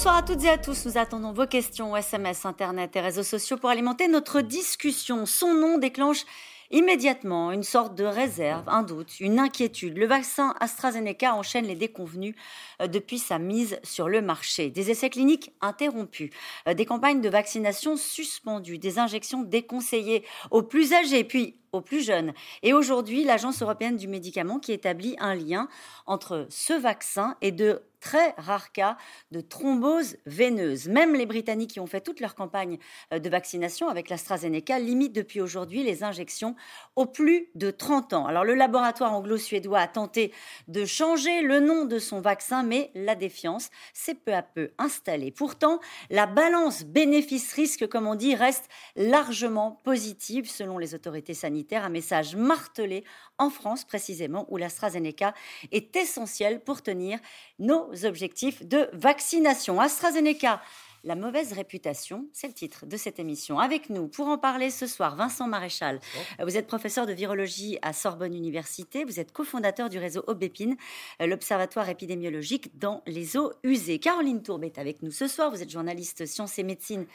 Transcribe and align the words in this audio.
Bonsoir 0.00 0.16
à 0.16 0.22
toutes 0.22 0.44
et 0.44 0.48
à 0.48 0.56
tous. 0.56 0.86
Nous 0.86 0.96
attendons 0.96 1.34
vos 1.34 1.46
questions, 1.46 1.94
SMS, 1.94 2.46
Internet 2.46 2.96
et 2.96 3.02
réseaux 3.02 3.22
sociaux 3.22 3.58
pour 3.58 3.68
alimenter 3.68 4.08
notre 4.08 4.40
discussion. 4.40 5.26
Son 5.26 5.52
nom 5.52 5.76
déclenche 5.76 6.24
Immédiatement, 6.72 7.50
une 7.50 7.64
sorte 7.64 7.96
de 7.96 8.04
réserve, 8.04 8.68
un 8.68 8.84
doute, 8.84 9.18
une 9.18 9.40
inquiétude. 9.40 9.98
Le 9.98 10.06
vaccin 10.06 10.54
AstraZeneca 10.60 11.34
enchaîne 11.34 11.66
les 11.66 11.74
déconvenus 11.74 12.36
euh, 12.80 12.86
depuis 12.86 13.18
sa 13.18 13.40
mise 13.40 13.80
sur 13.82 14.08
le 14.08 14.22
marché. 14.22 14.70
Des 14.70 14.92
essais 14.92 15.10
cliniques 15.10 15.52
interrompus, 15.60 16.30
euh, 16.68 16.74
des 16.74 16.86
campagnes 16.86 17.20
de 17.20 17.28
vaccination 17.28 17.96
suspendues, 17.96 18.78
des 18.78 19.00
injections 19.00 19.42
déconseillées 19.42 20.24
aux 20.52 20.62
plus 20.62 20.92
âgés, 20.92 21.24
puis 21.24 21.56
aux 21.72 21.80
plus 21.80 22.04
jeunes. 22.04 22.34
Et 22.62 22.72
aujourd'hui, 22.72 23.24
l'Agence 23.24 23.62
européenne 23.62 23.96
du 23.96 24.06
médicament 24.06 24.60
qui 24.60 24.70
établit 24.70 25.16
un 25.18 25.34
lien 25.34 25.68
entre 26.06 26.46
ce 26.50 26.72
vaccin 26.72 27.36
et 27.42 27.50
de 27.50 27.82
très 28.00 28.34
rares 28.36 28.72
cas 28.72 28.96
de 29.30 29.40
thrombose 29.40 30.16
veineuse. 30.26 30.88
Même 30.88 31.14
les 31.14 31.26
Britanniques 31.26 31.72
qui 31.72 31.80
ont 31.80 31.86
fait 31.86 32.00
toute 32.00 32.20
leur 32.20 32.34
campagne 32.34 32.78
euh, 33.12 33.18
de 33.18 33.28
vaccination 33.28 33.88
avec 33.88 34.08
l'AstraZeneca 34.08 34.78
limitent 34.78 35.14
depuis 35.14 35.40
aujourd'hui 35.40 35.82
les 35.82 36.02
injections 36.02 36.56
aux 36.96 37.06
plus 37.06 37.48
de 37.54 37.70
30 37.70 38.12
ans. 38.14 38.26
Alors 38.26 38.44
le 38.44 38.54
laboratoire 38.54 39.12
anglo-suédois 39.12 39.80
a 39.80 39.88
tenté 39.88 40.32
de 40.68 40.84
changer 40.84 41.42
le 41.42 41.60
nom 41.60 41.84
de 41.84 41.98
son 41.98 42.20
vaccin, 42.20 42.62
mais 42.62 42.90
la 42.94 43.14
défiance 43.14 43.70
s'est 43.92 44.14
peu 44.14 44.34
à 44.34 44.42
peu 44.42 44.70
installée. 44.78 45.30
Pourtant, 45.30 45.80
la 46.08 46.26
balance 46.26 46.84
bénéfice-risque, 46.84 47.86
comme 47.86 48.06
on 48.06 48.14
dit, 48.14 48.34
reste 48.34 48.68
largement 48.96 49.80
positive 49.84 50.48
selon 50.48 50.78
les 50.78 50.94
autorités 50.94 51.34
sanitaires. 51.34 51.84
Un 51.84 51.90
message 51.90 52.36
martelé 52.36 53.04
en 53.38 53.50
France 53.50 53.84
précisément, 53.84 54.46
où 54.48 54.56
l'AstraZeneca 54.56 55.34
est 55.72 55.96
essentiel 55.96 56.60
pour 56.60 56.82
tenir 56.82 57.18
nos 57.58 57.89
objectifs 58.04 58.62
de 58.64 58.88
vaccination. 58.92 59.80
AstraZeneca, 59.80 60.60
la 61.02 61.14
mauvaise 61.14 61.54
réputation, 61.54 62.26
c'est 62.34 62.46
le 62.46 62.52
titre 62.52 62.84
de 62.84 62.98
cette 62.98 63.18
émission. 63.18 63.58
Avec 63.58 63.88
nous, 63.88 64.06
pour 64.06 64.28
en 64.28 64.36
parler 64.36 64.68
ce 64.68 64.86
soir, 64.86 65.16
Vincent 65.16 65.48
Maréchal. 65.48 65.98
Vous 66.44 66.58
êtes 66.58 66.66
professeur 66.66 67.06
de 67.06 67.14
virologie 67.14 67.78
à 67.80 67.94
Sorbonne 67.94 68.34
Université. 68.34 69.06
Vous 69.06 69.18
êtes 69.18 69.32
cofondateur 69.32 69.88
du 69.88 69.98
réseau 69.98 70.22
Obépine, 70.26 70.76
l'observatoire 71.18 71.88
épidémiologique 71.88 72.78
dans 72.78 73.02
les 73.06 73.38
eaux 73.38 73.50
usées. 73.62 73.98
Caroline 73.98 74.42
Tourbe 74.42 74.64
est 74.64 74.76
avec 74.76 75.02
nous 75.02 75.10
ce 75.10 75.26
soir. 75.26 75.50
Vous 75.50 75.62
êtes 75.62 75.70
journaliste 75.70 76.26
sciences 76.26 76.58
et 76.58 76.64
médecine 76.64 77.06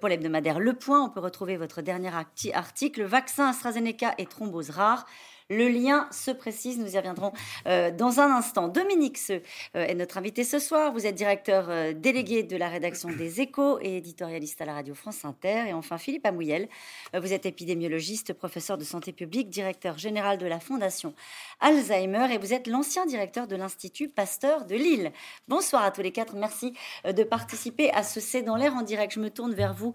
pour 0.00 0.10
l'hebdomadaire 0.10 0.60
Le 0.60 0.74
Point. 0.74 1.02
On 1.02 1.08
peut 1.08 1.20
retrouver 1.20 1.56
votre 1.56 1.80
dernier 1.80 2.10
article 2.52 3.04
Vaccin 3.04 3.48
AstraZeneca 3.48 4.14
et 4.18 4.26
thrombose 4.26 4.68
rare 4.68 5.06
le 5.50 5.68
lien 5.68 6.06
se 6.12 6.30
précise, 6.30 6.78
nous 6.78 6.94
y 6.94 6.96
reviendrons 6.96 7.32
euh, 7.66 7.90
dans 7.90 8.20
un 8.20 8.30
instant. 8.34 8.68
Dominique 8.68 9.18
Se 9.18 9.32
euh, 9.32 9.40
est 9.74 9.94
notre 9.94 10.16
invité 10.16 10.44
ce 10.44 10.60
soir. 10.60 10.92
Vous 10.92 11.06
êtes 11.06 11.16
directeur 11.16 11.66
euh, 11.68 11.92
délégué 11.92 12.44
de 12.44 12.56
la 12.56 12.68
rédaction 12.68 13.10
des 13.10 13.40
Échos 13.40 13.80
et 13.82 13.96
éditorialiste 13.96 14.60
à 14.62 14.64
la 14.64 14.74
radio 14.74 14.94
France 14.94 15.24
Inter. 15.24 15.64
Et 15.68 15.72
enfin, 15.72 15.98
Philippe 15.98 16.24
Amouyel, 16.24 16.68
vous 17.12 17.32
êtes 17.32 17.46
épidémiologiste, 17.46 18.32
professeur 18.32 18.78
de 18.78 18.84
santé 18.84 19.12
publique, 19.12 19.50
directeur 19.50 19.98
général 19.98 20.38
de 20.38 20.46
la 20.46 20.60
Fondation 20.60 21.14
Alzheimer 21.58 22.32
et 22.32 22.38
vous 22.38 22.54
êtes 22.54 22.68
l'ancien 22.68 23.04
directeur 23.04 23.48
de 23.48 23.56
l'Institut 23.56 24.08
Pasteur 24.08 24.64
de 24.64 24.76
Lille. 24.76 25.10
Bonsoir 25.48 25.82
à 25.82 25.90
tous 25.90 26.02
les 26.02 26.12
quatre. 26.12 26.36
Merci 26.36 26.74
de 27.04 27.24
participer 27.24 27.90
à 27.90 28.04
ce 28.04 28.20
C'est 28.20 28.42
dans 28.42 28.54
l'air 28.54 28.76
en 28.76 28.82
direct. 28.82 29.14
Je 29.14 29.20
me 29.20 29.30
tourne 29.30 29.52
vers 29.52 29.74
vous, 29.74 29.94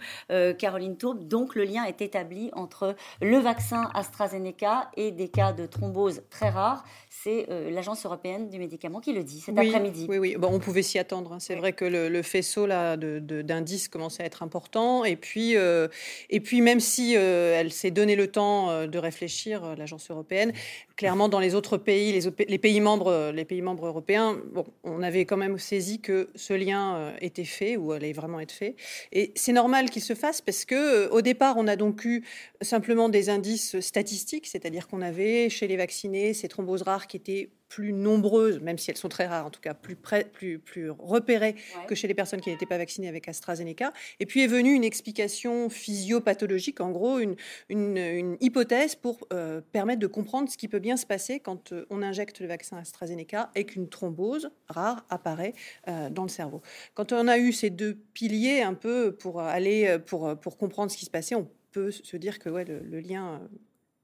Caroline 0.60 0.98
Tourbe. 0.98 1.26
Donc, 1.26 1.56
le 1.56 1.64
lien 1.64 1.86
est 1.86 2.02
établi 2.02 2.50
entre 2.54 2.96
le 3.22 3.38
vaccin 3.38 3.90
AstraZeneca 3.94 4.92
et 4.98 5.12
des 5.12 5.30
cas 5.30 5.45
de 5.54 5.66
thrombose 5.66 6.22
très 6.30 6.50
rare, 6.50 6.84
c'est 7.26 7.48
euh, 7.50 7.72
l'Agence 7.72 8.06
européenne 8.06 8.50
du 8.50 8.60
médicament 8.60 9.00
qui 9.00 9.12
le 9.12 9.24
dit 9.24 9.40
cet 9.40 9.58
après-midi. 9.58 10.06
Oui, 10.08 10.18
oui. 10.18 10.36
Bon, 10.38 10.50
on 10.52 10.60
pouvait 10.60 10.84
s'y 10.84 11.00
attendre. 11.00 11.34
Hein. 11.34 11.40
C'est 11.40 11.56
vrai 11.56 11.74
que 11.74 11.86
le, 11.86 12.22
faisceau 12.22 12.68
là 12.68 12.98
d'indices 12.98 13.88
commençait 13.88 14.24
à 14.24 14.26
être 14.28 14.44
important. 14.44 15.04
Et 15.06 15.16
puis, 15.16 15.58
euh, 15.58 15.88
et 16.30 16.40
puis 16.40 16.62
même 16.62 16.80
si 16.80 17.16
euh, 17.18 17.60
elle 17.60 17.72
s'est 17.72 17.92
donné 17.92 18.16
le 18.16 18.28
temps 18.28 18.86
de 18.86 18.98
réfléchir, 18.98 19.76
l'Agence 19.76 20.10
européenne, 20.12 20.54
clairement 20.96 21.28
dans 21.28 21.40
les 21.40 21.56
autres 21.56 21.78
pays, 21.78 22.12
les, 22.12 22.46
les, 22.48 22.58
pays 22.58 22.80
membres, 22.80 23.32
les 23.34 23.46
pays 23.46 23.62
membres 23.62 23.88
européens, 23.88 24.38
bon, 24.54 24.66
on 24.84 25.02
avait 25.02 25.26
quand 25.26 25.38
même 25.38 25.58
saisi 25.58 26.00
que 26.00 26.30
ce 26.36 26.54
lien 26.54 27.14
était 27.22 27.44
fait 27.44 27.76
ou 27.76 27.92
allait 27.92 28.14
vraiment 28.14 28.40
être 28.40 28.52
fait. 28.52 28.76
Et 29.12 29.32
c'est 29.36 29.54
normal 29.54 29.90
qu'il 29.90 30.02
se 30.02 30.14
fasse 30.16 30.42
parce 30.42 30.64
que 30.66 31.10
au 31.10 31.22
départ, 31.22 31.56
on 31.58 31.68
a 31.68 31.76
donc 31.76 32.06
eu 32.06 32.24
simplement 32.62 33.10
des 33.10 33.30
indices 33.30 33.80
statistiques, 33.80 34.48
c'est-à-dire 34.48 34.88
qu'on 34.88 35.02
avait 35.02 35.35
chez 35.50 35.68
les 35.68 35.78
vaccinés 35.78 36.34
ces 36.34 36.48
thromboses 36.48 36.84
rares 36.84 37.08
qui 37.08 37.18
étaient 37.18 37.50
plus 37.68 37.94
nombreuses, 37.94 38.62
même 38.62 38.78
si 38.78 38.92
elles 38.92 38.98
sont 38.98 39.10
très 39.10 39.26
rares, 39.26 39.48
en 39.48 39.50
tout 39.50 39.60
cas 39.60 39.74
plus, 39.74 39.96
plus, 39.96 40.60
plus 40.60 40.90
repérées 40.92 41.56
que 41.88 41.96
chez 41.96 42.08
les 42.08 42.14
personnes 42.14 42.40
qui 42.40 42.50
n'étaient 42.50 42.66
pas 42.66 42.78
vaccinées 42.78 43.08
avec 43.08 43.28
AstraZeneca. 43.28 43.92
Et 44.20 44.26
puis 44.26 44.42
est 44.42 44.48
venue 44.48 44.74
une 44.74 44.84
explication 44.84 45.70
physiopathologique, 45.70 46.80
en 46.80 46.92
gros 46.92 47.20
une, 47.20 47.36
une, 47.70 48.38
hypothèse 48.40 48.96
pour 48.96 49.28
euh, 49.34 49.62
permettre 49.72 50.00
de 50.00 50.08
comprendre 50.08 50.50
ce 50.50 50.58
qui 50.58 50.68
peut 50.68 50.80
bien 50.80 50.98
se 50.98 51.06
passer 51.06 51.40
quand 51.40 51.72
euh, 51.72 51.86
on 51.90 52.02
injecte 52.02 52.40
le 52.40 52.48
vaccin 52.48 52.78
AstraZeneca 52.78 53.52
et 53.56 53.66
qu'une 53.66 53.90
thrombose 53.90 54.52
rare 54.68 55.06
apparaît 55.10 55.54
euh, 55.88 56.10
dans 56.10 56.24
le 56.24 56.30
cerveau. 56.30 56.62
Quand 56.94 57.12
on 57.14 57.28
a 57.28 57.38
eu 57.38 57.52
ces 57.52 57.72
deux 57.72 57.98
piliers 58.14 58.62
un 58.62 58.74
peu 58.74 59.14
pour 59.14 59.42
aller 59.42 59.98
pour, 60.06 60.38
pour 60.40 60.58
comprendre 60.58 60.92
ce 60.92 60.98
qui 60.98 61.06
se 61.06 61.12
passait, 61.12 61.36
on 61.36 61.50
peut 61.72 61.92
se 61.92 62.16
dire 62.18 62.40
que 62.40 62.50
ouais, 62.50 62.64
le 62.66 63.00
lien 63.00 63.42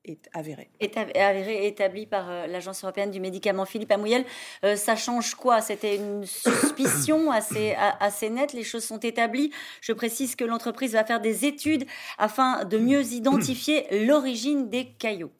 est 0.05 0.29
avéré. 0.33 0.69
Est 0.79 0.97
avéré, 0.97 1.67
établi 1.67 2.05
par 2.05 2.29
euh, 2.29 2.47
l'Agence 2.47 2.83
européenne 2.83 3.11
du 3.11 3.19
médicament. 3.19 3.65
Philippe 3.65 3.91
Amouyel, 3.91 4.25
euh, 4.63 4.75
ça 4.75 4.95
change 4.95 5.35
quoi? 5.35 5.61
C'était 5.61 5.95
une 5.95 6.25
suspicion 6.25 7.31
assez, 7.31 7.75
assez 7.99 8.29
nette, 8.29 8.53
les 8.53 8.63
choses 8.63 8.83
sont 8.83 8.99
établies. 8.99 9.51
Je 9.81 9.93
précise 9.93 10.35
que 10.35 10.43
l'entreprise 10.43 10.93
va 10.93 11.03
faire 11.03 11.21
des 11.21 11.45
études 11.45 11.85
afin 12.17 12.65
de 12.65 12.77
mieux 12.77 13.03
identifier 13.13 14.05
l'origine 14.05 14.69
des 14.69 14.87
caillots. 14.87 15.31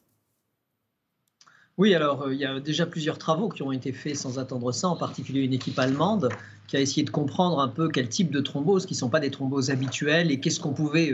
Oui, 1.78 1.94
alors 1.94 2.22
euh, 2.22 2.34
il 2.34 2.40
y 2.40 2.44
a 2.44 2.60
déjà 2.60 2.86
plusieurs 2.86 3.18
travaux 3.18 3.48
qui 3.48 3.62
ont 3.62 3.72
été 3.72 3.92
faits 3.92 4.16
sans 4.16 4.38
attendre 4.38 4.72
ça, 4.72 4.88
en 4.88 4.96
particulier 4.96 5.40
une 5.40 5.54
équipe 5.54 5.78
allemande 5.78 6.28
qui 6.68 6.76
a 6.76 6.80
essayé 6.80 7.02
de 7.02 7.10
comprendre 7.10 7.58
un 7.60 7.68
peu 7.68 7.88
quel 7.88 8.08
type 8.08 8.30
de 8.30 8.40
thromboses, 8.40 8.86
qui 8.86 8.94
ne 8.94 8.98
sont 8.98 9.08
pas 9.08 9.20
des 9.20 9.30
thromboses 9.30 9.70
habituelles, 9.70 10.30
et 10.30 10.38
qu'est-ce 10.38 10.60
qu'on 10.60 10.72
pouvait 10.72 11.12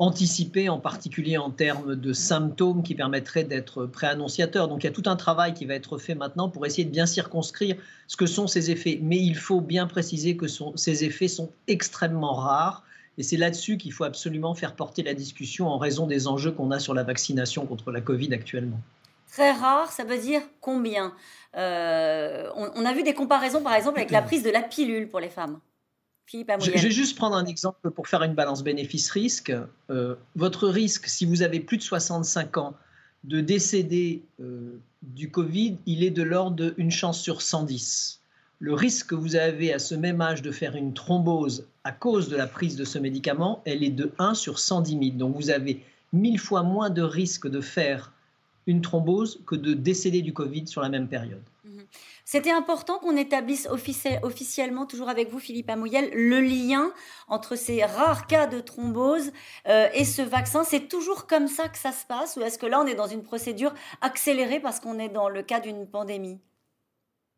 anticiper, 0.00 0.70
en 0.70 0.78
particulier 0.78 1.36
en 1.36 1.50
termes 1.50 1.94
de 1.94 2.12
symptômes 2.14 2.82
qui 2.82 2.94
permettraient 2.94 3.44
d'être 3.44 3.84
préannonciateurs. 3.84 4.66
Donc 4.66 4.82
il 4.82 4.86
y 4.86 4.88
a 4.88 4.92
tout 4.92 5.02
un 5.04 5.14
travail 5.14 5.52
qui 5.52 5.66
va 5.66 5.74
être 5.74 5.98
fait 5.98 6.14
maintenant 6.14 6.48
pour 6.48 6.64
essayer 6.64 6.86
de 6.86 6.90
bien 6.90 7.04
circonscrire 7.04 7.76
ce 8.08 8.16
que 8.16 8.24
sont 8.24 8.46
ces 8.46 8.70
effets. 8.70 8.98
Mais 9.02 9.18
il 9.18 9.36
faut 9.36 9.60
bien 9.60 9.86
préciser 9.86 10.38
que 10.38 10.46
ces 10.74 11.04
effets 11.04 11.28
sont 11.28 11.52
extrêmement 11.68 12.32
rares. 12.32 12.82
Et 13.18 13.22
c'est 13.22 13.36
là-dessus 13.36 13.76
qu'il 13.76 13.92
faut 13.92 14.04
absolument 14.04 14.54
faire 14.54 14.74
porter 14.74 15.02
la 15.02 15.12
discussion 15.12 15.68
en 15.68 15.76
raison 15.76 16.06
des 16.06 16.26
enjeux 16.26 16.52
qu'on 16.52 16.70
a 16.70 16.78
sur 16.78 16.94
la 16.94 17.02
vaccination 17.02 17.66
contre 17.66 17.92
la 17.92 18.00
Covid 18.00 18.32
actuellement. 18.32 18.80
Très 19.30 19.52
rare, 19.52 19.92
ça 19.92 20.04
veut 20.04 20.18
dire 20.18 20.40
combien? 20.62 21.12
Euh, 21.56 22.48
on, 22.56 22.86
a 22.86 22.92
vu 22.94 23.02
des 23.02 23.12
comparaisons, 23.12 23.62
par 23.62 23.74
exemple, 23.74 23.98
avec 23.98 24.10
la 24.10 24.22
prise 24.22 24.42
de 24.42 24.50
la 24.50 24.62
pilule 24.62 25.08
pour 25.10 25.20
les 25.20 25.28
femmes. 25.28 25.60
Je, 26.32 26.70
vais 26.70 26.90
juste 26.90 27.16
prendre 27.16 27.36
un 27.36 27.44
exemple 27.44 27.90
pour 27.90 28.06
faire 28.06 28.22
une 28.22 28.34
balance 28.34 28.62
bénéfice-risque. 28.62 29.52
Euh, 29.90 30.14
votre 30.36 30.68
risque, 30.68 31.06
si 31.06 31.26
vous 31.26 31.42
avez 31.42 31.60
plus 31.60 31.76
de 31.76 31.82
65 31.82 32.56
ans, 32.58 32.74
de 33.24 33.40
décéder 33.40 34.22
euh, 34.40 34.78
du 35.02 35.30
Covid, 35.30 35.76
il 35.86 36.04
est 36.04 36.10
de 36.10 36.22
l'ordre 36.22 36.70
d'une 36.70 36.90
chance 36.90 37.20
sur 37.20 37.42
110. 37.42 38.20
Le 38.60 38.74
risque 38.74 39.08
que 39.08 39.14
vous 39.14 39.36
avez 39.36 39.72
à 39.72 39.78
ce 39.78 39.94
même 39.94 40.20
âge 40.20 40.42
de 40.42 40.52
faire 40.52 40.76
une 40.76 40.94
thrombose 40.94 41.66
à 41.84 41.92
cause 41.92 42.28
de 42.28 42.36
la 42.36 42.46
prise 42.46 42.76
de 42.76 42.84
ce 42.84 42.98
médicament, 42.98 43.62
elle 43.64 43.82
est 43.82 43.90
de 43.90 44.12
1 44.18 44.34
sur 44.34 44.58
110 44.58 44.90
000. 44.90 45.16
Donc 45.16 45.34
vous 45.34 45.50
avez 45.50 45.82
mille 46.12 46.38
fois 46.38 46.62
moins 46.62 46.90
de 46.90 47.02
risque 47.02 47.48
de 47.48 47.60
faire 47.60 48.12
une 48.70 48.80
thrombose 48.80 49.40
que 49.46 49.56
de 49.56 49.74
décéder 49.74 50.22
du 50.22 50.32
Covid 50.32 50.66
sur 50.66 50.80
la 50.80 50.88
même 50.88 51.08
période. 51.08 51.42
Mhm. 51.64 51.82
C'était 52.24 52.52
important 52.52 52.98
qu'on 52.98 53.16
établisse 53.16 53.68
officiellement, 54.22 54.86
toujours 54.86 55.08
avec 55.08 55.30
vous, 55.30 55.40
Philippe 55.40 55.68
Amouyel, 55.68 56.10
le 56.14 56.40
lien 56.40 56.92
entre 57.26 57.56
ces 57.56 57.84
rares 57.84 58.28
cas 58.28 58.46
de 58.46 58.60
thrombose 58.60 59.32
euh, 59.66 59.88
et 59.92 60.04
ce 60.04 60.22
vaccin. 60.22 60.62
C'est 60.62 60.86
toujours 60.88 61.26
comme 61.26 61.48
ça 61.48 61.68
que 61.68 61.78
ça 61.78 61.90
se 61.90 62.06
passe 62.06 62.36
ou 62.36 62.42
est-ce 62.42 62.58
que 62.58 62.66
là, 62.66 62.80
on 62.80 62.86
est 62.86 62.94
dans 62.94 63.08
une 63.08 63.24
procédure 63.24 63.74
accélérée 64.00 64.60
parce 64.60 64.78
qu'on 64.78 65.00
est 65.00 65.08
dans 65.08 65.28
le 65.28 65.42
cas 65.42 65.58
d'une 65.58 65.86
pandémie? 65.86 66.38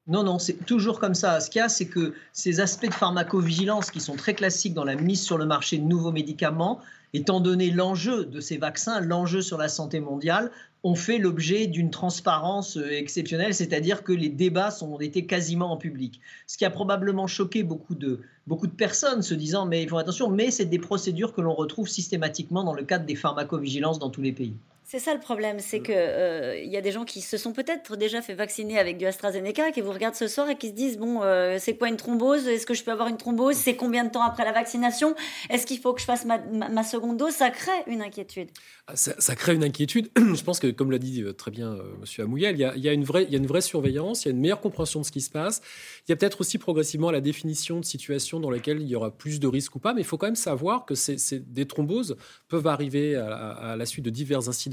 Non, 0.08 0.24
non, 0.24 0.38
c'est 0.38 0.66
toujours 0.66 0.98
comme 0.98 1.14
ça. 1.14 1.40
Ce 1.40 1.48
qu'il 1.48 1.60
y 1.60 1.62
a, 1.62 1.68
c'est 1.68 1.86
que 1.86 2.12
ces 2.32 2.60
aspects 2.60 2.88
de 2.88 2.94
pharmacovigilance 2.94 3.90
qui 3.90 4.00
sont 4.00 4.16
très 4.16 4.34
classiques 4.34 4.74
dans 4.74 4.84
la 4.84 4.96
mise 4.96 5.22
sur 5.22 5.38
le 5.38 5.46
marché 5.46 5.78
de 5.78 5.84
nouveaux 5.84 6.12
médicaments, 6.12 6.80
étant 7.14 7.40
donné 7.40 7.70
l'enjeu 7.70 8.24
de 8.24 8.40
ces 8.40 8.58
vaccins, 8.58 9.00
l'enjeu 9.00 9.42
sur 9.42 9.58
la 9.58 9.68
santé 9.68 10.00
mondiale, 10.00 10.50
ont 10.84 10.94
fait 10.94 11.18
l'objet 11.18 11.66
d'une 11.66 11.90
transparence 11.90 12.76
euh, 12.76 12.90
exceptionnelle, 12.90 13.54
c'est-à-dire 13.54 14.02
que 14.02 14.12
les 14.12 14.28
débats 14.28 14.74
ont 14.82 14.98
été 15.00 15.26
quasiment 15.26 15.72
en 15.72 15.76
public. 15.76 16.20
Ce 16.46 16.58
qui 16.58 16.64
a 16.64 16.70
probablement 16.70 17.26
choqué 17.26 17.62
beaucoup 17.62 17.94
de, 17.94 18.20
beaucoup 18.46 18.66
de 18.66 18.72
personnes, 18.72 19.22
se 19.22 19.34
disant 19.34 19.66
mais 19.66 19.82
ils 19.82 19.88
font 19.88 19.98
attention, 19.98 20.28
mais 20.28 20.50
c'est 20.50 20.64
des 20.64 20.78
procédures 20.78 21.32
que 21.32 21.40
l'on 21.40 21.54
retrouve 21.54 21.88
systématiquement 21.88 22.64
dans 22.64 22.74
le 22.74 22.82
cadre 22.82 23.06
des 23.06 23.14
pharmacovigilances 23.14 23.98
dans 23.98 24.10
tous 24.10 24.22
les 24.22 24.32
pays. 24.32 24.54
C'est 24.84 24.98
ça 24.98 25.14
le 25.14 25.20
problème, 25.20 25.58
c'est 25.60 25.80
qu'il 25.80 25.94
euh, 25.96 26.58
y 26.64 26.76
a 26.76 26.80
des 26.80 26.90
gens 26.90 27.04
qui 27.04 27.20
se 27.20 27.36
sont 27.36 27.52
peut-être 27.52 27.96
déjà 27.96 28.20
fait 28.20 28.34
vacciner 28.34 28.78
avec 28.78 28.98
du 28.98 29.06
AstraZeneca, 29.06 29.70
qui 29.70 29.80
vous 29.80 29.92
regardent 29.92 30.16
ce 30.16 30.26
soir 30.26 30.50
et 30.50 30.56
qui 30.56 30.68
se 30.68 30.74
disent 30.74 30.98
bon, 30.98 31.22
euh, 31.22 31.56
c'est 31.60 31.76
quoi 31.76 31.88
une 31.88 31.96
thrombose? 31.96 32.46
Est-ce 32.48 32.66
que 32.66 32.74
je 32.74 32.82
peux 32.82 32.90
avoir 32.90 33.08
une 33.08 33.16
thrombose? 33.16 33.54
C'est 33.54 33.76
combien 33.76 34.04
de 34.04 34.10
temps 34.10 34.22
après 34.22 34.44
la 34.44 34.52
vaccination? 34.52 35.14
Est-ce 35.50 35.66
qu'il 35.66 35.78
faut 35.78 35.94
que 35.94 36.00
je 36.00 36.04
fasse 36.04 36.26
ma, 36.26 36.82
seconde 36.82 37.16
dose? 37.16 37.32
Ça 37.32 37.50
crée 37.50 37.70
une 37.86 38.02
inquiétude. 38.02 38.50
Ah, 38.88 38.96
ça, 38.96 39.36
crée 39.36 39.54
une 39.54 39.64
inquiétude. 39.64 40.10
je 40.16 40.42
pense 40.42 40.58
que, 40.58 40.66
comme 40.66 40.90
l'a 40.90 40.98
dit 40.98 41.22
euh, 41.22 41.32
très 41.32 41.52
bien 41.52 41.78
Monsieur 42.00 42.24
Amouyel, 42.24 42.56
il 42.56 42.82
y, 42.82 42.88
a, 42.88 42.92
une 42.92 43.04
vraie, 43.04 43.22
il 43.24 43.30
y 43.30 43.36
a 43.36 43.38
une 43.38 43.46
vraie 43.46 43.60
surveillance, 43.60 44.24
il 44.24 44.28
y 44.28 44.30
a 44.30 44.34
une 44.34 44.40
meilleure 44.40 44.60
compréhension 44.60 45.00
de 45.00 45.06
ce 45.06 45.12
qui 45.12 45.20
se 45.20 45.30
passe. 45.30 45.62
Il 46.06 46.10
y 46.10 46.12
a 46.12 46.16
peut-être 46.16 46.40
aussi 46.40 46.58
progressivement 46.58 47.12
la 47.12 47.20
définition 47.20 47.78
de 47.78 47.84
situations 47.84 48.40
dans 48.40 48.50
lesquelles 48.50 48.82
il 48.82 48.88
y 48.88 48.96
aura 48.96 49.10
plus 49.12 49.38
de 49.38 49.46
risques 49.46 49.76
ou 49.76 49.78
pas, 49.78 49.94
mais 49.94 50.00
il 50.00 50.06
faut 50.06 50.18
quand 50.18 50.26
même 50.26 50.34
savoir 50.34 50.84
que 50.84 50.94
c'est, 50.96 51.16
des 51.52 51.66
thromboses 51.66 52.16
peuvent 52.48 52.66
arriver 52.66 53.14
à, 53.14 53.34
à 53.36 53.76
la 53.76 53.86
suite 53.86 54.04
de 54.04 54.10
divers 54.10 54.48
incidents 54.48 54.71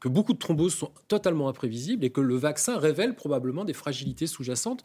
que 0.00 0.08
beaucoup 0.08 0.32
de 0.32 0.38
thromboses 0.38 0.74
sont 0.74 0.90
totalement 1.08 1.48
imprévisibles 1.48 2.04
et 2.04 2.10
que 2.10 2.20
le 2.20 2.34
vaccin 2.34 2.78
révèle 2.78 3.14
probablement 3.14 3.64
des 3.64 3.72
fragilités 3.72 4.26
sous-jacentes 4.26 4.82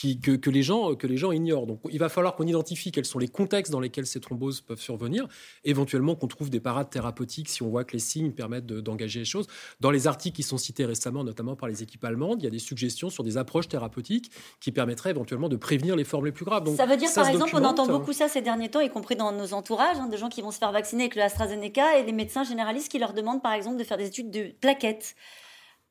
que, 0.00 0.50
les 0.50 0.62
gens, 0.62 0.94
que 0.94 1.06
les 1.06 1.16
gens 1.16 1.32
ignorent. 1.32 1.66
Donc 1.66 1.80
il 1.90 1.98
va 1.98 2.08
falloir 2.08 2.34
qu'on 2.36 2.46
identifie 2.46 2.90
quels 2.90 3.04
sont 3.04 3.18
les 3.18 3.28
contextes 3.28 3.72
dans 3.72 3.80
lesquels 3.80 4.06
ces 4.06 4.20
thromboses 4.20 4.60
peuvent 4.60 4.80
survenir, 4.80 5.26
éventuellement 5.64 6.14
qu'on 6.14 6.28
trouve 6.28 6.50
des 6.50 6.60
parades 6.60 6.90
thérapeutiques 6.90 7.48
si 7.48 7.62
on 7.62 7.68
voit 7.68 7.84
que 7.84 7.92
les 7.92 7.98
signes 7.98 8.32
permettent 8.32 8.66
d'engager 8.66 9.20
les 9.20 9.24
choses. 9.24 9.46
Dans 9.80 9.90
les 9.90 10.06
articles 10.06 10.36
qui 10.36 10.42
sont 10.42 10.58
cités 10.58 10.84
récemment, 10.84 11.24
notamment 11.24 11.56
par 11.56 11.68
les 11.68 11.82
équipes 11.82 12.04
allemandes, 12.04 12.40
il 12.42 12.44
y 12.44 12.48
a 12.48 12.50
des 12.50 12.58
suggestions 12.58 13.10
sur 13.10 13.24
des 13.24 13.36
approches 13.36 13.68
thérapeutiques 13.68 14.30
qui 14.60 14.72
permettraient 14.72 15.10
éventuellement 15.10 15.48
de 15.48 15.56
prévenir 15.56 15.96
les 15.96 16.04
formes 16.04 16.26
les 16.26 16.32
plus 16.32 16.44
graves. 16.44 16.64
Donc, 16.64 16.76
ça 16.76 16.86
veut 16.86 16.96
dire 16.96 17.10
par 17.14 17.28
exemple, 17.28 17.52
on 17.54 17.64
entend 17.64 17.86
beaucoup 17.86 18.12
ça 18.12 18.28
ces 18.28 18.42
derniers 18.42 18.70
temps, 18.70 18.80
y 18.80 18.90
compris 18.90 19.16
dans 19.16 19.32
nos 19.32 19.54
entourages, 19.54 19.98
hein, 19.98 20.06
de 20.06 20.16
gens 20.16 20.28
qui 20.28 20.42
vont 20.42 20.50
se 20.50 20.58
faire 20.58 20.72
vacciner 20.72 21.04
avec 21.04 21.16
le 21.16 21.22
AstraZeneca 21.22 21.98
et 21.98 22.04
les 22.04 22.12
médecins 22.12 22.44
généralistes 22.44 22.88
qui 22.88 22.98
leur 22.98 23.14
demandent 23.14 23.42
par 23.42 23.52
exemple 23.52 23.76
de 23.76 23.84
faire 23.84 23.96
des 23.96 24.06
études 24.06 24.30
de 24.30 24.52
plaquettes. 24.60 25.14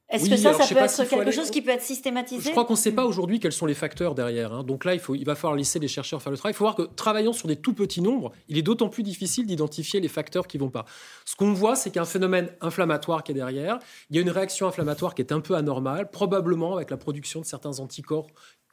Est-ce 0.10 0.30
que 0.30 0.38
ça, 0.38 0.54
ça 0.54 0.66
peut 0.74 0.80
être 0.80 1.10
quelque 1.10 1.32
chose 1.32 1.52
qui 1.52 1.62
peut 1.62 1.72
être 1.72 1.82
systématisé 1.82 2.42
Je 2.42 2.52
crois 2.52 2.64
qu'on 2.64 2.74
ne 2.74 2.78
sait 2.78 2.94
pas 2.94 3.06
aujourd'hui 3.06 3.42
quels 3.42 3.52
sont 3.52 3.66
les 3.66 3.74
facteurs 3.74 4.16
derrière. 4.16 4.54
Hein. 4.54 4.64
Donc 4.64 4.86
là, 4.86 4.94
il, 4.94 5.02
faut, 5.02 5.16
il 5.16 5.26
va 5.26 5.36
falloir 5.36 5.56
laisser 5.56 5.80
les 5.80 5.90
chercheurs 5.90 6.22
faire 6.22 6.32
le 6.32 6.38
travail. 6.38 6.54
Il 6.54 6.56
faut 6.56 6.64
voir 6.64 6.76
que 6.76 6.84
travaillant 6.84 7.34
sur 7.34 7.50
des 7.50 7.58
tout 7.58 7.74
petits 7.74 8.02
nombres, 8.02 8.32
il 8.48 8.58
est 8.58 8.62
d'autant 8.62 8.88
plus 8.88 9.04
difficile 9.04 9.46
d'identifier 9.46 10.00
les 10.00 10.08
facteurs 10.08 10.48
qui 10.48 10.58
vont 10.58 10.70
pas. 10.70 10.86
Ce 11.26 11.36
qu'on 11.36 11.52
voit, 11.52 11.76
c'est 11.76 11.90
qu'il 11.90 11.98
y 11.98 12.00
a 12.00 12.04
un 12.04 12.06
phénomène 12.06 12.50
inflammatoire 12.62 13.22
qui 13.24 13.34
est 13.34 13.36
derrière. 13.36 13.80
Il 14.10 14.16
y 14.16 14.20
a 14.20 14.22
une 14.22 14.30
réaction 14.30 14.66
inflammatoire 14.68 15.14
qui 15.14 15.22
est 15.22 15.34
un 15.34 15.42
peu 15.42 15.56
anormale, 15.56 16.10
probablement 16.10 16.76
avec 16.76 16.90
la 16.90 16.98
production 16.98 17.42
de 17.42 17.46
certains 17.46 17.80
anticorps 17.80 18.28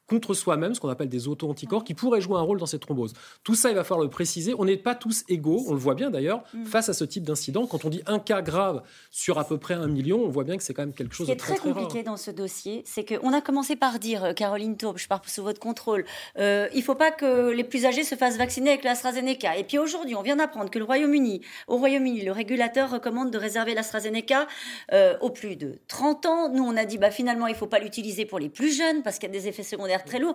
contre 0.07 0.35
soi-même, 0.35 0.75
ce 0.75 0.81
qu'on 0.81 0.89
appelle 0.89 1.09
des 1.09 1.29
auto-anticorps, 1.29 1.85
qui 1.85 1.95
pourraient 1.95 2.21
jouer 2.21 2.37
un 2.37 2.43
rôle 2.43 2.59
dans 2.59 2.67
cette 2.67 2.83
thrombose. 2.83 3.15
Tout 3.43 3.55
ça, 3.55 3.71
il 3.71 3.75
va 3.75 3.85
falloir 3.85 4.05
le 4.05 4.11
préciser. 4.11 4.55
On 4.59 4.65
n'est 4.65 4.77
pas 4.77 4.95
tous 4.95 5.25
égaux, 5.29 5.65
on 5.67 5.73
le 5.73 5.79
voit 5.79 5.95
bien 5.95 6.11
d'ailleurs, 6.11 6.43
mm. 6.53 6.67
face 6.67 6.89
à 6.89 6.95
ce 6.95 7.05
type 7.05 7.25
d'incident. 7.25 7.67
Quand 7.67 7.85
on 7.85 7.91
dit 7.91 8.03
un 8.07 8.19
cas 8.19 8.43
grave 8.43 8.83
sur 9.11 9.39
à 9.39 9.45
peu 9.45 9.59
près 9.59 9.75
un 9.75 9.89
million, 9.89 10.23
on 10.23 10.29
voit 10.29 10.45
bien 10.45 10.57
que 10.57 10.63
c'est 10.63 10.75
quand 10.75 10.83
même 10.83 10.93
quelque 10.93 11.15
chose 11.15 11.29
de 11.29 11.35
très, 11.35 11.55
très, 11.55 11.71
très 11.71 11.73
compliqué 11.73 12.03
dans 12.03 12.17
ce 12.17 12.31
dossier, 12.31 12.83
c'est 12.85 13.05
qu'on 13.05 13.33
a 13.33 13.41
commencé 13.41 13.77
par 13.77 13.99
dire, 13.99 14.25
euh, 14.25 14.33
Caroline 14.33 14.77
Taube, 14.77 14.99
je 14.99 15.09
pars 15.09 15.23
sous 15.27 15.43
votre 15.43 15.61
contrôle, 15.61 16.05
euh, 16.39 16.69
il 16.73 16.79
ne 16.79 16.83
faut 16.83 16.95
pas 16.95 17.11
que 17.11 17.51
les 17.51 17.65
plus 17.65 17.87
âgés 17.87 18.05
se 18.05 18.15
fassent 18.15 18.37
vacciner 18.37 18.71
avec 18.71 18.85
l'AstraZeneca. 18.85 19.57
Et 19.57 19.65
puis 19.65 19.79
aujourd'hui, 19.79 20.15
on 20.15 20.23
vient 20.23 20.37
d'apprendre 20.37 20.71
que 20.71 20.79
le 20.79 20.85
Royaume-Uni, 20.85 21.41
au 21.69 21.77
Royaume-Uni, 21.79 22.23
le 22.23 22.33
régulateur 22.33 22.91
recommande 22.91 23.31
de 23.31 23.39
réserver 23.39 23.75
l'AstraZeneca 23.75 24.47
euh, 24.93 25.17
aux 25.21 25.31
plus 25.31 25.57
de 25.57 25.79
30 25.89 26.27
ans. 26.27 26.49
Nous, 26.51 26.63
on 26.63 26.77
a 26.77 26.85
dit, 26.85 26.99
bah, 26.99 27.11
finalement, 27.11 27.47
il 27.47 27.53
ne 27.53 27.57
faut 27.57 27.67
pas 27.67 27.79
l'utiliser 27.79 28.27
pour 28.27 28.39
les 28.39 28.49
plus 28.49 28.77
jeunes 28.77 29.03
parce 29.03 29.19
qu'il 29.19 29.29
y 29.29 29.33
a 29.37 29.39
des 29.39 29.49
effets 29.49 29.63
secondaires 29.63 29.94
très 30.03 30.19
lourds 30.19 30.35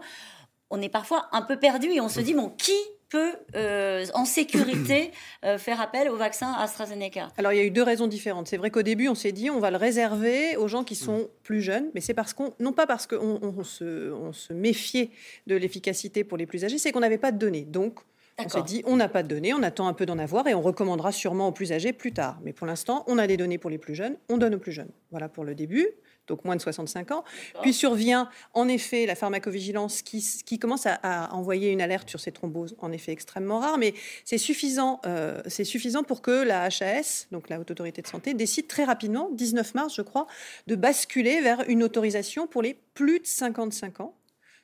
on 0.70 0.82
est 0.82 0.90
parfois 0.90 1.28
un 1.32 1.42
peu 1.42 1.58
perdu 1.58 1.88
et 1.90 2.02
on 2.02 2.10
se 2.10 2.22
dit, 2.22 2.34
bon, 2.34 2.50
qui 2.50 2.78
peut 3.10 3.34
euh, 3.56 4.06
en 4.14 4.24
sécurité 4.24 5.12
euh, 5.44 5.58
faire 5.58 5.82
appel 5.82 6.10
au 6.10 6.16
vaccin 6.16 6.54
AstraZeneca? 6.54 7.30
Alors 7.38 7.52
il 7.54 7.58
y 7.58 7.60
a 7.60 7.64
eu 7.64 7.72
deux 7.72 7.82
raisons 7.82 8.06
différentes. 8.06 8.48
C'est 8.48 8.58
vrai 8.58 8.70
qu'au 8.70 8.84
début 8.84 9.08
on 9.08 9.16
s'est 9.16 9.32
dit 9.32 9.50
on 9.50 9.60
va 9.60 9.72
le 9.72 9.78
réserver 9.78 10.56
aux 10.58 10.68
gens 10.68 10.84
qui 10.84 10.94
sont 10.94 11.28
plus 11.42 11.62
jeunes, 11.62 11.90
mais 11.96 12.02
c'est 12.02 12.14
parce 12.14 12.36
qu'on 12.36 12.54
non 12.60 12.72
pas 12.72 12.86
parce 12.86 13.08
qu'on 13.08 13.40
on 13.42 13.64
se, 13.64 14.12
on 14.14 14.32
se 14.32 14.54
méfiait 14.54 15.10
de 15.48 15.56
l'efficacité 15.56 16.24
pour 16.24 16.38
les 16.38 16.46
plus 16.46 16.66
âgés, 16.66 16.78
c'est 16.78 16.92
qu'on 16.92 17.00
n'avait 17.00 17.18
pas 17.18 17.32
de 17.32 17.40
données. 17.40 17.66
Donc 17.66 18.00
on 18.38 18.48
s'est 18.48 18.62
dit, 18.62 18.84
on 18.86 18.96
n'a 18.96 19.10
pas 19.10 19.24
de 19.24 19.28
données, 19.28 19.56
on 19.56 19.64
attend 19.64 19.88
un 19.88 19.94
peu 19.94 20.06
d'en 20.06 20.20
avoir 20.20 20.46
et 20.46 20.54
on 20.54 20.62
recommandera 20.62 21.12
sûrement 21.12 21.48
aux 21.48 21.52
plus 21.52 21.72
âgés 21.72 21.94
plus 21.94 22.14
tard. 22.14 22.38
Mais 22.44 22.54
pour 22.54 22.68
l'instant, 22.68 23.04
on 23.08 23.18
a 23.18 23.26
des 23.26 23.38
données 23.38 23.58
pour 23.58 23.72
les 23.72 23.80
plus 23.80 23.96
jeunes, 23.96 24.18
on 24.30 24.38
donne 24.38 24.54
aux 24.54 24.60
plus 24.60 24.72
jeunes. 24.72 24.92
Voilà 25.10 25.30
pour 25.30 25.44
le 25.44 25.56
début 25.56 25.88
donc 26.30 26.46
moins 26.46 26.56
de 26.56 26.62
65 26.62 27.12
ans. 27.12 27.24
Puis 27.62 27.74
survient 27.74 28.30
en 28.54 28.68
effet 28.70 29.06
la 29.06 29.16
pharmacovigilance 29.16 30.02
qui, 30.02 30.26
qui 30.46 30.60
commence 30.60 30.86
à, 30.86 31.34
envoyer 31.34 31.72
une 31.72 31.81
alerte 31.81 32.10
sur 32.10 32.20
ces 32.20 32.31
thromboses, 32.31 32.76
en 32.80 32.92
effet 32.92 33.12
extrêmement 33.12 33.60
rares, 33.60 33.78
mais 33.78 33.94
c'est 34.24 34.38
suffisant, 34.38 35.02
euh, 35.06 35.42
c'est 35.48 35.64
suffisant 35.64 36.04
pour 36.04 36.22
que 36.22 36.44
la 36.44 36.66
HAS, 36.66 37.28
donc 37.31 37.50
la 37.50 37.60
Haute 37.60 37.72
Autorité 37.72 38.02
de 38.02 38.08
Santé, 38.08 38.34
décide 38.34 38.68
très 38.68 38.84
rapidement, 38.84 39.30
19 39.34 39.74
mars 39.76 39.96
je 39.96 40.02
crois, 40.02 40.28
de 40.68 40.76
basculer 40.76 41.42
vers 41.42 41.68
une 41.68 41.84
autorisation 41.84 42.48
pour 42.48 42.62
les 42.62 42.75
plus 42.94 43.20
de 43.20 43.25
55 43.25 44.00
ans. 44.02 44.16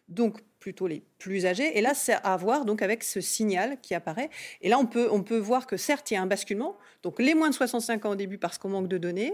Donc 0.08 0.42
plutôt 0.60 0.88
les 0.88 1.04
plus 1.26 1.48
âgés. 1.48 1.76
Et 1.76 1.82
là, 1.82 1.96
c'est 1.96 2.18
à 2.24 2.38
voir 2.38 2.66
donc 2.66 2.84
avec 2.84 3.04
ce 3.04 3.20
signal 3.20 3.80
qui 3.82 3.96
apparaît. 3.96 4.30
Et 4.62 4.70
là, 4.70 4.78
on 4.78 4.86
peut, 4.86 5.10
on 5.12 5.24
peut 5.24 5.40
voir 5.40 5.66
que 5.66 5.76
certes, 5.76 6.12
il 6.12 6.14
y 6.14 6.18
a 6.18 6.22
un 6.22 6.28
basculement. 6.28 6.78
Donc 7.02 7.20
les 7.20 7.34
moins 7.34 7.50
de 7.50 7.56
65 7.56 8.06
ans 8.06 8.12
au 8.12 8.16
début 8.16 8.38
parce 8.38 8.60
qu'on 8.60 8.70
manque 8.70 8.88
de 8.88 9.00
données. 9.00 9.34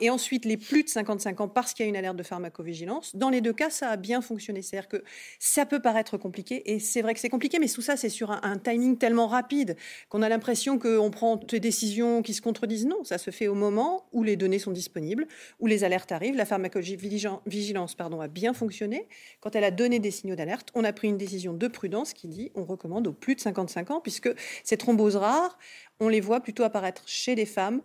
Et 0.00 0.10
ensuite 0.10 0.44
les 0.44 0.58
plus 0.58 0.84
de 0.84 0.90
55 0.90 1.40
ans 1.40 1.48
parce 1.48 1.72
qu'il 1.72 1.86
y 1.86 1.86
a 1.86 1.88
une 1.88 1.96
alerte 1.96 2.16
de 2.16 2.22
pharmacovigilance. 2.22 3.16
Dans 3.16 3.30
les 3.30 3.40
deux 3.40 3.54
cas, 3.54 3.70
ça 3.70 3.88
a 3.88 3.96
bien 3.96 4.20
fonctionné. 4.20 4.60
C'est-à-dire 4.60 4.88
que 4.88 5.02
ça 5.38 5.64
peut 5.64 5.80
paraître 5.80 6.18
compliqué. 6.18 6.74
Et 6.74 6.78
c'est 6.78 7.00
vrai 7.00 7.14
que 7.14 7.20
c'est 7.20 7.30
compliqué, 7.30 7.58
mais 7.58 7.68
tout 7.68 7.80
ça, 7.80 7.96
c'est 7.96 8.10
sur 8.10 8.30
un, 8.30 8.58
timing 8.58 8.98
tellement 8.98 9.26
rapide 9.26 9.76
qu'on 10.10 10.20
a 10.20 10.28
l'impression 10.28 10.78
qu'on 10.78 11.10
prend 11.10 11.36
des 11.36 11.60
décisions 11.60 12.20
qui 12.20 12.34
se 12.34 12.42
contredisent. 12.42 12.84
Non, 12.84 13.02
ça 13.04 13.16
se 13.16 13.30
fait 13.30 13.48
au 13.48 13.54
moment 13.54 14.04
où 14.12 14.22
les 14.22 14.36
données 14.36 14.58
sont 14.58 14.72
disponibles, 14.72 15.26
où 15.58 15.66
les 15.66 15.84
alertes 15.84 16.12
arrivent. 16.12 16.36
La 16.36 16.44
pharmacovigilance 16.44 17.94
pardon, 17.94 18.20
a 18.20 18.28
bien 18.28 18.52
fonctionné. 18.52 19.08
Quand 19.40 19.56
elle 19.56 19.64
a 19.64 19.70
donné 19.70 20.00
des 20.00 20.10
signaux 20.10 20.36
d'alerte, 20.36 20.68
on 20.74 20.84
a 20.84 20.92
pris 20.92 21.08
une 21.08 21.16
décision 21.16 21.29
de 21.38 21.68
prudence 21.68 22.12
qui 22.12 22.28
dit 22.28 22.50
on 22.54 22.64
recommande 22.64 23.06
aux 23.06 23.12
plus 23.12 23.34
de 23.34 23.40
55 23.40 23.90
ans, 23.90 24.00
puisque 24.00 24.30
ces 24.64 24.76
thromboses 24.76 25.16
rares, 25.16 25.58
on 26.00 26.08
les 26.08 26.20
voit 26.20 26.40
plutôt 26.40 26.64
apparaître 26.64 27.02
chez 27.06 27.34
des 27.34 27.46
femmes 27.46 27.82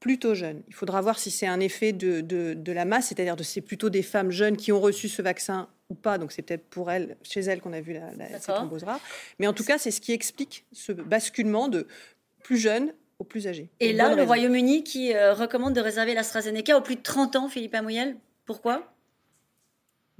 plutôt 0.00 0.34
jeunes. 0.34 0.62
Il 0.68 0.74
faudra 0.74 1.00
voir 1.00 1.18
si 1.18 1.30
c'est 1.30 1.46
un 1.46 1.60
effet 1.60 1.92
de, 1.92 2.20
de, 2.20 2.72
la 2.72 2.84
masse, 2.84 3.08
c'est-à-dire 3.08 3.36
de 3.36 3.42
c'est 3.42 3.60
plutôt 3.60 3.90
des 3.90 4.02
femmes 4.02 4.30
jeunes 4.30 4.56
qui 4.56 4.70
ont 4.70 4.80
reçu 4.80 5.08
ce 5.08 5.22
vaccin 5.22 5.68
ou 5.90 5.94
pas. 5.94 6.18
Donc 6.18 6.32
c'est 6.32 6.42
peut-être 6.42 6.64
pour 6.68 6.90
elles, 6.90 7.16
chez 7.22 7.40
elles 7.40 7.60
qu'on 7.60 7.72
a 7.72 7.80
vu 7.80 7.94
la, 7.94 8.12
la, 8.16 8.38
ces 8.38 8.52
thromboses 8.52 8.84
rares. 8.84 9.00
Mais 9.38 9.46
en 9.46 9.52
tout 9.52 9.64
cas, 9.64 9.78
c'est 9.78 9.90
ce 9.90 10.00
qui 10.00 10.12
explique 10.12 10.64
ce 10.72 10.92
basculement 10.92 11.68
de 11.68 11.86
plus 12.42 12.58
jeunes 12.58 12.92
aux 13.18 13.24
plus 13.24 13.48
âgés. 13.48 13.68
Et 13.80 13.92
là, 13.92 14.14
le 14.14 14.22
Royaume-Uni 14.22 14.84
qui 14.84 15.14
euh, 15.14 15.34
recommande 15.34 15.74
de 15.74 15.80
réserver 15.80 16.14
l'AstraZeneca 16.14 16.78
aux 16.78 16.82
plus 16.82 16.96
de 16.96 17.02
30 17.02 17.36
ans, 17.36 17.48
Philippe 17.48 17.74
Amouyel. 17.74 18.16
Pourquoi? 18.44 18.92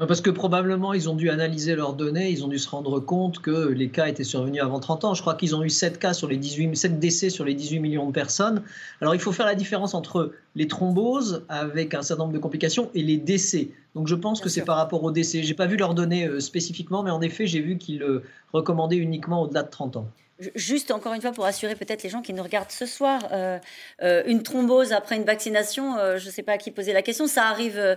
Parce 0.07 0.21
que 0.21 0.31
probablement, 0.31 0.93
ils 0.95 1.09
ont 1.09 1.17
dû 1.17 1.29
analyser 1.29 1.75
leurs 1.75 1.95
données, 1.95 2.31
ils 2.31 2.45
ont 2.45 2.49
dû 2.49 2.59
se 2.61 2.69
rendre 2.69 3.01
compte 3.01 3.41
que 3.41 3.69
les 3.69 3.89
cas 3.89 4.07
étaient 4.07 4.23
survenus 4.23 4.63
avant 4.63 4.79
30 4.79 5.05
ans. 5.05 5.15
Je 5.15 5.23
crois 5.23 5.35
qu'ils 5.35 5.57
ont 5.57 5.65
eu 5.65 5.71
7 5.71 5.99
cas 5.99 6.13
sur 6.13 6.29
les 6.29 6.37
18, 6.37 6.77
7 6.77 7.01
décès 7.01 7.31
sur 7.31 7.45
les 7.45 7.55
18 7.55 7.81
millions 7.81 8.07
de 8.07 8.13
personnes. 8.13 8.63
Alors, 9.01 9.17
il 9.17 9.21
faut 9.21 9.33
faire 9.33 9.47
la 9.47 9.57
différence 9.57 9.95
entre 9.95 10.33
les 10.55 10.69
thromboses 10.69 11.45
avec 11.49 11.95
un 11.95 12.03
certain 12.03 12.23
nombre 12.23 12.35
de 12.35 12.39
complications 12.39 12.91
et 12.95 13.03
les 13.03 13.17
décès. 13.17 13.71
Donc, 13.97 14.07
je 14.07 14.15
pense 14.15 14.41
que 14.41 14.49
c'est 14.49 14.65
par 14.65 14.77
rapport 14.77 15.03
aux 15.03 15.11
décès. 15.11 15.43
J'ai 15.43 15.55
pas 15.55 15.67
vu 15.67 15.77
leurs 15.77 15.95
données 15.95 16.29
euh, 16.29 16.39
spécifiquement, 16.39 17.03
mais 17.03 17.11
en 17.11 17.21
effet, 17.21 17.49
j'ai 17.49 17.61
vu 17.61 17.77
qu'ils 17.77 17.99
le 17.99 18.23
recommandaient 18.53 18.99
uniquement 18.99 19.43
au-delà 19.43 19.65
de 19.65 19.71
30 19.71 19.97
ans. 19.97 20.09
Juste 20.55 20.93
encore 20.93 21.15
une 21.15 21.21
fois 21.21 21.33
pour 21.33 21.47
assurer 21.47 21.75
peut-être 21.75 22.05
les 22.05 22.11
gens 22.11 22.23
qui 22.23 22.33
nous 22.33 22.45
regardent 22.45 22.71
ce 22.71 22.87
soir, 22.87 23.21
euh, 23.33 23.59
euh, 24.03 24.23
une 24.25 24.45
thrombose 24.45 24.93
après 24.93 25.17
une 25.17 25.25
vaccination, 25.25 25.99
euh, 25.99 26.19
je 26.19 26.27
ne 26.27 26.31
sais 26.31 26.45
pas 26.45 26.53
à 26.53 26.59
qui 26.59 26.71
poser 26.71 26.93
la 26.93 27.03
question, 27.03 27.27
ça 27.27 27.47
arrive 27.47 27.97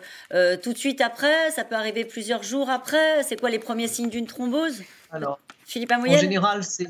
tout 0.63 0.73
de 0.73 0.77
suite 0.77 1.01
après, 1.01 1.51
ça 1.51 1.63
peut 1.63 1.75
arriver 1.75 2.03
plusieurs 2.03 2.41
jours 2.41 2.69
après. 2.69 3.21
C'est 3.23 3.39
quoi 3.39 3.51
les 3.51 3.59
premiers 3.59 3.87
signes 3.87 4.09
d'une 4.09 4.25
thrombose? 4.25 4.81
Alors, 5.11 5.39
Philippe 5.65 5.91
En 5.91 6.17
général, 6.17 6.63
c'est 6.63 6.87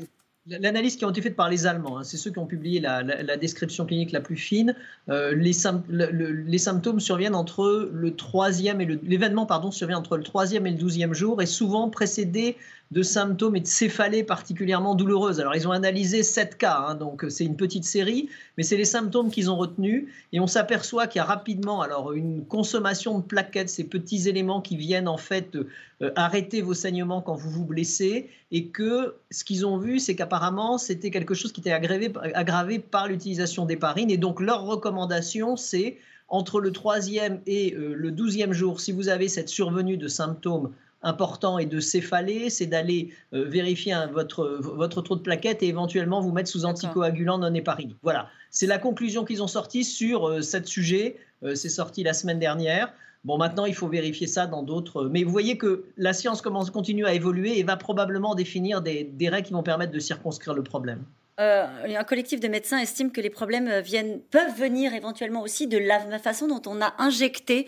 L'analyse 0.48 0.96
qui 0.96 1.04
a 1.04 1.08
été 1.08 1.22
faite 1.22 1.36
par 1.36 1.48
les 1.48 1.68
Allemands, 1.68 1.98
hein, 1.98 2.02
c'est 2.02 2.16
ceux 2.16 2.32
qui 2.32 2.40
ont 2.40 2.46
publié 2.46 2.80
la, 2.80 3.36
description 3.36 3.86
clinique 3.86 4.10
la 4.10 4.20
plus 4.20 4.36
fine. 4.36 4.74
les, 5.06 5.52
les, 5.88 6.58
symptômes 6.58 6.98
surviennent 6.98 7.36
entre 7.36 7.88
le 7.92 8.16
troisième 8.16 8.80
et 8.80 8.86
l'événement 9.04 9.46
pardon 9.46 9.70
survient 9.70 9.98
entre 9.98 10.16
le 10.16 10.24
troisième 10.24 10.66
et 10.66 10.72
le 10.72 10.76
douzième 10.76 11.14
jour 11.14 11.40
et 11.42 11.46
souvent 11.46 11.88
précédé 11.90 12.56
de 12.92 13.02
symptômes 13.02 13.56
et 13.56 13.60
de 13.60 13.66
céphalées 13.66 14.22
particulièrement 14.22 14.94
douloureuses. 14.94 15.40
Alors, 15.40 15.56
ils 15.56 15.66
ont 15.66 15.70
analysé 15.70 16.22
7 16.22 16.58
cas, 16.58 16.76
hein, 16.76 16.94
donc 16.94 17.24
c'est 17.30 17.46
une 17.46 17.56
petite 17.56 17.84
série, 17.84 18.28
mais 18.58 18.64
c'est 18.64 18.76
les 18.76 18.84
symptômes 18.84 19.30
qu'ils 19.30 19.50
ont 19.50 19.56
retenus. 19.56 20.08
Et 20.34 20.40
on 20.40 20.46
s'aperçoit 20.46 21.06
qu'il 21.06 21.18
y 21.18 21.22
a 21.22 21.24
rapidement 21.24 21.80
alors, 21.80 22.12
une 22.12 22.44
consommation 22.44 23.18
de 23.18 23.24
plaquettes, 23.24 23.70
ces 23.70 23.84
petits 23.84 24.28
éléments 24.28 24.60
qui 24.60 24.76
viennent 24.76 25.08
en 25.08 25.16
fait 25.16 25.56
euh, 25.56 26.10
arrêter 26.16 26.60
vos 26.60 26.74
saignements 26.74 27.22
quand 27.22 27.34
vous 27.34 27.50
vous 27.50 27.64
blessez, 27.64 28.28
et 28.50 28.66
que 28.66 29.14
ce 29.30 29.42
qu'ils 29.42 29.64
ont 29.64 29.78
vu, 29.78 29.98
c'est 29.98 30.14
qu'apparemment, 30.14 30.76
c'était 30.76 31.10
quelque 31.10 31.32
chose 31.32 31.50
qui 31.50 31.62
était 31.62 31.72
aggravé, 31.72 32.12
aggravé 32.34 32.78
par 32.78 33.08
l'utilisation 33.08 33.64
d'héparine. 33.64 34.10
Et 34.10 34.18
donc, 34.18 34.38
leur 34.38 34.66
recommandation, 34.66 35.56
c'est 35.56 35.96
entre 36.28 36.60
le 36.60 36.72
troisième 36.72 37.40
et 37.46 37.74
euh, 37.74 37.94
le 37.94 38.10
douzième 38.10 38.52
jour, 38.52 38.80
si 38.80 38.92
vous 38.92 39.08
avez 39.08 39.28
cette 39.28 39.48
survenue 39.48 39.96
de 39.96 40.08
symptômes 40.08 40.72
important 41.02 41.58
est 41.58 41.66
de 41.66 41.80
céphaler, 41.80 42.50
c'est 42.50 42.66
d'aller 42.66 43.12
vérifier 43.32 43.94
votre, 44.12 44.58
votre 44.60 45.02
taux 45.02 45.16
de 45.16 45.20
plaquettes 45.20 45.62
et 45.62 45.68
éventuellement 45.68 46.20
vous 46.20 46.32
mettre 46.32 46.50
sous 46.50 46.64
anticoagulant 46.64 47.38
non 47.38 47.52
héparinique. 47.54 47.96
Voilà, 48.02 48.28
c'est 48.50 48.66
la 48.66 48.78
conclusion 48.78 49.24
qu'ils 49.24 49.42
ont 49.42 49.48
sortie 49.48 49.84
sur 49.84 50.42
ce 50.42 50.62
sujet. 50.64 51.16
c'est 51.54 51.68
sorti 51.68 52.02
la 52.02 52.12
semaine 52.12 52.38
dernière. 52.38 52.92
Bon, 53.24 53.38
maintenant, 53.38 53.66
il 53.66 53.74
faut 53.74 53.88
vérifier 53.88 54.26
ça 54.26 54.46
dans 54.46 54.62
d'autres. 54.62 55.04
Mais 55.04 55.22
vous 55.22 55.30
voyez 55.30 55.56
que 55.56 55.84
la 55.96 56.12
science 56.12 56.42
commence, 56.42 56.70
continue 56.70 57.06
à 57.06 57.14
évoluer 57.14 57.58
et 57.58 57.62
va 57.62 57.76
probablement 57.76 58.34
définir 58.34 58.82
des, 58.82 59.04
des 59.04 59.28
règles 59.28 59.46
qui 59.46 59.52
vont 59.52 59.62
permettre 59.62 59.92
de 59.92 60.00
circonscrire 60.00 60.54
le 60.54 60.64
problème. 60.64 61.04
Euh, 61.40 61.66
un 61.86 62.04
collectif 62.04 62.40
de 62.40 62.48
médecins 62.48 62.78
estime 62.78 63.10
que 63.10 63.20
les 63.20 63.30
problèmes 63.30 63.66
euh, 63.66 63.80
viennent, 63.80 64.20
peuvent 64.20 64.54
venir 64.54 64.92
éventuellement 64.92 65.40
aussi 65.40 65.66
de 65.66 65.78
la 65.78 66.18
façon 66.18 66.46
dont 66.46 66.60
on 66.66 66.82
a 66.82 66.94
injecté 66.98 67.66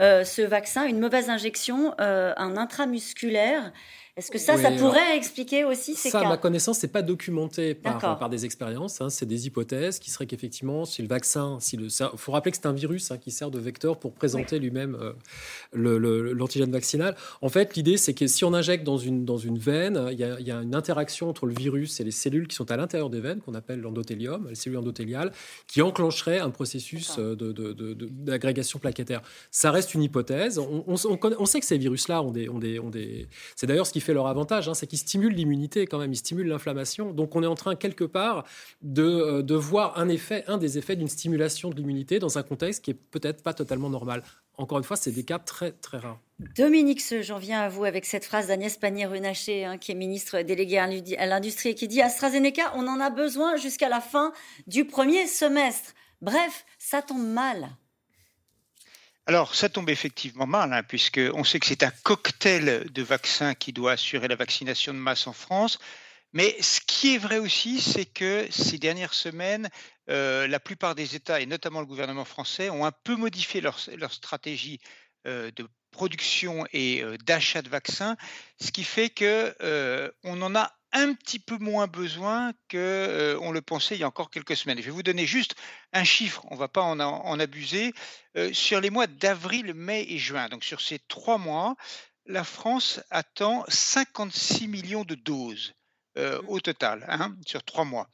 euh, 0.00 0.24
ce 0.24 0.42
vaccin, 0.42 0.84
une 0.84 0.98
mauvaise 0.98 1.30
injection, 1.30 1.94
un 1.98 2.56
intramusculaire. 2.56 3.72
Est-ce 4.16 4.30
que 4.30 4.38
ça, 4.38 4.56
ça 4.56 4.70
pourrait 4.70 5.16
expliquer 5.16 5.64
aussi 5.64 5.96
ces 5.96 6.08
ça, 6.08 6.20
cas 6.20 6.22
Ça, 6.22 6.28
à 6.28 6.30
ma 6.30 6.36
connaissance, 6.36 6.78
c'est 6.78 6.86
pas 6.86 7.02
documenté 7.02 7.74
par, 7.74 7.98
par 7.98 8.30
des 8.30 8.44
expériences. 8.44 9.00
Hein, 9.00 9.10
c'est 9.10 9.26
des 9.26 9.48
hypothèses 9.48 9.98
qui 9.98 10.08
seraient 10.08 10.26
qu'effectivement, 10.26 10.84
si 10.84 11.02
le 11.02 11.08
vaccin, 11.08 11.58
si 11.58 11.76
le, 11.76 11.88
faut 11.88 12.30
rappeler 12.30 12.52
que 12.52 12.56
c'est 12.56 12.66
un 12.66 12.72
virus 12.72 13.10
hein, 13.10 13.18
qui 13.18 13.32
sert 13.32 13.50
de 13.50 13.58
vecteur 13.58 13.98
pour 13.98 14.12
présenter 14.12 14.60
lui-même 14.60 14.96
euh, 15.74 16.32
l'antigène 16.32 16.70
vaccinal. 16.70 17.16
En 17.42 17.48
fait, 17.48 17.74
l'idée, 17.74 17.96
c'est 17.96 18.14
que 18.14 18.28
si 18.28 18.44
on 18.44 18.54
injecte 18.54 18.84
dans 18.84 18.98
une, 18.98 19.24
dans 19.24 19.36
une 19.36 19.58
veine, 19.58 20.08
il 20.12 20.18
y, 20.20 20.22
a, 20.22 20.38
y, 20.38 20.52
a, 20.52 20.62
une 20.62 20.76
interaction 20.76 21.28
entre 21.28 21.46
le 21.46 21.54
virus 21.54 21.98
et 21.98 22.04
les 22.04 22.12
cellules 22.12 22.46
qui 22.46 22.54
sont 22.54 22.70
à 22.70 22.76
l'intérieur 22.76 23.10
des 23.10 23.18
veines, 23.18 23.40
qu'on 23.40 23.54
appelle 23.54 23.80
l'endothélium, 23.80 24.46
les 24.48 24.54
cellules 24.54 24.78
endothéliales, 24.78 25.32
qui 25.66 25.82
enclencherait 25.82 26.38
un 26.38 26.50
processus 26.50 27.18
d'agrégation 27.18 28.76
de, 28.76 28.80
de, 28.80 28.82
plaquettaire. 28.82 29.22
Ça 29.50 29.72
reste 29.72 29.92
une 29.92 30.04
hypothèse. 30.04 30.60
On, 30.60 30.84
on, 30.86 31.18
on 31.20 31.46
sait 31.46 31.58
que 31.58 31.66
ces 31.66 31.78
virus-là 31.78 32.22
ont 32.22 32.30
des, 32.30 32.48
ont 32.48 32.60
des, 32.60 32.78
ont 32.78 32.90
des... 32.90 33.26
C'est 33.56 33.66
d'ailleurs 33.66 33.88
ce 33.88 33.92
qui 33.92 34.03
fait 34.04 34.14
leur 34.14 34.26
avantage, 34.26 34.68
hein, 34.68 34.74
c'est 34.74 34.86
qu'ils 34.86 34.98
stimulent 34.98 35.34
l'immunité 35.34 35.86
quand 35.86 35.98
même, 35.98 36.12
ils 36.12 36.16
stimulent 36.16 36.48
l'inflammation. 36.48 37.12
Donc 37.12 37.34
on 37.34 37.42
est 37.42 37.46
en 37.46 37.54
train 37.54 37.74
quelque 37.74 38.04
part 38.04 38.44
de, 38.82 39.02
euh, 39.02 39.42
de 39.42 39.54
voir 39.54 39.98
un 39.98 40.08
effet, 40.08 40.44
un 40.46 40.58
des 40.58 40.78
effets 40.78 40.96
d'une 40.96 41.08
stimulation 41.08 41.70
de 41.70 41.76
l'immunité 41.76 42.18
dans 42.18 42.38
un 42.38 42.42
contexte 42.42 42.84
qui 42.84 42.92
est 42.92 42.94
peut-être 42.94 43.42
pas 43.42 43.54
totalement 43.54 43.90
normal. 43.90 44.22
Encore 44.56 44.78
une 44.78 44.84
fois, 44.84 44.96
c'est 44.96 45.10
des 45.10 45.24
cas 45.24 45.40
très 45.40 45.72
très 45.72 45.98
rares. 45.98 46.20
Dominique 46.56 47.02
j'en 47.22 47.38
viens 47.38 47.60
à 47.60 47.68
vous 47.68 47.84
avec 47.84 48.04
cette 48.04 48.24
phrase 48.24 48.48
d'Agnès 48.48 48.76
Pannier-Runacher, 48.76 49.64
hein, 49.64 49.78
qui 49.78 49.92
est 49.92 49.96
ministre 49.96 50.42
déléguée 50.42 50.78
à 50.78 51.26
l'industrie 51.26 51.70
et 51.70 51.74
qui 51.74 51.88
dit 51.88 52.00
AstraZeneca, 52.00 52.72
on 52.76 52.86
en 52.86 53.00
a 53.00 53.10
besoin 53.10 53.56
jusqu'à 53.56 53.88
la 53.88 54.00
fin 54.00 54.32
du 54.66 54.84
premier 54.84 55.26
semestre. 55.26 55.94
Bref, 56.20 56.64
ça 56.78 57.02
tombe 57.02 57.26
mal. 57.26 57.68
Alors, 59.26 59.54
ça 59.54 59.70
tombe 59.70 59.88
effectivement 59.88 60.46
mal, 60.46 60.72
hein, 60.74 60.82
puisqu'on 60.82 61.44
sait 61.44 61.58
que 61.58 61.66
c'est 61.66 61.82
un 61.82 61.92
cocktail 62.02 62.90
de 62.92 63.02
vaccins 63.02 63.54
qui 63.54 63.72
doit 63.72 63.92
assurer 63.92 64.28
la 64.28 64.36
vaccination 64.36 64.92
de 64.92 64.98
masse 64.98 65.26
en 65.26 65.32
France. 65.32 65.78
Mais 66.34 66.54
ce 66.60 66.80
qui 66.86 67.14
est 67.14 67.18
vrai 67.18 67.38
aussi, 67.38 67.80
c'est 67.80 68.04
que 68.04 68.46
ces 68.50 68.76
dernières 68.76 69.14
semaines, 69.14 69.70
euh, 70.10 70.46
la 70.46 70.60
plupart 70.60 70.94
des 70.94 71.14
États, 71.14 71.40
et 71.40 71.46
notamment 71.46 71.80
le 71.80 71.86
gouvernement 71.86 72.26
français, 72.26 72.68
ont 72.68 72.84
un 72.84 72.92
peu 72.92 73.16
modifié 73.16 73.62
leur, 73.62 73.78
stratégie 74.12 74.80
euh, 75.26 75.50
de 75.52 75.66
production 75.90 76.66
et 76.72 77.02
euh, 77.02 77.16
d'achat 77.18 77.62
de 77.62 77.70
vaccins, 77.70 78.16
ce 78.60 78.72
qui 78.72 78.84
fait 78.84 79.08
que 79.08 79.54
on 80.24 80.42
en 80.42 80.54
a 80.54 80.76
un 80.94 81.12
petit 81.12 81.40
peu 81.40 81.58
moins 81.58 81.86
besoin 81.86 82.52
que 82.68 82.78
euh, 82.78 83.38
on 83.40 83.50
le 83.50 83.60
pensait 83.60 83.96
il 83.96 84.00
y 84.00 84.04
a 84.04 84.08
encore 84.08 84.30
quelques 84.30 84.56
semaines. 84.56 84.78
Je 84.78 84.84
vais 84.84 84.90
vous 84.90 85.02
donner 85.02 85.26
juste 85.26 85.56
un 85.92 86.04
chiffre, 86.04 86.46
on 86.50 86.54
ne 86.54 86.60
va 86.60 86.68
pas 86.68 86.82
en, 86.82 86.98
en 87.00 87.40
abuser. 87.40 87.92
Euh, 88.36 88.52
sur 88.52 88.80
les 88.80 88.90
mois 88.90 89.06
d'avril, 89.06 89.74
mai 89.74 90.06
et 90.08 90.18
juin, 90.18 90.48
donc 90.48 90.64
sur 90.64 90.80
ces 90.80 91.00
trois 91.00 91.36
mois, 91.36 91.74
la 92.26 92.44
France 92.44 93.00
attend 93.10 93.64
56 93.68 94.68
millions 94.68 95.04
de 95.04 95.14
doses 95.14 95.74
euh, 96.16 96.40
au 96.46 96.60
total, 96.60 97.04
hein, 97.08 97.34
sur 97.44 97.62
trois 97.64 97.84
mois. 97.84 98.08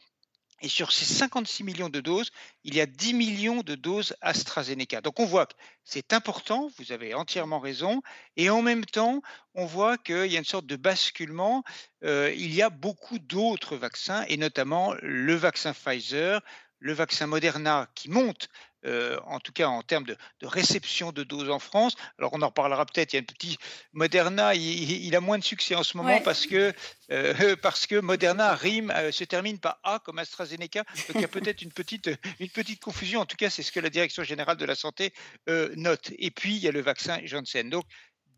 Et 0.61 0.69
sur 0.69 0.93
ces 0.93 1.05
56 1.05 1.65
millions 1.65 1.89
de 1.89 2.01
doses, 2.01 2.31
il 2.65 2.75
y 2.75 2.81
a 2.81 2.87
10 2.87 3.15
millions 3.15 3.63
de 3.63 3.75
doses 3.75 4.15
AstraZeneca. 4.21 5.01
Donc 5.01 5.19
on 5.19 5.25
voit 5.25 5.47
que 5.47 5.55
c'est 5.85 6.13
important, 6.13 6.71
vous 6.79 6.93
avez 6.93 7.15
entièrement 7.15 7.61
raison, 7.61 8.03
et 8.37 8.51
en 8.51 8.63
même 8.63 8.85
temps, 8.85 9.23
on 9.55 9.65
voit 9.65 9.97
qu'il 9.97 10.27
y 10.27 10.37
a 10.37 10.39
une 10.39 10.45
sorte 10.45 10.67
de 10.67 10.77
basculement. 10.77 11.65
Euh, 12.05 12.33
il 12.37 12.55
y 12.55 12.63
a 12.63 12.71
beaucoup 12.71 13.19
d'autres 13.19 13.77
vaccins, 13.77 14.25
et 14.29 14.37
notamment 14.37 14.95
le 15.03 15.35
vaccin 15.35 15.73
Pfizer, 15.73 16.41
le 16.81 16.93
vaccin 16.93 17.27
Moderna 17.27 17.89
qui 17.95 18.11
monte 18.11 18.49
euh, 18.87 19.21
en 19.27 19.41
tout 19.41 19.53
cas 19.53 19.69
en 19.69 19.83
termes 19.83 20.05
de, 20.05 20.17
réception 20.43 21.13
de 21.13 21.23
doses 21.23 21.51
en 21.51 21.59
France. 21.59 21.95
Alors 22.19 22.31
on 22.33 22.41
en 22.41 22.47
reparlera 22.47 22.87
peut-être. 22.87 23.13
Il 23.13 23.17
y 23.17 23.19
a 23.19 23.21
un 23.21 23.25
petit 23.25 23.59
Moderna, 23.93 24.55
il, 24.55 25.15
a 25.15 25.21
moins 25.21 25.39
de 25.39 25.45
succès 25.45 25.75
en 25.75 25.83
ce 25.83 25.99
moment 25.99 26.21
parce 26.23 26.47
que 26.47 26.73
euh, 27.13 27.57
parce 27.63 27.87
que 27.87 28.01
Moderna 28.01 28.55
rime 28.55 28.91
euh, 28.97 29.13
se 29.13 29.25
termine 29.25 29.59
par 29.59 29.79
A 29.83 29.99
comme 29.99 30.19
AstraZeneca. 30.19 30.85
Donc 30.85 31.17
il 31.17 31.21
y 31.21 31.25
a 31.25 31.29
peut-être 31.29 31.61
une 31.61 31.73
petite 31.73 32.11
une 32.39 32.49
petite 32.49 32.81
confusion. 32.83 33.21
En 33.21 33.27
tout 33.27 33.37
cas, 33.37 33.51
c'est 33.51 33.63
ce 33.63 33.71
que 33.71 33.81
la 33.81 33.91
direction 33.91 34.25
générale 34.25 34.57
de 34.57 34.65
la 34.65 34.75
santé 34.75 35.13
note. 35.47 36.11
Et 36.19 36.31
puis 36.31 36.57
il 36.57 36.63
y 36.63 36.69
a 36.69 36.73
le 36.73 36.81
vaccin 36.81 37.21
Janssen. 37.25 37.69
Donc 37.69 37.85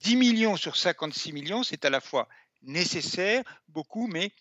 10 0.00 0.16
millions 0.16 0.56
sur 0.56 0.76
56 0.76 1.32
millions, 1.32 1.62
c'est 1.62 1.84
à 1.84 1.90
la 1.90 2.00
fois 2.00 2.28
nécessaire, 2.62 3.42
beaucoup, 3.68 4.08
mais 4.08 4.32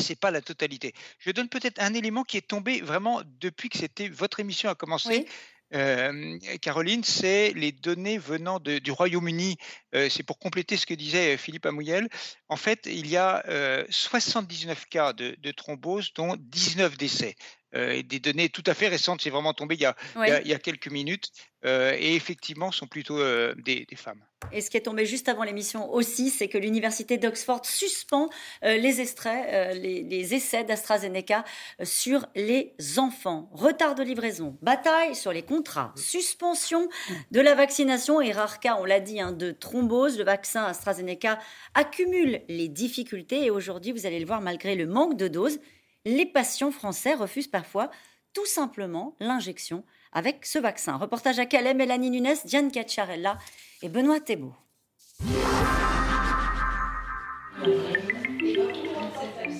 c'est 0.00 0.18
pas 0.18 0.30
la 0.30 0.40
totalité. 0.40 0.94
Je 1.18 1.30
donne 1.30 1.48
peut-être 1.48 1.80
un 1.80 1.94
élément 1.94 2.24
qui 2.24 2.36
est 2.36 2.46
tombé 2.46 2.80
vraiment 2.80 3.22
depuis 3.40 3.68
que 3.68 3.78
c'était 3.78 4.08
votre 4.08 4.40
émission 4.40 4.70
a 4.70 4.74
commencé. 4.74 5.26
Caroline, 6.60 7.02
c'est 7.02 7.52
les 7.54 7.72
données 7.72 8.18
venant 8.18 8.60
du 8.60 8.90
Royaume-Uni. 8.90 9.56
c'est 9.92 10.22
pour 10.22 10.38
compléter 10.38 10.76
ce 10.76 10.86
que 10.86 10.94
disait 10.94 11.36
Philippe 11.36 11.66
Amouyel. 11.66 12.08
En 12.48 12.56
fait, 12.56 12.86
il 12.86 13.08
y 13.08 13.16
a 13.16 13.42
79 13.90 14.86
cas 14.86 15.12
de, 15.12 15.36
de, 15.38 15.50
thrombose, 15.50 16.12
dont 16.14 16.36
19 16.38 16.96
décès. 16.96 17.34
Euh, 17.74 18.00
des 18.02 18.20
données 18.20 18.48
tout 18.48 18.62
à 18.66 18.74
fait 18.74 18.88
récentes. 18.88 19.20
C'est 19.22 19.30
vraiment 19.30 19.52
tombé 19.52 19.74
il 19.74 19.80
y 19.80 19.86
a, 19.86 19.96
il 20.16 20.48
y 20.48 20.54
a, 20.54 20.58
quelques 20.58 20.88
minutes. 20.88 21.30
Euh, 21.64 21.96
et 21.98 22.14
effectivement, 22.14 22.70
sont 22.70 22.86
plutôt 22.86 23.18
euh, 23.18 23.54
des, 23.56 23.86
femmes. 23.96 24.22
Et 24.52 24.60
ce 24.60 24.70
qui 24.70 24.76
est 24.76 24.82
tombé 24.82 25.04
juste 25.04 25.28
avant 25.28 25.42
l'émission 25.42 25.92
aussi, 25.92 26.30
c'est 26.30 26.46
que 26.46 26.58
l'université 26.58 27.18
d'Oxford 27.18 27.66
suspend 27.66 28.28
les 28.62 29.00
extraits, 29.00 29.74
les, 29.74 30.02
les, 30.02 30.34
essais 30.34 30.62
d'AstraZeneca 30.62 31.44
sur 31.82 32.26
les 32.36 32.74
enfants. 32.98 33.48
Retard 33.52 33.96
de 33.96 34.04
livraison, 34.04 34.56
bataille 34.62 35.16
sur 35.16 35.32
les 35.32 35.42
contrats, 35.42 35.92
suspension 35.96 36.88
de 37.32 37.40
la 37.40 37.54
vaccination 37.54 38.20
et 38.20 38.30
rare 38.30 38.60
cas, 38.60 38.76
on 38.78 38.84
l'a 38.84 39.00
dit, 39.00 39.20
hein, 39.20 39.32
de 39.32 39.50
thrombose. 39.50 40.18
Le 40.18 40.24
vaccin 40.24 40.64
AstraZeneca 40.64 41.40
accumule 41.74 42.42
les 42.48 42.68
difficultés 42.68 43.46
et 43.46 43.50
aujourd'hui, 43.50 43.90
vous 43.90 44.06
allez 44.06 44.20
le 44.20 44.26
voir, 44.26 44.40
malgré 44.40 44.76
le 44.76 44.86
manque 44.86 45.16
de 45.16 45.26
doses, 45.26 45.58
les 46.06 46.24
patients 46.24 46.70
français 46.70 47.14
refusent 47.14 47.48
parfois 47.48 47.90
tout 48.32 48.46
simplement 48.46 49.14
l'injection 49.18 49.84
avec 50.12 50.46
ce 50.46 50.58
vaccin. 50.58 50.96
Reportage 50.96 51.38
à 51.40 51.46
Calais, 51.46 51.74
Mélanie 51.74 52.10
Nunes, 52.10 52.36
Diane 52.44 52.70
Cacciarella 52.70 53.38
et 53.82 53.88
Benoît 53.88 54.20
Thébault. 54.20 54.54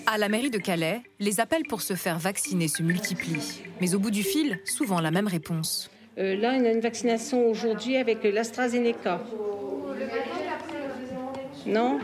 À 0.06 0.18
la 0.18 0.28
mairie 0.28 0.50
de 0.50 0.58
Calais, 0.58 1.02
les 1.18 1.40
appels 1.40 1.64
pour 1.68 1.82
se 1.82 1.94
faire 1.94 2.18
vacciner 2.18 2.68
se 2.68 2.82
multiplient. 2.82 3.62
Mais 3.80 3.94
au 3.96 3.98
bout 3.98 4.12
du 4.12 4.22
fil, 4.22 4.60
souvent 4.64 5.00
la 5.00 5.10
même 5.10 5.26
réponse. 5.26 5.90
Euh, 6.18 6.36
là, 6.36 6.52
on 6.54 6.64
a 6.64 6.70
une 6.70 6.80
vaccination 6.80 7.48
aujourd'hui 7.48 7.96
avec 7.96 8.22
l'AstraZeneca. 8.22 9.20
Non? 11.66 11.98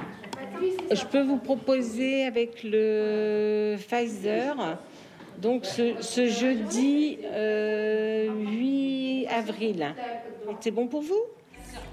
Je 0.95 1.05
peux 1.07 1.23
vous 1.23 1.39
proposer 1.39 2.25
avec 2.25 2.63
le 2.65 3.77
Pfizer, 3.79 4.79
donc 5.41 5.65
ce, 5.65 6.27
jeudi 6.29 7.19
8 7.19 7.27
euh, 7.33 8.29
avril. 9.31 9.95
C'est 10.61 10.71
bon 10.71 10.87
pour 10.87 11.03
vous? 11.03 11.23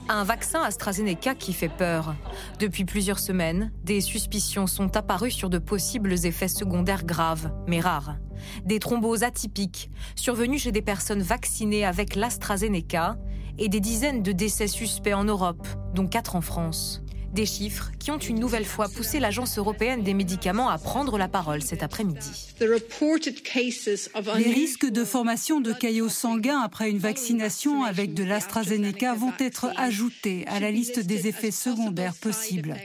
Un 0.09 0.23
vaccin 0.23 0.61
AstraZeneca 0.61 1.35
qui 1.35 1.53
fait 1.53 1.69
peur. 1.69 2.15
Depuis 2.59 2.83
plusieurs 2.83 3.19
semaines, 3.19 3.71
des 3.83 4.01
suspicions 4.01 4.67
sont 4.67 4.97
apparues 4.97 5.31
sur 5.31 5.49
de 5.49 5.57
possibles 5.57 6.13
effets 6.25 6.47
secondaires 6.47 7.05
graves, 7.05 7.51
mais 7.67 7.79
rares. 7.79 8.17
Des 8.65 8.79
thromboses 8.79 9.23
atypiques, 9.23 9.89
survenues 10.15 10.59
chez 10.59 10.71
des 10.71 10.81
personnes 10.81 11.21
vaccinées 11.21 11.85
avec 11.85 12.15
l'AstraZeneca, 12.15 13.17
et 13.59 13.67
des 13.67 13.81
dizaines 13.81 14.23
de 14.23 14.31
décès 14.31 14.67
suspects 14.67 15.13
en 15.13 15.25
Europe, 15.25 15.67
dont 15.93 16.07
quatre 16.07 16.35
en 16.35 16.41
France. 16.41 17.03
Des 17.33 17.45
chiffres 17.45 17.91
qui 17.99 18.09
ont 18.11 18.17
une 18.17 18.39
nouvelle 18.39 18.65
fois 18.65 18.87
poussé 18.89 19.19
l'Agence 19.19 19.57
européenne 19.57 20.01
des 20.03 20.13
médicaments 20.13 20.69
à 20.69 20.77
prendre 20.77 21.17
la 21.17 21.27
parole 21.27 21.61
cet 21.61 21.83
après-midi. 21.83 22.53
Les 22.59 24.51
risques 24.51 24.89
de 24.89 25.05
formation 25.05 25.61
de 25.61 25.71
caillots 25.71 26.09
sanguins 26.09 26.59
après 26.59 26.89
une 26.89 26.97
vaccination 26.97 27.83
avec 27.83 28.13
de 28.13 28.23
l'AstraZeneca 28.23 29.13
vont 29.13 29.33
être 29.39 29.67
ajoutés 29.77 30.45
à 30.47 30.59
la 30.59 30.71
liste 30.71 30.99
des 30.99 31.27
effets 31.27 31.51
secondaires 31.51 32.15
possibles. 32.15 32.75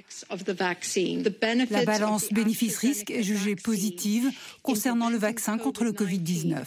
La 1.70 1.84
balance 1.84 2.28
bénéfice-risque 2.30 3.10
est 3.10 3.22
jugée 3.22 3.56
positive 3.56 4.30
concernant 4.62 5.08
le 5.08 5.16
vaccin 5.16 5.56
contre 5.56 5.84
le 5.84 5.92
Covid-19. 5.92 6.64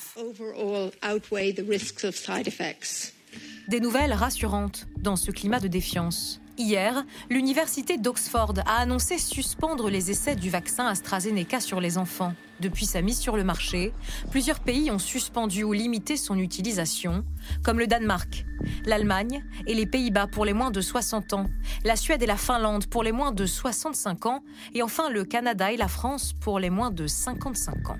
Des 3.67 3.79
nouvelles 3.79 4.13
rassurantes 4.13 4.87
dans 4.97 5.15
ce 5.15 5.31
climat 5.31 5.59
de 5.59 5.67
défiance. 5.67 6.41
Hier, 6.59 7.05
l'université 7.29 7.99
d'Oxford 7.99 8.55
a 8.65 8.81
annoncé 8.81 9.19
suspendre 9.19 9.91
les 9.91 10.09
essais 10.09 10.35
du 10.35 10.49
vaccin 10.49 10.87
AstraZeneca 10.87 11.59
sur 11.59 11.79
les 11.79 11.99
enfants. 11.99 12.33
Depuis 12.59 12.87
sa 12.87 13.03
mise 13.03 13.19
sur 13.19 13.37
le 13.37 13.43
marché, 13.43 13.93
plusieurs 14.31 14.59
pays 14.59 14.89
ont 14.89 14.97
suspendu 14.97 15.63
ou 15.63 15.71
limité 15.71 16.17
son 16.17 16.39
utilisation, 16.39 17.23
comme 17.63 17.77
le 17.77 17.85
Danemark, 17.85 18.43
l'Allemagne 18.87 19.45
et 19.67 19.75
les 19.75 19.85
Pays-Bas 19.85 20.25
pour 20.25 20.45
les 20.45 20.53
moins 20.53 20.71
de 20.71 20.81
60 20.81 21.33
ans, 21.33 21.45
la 21.85 21.95
Suède 21.95 22.23
et 22.23 22.27
la 22.27 22.37
Finlande 22.37 22.87
pour 22.87 23.03
les 23.03 23.11
moins 23.11 23.31
de 23.31 23.45
65 23.45 24.25
ans, 24.25 24.43
et 24.73 24.81
enfin 24.81 25.11
le 25.11 25.25
Canada 25.25 25.71
et 25.71 25.77
la 25.77 25.87
France 25.87 26.33
pour 26.33 26.59
les 26.59 26.71
moins 26.71 26.89
de 26.89 27.05
55 27.05 27.91
ans. 27.91 27.99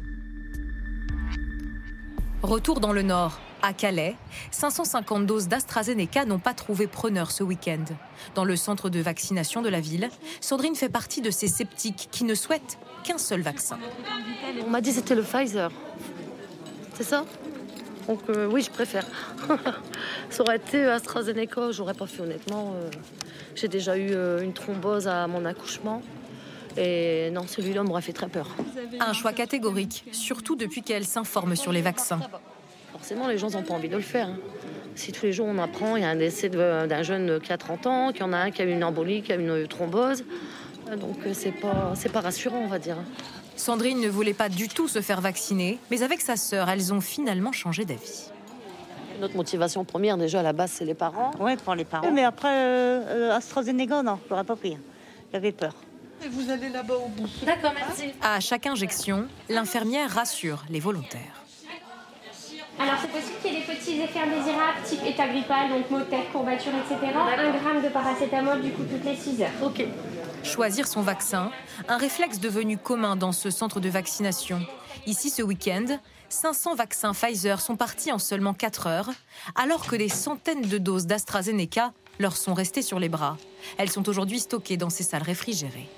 Retour 2.48 2.80
dans 2.80 2.94
le 2.94 3.02
Nord. 3.02 3.42
À 3.62 3.74
Calais, 3.74 4.16
550 4.52 5.26
doses 5.26 5.50
d'AstraZeneca 5.50 6.24
n'ont 6.24 6.40
pas 6.40 6.54
trouvé 6.54 6.88
preneur 6.88 7.30
ce 7.30 7.44
week-end. 7.44 7.84
Dans 8.36 8.46
le 8.46 8.56
centre 8.56 8.90
de 8.90 9.02
vaccination 9.02 9.62
de 9.62 9.68
la 9.68 9.82
ville, 9.82 10.08
Sandrine 10.40 10.74
fait 10.74 10.88
partie 10.88 11.20
de 11.20 11.30
ces 11.30 11.50
sceptiques 11.50 12.08
qui 12.10 12.24
ne 12.24 12.36
souhaitent 12.36 12.78
qu'un 13.04 13.18
seul 13.18 13.42
vaccin. 13.42 13.78
On 14.66 14.70
m'a 14.70 14.80
dit 14.80 14.92
que 14.92 14.96
c'était 14.96 15.16
le 15.16 15.24
Pfizer. 15.24 15.70
C'est 16.94 17.04
ça? 17.04 17.26
Donc 18.08 18.22
euh, 18.30 18.48
oui, 18.50 18.62
je 18.62 18.72
préfère. 18.72 19.06
ça 20.30 20.44
aurait 20.44 20.56
été 20.56 20.86
AstraZeneca, 20.86 21.72
j'aurais 21.72 21.96
pas 21.96 22.08
fait 22.08 22.22
honnêtement. 22.22 22.76
Euh, 22.78 22.90
j'ai 23.56 23.68
déjà 23.68 23.98
eu 23.98 24.12
euh, 24.12 24.42
une 24.42 24.54
thrombose 24.54 25.10
à 25.10 25.28
mon 25.28 25.44
accouchement. 25.44 26.02
Et 26.78 27.32
non, 27.32 27.48
celui-là 27.48 27.84
m'aurait 27.84 28.02
fait 28.02 28.14
très 28.14 28.28
peur. 28.28 28.48
Un 29.00 29.14
choix 29.14 29.34
catégorique, 29.34 30.06
surtout 30.12 30.56
depuis 30.56 30.84
qu'elle 30.84 31.06
s'informe 31.06 31.56
sur 31.56 31.72
les 31.72 31.82
vaccins 31.82 32.20
forcément, 32.98 33.28
les 33.28 33.38
gens 33.38 33.52
n'ont 33.52 33.64
pas 33.64 33.74
envie 33.74 33.90
de 33.90 33.96
le 33.96 34.02
faire. 34.02 34.28
Hein. 34.28 34.38
Si 34.96 35.12
tous 35.12 35.26
les 35.28 35.32
jours 35.32 35.48
on 35.48 35.60
apprend, 35.60 35.96
il 35.96 36.02
y 36.02 36.06
a 36.06 36.10
un 36.10 36.16
décès 36.16 36.50
d'un 36.50 37.04
jeune 37.04 37.40
qui 37.40 37.54
a 37.54 37.58
30 37.58 37.88
ans, 37.88 38.12
qu'il 38.12 38.22
y 38.22 38.24
en 38.24 38.34
a 38.34 38.38
un 38.38 38.52
qui 38.52 38.62
a 38.62 38.66
une 38.66 38.84
embolie, 38.84 39.22
qui 39.22 39.32
a 39.32 39.36
une 39.36 39.68
thrombose, 39.68 40.26
donc 41.00 41.18
euh, 41.26 41.32
c'est 41.34 41.52
pas, 41.52 41.94
pas 42.12 42.22
rassurant, 42.22 42.58
on 42.58 42.68
va 42.68 42.80
dire. 42.80 42.98
Sandrine 43.56 44.02
ne 44.02 44.10
voulait 44.10 44.34
pas 44.34 44.50
du 44.50 44.68
tout 44.68 44.88
se 44.88 45.02
faire 45.02 45.22
vacciner, 45.22 45.78
mais 45.92 46.02
avec 46.02 46.22
sa 46.22 46.36
sœur, 46.36 46.70
elles 46.70 46.94
ont 46.94 47.02
finalement 47.02 47.52
changé 47.52 47.86
d'avis. 47.86 48.30
Notre 49.22 49.36
motivation 49.36 49.86
première, 49.86 50.18
déjà 50.18 50.42
à 50.42 50.44
la 50.44 50.54
base, 50.54 50.72
c'est 50.72 50.86
les 50.86 50.94
parents. 50.94 51.32
Oui, 51.40 51.56
pour 51.58 51.76
les 51.76 51.86
parents. 51.86 52.12
Mais 52.12 52.24
après, 52.24 52.50
euh, 52.50 53.30
euh, 53.30 53.38
AstraZeneca, 53.38 54.04
non, 54.04 54.20
je 54.26 54.34
n'aurais 54.34 54.44
pas 54.44 54.56
pris. 54.56 54.78
J'avais 55.32 55.52
peur. 55.52 55.74
Et 56.26 56.30
vous 56.30 56.50
allez 56.50 56.70
là-bas 56.70 56.96
au 56.96 57.08
bout. 57.08 57.30
D'accord, 57.46 57.74
merci. 57.76 58.14
À 58.22 58.40
chaque 58.40 58.66
injection, 58.66 59.28
l'infirmière 59.50 60.10
rassure 60.10 60.64
les 60.70 60.80
volontaires. 60.80 61.44
Alors 62.80 62.96
c'est 63.02 63.10
possible 63.10 63.36
qu'il 63.42 63.54
y 63.54 63.56
ait 63.56 63.60
des 63.60 63.66
petits 63.66 64.00
effets 64.02 64.20
indésirables, 64.20 64.84
type 64.86 65.04
état 65.04 65.28
grippal, 65.28 65.70
donc 65.70 65.90
maux 65.90 66.00
de 66.00 66.04
tête, 66.04 66.32
courbature, 66.32 66.74
etc. 66.76 67.12
Un 67.16 67.58
gramme 67.58 67.82
de 67.82 67.90
paracétamol 67.90 68.62
du 68.62 68.72
coup 68.72 68.84
toutes 68.84 69.04
les 69.04 69.16
6 69.16 69.42
heures. 69.42 69.50
Ok. 69.64 69.84
Choisir 70.44 70.88
son 70.88 71.02
vaccin, 71.02 71.52
un 71.88 71.98
réflexe 71.98 72.40
devenu 72.40 72.78
commun 72.78 73.16
dans 73.16 73.32
ce 73.32 73.50
centre 73.50 73.80
de 73.80 73.90
vaccination. 73.90 74.62
Ici 75.08 75.32
ce 75.32 75.42
week-end, 75.42 75.98
500 76.30 76.76
vaccins 76.76 77.14
Pfizer 77.14 77.62
sont 77.62 77.78
partis 77.78 78.12
en 78.12 78.20
seulement 78.20 78.54
4 78.54 78.88
heures, 78.88 79.10
alors 79.56 79.88
que 79.88 79.96
des 79.96 80.10
centaines 80.10 80.62
de 80.62 80.78
doses 80.78 81.08
d'AstraZeneca 81.08 81.94
leur 82.20 82.38
sont 82.38 82.54
restées 82.54 82.84
sur 82.84 83.00
les 83.00 83.10
bras. 83.10 83.38
Elles 83.78 83.90
sont 83.90 84.08
aujourd'hui 84.08 84.40
stockées 84.40 84.78
dans 84.78 84.92
ces 84.92 85.04
salles 85.04 85.24
réfrigérées. 85.24 85.90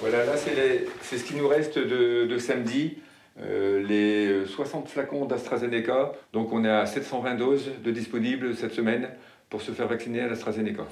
Voilà, 0.00 0.24
là 0.24 0.32
c'est 0.36 1.18
ce 1.18 1.24
qui 1.24 1.34
nous 1.34 1.46
reste 1.46 1.78
de, 1.78 2.26
de 2.26 2.38
samedi. 2.38 2.96
Euh, 3.42 3.82
les 3.86 4.46
60 4.46 4.88
flacons 4.88 5.24
d'AstraZeneca. 5.24 6.12
Donc 6.32 6.52
on 6.52 6.64
est 6.64 6.70
à 6.70 6.86
720 6.86 7.34
doses 7.34 7.70
de 7.82 7.90
disponibles 7.90 8.56
cette 8.56 8.72
semaine 8.72 9.08
pour 9.48 9.62
se 9.62 9.72
faire 9.72 9.88
vacciner 9.88 10.20
à 10.20 10.28
l'AstraZeneca. 10.28 10.84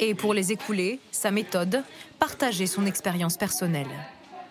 Et 0.00 0.14
pour 0.14 0.34
les 0.34 0.50
écouler, 0.52 0.98
sa 1.10 1.30
méthode, 1.30 1.82
partager 2.18 2.66
son 2.66 2.84
expérience 2.86 3.36
personnelle. 3.36 3.86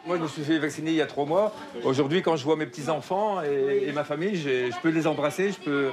Moi, 0.06 0.18
je 0.18 0.24
me 0.24 0.28
suis 0.28 0.44
fait 0.44 0.60
vacciner 0.60 0.92
il 0.92 0.98
y 0.98 1.02
a 1.02 1.06
trois 1.06 1.26
mois. 1.26 1.56
Aujourd'hui, 1.84 2.22
quand 2.22 2.36
je 2.36 2.44
vois 2.44 2.56
mes 2.56 2.66
petits-enfants 2.66 3.42
et, 3.42 3.88
et, 3.88 3.92
ma 3.94 4.04
famille, 4.04 4.36
je 4.36 4.82
peux 4.82 4.90
les 4.90 5.08
embrasser, 5.08 5.52
je 5.52 5.60
peux, 5.60 5.92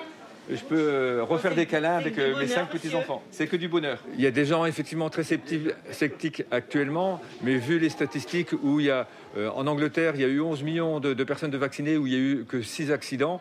je 0.51 0.65
peux 0.65 0.79
euh, 0.79 1.25
refaire 1.25 1.55
des 1.55 1.67
câlins 1.67 1.97
avec 1.97 2.19
euh, 2.19 2.39
mes 2.39 2.47
cinq 2.47 2.69
petits-enfants. 2.71 3.23
C'est 3.31 3.47
que 3.47 3.57
du 3.57 3.69
bonheur. 3.69 3.99
Il 4.15 4.21
y 4.21 4.27
a 4.27 4.31
des 4.31 4.45
gens 4.45 4.65
effectivement 4.65 5.11
très 5.11 5.25
sceptiques 5.25 6.43
actuellement, 6.51 7.21
mais 7.43 7.57
vu 7.57 7.79
les 7.79 7.91
statistiques 7.91 8.53
où 8.63 8.81
il 8.81 8.87
y 8.87 8.91
a, 8.91 9.07
euh, 9.37 9.51
en 9.51 9.67
Angleterre, 9.67 10.13
il 10.15 10.21
y 10.21 10.25
a 10.25 10.29
eu 10.29 10.41
11 10.41 10.63
millions 10.63 11.01
de, 11.01 11.25
personnes 11.25 11.51
de 11.51 11.59
vaccinées, 11.59 11.97
où 11.97 12.07
il 12.07 12.13
y 12.13 12.17
a 12.17 12.19
eu 12.19 12.45
que 12.49 12.63
6 12.63 12.91
accidents, 12.91 13.41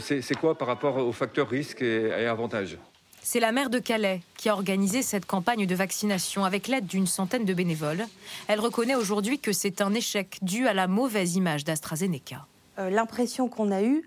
c'est 0.00 0.34
quoi 0.38 0.56
par 0.56 0.68
rapport 0.68 0.98
aux 0.98 1.12
facteurs 1.12 1.48
risques 1.48 1.82
et, 1.82 2.08
et 2.08 2.26
avantages 2.26 2.76
c'est 3.24 3.38
la 3.38 3.52
maire 3.52 3.70
de 3.70 3.78
Calais 3.78 4.20
qui 4.36 4.48
a 4.48 4.52
organisé 4.52 5.00
cette 5.00 5.26
campagne 5.26 5.64
de 5.64 5.74
vaccination 5.76 6.44
avec 6.44 6.66
l'aide 6.66 6.86
d'une 6.86 7.06
centaine 7.06 7.44
de 7.44 7.54
bénévoles. 7.54 8.04
Elle 8.48 8.58
reconnaît 8.58 8.96
aujourd'hui 8.96 9.38
que 9.38 9.52
c'est 9.52 9.80
un 9.80 9.94
échec 9.94 10.38
dû 10.42 10.66
à 10.66 10.74
la 10.74 10.88
mauvaise 10.88 11.36
image 11.36 11.62
d'AstraZeneca. 11.62 12.44
L'impression 12.78 13.46
qu'on 13.46 13.70
a 13.70 13.84
eue, 13.84 14.02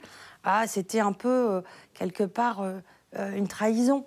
ah, 0.46 0.68
c'était 0.68 1.00
un 1.00 1.12
peu, 1.12 1.56
euh, 1.56 1.62
quelque 1.96 2.24
part, 2.24 2.62
euh, 2.62 2.80
euh, 3.18 3.36
une 3.36 3.48
trahison. 3.48 4.06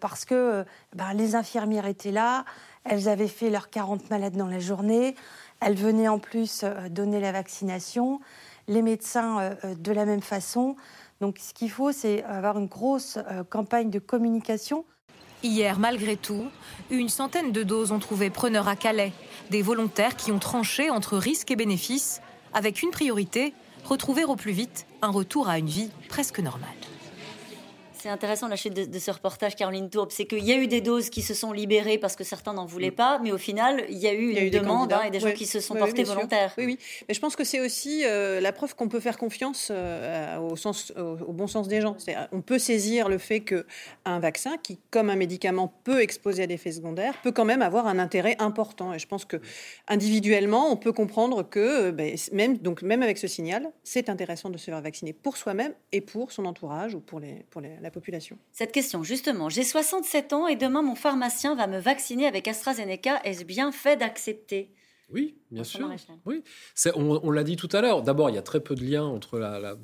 parce 0.00 0.24
que 0.24 0.64
ben, 0.94 1.12
les 1.12 1.34
infirmières 1.34 1.84
étaient 1.84 2.12
là, 2.12 2.44
elles 2.84 3.08
avaient 3.08 3.28
fait 3.28 3.50
leurs 3.50 3.68
40 3.68 4.08
malades 4.08 4.34
dans 4.34 4.46
la 4.46 4.60
journée, 4.60 5.14
elles 5.60 5.74
venaient 5.74 6.08
en 6.08 6.18
plus 6.18 6.64
donner 6.88 7.20
la 7.20 7.32
vaccination, 7.32 8.18
les 8.66 8.80
médecins 8.80 9.56
de 9.64 9.92
la 9.92 10.06
même 10.06 10.22
façon. 10.22 10.76
Donc 11.20 11.36
ce 11.38 11.52
qu'il 11.52 11.70
faut, 11.70 11.92
c'est 11.92 12.22
avoir 12.24 12.56
une 12.56 12.68
grosse 12.68 13.18
campagne 13.50 13.90
de 13.90 13.98
communication. 13.98 14.86
Hier, 15.42 15.78
malgré 15.78 16.16
tout, 16.16 16.46
une 16.90 17.08
centaine 17.08 17.52
de 17.52 17.62
doses 17.62 17.92
ont 17.92 18.00
trouvé 18.00 18.30
preneur 18.30 18.66
à 18.66 18.74
Calais. 18.74 19.12
Des 19.50 19.62
volontaires 19.62 20.16
qui 20.16 20.32
ont 20.32 20.40
tranché 20.40 20.88
entre 20.88 21.18
risques 21.18 21.50
et 21.50 21.56
bénéfices, 21.56 22.22
avec 22.54 22.82
une 22.82 22.90
priorité, 22.90 23.54
retrouver 23.84 24.24
au 24.24 24.34
plus 24.34 24.52
vite 24.52 24.87
un 25.02 25.10
retour 25.10 25.48
à 25.48 25.58
une 25.58 25.66
vie 25.66 25.90
presque 26.08 26.40
normale. 26.40 26.68
C'est 28.00 28.08
intéressant 28.08 28.46
la 28.48 28.56
chute 28.56 28.74
de, 28.74 28.98
ce 28.98 29.10
reportage, 29.10 29.56
Caroline 29.56 29.90
Tourbe, 29.90 30.10
c'est 30.12 30.24
qu'il 30.24 30.44
y 30.44 30.52
a 30.52 30.56
eu 30.56 30.68
des 30.68 30.80
doses 30.80 31.10
qui 31.10 31.22
se 31.22 31.34
sont 31.34 31.52
libérées 31.52 31.98
parce 31.98 32.14
que 32.14 32.22
certains 32.22 32.52
n'en 32.52 32.64
voulaient 32.64 32.92
pas, 32.92 33.18
mais 33.18 33.32
au 33.32 33.38
final, 33.38 33.84
il 33.88 33.98
y 33.98 34.06
a 34.06 34.12
eu 34.12 34.30
une 34.30 34.50
demande 34.50 34.92
hein, 34.92 35.02
et 35.06 35.10
des 35.10 35.20
gens 35.20 35.32
qui 35.32 35.46
se 35.46 35.58
sont 35.60 35.74
portés 35.74 36.04
volontaires. 36.04 36.54
Oui, 36.58 36.64
oui. 36.66 36.78
Mais 37.08 37.14
je 37.14 37.20
pense 37.20 37.34
que 37.34 37.44
c'est 37.44 37.60
aussi 37.60 38.04
euh, 38.04 38.40
la 38.40 38.52
preuve 38.52 38.76
qu'on 38.76 38.88
peut 38.88 39.00
faire 39.00 39.18
confiance 39.18 39.68
euh, 39.70 40.38
au, 40.38 40.56
sens, 40.56 40.92
au, 40.96 41.32
bon 41.32 41.46
sens 41.46 41.66
des 41.66 41.80
gens. 41.80 41.96
On 42.32 42.40
peut 42.40 42.58
saisir 42.58 43.08
le 43.08 43.18
fait 43.18 43.40
qu'un 43.40 44.18
vaccin, 44.20 44.56
qui, 44.62 44.78
comme 44.90 45.10
un 45.10 45.16
médicament, 45.16 45.72
peut 45.84 46.00
exposer 46.00 46.44
à 46.44 46.46
des 46.46 46.54
effets 46.54 46.72
secondaires, 46.72 47.14
peut 47.22 47.32
quand 47.32 47.44
même 47.44 47.62
avoir 47.62 47.86
un 47.86 47.98
intérêt 47.98 48.36
important. 48.38 48.94
Et 48.94 48.98
je 48.98 49.06
pense 49.06 49.24
que 49.24 49.38
individuellement, 49.88 50.70
on 50.70 50.76
peut 50.76 50.92
comprendre 50.92 51.42
que 51.42 51.88
euh, 51.88 51.92
ben, 51.92 52.16
même, 52.32 52.58
donc, 52.58 52.82
même 52.82 53.02
avec 53.02 53.18
ce 53.18 53.26
signal, 53.26 53.70
c'est 53.82 54.08
intéressant 54.08 54.50
de 54.50 54.58
se 54.58 54.66
faire 54.66 54.80
vacciner 54.80 55.12
pour 55.12 55.36
soi-même 55.36 55.72
et 55.92 56.00
pour 56.00 56.32
son 56.32 56.44
entourage 56.44 56.94
ou 56.94 57.00
pour, 57.00 57.20
les, 57.20 57.44
pour 57.50 57.60
les, 57.60 57.76
la 57.80 57.87
Cette 58.52 58.72
question, 58.72 59.02
justement, 59.02 59.48
j'ai 59.48 59.64
67 59.64 60.32
ans 60.32 60.46
et 60.46 60.56
demain 60.56 60.82
mon 60.82 60.94
pharmacien 60.94 61.54
va 61.54 61.66
me 61.66 61.78
vacciner 61.78 62.26
avec 62.26 62.48
AstraZeneca. 62.48 63.20
Est-ce 63.24 63.44
bien 63.44 63.72
fait 63.72 63.96
d'accepter? 63.96 64.70
Oui, 65.10 65.36
bien 65.50 65.64
sûr. 65.64 65.90
Oui. 66.26 66.42
On, 66.94 67.30
l'a 67.30 67.42
dit 67.42 67.56
tout 67.56 67.68
à 67.72 67.80
l'heure. 67.80 68.02
D'abord, 68.02 68.28
il 68.28 68.34
y 68.34 68.38
a 68.38 68.42
très 68.42 68.60
peu 68.60 68.74
de 68.74 68.84
liens 68.84 69.04
entre 69.04 69.38
la, 69.38 69.76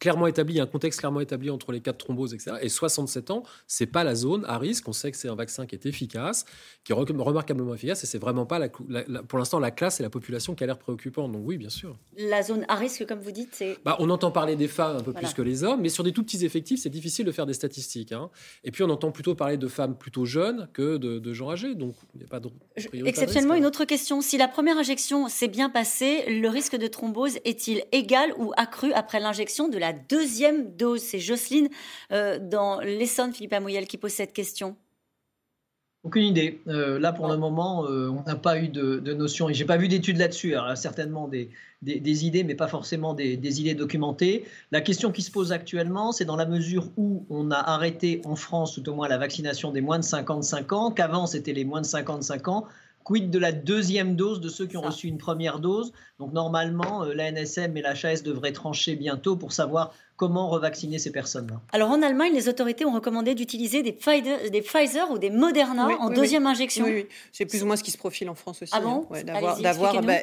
clairement 0.00 0.26
établi, 0.26 0.58
un 0.58 0.66
contexte 0.66 0.98
clairement 0.98 1.20
établi 1.20 1.50
entre 1.50 1.70
les 1.70 1.80
cas 1.80 1.92
de 1.92 1.98
thrombose, 1.98 2.34
etc. 2.34 2.56
Et 2.62 2.68
67 2.68 3.30
ans, 3.30 3.44
c'est 3.68 3.86
pas 3.86 4.02
la 4.02 4.16
zone 4.16 4.44
à 4.46 4.58
risque. 4.58 4.88
On 4.88 4.92
sait 4.92 5.12
que 5.12 5.16
c'est 5.16 5.28
un 5.28 5.36
vaccin 5.36 5.66
qui 5.66 5.76
est 5.76 5.86
efficace, 5.86 6.46
qui 6.82 6.90
est 6.90 6.94
remarquablement 6.96 7.74
efficace, 7.74 8.02
et 8.02 8.06
c'est 8.06 8.18
vraiment 8.18 8.44
pas 8.44 8.58
la, 8.58 8.68
pour 8.68 9.38
l'instant 9.38 9.60
la 9.60 9.70
classe 9.70 10.00
et 10.00 10.02
la 10.02 10.10
population 10.10 10.56
qui 10.56 10.64
a 10.64 10.66
l'air 10.66 10.78
préoccupante. 10.78 11.30
Donc 11.30 11.42
oui, 11.44 11.58
bien 11.58 11.70
sûr. 11.70 11.96
La 12.18 12.42
zone 12.42 12.64
à 12.66 12.74
risque, 12.74 13.06
comme 13.06 13.20
vous 13.20 13.32
dites, 13.32 13.50
c'est. 13.52 13.78
Bah, 13.84 13.96
on 14.00 14.10
entend 14.10 14.32
parler 14.32 14.56
des 14.56 14.68
femmes 14.68 14.96
un 14.96 15.02
peu 15.02 15.12
plus 15.12 15.32
que 15.32 15.42
les 15.42 15.62
hommes, 15.62 15.80
mais 15.80 15.90
sur 15.90 16.02
des 16.02 16.12
tout 16.12 16.24
petits 16.24 16.44
effectifs, 16.44 16.80
c'est 16.80 16.90
difficile 16.90 17.24
de 17.24 17.32
faire 17.32 17.46
des 17.46 17.54
statistiques. 17.54 18.10
Hein. 18.10 18.30
Et 18.64 18.72
puis 18.72 18.82
on 18.82 18.90
entend 18.90 19.12
plutôt 19.12 19.36
parler 19.36 19.58
de 19.58 19.68
femmes 19.68 19.96
plutôt 19.96 20.24
jeunes 20.24 20.68
que 20.72 20.96
de, 20.96 21.32
gens 21.32 21.50
âgés. 21.50 21.76
Donc 21.76 21.94
il 22.14 22.18
n'y 22.18 22.24
a 22.24 22.28
pas 22.28 22.40
de. 22.40 22.48
Exceptionnellement, 23.06 23.54
hein. 23.54 23.58
une 23.58 23.66
autre 23.66 23.84
question. 23.84 24.20
Si 24.20 24.36
la 24.36 24.48
première 24.56 24.78
injection 24.78 25.28
s'est 25.28 25.48
bien 25.48 25.68
passée, 25.68 26.24
le 26.40 26.48
risque 26.48 26.76
de 26.76 26.86
thrombose 26.86 27.36
est-il 27.44 27.84
égal 27.92 28.32
ou 28.38 28.54
accru 28.56 28.90
après 28.94 29.20
l'injection 29.20 29.68
de 29.68 29.76
la 29.76 29.92
deuxième 29.92 30.74
dose? 30.76 31.02
C'est 31.02 31.18
Jocelyne 31.18 31.68
euh, 32.10 32.38
dans 32.38 32.80
l'Essonne, 32.80 33.34
Philippe 33.34 33.52
Amouyel, 33.52 33.86
qui 33.86 33.98
pose 33.98 34.12
cette 34.12 34.32
question. 34.32 34.74
Aucune 36.04 36.22
idée. 36.22 36.62
Euh, 36.68 36.98
là, 36.98 37.12
pour 37.12 37.28
le 37.28 37.36
moment, 37.36 37.84
euh, 37.84 38.08
on 38.08 38.22
n'a 38.22 38.36
pas 38.36 38.58
eu 38.58 38.68
de, 38.68 38.98
de 38.98 39.12
notion, 39.12 39.50
et 39.50 39.54
j'ai 39.54 39.66
pas 39.66 39.76
vu 39.76 39.88
d'études 39.88 40.16
là-dessus. 40.16 40.54
Alors, 40.54 40.74
certainement 40.74 41.28
des, 41.28 41.50
des, 41.82 42.24
idées, 42.24 42.42
mais 42.42 42.54
pas 42.54 42.68
forcément 42.68 43.12
des, 43.12 43.36
des, 43.36 43.60
idées 43.60 43.74
documentées. 43.74 44.46
La 44.72 44.80
question 44.80 45.12
qui 45.12 45.20
se 45.20 45.30
pose 45.30 45.52
actuellement, 45.52 46.12
c'est 46.12 46.24
dans 46.24 46.36
la 46.36 46.46
mesure 46.46 46.88
où 46.96 47.26
on 47.28 47.50
a 47.50 47.58
arrêté 47.58 48.22
en 48.24 48.36
France, 48.36 48.74
tout 48.74 48.88
au 48.88 48.94
moins, 48.94 49.06
la 49.06 49.18
vaccination 49.18 49.70
des 49.70 49.82
moins 49.82 49.98
de 49.98 50.04
55 50.04 50.72
ans, 50.72 50.90
qu'avant 50.92 51.26
c'était 51.26 51.52
les 51.52 51.66
moins 51.66 51.82
de 51.82 51.86
55 51.86 52.48
ans, 52.48 52.66
Quid 53.06 53.30
de 53.30 53.38
la 53.38 53.52
deuxième 53.52 54.16
dose 54.16 54.40
de 54.40 54.48
ceux 54.48 54.66
qui 54.66 54.76
ont 54.76 54.82
reçu 54.82 55.06
une 55.06 55.16
première 55.16 55.60
dose 55.60 55.92
Donc 56.18 56.32
normalement, 56.32 57.04
euh, 57.04 57.14
la 57.14 57.30
NSM 57.30 57.76
et 57.76 57.80
la 57.80 57.90
HAS 57.90 58.22
devraient 58.24 58.50
trancher 58.50 58.96
bientôt 58.96 59.36
pour 59.36 59.52
savoir 59.52 59.94
comment 60.16 60.48
revacciner 60.48 60.98
ces 60.98 61.12
personnes-là. 61.12 61.60
Alors 61.70 61.90
en 61.90 62.02
Allemagne, 62.02 62.32
les 62.34 62.48
autorités 62.48 62.84
ont 62.84 62.90
recommandé 62.90 63.36
d'utiliser 63.36 63.84
des 63.84 63.92
Pfizer, 63.92 64.50
des 64.50 64.60
Pfizer 64.60 65.08
ou 65.12 65.18
des 65.18 65.30
Moderna 65.30 65.86
en 66.00 66.10
deuxième 66.10 66.48
injection. 66.48 66.84
Oui, 66.84 67.06
c'est 67.30 67.46
plus 67.46 67.62
ou 67.62 67.66
moins 67.66 67.76
ce 67.76 67.84
qui 67.84 67.92
se 67.92 67.98
profile 67.98 68.28
en 68.28 68.34
France 68.34 68.62
aussi. 68.62 68.72
Ah 68.74 68.80
bon 68.80 69.06
hein. 69.12 69.22
D'avoir 69.22 69.60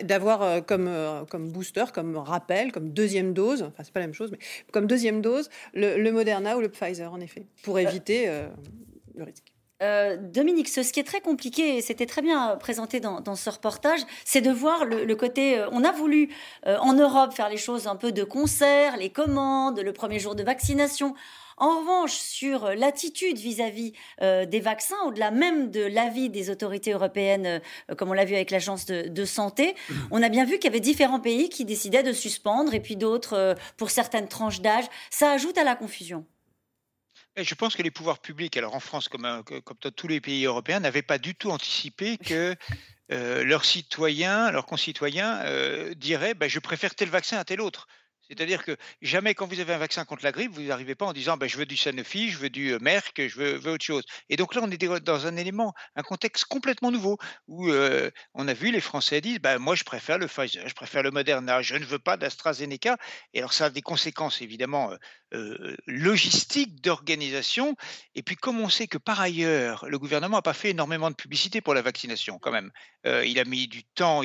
d'avoir 0.04 0.40
bah, 0.40 0.62
comme, 0.62 0.90
euh, 0.90 1.24
comme 1.24 1.54
booster, 1.54 1.86
comme 1.94 2.18
rappel, 2.18 2.74
comme 2.74 2.90
deuxième 2.90 3.34
dose, 3.34 3.62
enfin 3.62 3.84
c'est 3.84 3.94
pas 3.94 4.02
la 4.02 4.08
même 4.08 4.14
chose, 4.14 4.30
mais 4.30 4.40
comme 4.74 4.88
deuxième 4.88 5.22
dose, 5.22 5.50
le, 5.74 6.12
Moderna 6.12 6.58
ou 6.58 6.60
le 6.60 6.68
Pfizer 6.68 7.14
en 7.14 7.22
effet, 7.22 7.46
pour 7.64 7.78
euh. 7.78 7.80
éviter 7.80 8.28
le 9.16 9.24
risque. 9.24 9.53
Euh, 9.82 10.18
Dominique, 10.18 10.70
ce, 10.70 10.82
qui 10.82 11.00
est 11.00 11.06
très 11.06 11.20
compliqué, 11.20 11.78
et 11.78 11.82
c'était 11.82 12.06
très 12.06 12.22
bien 12.22 12.56
présenté 12.58 13.00
dans, 13.00 13.36
ce 13.36 13.50
reportage, 13.50 14.02
c'est 14.24 14.42
de 14.42 14.52
voir 14.52 14.86
le, 14.86 15.16
côté. 15.16 15.58
Euh, 15.58 15.68
on 15.72 15.84
a 15.84 15.92
voulu 15.92 16.30
euh, 16.68 16.78
en 16.78 16.94
Europe 16.94 17.34
faire 17.34 17.50
les 17.50 17.58
choses 17.58 17.88
un 17.88 17.96
peu 17.96 18.12
de 18.12 18.24
concert, 18.24 18.98
les 18.98 19.10
commandes, 19.10 19.80
le 19.80 19.94
premier 19.94 20.20
jour 20.20 20.36
de 20.36 20.44
vaccination. 20.44 21.16
En 21.58 21.80
revanche, 21.80 22.14
sur 22.14 22.70
l'attitude 22.76 23.38
vis-à-vis 23.38 23.94
des 24.20 24.60
vaccins, 24.60 24.96
au-delà 25.06 25.30
même 25.30 25.70
de 25.70 25.82
l'avis 25.82 26.30
des 26.30 26.50
autorités 26.50 26.94
européennes, 26.94 27.62
comme 27.96 28.10
on 28.10 28.14
l'a 28.14 28.26
vu 28.26 28.34
avec 28.34 28.50
l'agence 28.50 28.88
de, 28.88 29.26
santé, 29.26 29.76
on 30.10 30.24
a 30.24 30.30
bien 30.30 30.46
vu 30.46 30.56
qu'il 30.56 30.66
y 30.66 30.68
avait 30.68 30.80
différents 30.80 31.20
pays 31.20 31.50
qui 31.50 31.64
décidaient 31.64 32.02
de 32.02 32.12
suspendre 32.12 32.74
et 32.74 32.80
puis 32.80 32.96
d'autres 32.96 33.56
pour 33.78 33.92
certaines 33.92 34.28
tranches 34.28 34.62
d'âge. 34.62 34.86
Ça 35.12 35.30
ajoute 35.32 35.60
à 35.60 35.64
la 35.64 35.76
confusion. 35.76 36.26
Je 37.36 37.56
pense 37.56 37.76
que 37.76 37.82
les 37.82 37.90
pouvoirs 37.90 38.20
publics, 38.20 38.56
alors 38.58 38.76
en 38.76 38.80
France 38.80 39.10
comme, 39.10 39.26
euh, 39.26 39.42
comme 39.42 39.78
dans 39.82 39.92
tous 39.92 40.08
les 40.08 40.22
pays 40.22 40.46
européens, 40.46 40.80
n'avaient 40.80 41.02
pas 41.02 41.18
du 41.18 41.34
tout 41.34 41.50
anticipé 41.50 42.18
que 42.18 42.56
euh, 43.12 43.44
leurs 43.44 43.66
citoyens, 43.66 44.52
leurs 44.52 44.68
concitoyens 44.68 45.42
euh, 45.46 45.96
diraient 45.96 46.36
bah, 46.36 46.48
je 46.48 46.60
préfère 46.60 46.94
tel 46.94 47.10
vaccin 47.10 47.38
à 47.38 47.44
tel 47.44 47.60
autre. 47.60 47.88
C'est-à-dire 48.30 48.64
que 48.64 48.76
jamais 49.02 49.34
quand 49.34 49.48
vous 49.48 49.60
avez 49.60 49.74
un 49.74 49.78
vaccin 49.78 50.06
contre 50.06 50.24
la 50.24 50.32
grippe, 50.32 50.52
vous 50.52 50.64
n'arrivez 50.64 50.96
pas 50.96 51.06
en 51.06 51.14
disant 51.14 51.38
bah, 51.38 51.48
je 51.48 51.58
veux 51.58 51.66
du 51.66 51.78
Sanofi, 51.78 52.30
je 52.30 52.38
veux 52.38 52.50
du 52.50 52.78
Merck, 52.80 53.28
je 53.28 53.38
veux, 53.38 53.72
autre 53.72 53.86
chose. 53.86 54.04
Et 54.30 54.36
donc 54.36 54.56
là, 54.56 54.62
on 54.64 54.72
est 54.72 54.84
dans 55.02 55.28
un 55.28 55.36
élément, 55.36 55.74
un 55.96 56.04
contexte 56.04 56.46
complètement 56.46 56.92
nouveau 56.92 57.18
où 57.48 57.70
on 58.34 58.48
a 58.48 58.54
vu 58.54 58.72
les 58.72 58.82
Français 58.82 59.22
disent 59.22 59.40
bah, 59.40 59.60
moi 59.60 59.76
je 59.76 59.84
préfère 59.84 60.18
le 60.18 60.28
Pfizer, 60.28 60.68
je 60.68 60.74
préfère 60.74 61.04
le 61.04 61.12
Moderna, 61.12 61.62
je 61.62 61.76
ne 61.76 61.86
veux 61.86 62.00
pas 62.00 62.18
d'AstraZeneca. 62.18 62.98
Et 63.34 63.40
alors 63.40 63.54
ça 63.54 63.66
a 63.66 63.70
des 63.70 63.82
conséquences 63.82 64.42
évidemment 64.42 64.92
euh, 65.34 65.76
logistique, 65.88 66.80
d'organisation. 66.82 67.76
Et 68.14 68.22
puis, 68.22 68.36
comme 68.36 68.60
on 68.60 68.70
sait 68.70 68.86
que 68.86 69.00
par 69.00 69.20
ailleurs, 69.20 69.86
le 69.88 69.98
gouvernement 69.98 70.38
n'a 70.38 70.42
pas 70.44 70.54
fait 70.54 70.70
énormément 70.70 71.10
de 71.10 71.16
publicité 71.16 71.60
pour 71.60 71.74
la 71.74 71.82
vaccination, 71.82 72.38
quand 72.38 72.52
même. 72.52 72.72
Euh, 73.08 73.26
il 73.26 73.40
a 73.40 73.44
mis 73.44 73.68
du 73.68 73.84
temps. 73.84 74.22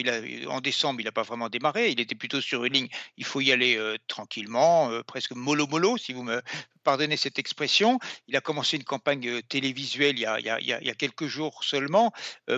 En 0.48 0.60
décembre, 0.60 1.00
il 1.00 1.04
n'a 1.04 1.12
pas 1.12 1.22
vraiment 1.22 1.48
démarré. 1.48 1.88
Il 1.88 2.00
était 2.00 2.14
plutôt 2.14 2.42
sur 2.42 2.64
une 2.64 2.74
ligne. 2.74 2.88
Il 3.16 3.24
faut 3.24 3.40
y 3.40 3.52
aller 3.52 3.78
euh, 3.78 3.87
tranquillement, 4.06 4.90
presque 5.06 5.32
mollo 5.32 5.66
mollo, 5.66 5.96
si 5.96 6.12
vous 6.12 6.22
me 6.22 6.42
pardonnez 6.84 7.16
cette 7.16 7.38
expression. 7.38 7.98
Il 8.28 8.36
a 8.36 8.40
commencé 8.40 8.76
une 8.76 8.84
campagne 8.84 9.42
télévisuelle 9.42 10.16
il 10.16 10.22
y 10.22 10.26
a, 10.26 10.38
il 10.38 10.46
y 10.46 10.50
a, 10.50 10.60
il 10.60 10.86
y 10.86 10.90
a 10.90 10.94
quelques 10.94 11.26
jours 11.26 11.62
seulement. 11.64 12.12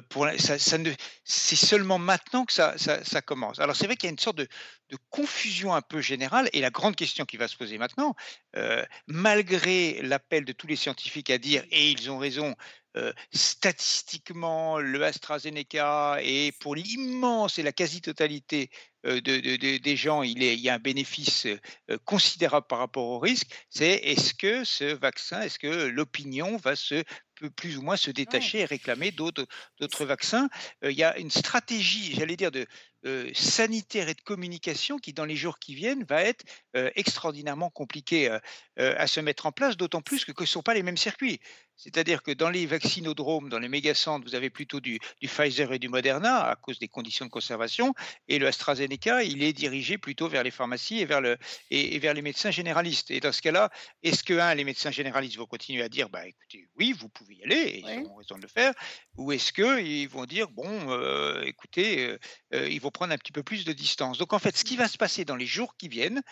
pour, 0.09 0.29
ça, 0.39 0.59
c'est 0.59 1.57
seulement 1.57 1.99
maintenant 1.99 2.45
que 2.45 2.53
ça, 2.53 2.75
ça, 2.79 3.23
commence. 3.23 3.59
Alors, 3.59 3.77
c'est 3.77 3.87
vrai 3.87 3.97
qu'il 3.97 4.07
y 4.07 4.11
a 4.11 4.13
une 4.13 4.19
sorte 4.19 4.37
de, 4.37 4.49
confusion 5.11 5.75
un 5.75 5.83
peu 5.83 6.01
générale. 6.01 6.49
Et 6.53 6.61
la 6.61 6.71
grande 6.71 6.97
question 6.97 7.25
qui 7.25 7.37
va 7.37 7.49
se 7.49 7.57
poser 7.57 7.79
maintenant, 7.79 8.15
euh, 8.57 8.85
malgré 9.07 10.01
l'appel 10.03 10.45
de 10.45 10.53
tous 10.53 10.67
les 10.67 10.77
scientifiques 10.77 11.31
à 11.31 11.39
dire, 11.39 11.65
et 11.71 11.91
ils 11.91 12.11
ont 12.11 12.19
raison, 12.19 12.55
euh, 12.97 13.13
statistiquement, 13.33 14.79
le 14.79 15.03
AstraZeneca 15.03 16.19
et 16.23 16.53
pour 16.61 16.75
l'immense 16.75 17.59
et 17.59 17.63
la 17.63 17.73
quasi-totalité 17.73 18.71
euh, 19.07 19.21
de, 19.21 19.79
des 19.79 19.97
gens, 19.97 20.23
il, 20.23 20.43
est, 20.43 20.55
il, 20.55 20.61
y 20.61 20.69
a 20.69 20.75
un 20.75 20.79
bénéfice 20.79 21.47
considérable 22.05 22.67
par 22.67 22.79
rapport 22.79 23.07
au 23.07 23.19
risque, 23.19 23.51
c'est 23.69 23.93
est-ce 23.93 24.35
que 24.35 24.65
ce 24.65 24.85
vaccin, 24.85 25.43
est-ce 25.43 25.59
que 25.59 25.87
l'opinion 25.87 26.57
va 26.57 26.77
se 26.77 27.05
plus 27.57 27.79
ou 27.79 27.83
moins 27.83 27.97
se 27.97 28.11
détacher 28.11 28.59
et 28.59 28.65
réclamer 28.67 29.13
d'autres 29.13 29.47
vaccins? 30.05 30.51
il 30.83 30.91
y 30.91 31.05
a 31.05 31.17
une 31.17 31.31
stratégie, 31.31 32.15
j'allais 32.15 32.37
dire, 32.37 32.51
de, 32.51 32.67
euh, 33.07 33.31
sanitaire 33.33 34.11
et 34.11 34.15
de 34.15 34.21
communication 34.21 34.99
qui, 34.99 35.15
dans 35.15 35.25
les 35.25 35.37
jours 35.37 35.59
qui 35.59 35.75
viennent, 35.75 36.05
va 36.05 36.23
être 36.23 36.45
euh, 36.77 36.91
extraordinairement 36.97 37.71
compliqué 37.71 38.29
euh, 38.29 38.39
à 38.77 39.07
se 39.07 39.21
mettre 39.21 39.47
en 39.47 39.53
place, 39.53 39.79
d'autant 39.79 40.03
plus 40.03 40.27
que 40.27 40.33
ce 40.37 40.43
ne 40.43 40.47
sont 40.47 40.63
pas 40.63 40.75
les 40.75 40.83
mêmes 40.83 40.99
circuits. 40.99 41.41
C'est-à-dire 41.83 42.23
que 42.23 42.31
dans 42.31 42.51
les 42.51 42.67
vaccinodromes, 42.67 43.49
dans 43.49 43.59
les 43.59 43.69
mégacentres, 43.69 44.27
vous 44.27 44.35
avez 44.35 44.51
plutôt 44.51 44.81
du, 44.81 44.99
Pfizer 45.23 45.73
et 45.73 45.79
du 45.79 45.89
Moderna 45.89 46.45
à 46.51 46.57
cause 46.57 46.79
des 46.79 46.89
conditions 46.89 47.25
de 47.25 47.31
conservation, 47.31 47.95
et 48.29 48.39
le 48.39 48.47
AstraZeneca, 48.47 49.23
il 49.23 49.43
est 49.43 49.55
dirigé 49.55 49.97
plutôt 49.97 50.29
vers 50.29 50.43
les 50.43 50.51
pharmacies 50.51 51.01
et 51.01 51.07
vers, 51.07 51.23
le, 51.23 51.39
et, 51.71 51.99
vers 51.99 52.13
les 52.13 52.21
médecins 52.21 52.51
généralistes. 52.51 53.11
Et 53.11 53.21
dans 53.21 53.33
ce 53.33 53.41
cas-là, 53.41 53.71
est-ce 54.03 54.23
que, 54.23 54.35
un, 54.35 54.55
les 54.55 54.65
médecins 54.65 54.91
généralistes 54.91 55.39
vont 55.39 55.47
continuer 55.47 55.83
à 55.83 55.89
dire, 55.89 56.11
bah, 56.11 56.27
écoutez, 56.27 56.69
oui, 56.77 56.93
vous 56.93 57.09
pouvez 57.09 57.37
y 57.37 57.45
aller, 57.45 57.55
et 57.55 57.79
ils 57.81 58.07
ont 58.07 58.17
raison 58.17 58.37
de 58.37 58.43
le 58.43 58.49
faire, 58.49 58.75
ou 59.17 59.33
est-ce 59.33 59.53
qu'ils 59.53 60.09
vont 60.09 60.27
dire, 60.27 60.51
bon, 60.51 61.43
écoutez, 61.45 62.17
ils 62.53 62.81
vont 62.81 62.91
prendre 62.91 63.15
un 63.15 63.19
petit 63.19 63.33
peu 63.33 63.43
plus 63.43 63.65
de 63.65 63.73
distance. 63.73 64.19
Donc 64.19 64.35
en 64.35 64.39
fait, 64.39 64.55
ce 64.55 64.65
qui 64.65 64.77
va 64.77 64.87
se 64.87 64.99
passer 64.99 65.25
dans 65.25 65.37
les 65.37 65.47
jours 65.47 65.77
qui 65.79 65.89
viennent, 65.89 66.23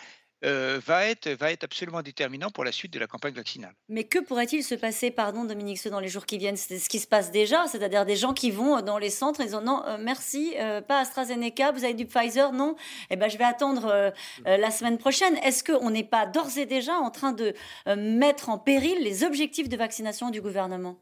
euh, 0.45 0.79
va, 0.85 1.05
être, 1.05 1.29
va 1.29 1.51
être 1.51 1.63
absolument 1.63 2.01
déterminant 2.01 2.49
pour 2.49 2.63
la 2.63 2.71
suite 2.71 2.93
de 2.93 2.99
la 2.99 3.07
campagne 3.07 3.33
vaccinale. 3.33 3.73
Mais 3.89 4.05
que 4.05 4.19
pourrait-il 4.19 4.63
se 4.63 4.75
passer, 4.75 5.11
pardon 5.11 5.43
Dominique, 5.43 5.85
dans 5.89 5.99
les 5.99 6.07
jours 6.07 6.25
qui 6.25 6.37
viennent? 6.37 6.55
C'est 6.55 6.79
ce 6.79 6.87
qui 6.87 6.99
se 6.99 7.07
passe 7.07 7.31
déjà, 7.31 7.67
c'est-à-dire 7.67 8.05
des 8.05 8.15
gens 8.15 8.33
qui 8.33 8.51
vont 8.51 8.81
dans 8.81 8.97
les 8.97 9.09
centres 9.09 9.41
et 9.41 9.45
disent 9.45 9.55
non, 9.55 9.83
euh, 9.85 9.97
merci, 9.99 10.53
euh, 10.57 10.81
pas 10.81 10.99
AstraZeneca, 10.99 11.71
vous 11.71 11.83
avez 11.83 11.93
du 11.93 12.05
Pfizer, 12.05 12.53
non 12.53 12.75
Eh 13.09 13.15
ben, 13.15 13.29
je 13.29 13.37
vais 13.37 13.43
attendre 13.43 14.13
la 14.45 14.71
semaine 14.71 14.97
prochaine. 14.97 15.35
Est-ce 15.37 15.63
qu'on 15.63 15.89
n'est 15.89 16.03
pas 16.03 16.25
d'ores 16.25 16.57
et 16.57 16.65
déjà 16.65 16.93
en 16.93 17.11
train 17.11 17.33
de 17.33 17.53
mettre 17.95 18.49
en 18.49 18.57
péril 18.57 18.97
les 19.01 19.23
objectifs 19.23 19.69
de 19.69 19.77
vaccination 19.77 20.29
du 20.29 20.41
gouvernement? 20.41 20.99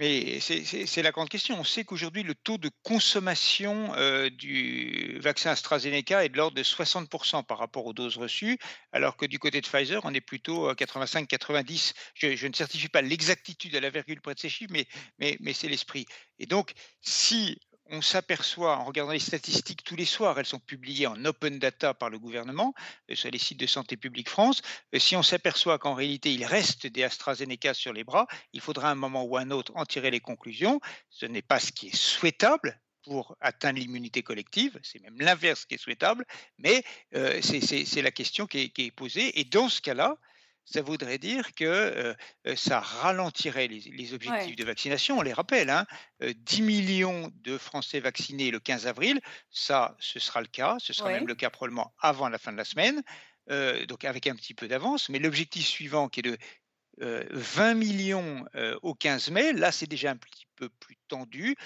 Mais 0.00 0.40
c'est 0.40 1.02
la 1.02 1.10
grande 1.10 1.28
question. 1.28 1.60
On 1.60 1.64
sait 1.64 1.84
qu'aujourd'hui, 1.84 2.22
le 2.22 2.34
taux 2.34 2.56
de 2.56 2.70
consommation 2.82 3.94
euh, 3.96 4.30
du 4.30 5.18
vaccin 5.20 5.50
AstraZeneca 5.50 6.24
est 6.24 6.30
de 6.30 6.38
l'ordre 6.38 6.56
de 6.56 6.62
60% 6.62 7.44
par 7.44 7.58
rapport 7.58 7.84
aux 7.84 7.92
doses 7.92 8.16
reçues, 8.16 8.58
alors 8.92 9.18
que 9.18 9.26
du 9.26 9.38
côté 9.38 9.60
de 9.60 9.66
Pfizer, 9.66 10.00
on 10.04 10.14
est 10.14 10.22
plutôt 10.22 10.68
à 10.68 10.74
85-90. 10.74 11.92
Je, 12.14 12.34
je, 12.34 12.46
ne 12.46 12.54
certifie 12.54 12.88
pas 12.88 13.02
l'exactitude 13.02 13.76
à 13.76 13.80
la 13.80 13.90
virgule 13.90 14.22
près 14.22 14.34
de 14.34 14.40
ces 14.40 14.48
chiffres, 14.48 14.72
mais, 14.72 14.86
mais, 15.18 15.36
mais 15.40 15.52
c'est 15.52 15.68
l'esprit. 15.68 16.06
Et 16.38 16.46
donc, 16.46 16.72
si 17.02 17.58
on 17.90 18.00
s'aperçoit, 18.00 18.76
en 18.78 18.84
regardant 18.84 19.12
les 19.12 19.18
statistiques 19.18 19.84
tous 19.84 19.96
les 19.96 20.04
soirs, 20.04 20.38
elles 20.38 20.46
sont 20.46 20.60
publiées 20.60 21.06
en 21.06 21.24
open 21.24 21.58
data 21.58 21.92
par 21.92 22.08
le 22.08 22.18
gouvernement, 22.18 22.72
euh, 23.10 23.14
sur 23.14 23.30
les 23.30 23.38
sites 23.38 23.60
de 23.60 23.66
Santé 23.66 23.96
publique 23.96 24.28
France, 24.28 24.62
euh, 24.94 24.98
si 24.98 25.16
on 25.16 25.22
s'aperçoit 25.22 25.78
qu'en 25.78 25.94
réalité 25.94 26.32
il 26.32 26.44
reste 26.44 26.86
des 26.86 27.02
AstraZeneca 27.02 27.74
sur 27.74 27.92
les 27.92 28.04
bras, 28.04 28.26
il 28.52 28.60
faudra 28.60 28.90
un 28.90 28.94
moment 28.94 29.24
ou 29.24 29.36
un 29.36 29.50
autre 29.50 29.72
en 29.74 29.84
tirer 29.84 30.10
les 30.10 30.20
conclusions. 30.20 30.80
Ce 31.08 31.26
n'est 31.26 31.42
pas 31.42 31.58
ce 31.58 31.72
qui 31.72 31.88
est 31.88 31.96
souhaitable, 31.96 32.80
pour 33.02 33.36
atteindre 33.40 33.78
l'immunité 33.78 34.22
collective, 34.22 34.78
c'est 34.82 35.00
même 35.00 35.18
l'inverse 35.18 35.64
qui 35.64 35.74
est 35.74 35.78
souhaitable, 35.78 36.24
mais 36.58 36.84
euh, 37.14 37.40
c'est 37.42 38.02
la 38.02 38.10
question 38.10 38.46
qui 38.46 38.72
est, 38.76 38.90
posée. 38.90 39.40
Et 39.40 39.44
dans 39.44 39.68
ce 39.68 39.80
cas-là, 39.80 40.16
ça 40.70 40.82
voudrait 40.82 41.18
dire 41.18 41.52
que 41.54 42.14
ça 42.54 42.80
ralentirait 42.80 43.68
les, 43.68 44.14
objectifs 44.14 44.56
de 44.56 44.64
vaccination. 44.64 45.18
On 45.18 45.22
les 45.22 45.32
rappelle, 45.32 45.70
hein, 45.70 45.86
10 46.20 46.62
millions 46.62 47.32
de 47.42 47.58
Français 47.58 48.00
vaccinés 48.00 48.50
le 48.50 48.60
15 48.60 48.86
avril, 48.86 49.20
ça, 49.50 49.96
ce 49.98 50.18
sera 50.18 50.40
le 50.40 50.46
cas, 50.46 50.76
ce 50.78 50.92
sera 50.92 51.10
même 51.10 51.26
le 51.26 51.34
cas 51.34 51.50
probablement 51.50 51.92
avant 51.98 52.28
la 52.28 52.38
fin 52.38 52.52
de 52.52 52.56
la 52.56 52.64
semaine, 52.64 53.02
donc 53.88 54.04
avec 54.04 54.26
un 54.26 54.36
petit 54.36 54.54
peu 54.54 54.68
d'avance. 54.68 55.08
Mais 55.08 55.18
l'objectif 55.18 55.66
suivant, 55.66 56.08
qui 56.08 56.20
est 56.20 56.22
de 56.22 56.38
20 56.98 57.74
millions 57.74 58.44
au 58.82 58.94
15 58.94 59.30
mai, 59.30 59.52
là, 59.52 59.72
c'est 59.72 59.88
déjà 59.88 60.10
un 60.10 60.16
petit 60.16 60.46
peu 60.56 60.68
plus 60.68 60.96
tendu 61.08 61.56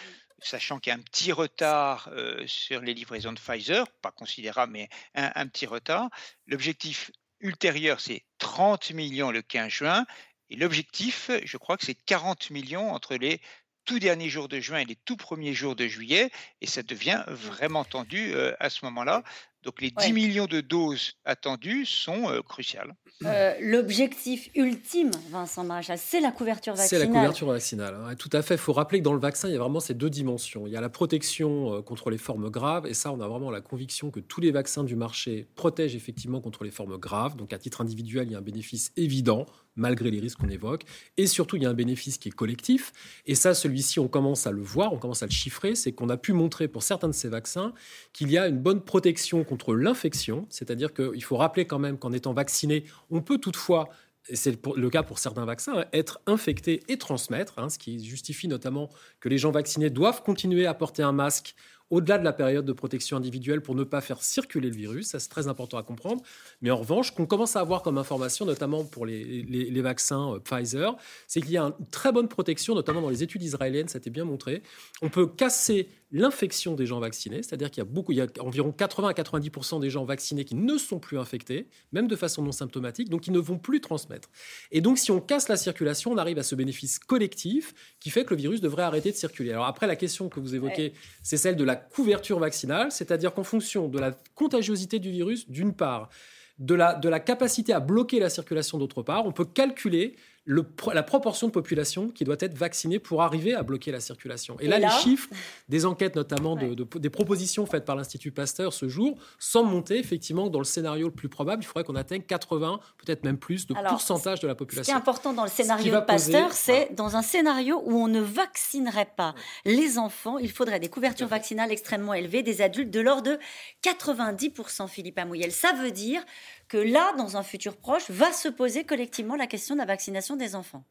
sachant 0.41 0.79
qu'il 0.79 0.91
y 0.91 0.95
a 0.95 0.99
un 0.99 1.03
petit 1.03 1.33
retard 1.33 2.11
sur 2.47 2.81
les 2.81 2.95
livraisons 2.95 3.33
de 3.33 3.39
Pfizer, 3.39 3.87
pas 4.03 4.13
considérable, 4.13 4.73
mais 4.73 4.89
un 5.15 5.47
petit 5.47 5.67
retard. 5.67 6.11
L'objectif 6.47 7.11
ultérieur, 7.45 8.01
c'est 8.01 8.25
30 8.39 8.91
millions 8.91 9.31
le 9.31 9.43
15 9.43 9.69
juin. 9.71 10.07
Et 10.51 10.57
l'objectif, 10.57 11.31
je 11.45 11.57
crois 11.57 11.77
que 11.77 11.85
c'est 11.85 11.95
40 11.95 12.51
millions 12.51 12.93
entre 12.93 13.15
les 13.15 13.41
tout 13.85 13.99
derniers 13.99 14.31
jours 14.31 14.49
de 14.49 14.61
juin 14.61 14.79
et 14.79 14.85
les 14.85 14.97
tout 14.97 15.17
premiers 15.17 15.55
jours 15.55 15.77
de 15.77 15.87
juillet. 15.87 16.31
Et 16.61 16.67
ça 16.67 16.83
devient 16.83 17.23
vraiment 17.29 17.85
tendu 17.85 18.35
euh, 18.35 18.55
à 18.61 18.71
ce 18.71 18.85
moment-là. 18.87 19.23
Donc 19.65 19.81
les 19.81 19.91
10 19.91 20.13
millions 20.13 20.47
de 20.47 20.61
doses 20.61 21.13
attendues 21.25 21.87
sont 21.87 22.29
euh, 22.29 22.43
cruciales. 22.43 22.95
Euh, 23.25 23.55
l'objectif 23.61 24.51
ultime, 24.55 25.11
Vincent 25.31 25.65
Maréchal, 25.65 25.99
c'est 25.99 26.21
la 26.21 26.33
couverture 26.33 26.75
vaccinale. 26.75 27.03
C'est 27.03 27.07
la 27.07 27.13
couverture 27.13 27.49
vaccinale. 27.49 27.95
Hein. 27.95 28.15
Tout 28.17 28.29
à 28.33 28.43
fait. 28.43 28.55
Il 28.55 28.61
faut 28.61 28.73
rappeler 28.73 28.99
que 28.99 29.05
dans 29.05 29.15
le 29.15 29.21
vaccin, 29.21 29.49
il 29.49 29.53
y 29.53 29.57
a 29.57 29.61
vraiment 29.61 29.81
ces 29.81 29.95
deux 29.95 30.11
dimensions. 30.11 30.67
Il 30.67 30.73
y 30.73 30.77
a 30.77 30.81
la 30.81 30.89
protection 30.89 31.75
euh, 31.75 31.83
contre 31.83 32.11
les 32.11 32.19
formes 32.19 32.51
graves, 32.51 32.87
et 32.87 32.95
ça, 32.95 33.13
on 33.13 33.21
a 33.21 33.29
vraiment 33.29 33.51
la 33.51 33.61
conviction 33.61 34.11
que 34.11 34.21
tous 34.21 34.41
les 34.41 34.51
vaccins 34.51 34.85
du 34.85 34.97
marché 34.97 35.49
protègent 35.55 35.97
effectivement 35.97 36.41
contre 36.41 36.65
les 36.65 36.71
formes 36.71 36.99
graves. 36.99 37.37
Donc 37.37 37.53
à 37.53 37.59
titre 37.59 37.81
individuel, 37.81 38.29
il 38.29 38.33
y 38.33 38.35
a 38.35 38.39
un 38.39 38.43
bénéfice 38.43 38.93
évident 38.97 39.47
malgré 39.77 40.11
les 40.11 40.21
risques 40.21 40.39
qu'on 40.39 40.49
évoque. 40.49 40.85
Et 41.17 41.27
surtout, 41.27 41.57
il 41.57 41.63
y 41.63 41.67
a 41.67 41.71
un 41.71 41.75
bénéfice 41.75 42.19
qui 42.19 42.29
est 42.29 42.33
collectif. 42.33 42.93
Et 43.27 43.35
ça, 43.35 43.55
celui-ci, 43.55 44.01
on 44.01 44.09
commence 44.09 44.47
à 44.47 44.53
le 44.53 44.63
voir, 44.63 44.93
on 44.93 44.99
commence 44.99 45.23
à 45.23 45.27
le 45.27 45.33
chiffrer. 45.33 45.75
C'est 45.75 45.93
qu'on 45.93 46.09
a 46.09 46.17
pu 46.17 46.33
montrer 46.33 46.69
pour 46.69 46.83
certains 46.83 47.09
de 47.09 47.15
ces 47.15 47.29
vaccins 47.29 47.73
qu'il 48.13 48.31
y 48.31 48.39
a 48.39 48.49
une 48.49 48.59
bonne 48.59 48.81
protection 48.81 49.45
contre 49.45 49.75
l'infection. 49.75 50.47
C'est-à-dire 50.51 50.93
qu'il 50.95 51.23
faut 51.23 51.37
rappeler 51.37 51.67
quand 51.67 51.79
même 51.79 51.99
qu'en 51.99 52.13
étant 52.13 52.33
vacciné, 52.33 52.85
on 53.11 53.21
peut 53.21 53.39
toutefois 53.39 53.91
c'est 54.33 54.59
le 54.77 54.91
cas 54.91 55.03
pour 55.03 55.19
certains 55.19 55.45
vaccins, 55.45 55.81
hein, 55.81 55.85
être 55.93 56.21
infecté 56.27 56.83
et 56.89 56.97
transmettre, 56.97 57.59
hein, 57.59 57.69
ce 57.69 57.79
qui 57.79 58.03
justifie 58.03 58.49
notamment 58.49 58.89
que 59.21 59.29
les 59.29 59.37
gens 59.37 59.51
vaccinés 59.51 59.91
doivent 59.91 60.23
continuer 60.23 60.67
à 60.67 60.73
porter 60.73 61.03
un 61.03 61.13
masque 61.13 61.55
au-delà 61.91 62.19
de 62.19 62.25
la 62.25 62.33
période 62.33 62.65
de 62.65 62.73
protection 62.73 63.17
individuelle 63.17 63.61
pour 63.61 63.75
ne 63.75 63.85
pas 63.85 64.01
faire 64.01 64.23
circuler 64.23 64.71
le 64.71 64.77
virus. 64.77 65.09
Ça, 65.09 65.19
c'est 65.19 65.29
très 65.29 65.49
important 65.49 65.79
à 65.79 65.83
comprendre. 65.83 66.23
Mais 66.63 66.71
en 66.71 66.77
revanche, 66.77 67.13
qu'on 67.13 67.27
commence 67.27 67.57
à 67.57 67.61
avoir 67.61 67.83
comme 67.83 67.99
information, 67.99 68.47
notamment 68.47 68.85
pour 68.85 69.07
les, 69.07 69.81
vaccins 69.83 70.35
euh, 70.35 70.39
Pfizer, 70.39 70.97
c'est 71.27 71.41
qu'il 71.41 71.53
y 71.53 71.59
a 71.59 71.65
une 71.65 71.87
très 71.91 72.11
bonne 72.11 72.29
protection, 72.29 72.75
notamment 72.75 73.03
dans 73.03 73.11
les 73.11 73.23
études 73.23 73.43
israéliennes, 73.43 73.89
ça 73.89 73.97
a 73.97 74.01
été 74.01 74.11
bien 74.11 74.25
montré. 74.25 74.63
On 75.03 75.11
peut 75.11 75.27
casser 75.27 75.89
l'infection 76.11 76.75
des 76.75 76.87
gens 76.87 77.01
vaccinés, 77.01 77.43
c'est-à-dire 77.43 77.71
qu'il 77.71 77.79
y 77.79 77.87
a 77.87 77.91
beaucoup, 77.91 78.13
il 78.13 78.19
y 78.19 78.21
a 78.21 78.27
environ 78.41 78.73
80 78.73 79.09
à 79.09 79.13
90% 79.13 79.81
des 79.81 79.91
gens 79.91 80.05
vaccinés 80.05 80.45
qui 80.45 80.55
ne 80.55 80.79
sont 80.79 80.99
plus 80.99 81.19
infectés, 81.19 81.69
même 81.93 82.07
de 82.07 82.17
façon 82.17 82.43
non 82.43 82.53
symptomatique, 82.53 83.09
donc 83.09 83.27
ils 83.27 83.33
ne 83.33 83.39
vont 83.39 83.59
plus 83.59 83.81
transmettre. 83.81 84.31
Et 84.71 84.81
donc, 84.81 84.99
si 84.99 85.11
on 85.11 85.21
casse 85.21 85.49
la 85.49 85.57
circulation, 85.57 86.13
on 86.13 86.17
arrive 86.17 86.39
à 86.39 86.43
ce 86.43 86.55
bénéfice 86.55 86.99
collectif 86.99 87.75
qui 88.01 88.11
fait 88.11 88.25
que 88.25 88.31
le 88.31 88.37
virus 88.37 88.61
devrait 88.61 88.85
arrêter 88.85 89.11
de 89.11 89.17
circuler. 89.17 89.53
Alors 89.53 89.67
après, 89.67 89.87
la 89.87 89.97
question 89.97 90.29
que 90.29 90.41
vous 90.41 90.55
évoquez, 90.55 90.93
c'est 91.23 91.37
celle 91.37 91.57
de 91.57 91.65
la 91.65 91.77
couverture 91.77 92.39
vaccinale, 92.39 92.93
c'est-à-dire 92.93 93.35
qu'en 93.35 93.45
fonction 93.45 93.89
de 93.89 93.99
la 93.99 94.13
contagiosité 94.35 94.99
du 94.99 95.11
virus, 95.11 95.51
d'une 95.51 95.75
part, 95.75 96.11
de 96.59 96.75
la, 96.75 96.95
de 96.95 97.09
la 97.09 97.21
capacité 97.21 97.73
à 97.73 97.81
bloquer 97.81 98.21
la 98.21 98.31
circulation 98.31 98.79
d'autre 98.79 99.03
part, 99.03 99.27
on 99.27 99.33
peut 99.33 99.45
calculer 99.45 100.17
la 100.47 101.03
proportion 101.03 101.47
de 101.47 101.53
population 101.53 102.09
qui 102.09 102.25
doit 102.25 102.37
être 102.41 102.55
vaccinée 102.55 102.99
pour 102.99 103.23
arriver 103.23 103.55
à 103.55 103.63
bloquer 103.63 103.91
la 103.93 104.01
circulation. 104.01 104.57
Et, 104.61 104.69
là, 104.69 104.79
les 104.79 104.91
chiffres 105.03 105.31
des 105.69 105.87
enquêtes, 105.87 106.17
notamment 106.17 106.57
des 106.57 107.11
propositions 107.11 107.67
faites 107.67 107.85
par 107.85 107.97
l'Institut 107.97 108.31
Pasteur 108.31 108.73
ce 108.73 108.89
jour, 108.89 109.19
semblent 109.39 109.71
monter 109.71 109.99
effectivement 109.99 110.51
dans 110.51 110.59
le 110.59 110.65
scénario 110.65 111.07
le 111.07 111.15
plus 111.15 111.29
probable. 111.29 111.63
Il 111.63 111.67
faudrait 111.67 111.85
qu'on 111.85 111.97
atteigne 111.97 112.23
80, 112.23 112.81
peut-être 112.99 113.25
même 113.25 113.39
plus, 113.39 113.67
de 113.67 113.75
pourcentage 113.89 114.41
de 114.41 114.47
la 114.47 114.55
population. 114.55 114.85
Ce 114.85 114.89
qui 114.91 114.95
est 114.97 115.01
important 115.01 115.33
dans 115.33 115.45
le 115.45 115.51
scénario 115.51 115.95
Pasteur, 116.07 116.53
c'est 116.53 116.95
dans 116.95 117.17
un 117.17 117.23
scénario 117.23 117.83
où 117.85 117.97
on 117.97 118.09
ne 118.09 118.21
vaccinerait 118.21 119.11
pas 119.17 119.35
les 119.65 119.99
enfants, 119.99 120.39
il 120.39 120.51
faudrait 120.51 120.81
des 120.81 120.89
couvertures 120.89 121.29
vaccinales 121.29 121.73
extrêmement 121.73 122.15
élevées, 122.15 122.43
des 122.43 122.61
adultes 122.61 122.91
de 122.91 123.01
l'ordre 123.01 123.23
de 123.23 123.39
90%, 123.83 124.89
Philippe 124.89 125.19
Amouyel. 125.19 125.53
Ça 125.53 125.73
veut 125.73 125.91
dire 125.91 126.23
que 126.69 126.77
là, 126.77 127.13
dans 127.17 127.37
un 127.37 127.43
futur 127.43 127.77
proche, 127.77 128.11
va 128.11 128.33
se 128.33 128.49
poser 128.49 128.85
collectivement 128.85 129.37
la 129.37 129.47
question 129.47 129.75
de 129.75 129.81
la 129.81 129.87
vaccination 129.87 130.37
des 130.37 130.55
enfants. 130.55 130.85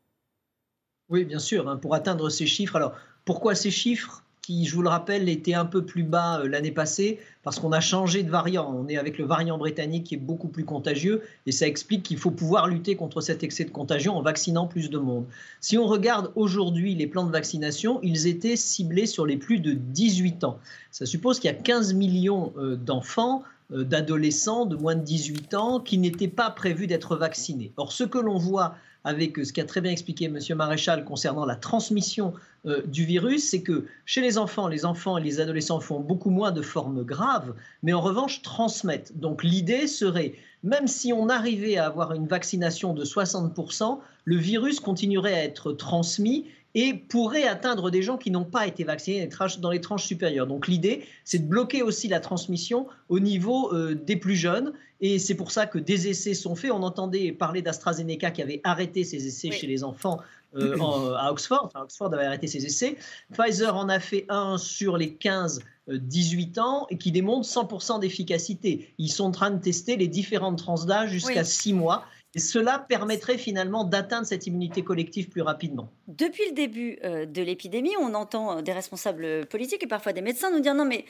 Oui, 1.10 1.26
bien 1.26 1.40
sûr, 1.40 1.68
hein, 1.68 1.78
pour 1.78 1.96
atteindre 1.96 2.30
ces 2.30 2.46
chiffres. 2.46 2.76
Alors, 2.76 2.94
pourquoi 3.26 3.56
ces 3.56 3.72
chiffres 3.72 4.24
qui, 4.42 4.66
je 4.66 4.76
vous 4.76 4.82
le 4.82 4.90
rappelle, 4.90 5.30
étaient 5.30 5.54
un 5.54 5.66
peu 5.66 5.86
plus 5.86 6.04
bas 6.04 6.40
euh, 6.40 6.48
l'année 6.48 6.72
passée? 6.72 7.20
Parce 7.44 7.60
qu'on 7.60 7.72
a 7.72 7.80
changé 7.80 8.24
de 8.24 8.30
variant. 8.30 8.74
On 8.74 8.88
est 8.88 8.98
avec 8.98 9.18
le 9.18 9.26
variant 9.26 9.58
britannique 9.58 10.06
qui 10.06 10.16
est 10.16 10.18
beaucoup 10.18 10.48
plus 10.48 10.66
contagieux 10.66 11.22
et 11.46 11.52
ça 11.52 11.68
explique 11.68 12.04
qu'il 12.04 12.18
faut 12.18 12.32
pouvoir 12.32 12.68
lutter 12.68 12.96
contre 12.96 13.22
cet 13.22 13.44
excès 13.44 13.64
de 13.64 13.70
contagion 13.70 14.16
en 14.18 14.22
vaccinant 14.22 14.68
plus 14.68 14.90
de 14.90 14.98
monde. 14.98 15.26
Si 15.62 15.78
on 15.78 15.86
regarde 15.86 16.32
aujourd'hui 16.36 16.96
les 16.96 17.08
plans 17.08 17.26
de 17.26 17.32
vaccination, 17.32 18.00
ils 18.02 18.28
étaient 18.28 18.56
ciblés 18.56 19.06
sur 19.06 19.26
les 19.26 19.38
plus 19.38 19.60
de 19.60 19.74
18 19.74 20.44
ans. 20.44 20.60
Ça 20.92 21.06
suppose 21.06 21.40
qu'il 21.40 21.50
y 21.50 21.54
a 21.54 21.58
15 21.58 21.94
millions 21.94 22.54
euh, 22.58 22.76
d'enfants 22.76 23.44
d'adolescents 23.70 24.66
de 24.66 24.76
moins 24.76 24.96
de 24.96 25.04
18 25.04 25.54
ans 25.54 25.80
qui 25.80 25.98
n'étaient 25.98 26.28
pas 26.28 26.50
prévus 26.50 26.88
d'être 26.88 27.16
vaccinés. 27.16 27.72
Or, 27.78 27.92
ce 27.92 28.04
que 28.04 28.18
l'on 28.18 28.38
voit 28.38 28.76
avec 29.04 29.38
ce 29.38 29.52
qu'a 29.52 29.66
très 29.66 29.82
bien 29.82 29.92
expliqué 29.92 30.26
M. 30.26 30.40
Maréchal 30.56 31.04
concernant 31.04 31.46
la 31.46 31.56
transmission 31.56 32.34
euh, 32.66 32.82
du 32.86 33.06
virus, 33.06 33.50
c'est 33.50 33.62
que 33.62 33.86
chez 34.06 34.22
les 34.22 34.38
enfants, 34.38 34.68
les 34.68 34.86
enfants 34.86 35.18
et 35.18 35.24
les 35.24 35.42
adolescents 35.42 35.80
font 35.80 36.00
beaucoup 36.00 36.30
moins 36.30 36.52
de 36.52 36.62
formes 36.62 37.04
graves, 37.04 37.54
mais 37.82 37.94
en 37.94 38.02
revanche 38.02 38.42
transmettent. 38.42 39.18
Donc 39.20 39.44
l'idée 39.44 39.88
serait, 39.88 40.36
même 40.64 40.88
si 40.88 41.12
on 41.12 41.28
arrivait 41.28 41.78
à 41.78 41.88
avoir 41.88 42.14
une 42.14 42.28
vaccination 42.28 42.94
de 42.94 43.04
60%, 43.04 44.00
le 44.26 44.38
virus 44.38 44.80
continuerait 44.80 45.34
à 45.34 45.44
être 45.44 45.74
transmis 45.74 46.46
et 46.76 46.94
pourrait 46.94 47.48
atteindre 47.48 47.92
des 47.92 48.02
gens 48.02 48.18
qui 48.18 48.32
n'ont 48.32 48.46
pas 48.46 48.68
été 48.68 48.84
vaccinés 48.84 49.30
dans 49.60 49.70
les 49.70 49.82
tranches 49.82 50.06
supérieures. 50.06 50.48
Donc 50.48 50.68
l'idée, 50.68 51.06
c'est 51.24 51.40
de 51.40 51.48
bloquer 51.48 51.84
aussi 51.84 52.08
la 52.08 52.20
transmission 52.20 52.88
au 53.10 53.20
niveau 53.20 53.74
euh, 53.74 53.96
des 53.96 54.16
plus 54.16 54.36
jeunes. 54.36 54.74
Et 55.02 55.20
c'est 55.20 55.36
pour 55.36 55.52
ça 55.52 55.68
que 55.68 55.78
des 55.78 56.08
essais 56.08 56.34
sont 56.34 56.56
faits. 56.56 56.72
On 56.72 56.82
entendait 56.82 57.32
parler 57.32 57.62
d'AstraZeneca 57.62 58.32
qui 58.32 58.42
avait 58.42 58.62
arrêté 58.64 59.04
ses 59.04 59.28
essais 59.28 59.52
chez 59.52 59.68
les 59.68 59.84
enfants 59.84 60.20
euh, 60.56 61.14
à 61.16 61.32
Oxford. 61.32 61.66
Enfin, 61.66 61.82
Oxford 61.82 62.14
avait 62.14 62.26
arrêté 62.26 62.48
ses 62.48 62.66
essais. 62.66 62.96
Pfizer 63.34 63.76
en 63.76 63.90
a 63.90 64.00
fait 64.00 64.26
un 64.30 64.58
sur 64.58 64.98
les 64.98 65.14
15 65.14 65.62
18 65.90 66.58
euh, 66.58 66.62
ans 66.62 66.88
et 66.90 66.98
qui 66.98 67.12
démontre 67.12 67.48
100% 67.48 68.00
d'efficacité. 68.00 68.94
Ils 68.98 69.10
sont 69.10 69.26
en 69.26 69.32
train 69.32 69.52
de 69.52 69.60
tester 69.60 69.98
les 69.98 70.08
différentes 70.08 70.58
tranches 70.58 70.86
d'âge 70.86 71.10
jusqu'à 71.10 71.44
6 71.44 71.74
mois 71.74 72.06
et 72.36 72.40
cela 72.40 72.80
permettrait 72.80 73.38
finalement 73.38 73.84
d'atteindre 73.84 74.26
cette 74.26 74.48
immunité 74.48 74.84
collective 74.84 75.30
plus 75.30 75.42
rapidement. 75.42 75.90
Depuis 76.08 76.44
le 76.48 76.54
début 76.54 76.98
euh, 77.04 77.26
de 77.26 77.42
l'épidémie, 77.42 77.94
on 78.00 78.14
entend 78.14 78.58
euh, 78.58 78.62
des 78.62 78.74
responsables 78.74 79.46
politiques 79.46 79.84
et 79.84 79.88
parfois 79.88 80.14
des 80.14 80.22
médecins 80.22 80.52
nous 80.52 80.60
dire 80.60 80.74
non 80.74 80.86
mais 80.86 81.06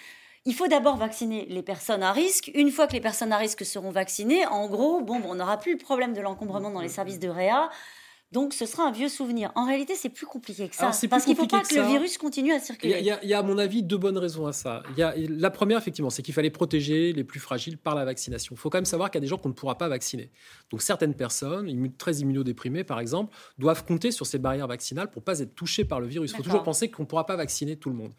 il 0.45 0.53
faut 0.53 0.67
d'abord 0.67 0.97
vacciner 0.97 1.45
les 1.49 1.63
personnes 1.63 2.03
à 2.03 2.11
risque. 2.11 2.51
Une 2.53 2.69
fois 2.69 2.87
que 2.87 2.93
les 2.93 2.99
personnes 2.99 3.31
à 3.31 3.37
risque 3.37 3.63
seront 3.63 3.91
vaccinées, 3.91 4.45
en 4.45 4.67
gros, 4.67 4.99
bon, 5.01 5.21
on 5.25 5.35
n'aura 5.35 5.57
plus 5.57 5.73
le 5.73 5.77
problème 5.77 6.13
de 6.13 6.19
l'encombrement 6.19 6.69
dans 6.69 6.81
les 6.81 6.89
services 6.89 7.19
de 7.19 7.29
réa. 7.29 7.69
Donc 8.33 8.55
ce 8.55 8.65
sera 8.65 8.87
un 8.87 8.91
vieux 8.91 9.09
souvenir. 9.09 9.51
En 9.53 9.67
réalité, 9.67 9.93
c'est 9.93 10.09
plus 10.09 10.25
compliqué 10.25 10.67
que 10.67 10.75
ça. 10.75 10.85
parce 11.07 11.23
qu'il 11.23 11.33
ne 11.33 11.37
faut 11.37 11.45
pas 11.45 11.61
que, 11.61 11.75
le 11.75 11.83
virus 11.83 12.17
continue 12.17 12.51
à 12.51 12.59
circuler. 12.59 12.97
Il 12.99 13.05
y, 13.05 13.33
a, 13.33 13.39
à 13.39 13.43
mon 13.43 13.59
avis, 13.59 13.83
deux 13.83 13.97
bonnes 13.97 14.17
raisons 14.17 14.47
à 14.47 14.53
ça. 14.53 14.81
Y 14.97 15.03
a, 15.03 15.13
la 15.15 15.51
première, 15.51 15.77
effectivement, 15.77 16.09
c'est 16.09 16.23
qu'il 16.23 16.33
fallait 16.33 16.49
protéger 16.49 17.13
les 17.13 17.23
plus 17.23 17.39
fragiles 17.39 17.77
par 17.77 17.93
la 17.93 18.05
vaccination. 18.05 18.55
Il 18.55 18.57
faut 18.57 18.71
quand 18.71 18.79
même 18.79 18.85
savoir 18.85 19.11
qu'il 19.11 19.19
y 19.19 19.21
a 19.21 19.25
des 19.25 19.27
gens 19.27 19.37
qu'on 19.37 19.49
ne 19.49 19.53
pourra 19.53 19.77
pas 19.77 19.87
vacciner. 19.87 20.31
Donc 20.71 20.81
certaines 20.81 21.13
personnes, 21.13 21.91
très 21.97 22.15
immunodéprimées 22.15 22.83
par 22.83 22.99
exemple, 22.99 23.35
doivent 23.59 23.85
compter 23.85 24.09
sur 24.09 24.25
ces 24.25 24.39
barrières 24.39 24.67
vaccinales 24.67 25.11
pour 25.11 25.21
ne 25.21 25.25
pas 25.25 25.39
être 25.39 25.53
touchées 25.53 25.85
par 25.85 25.99
le 25.99 26.07
virus. 26.07 26.31
Il 26.31 26.37
faut 26.37 26.43
toujours 26.43 26.63
penser 26.63 26.89
qu'on 26.89 27.03
ne 27.03 27.07
pourra 27.07 27.27
pas 27.27 27.35
vacciner 27.35 27.75
tout 27.75 27.89
le 27.91 27.95
monde. 27.95 28.13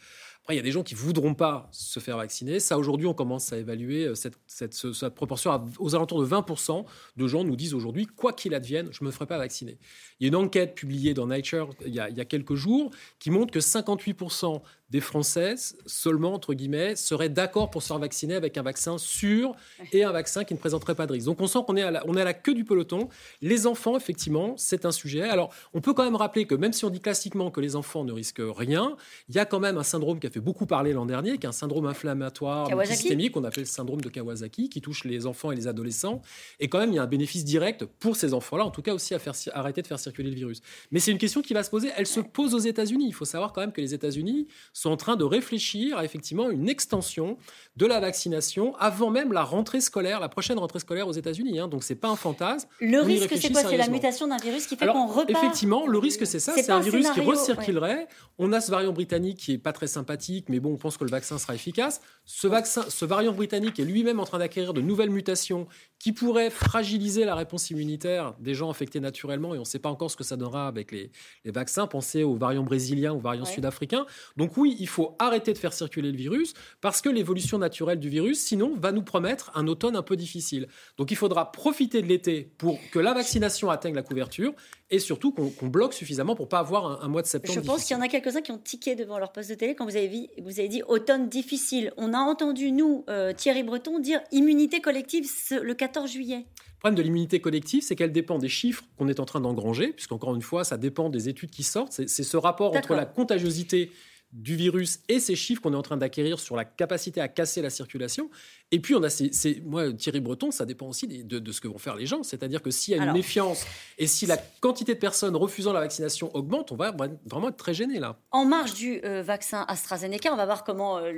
Il 0.51 0.57
y 0.57 0.59
a 0.59 0.63
des 0.63 0.73
gens 0.73 0.83
qui 0.83 0.95
voudront 0.95 1.33
pas 1.33 1.69
se 1.73 2.01
faire 2.01 2.19
vacciner. 2.19 2.61
Ça, 2.61 2.77
aujourd'hui, 2.77 3.07
on 3.07 3.15
commence 3.15 3.51
à 3.55 3.57
évaluer 3.57 4.05
euh, 4.05 4.15
cette, 4.15 5.15
proportion 5.15 5.51
aux 5.79 5.95
alentours 5.95 6.21
de 6.21 6.27
20% 6.27 6.85
de 7.17 7.27
gens 7.27 7.45
nous 7.45 7.57
disent 7.57 7.73
aujourd'hui, 7.73 8.05
quoi 8.05 8.35
qu'il 8.35 8.53
advienne, 8.53 8.89
je 8.93 9.05
me 9.05 9.11
ferai 9.11 9.25
pas 9.25 9.39
vacciner. 9.39 9.79
Il 10.21 10.25
y 10.25 10.27
a 10.27 10.29
une 10.29 10.37
enquête 10.37 10.75
publiée 10.75 11.15
dans 11.15 11.27
Nature 11.27 11.71
il 11.87 11.95
y 11.95 12.01
a, 12.01 12.11
il 12.11 12.17
y 12.17 12.21
a 12.21 12.27
quelques 12.27 12.57
jours 12.57 12.91
qui 13.19 13.31
montre 13.31 13.53
que 13.53 13.59
58% 13.59 14.61
des 14.95 15.01
Françaises, 15.01 15.77
seulement, 15.87 16.35
entre 16.35 16.55
guillemets, 16.55 16.95
seraient 16.95 17.29
d'accord 17.29 17.69
pour 17.69 17.83
se 17.83 17.89
faire 17.89 17.99
vacciner 17.99 18.37
avec 18.37 18.57
un 18.59 18.63
vaccin 18.63 18.97
sûr 18.97 19.57
et 19.91 20.05
un 20.05 20.13
vaccin 20.13 20.45
qui 20.45 20.55
ne 20.55 20.59
présenterait 20.61 20.95
pas 20.95 21.09
de 21.09 21.13
risque. 21.15 21.27
Donc 21.27 21.41
on 21.41 21.49
sent 21.49 21.59
qu'on 21.67 21.75
est, 21.75 21.83
à 21.83 21.91
la, 21.91 22.07
on 22.07 22.17
est 22.17 22.21
à 22.21 22.25
la 22.25 22.33
queue 22.33 22.55
du 22.55 22.65
peloton. 22.65 23.09
Les 23.43 23.67
enfants, 23.67 23.97
effectivement, 23.97 24.55
c'est 24.57 24.85
un 24.85 24.93
sujet. 24.93 25.23
Alors 25.23 25.53
on 25.73 25.81
peut 25.81 25.95
quand 25.95 26.05
même 26.05 26.15
rappeler 26.15 26.47
que 26.47 26.55
même 26.55 26.73
si 26.73 26.85
on 26.85 26.91
dit 26.91 27.01
classiquement 27.01 27.51
que 27.51 27.61
les 27.61 27.75
enfants 27.75 28.05
ne 28.05 28.13
risquent 28.13 28.41
rien, 28.41 28.97
il 29.29 29.35
y 29.35 29.41
a 29.41 29.47
quand 29.47 29.59
même 29.59 29.79
un 29.79 29.83
syndrome 29.83 30.21
qui 30.21 30.29
a 30.29 30.31
fait 30.31 30.39
beaucoup 30.39 30.65
parler 30.65 30.93
l'an 30.93 31.07
dernier, 31.07 31.39
qui 31.39 31.47
est 31.47 31.49
un 31.49 31.53
syndrome 31.53 31.87
inflammatoire 31.87 32.69
systémique, 32.87 33.33
qu'on 33.33 33.43
appelle 33.43 33.65
le 33.65 33.69
syndrome 33.69 34.01
de 34.01 34.09
Kawasaki, 34.09 34.69
qui 34.69 34.81
touche 34.81 35.03
les 35.03 35.27
enfants 35.27 35.51
et 35.51 35.57
les 35.57 35.67
adolescents. 35.67 36.23
Et 36.61 36.69
quand 36.69 36.79
même, 36.79 36.91
il 36.91 36.95
y 36.95 36.99
a 37.01 37.03
un 37.03 37.09
bénéfice 37.09 37.45
direct 37.45 37.85
pour 37.85 38.15
ces 38.15 38.33
enfants-là, 38.33 38.65
en 38.65 38.71
tout 38.71 38.83
cas 38.83 38.95
aussi 38.95 39.13
à 39.13 39.19
faire, 39.19 39.35
arrêter 39.55 39.83
de 39.83 39.89
faire 39.89 39.99
circuler 39.99 40.31
le 40.31 40.37
virus. 40.37 40.63
Mais 40.93 41.01
c'est 41.01 41.11
une 41.11 41.19
question 41.19 41.43
qui 41.43 41.53
va 41.53 41.65
se 41.65 41.71
poser. 41.71 41.91
Elle 41.97 42.07
se 42.07 42.21
pose 42.21 42.55
aux 42.55 42.61
États-Unis. 42.61 43.07
Il 43.09 43.15
faut 43.15 43.25
savoir 43.25 43.53
quand 43.53 43.61
même 43.61 43.73
que 43.73 43.81
les 43.81 43.93
États-Unis 43.93 44.47
sont 44.85 44.91
en 44.91 44.97
train 44.97 45.17
de 45.17 45.25
réfléchir 45.25 45.97
à 45.97 46.05
effectivement 46.05 46.51
une 46.51 46.69
extension 46.69 47.39
de 47.77 47.87
la 47.87 48.01
vaccination 48.01 48.77
avant 48.77 49.11
même 49.11 49.33
la 49.33 49.43
rentrée 49.43 49.81
scolaire, 49.81 50.21
la 50.21 50.29
prochaine 50.29 50.59
rentrée 50.59 50.79
scolaire 50.79 51.09
aux 51.09 51.13
États-Unis. 51.13 51.59
Hein. 51.59 51.69
Donc 51.69 51.83
c'est 51.83 51.95
pas 51.95 52.09
un 52.09 52.17
fantasme. 52.17 52.69
Le 52.81 53.01
risque, 53.01 53.35
c'est 53.37 53.51
quoi? 53.51 53.63
C'est 53.63 53.77
la 53.79 53.89
mutation 53.89 54.29
d'un 54.29 54.37
virus 54.37 54.67
qui 54.67 54.77
fait 54.77 54.87
qu'on 54.87 55.07
repart. 55.07 55.31
Effectivement, 55.31 55.87
le 55.87 55.99
risque 55.99 56.27
c'est 56.27 56.39
ça. 56.39 56.53
C'est 56.55 56.71
un, 56.71 56.81
virus 56.81 57.11
qui 57.11 57.21
recirculerait. 57.21 58.09
On 58.39 58.53
a 58.53 58.61
ce 58.61 58.71
variant 58.71 58.93
britannique 58.93 59.39
qui 59.39 59.53
est 59.53 59.59
pas 59.59 59.73
très 59.73 59.87
sympathique, 59.87 60.47
mais 60.49 60.61
bon, 60.61 60.75
on 60.75 60.77
pense 60.77 60.97
que 60.99 61.05
le 61.05 61.11
vaccin 61.11 61.39
sera 61.39 61.55
efficace. 61.55 62.01
Ce 62.27 62.47
vaccin, 62.47 62.85
ce 62.89 63.05
variant 63.05 63.33
britannique 63.33 63.79
est 63.79 63.85
lui-même 63.85 64.21
en 64.21 64.25
train 64.25 64.39
d'acquérir 64.39 64.75
de 64.75 64.81
nouvelles 64.81 65.11
mutations 65.11 65.67
qui 65.99 66.13
pourraient 66.13 66.51
fragiliser 66.51 67.25
la 67.25 67.35
réponse 67.35 67.71
immunitaire 67.71 68.35
des 68.39 68.55
gens 68.55 68.69
infectés 68.69 69.01
naturellement. 69.01 69.55
Et 69.55 69.59
on 69.59 69.63
ne 69.63 69.67
sait 69.67 69.79
pas 69.79 69.89
encore 69.89 70.11
ce 70.11 70.17
que 70.17 70.25
ça 70.25 70.37
donnera 70.37 70.69
avec 70.69 70.93
les, 70.93 71.11
vaccins. 71.47 71.87
Pensez 71.87 72.23
aux 72.23 72.35
variants 72.35 72.63
brésiliens, 72.63 73.15
aux 73.15 73.21
variants 73.21 73.47
sud-africains. 73.47 74.05
Donc 74.37 74.57
oui, 74.57 74.64
oui, 74.65 74.77
il 74.81 74.89
faut 74.89 75.15
arrêter 75.19 75.53
de 75.53 75.59
faire 75.59 75.75
circuler 75.75 76.11
le 76.11 76.17
virus 76.17 76.55
parce 76.81 77.03
que 77.03 77.11
l'évolution 77.11 77.59
naturelle 77.59 78.01
du 78.01 78.09
virus, 78.09 78.39
sinon, 78.39 78.75
va 78.79 78.93
nous 78.93 79.03
promettre 79.03 79.53
un 79.55 79.67
automne 79.67 79.95
un 79.95 80.03
peu 80.03 80.17
difficile. 80.17 80.69
Donc 80.97 81.11
il 81.11 81.19
faudra 81.19 81.53
profiter 81.53 82.01
de 82.01 82.07
l'été 82.07 82.51
pour 82.57 82.79
que 82.91 82.99
la 82.99 83.13
vaccination 83.13 83.69
atteigne 83.69 83.95
la 83.95 84.03
couverture 84.03 84.55
et 84.91 84.99
surtout 84.99 85.33
qu'on 85.33 85.67
bloque 85.67 85.93
suffisamment 85.93 86.35
pour 86.35 86.49
pas 86.49 86.61
avoir 86.61 87.05
un, 87.05 87.09
mois 87.09 87.21
de 87.21 87.27
septembre. 87.27 87.61
Je 87.61 87.61
pense 87.61 87.85
qu'il 87.85 87.95
y 87.95 88.01
en 88.01 88.03
a 88.03 88.09
quelques-uns 88.09 88.41
qui 88.41 88.53
ont 88.53 88.59
tiqué 88.59 88.95
devant 88.95 89.19
leur 89.19 89.33
poste 89.33 89.51
de 89.51 89.55
télé 89.55 89.75
quand 89.75 89.85
vous 89.85 89.97
avez, 89.97 90.09
dit, 90.09 90.31
vous 90.41 90.59
avez 90.59 90.69
dit 90.69 90.83
automne 90.89 91.29
difficile. 91.29 91.93
On 91.99 92.15
a 92.15 92.19
entendu, 92.19 92.73
nous, 92.73 93.05
euh, 93.11 93.35
Thierry 93.35 93.65
Breton, 93.65 93.99
dire 93.99 94.21
immunité 94.33 94.81
collective 94.81 95.29
le 95.51 95.75
14 95.75 96.11
juillet. 96.11 96.47
Le 96.47 96.79
problème 96.79 96.97
de 96.97 97.03
l'immunité 97.03 97.41
collective, 97.41 97.83
c'est 97.83 97.97
qu'elle 97.97 98.13
dépend 98.13 98.39
des 98.39 98.49
chiffres 98.49 98.85
qu'on 98.97 99.09
est 99.09 99.21
en 99.21 99.27
train 99.27 99.43
d'engranger, 99.43 99.89
puisqu'encore 99.89 100.35
une 100.35 100.43
fois, 100.43 100.65
ça 100.65 100.79
dépend 100.79 101.11
des 101.11 101.29
études 101.29 101.51
qui 101.51 101.65
sortent. 101.65 101.93
C'est 101.93 102.07
ce 102.07 102.37
rapport 102.39 102.75
entre 102.75 102.95
la 102.95 103.05
contagiosité 103.05 103.91
du 104.35 104.57
virus 104.57 104.99
et 105.09 105.21
ces 105.21 105.37
chiffres 105.37 105.63
qu'on 105.63 105.73
est 105.73 105.77
en 105.77 105.83
train 105.83 105.97
d'acquérir 105.97 106.41
sur 106.41 106.57
la 106.57 106.65
capacité 106.65 107.21
à 107.21 107.29
casser 107.29 107.63
la 107.63 107.71
circulation. 107.71 108.29
Et 108.73 108.81
puis, 108.81 108.97
on 108.97 109.03
a 109.05 109.09
ces, 109.09 109.31
moi, 109.65 109.93
Thierry 109.93 110.19
Breton, 110.19 110.51
ça 110.51 110.67
dépend 110.67 110.89
aussi 110.89 111.07
de, 111.07 111.53
ce 111.53 111.61
que 111.61 111.69
vont 111.69 111.79
faire 111.79 111.95
les 111.95 112.07
gens. 112.07 112.25
C'est-à-dire 112.25 112.61
que 112.61 112.73
s'il 112.73 112.97
y 112.97 112.99
a 112.99 113.05
une 113.05 113.13
méfiance 113.13 113.65
et 113.97 114.09
si 114.09 114.27
la 114.27 114.37
quantité 114.37 114.95
de 114.95 114.99
personnes 114.99 115.37
refusant 115.37 115.73
la 115.73 115.79
vaccination 115.79 116.35
augmente, 116.35 116.73
on 116.73 116.77
va 116.77 116.91
vraiment 117.27 117.49
être 117.49 117.57
très 117.57 117.75
gêné 117.75 118.01
là. 118.01 118.19
En 118.33 118.45
marge 118.45 118.75
du 118.75 119.01
euh, 119.05 119.23
vaccin 119.23 119.65
AstraZeneca, 119.69 120.33
on 120.33 120.37
va 120.37 120.47
voir 120.47 120.65
comment, 120.65 120.99
euh, 120.99 121.13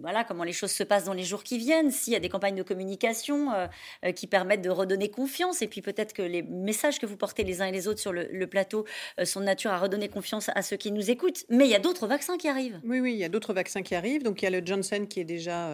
voilà, 0.00 0.24
comment 0.24 0.44
les 0.44 0.54
choses 0.54 0.70
se 0.70 0.82
passent 0.82 1.04
dans 1.04 1.12
les 1.12 1.24
jours 1.24 1.42
qui 1.42 1.58
viennent, 1.58 1.90
s'il 1.90 2.14
y 2.14 2.16
a 2.16 2.20
des 2.20 2.30
campagnes 2.30 2.56
de 2.56 2.62
communication 2.62 3.52
euh, 3.52 4.12
qui 4.12 4.26
permettent 4.26 4.62
de 4.62 4.70
redonner 4.70 5.10
confiance. 5.10 5.60
Et 5.60 5.68
puis 5.68 5.82
peut-être 5.82 6.14
que 6.14 6.22
les 6.22 6.42
messages 6.42 6.98
que 6.98 7.04
vous 7.04 7.18
portez 7.18 7.44
les 7.44 7.60
uns 7.60 7.66
et 7.66 7.72
les 7.72 7.86
autres 7.88 8.00
sur 8.00 8.14
le, 8.14 8.28
le 8.32 8.46
plateau 8.46 8.86
sont 9.24 9.40
de 9.40 9.44
nature 9.44 9.72
à 9.72 9.78
redonner 9.78 10.08
confiance 10.08 10.48
à 10.54 10.62
ceux 10.62 10.76
qui 10.76 10.92
nous 10.92 11.10
écoutent. 11.10 11.44
Mais 11.50 11.66
il 11.66 11.70
y 11.70 11.74
a 11.74 11.78
d'autres 11.80 12.06
vaccins 12.06 12.38
qui 12.38 12.48
arrivent. 12.48 12.61
Oui, 12.84 13.00
oui, 13.00 13.12
il 13.12 13.18
y 13.18 13.24
a 13.24 13.28
d'autres 13.28 13.54
vaccins 13.54 13.82
qui 13.82 13.94
arrivent. 13.94 14.22
Donc 14.22 14.42
il 14.42 14.44
y 14.44 14.48
a 14.48 14.50
le 14.50 14.64
Johnson 14.64 15.06
qui 15.08 15.20
est 15.20 15.24
déjà 15.24 15.68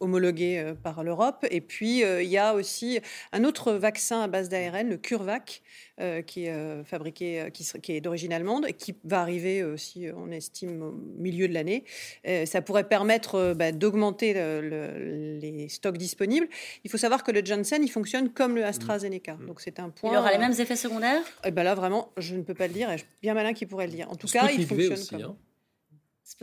homologué 0.00 0.74
par 0.82 1.02
l'Europe. 1.02 1.46
Et 1.50 1.60
puis, 1.60 2.04
euh, 2.04 2.22
il 2.22 2.28
y 2.28 2.38
a 2.38 2.54
aussi 2.54 3.00
un 3.32 3.44
autre 3.44 3.72
vaccin 3.72 4.20
à 4.20 4.28
base 4.28 4.48
d'ARN, 4.48 4.88
le 4.88 4.96
CureVac, 4.96 5.62
euh, 6.00 6.22
qui 6.22 6.46
est 6.46 6.50
euh, 6.50 6.84
fabriqué, 6.84 7.48
qui, 7.52 7.64
qui 7.80 7.92
est 7.92 8.00
d'origine 8.00 8.32
allemande, 8.32 8.66
qui 8.78 8.94
va 9.04 9.20
arriver 9.20 9.64
aussi, 9.64 10.06
on 10.16 10.30
estime, 10.30 10.82
au 10.82 10.92
milieu 11.16 11.48
de 11.48 11.54
l'année. 11.54 11.84
ça 12.46 12.62
pourrait 12.62 12.88
permettre 12.88 13.54
bah, 13.54 13.72
d'augmenter 13.72 14.34
les 14.34 15.68
stocks 15.68 15.98
disponibles. 15.98 16.48
Il 16.84 16.90
faut 16.90 16.98
savoir 16.98 17.24
que 17.24 17.32
le 17.32 17.44
Janssen, 17.44 17.82
il 17.82 17.90
fonctionne 17.90 18.30
comme 18.30 18.54
le 18.54 18.64
AstraZeneca. 18.64 19.34
Mmh. 19.34 19.46
Donc 19.46 19.60
c'est 19.60 19.80
un 19.80 19.90
point. 19.90 20.12
Il 20.12 20.18
aura 20.18 20.32
les 20.32 20.38
mêmes 20.38 20.58
effets 20.58 20.76
secondaires? 20.76 21.22
Et 21.44 21.48
eh 21.48 21.50
ben 21.50 21.62
là, 21.62 21.74
vraiment, 21.74 22.12
je 22.16 22.36
ne 22.36 22.42
peux 22.42 22.54
pas 22.54 22.66
le 22.66 22.74
dire. 22.74 22.90
Et 22.90 22.96
bien 23.22 23.34
malin 23.34 23.52
qui 23.52 23.66
pourrait 23.66 23.86
le 23.86 23.92
dire. 23.92 24.10
En 24.10 24.16
tout 24.16 24.28
cas, 24.28 24.50
il 24.50 24.66
fonctionne 24.66 24.92
aussi, 24.92 25.08
comme. 25.08 25.22
Hein. 25.22 25.36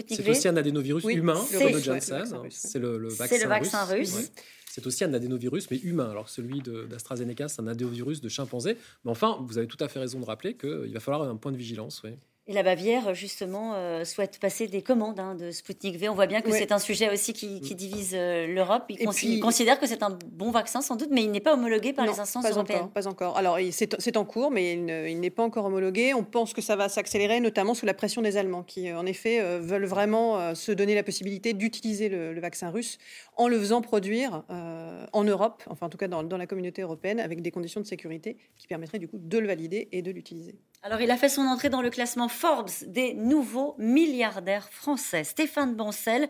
C'est 0.08 0.30
aussi 0.30 0.48
un 0.48 0.58
adénovirus 0.58 1.04
humain, 1.06 1.40
le 1.52 1.80
Janssen. 1.80 2.26
C'est 2.50 2.80
le, 2.80 3.08
vaccin, 3.10 3.86
russe. 3.86 4.32
C'est 4.68 4.86
aussi 4.88 5.04
un 5.04 5.14
adénovirus, 5.14 5.70
mais 5.70 5.78
humain. 5.78 6.10
Alors 6.10 6.26
que 6.26 6.32
celui 6.32 6.62
d'AstraZeneca, 6.62 7.48
c'est 7.48 7.62
un 7.62 7.68
adénovirus 7.68 8.20
de 8.20 8.30
chimpanzé. 8.30 8.78
Mais 9.04 9.12
enfin, 9.12 9.38
vous 9.46 9.58
avez 9.58 9.68
tout 9.68 9.78
à 9.80 9.88
fait 9.88 10.00
raison 10.00 10.20
de 10.20 10.26
rappeler 10.26 10.56
qu'il 10.56 10.92
va 10.92 11.00
falloir 11.00 11.30
un 11.30 11.36
point 11.36 11.52
de 11.52 11.58
vigilance. 11.58 12.02
Oui. 12.04 12.12
Et 12.48 12.54
la 12.54 12.62
Bavière, 12.62 13.16
justement, 13.16 13.74
euh, 13.74 14.06
souhaite 14.06 14.38
passer 14.40 14.68
des 14.68 14.84
commandes 14.84 15.20
hein, 15.20 15.34
de 15.34 15.50
Sputnik 15.50 15.98
V. 15.98 16.10
On 16.10 16.14
voit 16.14 16.28
bien 16.28 16.42
que 16.42 16.52
c'est 16.52 16.72
un 16.72 16.78
sujet 16.78 17.12
aussi 17.12 17.34
qui, 17.34 17.60
divise 17.60 18.12
euh, 18.14 18.46
l'Europe. 18.46 18.84
Il, 18.90 19.40
considère 19.40 19.80
que 19.80 19.88
c'est 19.88 20.04
un 20.04 20.16
bon 20.32 20.52
vaccin, 20.52 20.82
sans 20.82 20.96
doute, 20.96 21.10
mais 21.10 21.24
il 21.24 21.32
n'est 21.32 21.40
pas 21.40 21.56
homologué 21.56 21.92
par 21.92 22.06
les 22.06 22.20
instances 22.20 22.44
pas 22.44 22.52
européennes. 22.52 22.82
Encore, 22.82 22.92
pas 22.92 23.08
encore. 23.08 23.38
Alors, 23.38 23.58
c'est 23.72 24.18
en 24.18 24.26
cours, 24.26 24.52
mais 24.52 24.74
il 24.74 25.20
n'est 25.20 25.30
pas 25.32 25.42
encore 25.42 25.66
homologué. 25.66 26.14
On 26.14 26.24
pense 26.24 26.54
que 26.54 26.62
ça 26.62 26.76
va 26.76 26.88
s'accélérer, 26.88 27.40
notamment 27.40 27.74
sous 27.74 27.88
la 27.88 27.96
pression 27.96 28.22
des 28.22 28.38
Allemands, 28.38 28.62
qui, 28.62 28.90
euh, 28.90 29.00
en 29.00 29.08
effet, 29.08 29.42
veulent 29.60 29.86
vraiment 29.86 30.54
se 30.54 30.72
donner 30.72 30.94
la 30.94 31.04
possibilité 31.04 31.54
d'utiliser 31.54 32.10
le, 32.10 32.40
vaccin 32.40 32.70
russe 32.70 33.00
en 33.38 33.48
le 33.48 33.58
faisant 33.58 33.82
produire 33.82 34.44
en 34.50 35.24
Europe, 35.24 35.64
enfin, 35.68 35.88
en 35.88 35.90
tout 35.90 35.98
cas 35.98 36.08
dans, 36.08 36.22
dans 36.22 36.38
la 36.38 36.46
communauté 36.46 36.84
européenne, 36.84 37.20
avec 37.20 37.42
des 37.42 37.50
conditions 37.50 37.82
de 37.82 37.88
sécurité 37.88 38.38
qui 38.56 38.68
permettraient, 38.68 39.00
du 39.00 39.08
coup, 39.08 39.18
de 39.18 39.38
le 39.40 39.48
valider 39.48 39.88
et 39.92 40.04
de 40.04 40.12
l'utiliser. 40.12 40.56
Alors, 40.86 41.02
il 41.02 41.10
a 41.10 41.18
fait 41.18 41.30
son 41.30 41.48
entrée 41.48 41.70
dans 41.70 41.82
le 41.82 41.90
classement 41.90 42.28
Forbes 42.28 42.70
des 42.86 43.16
nouveaux 43.16 43.74
milliardaires 43.80 44.70
français. 44.70 45.24
Stéphane 45.24 45.74
Bancel 45.74 46.30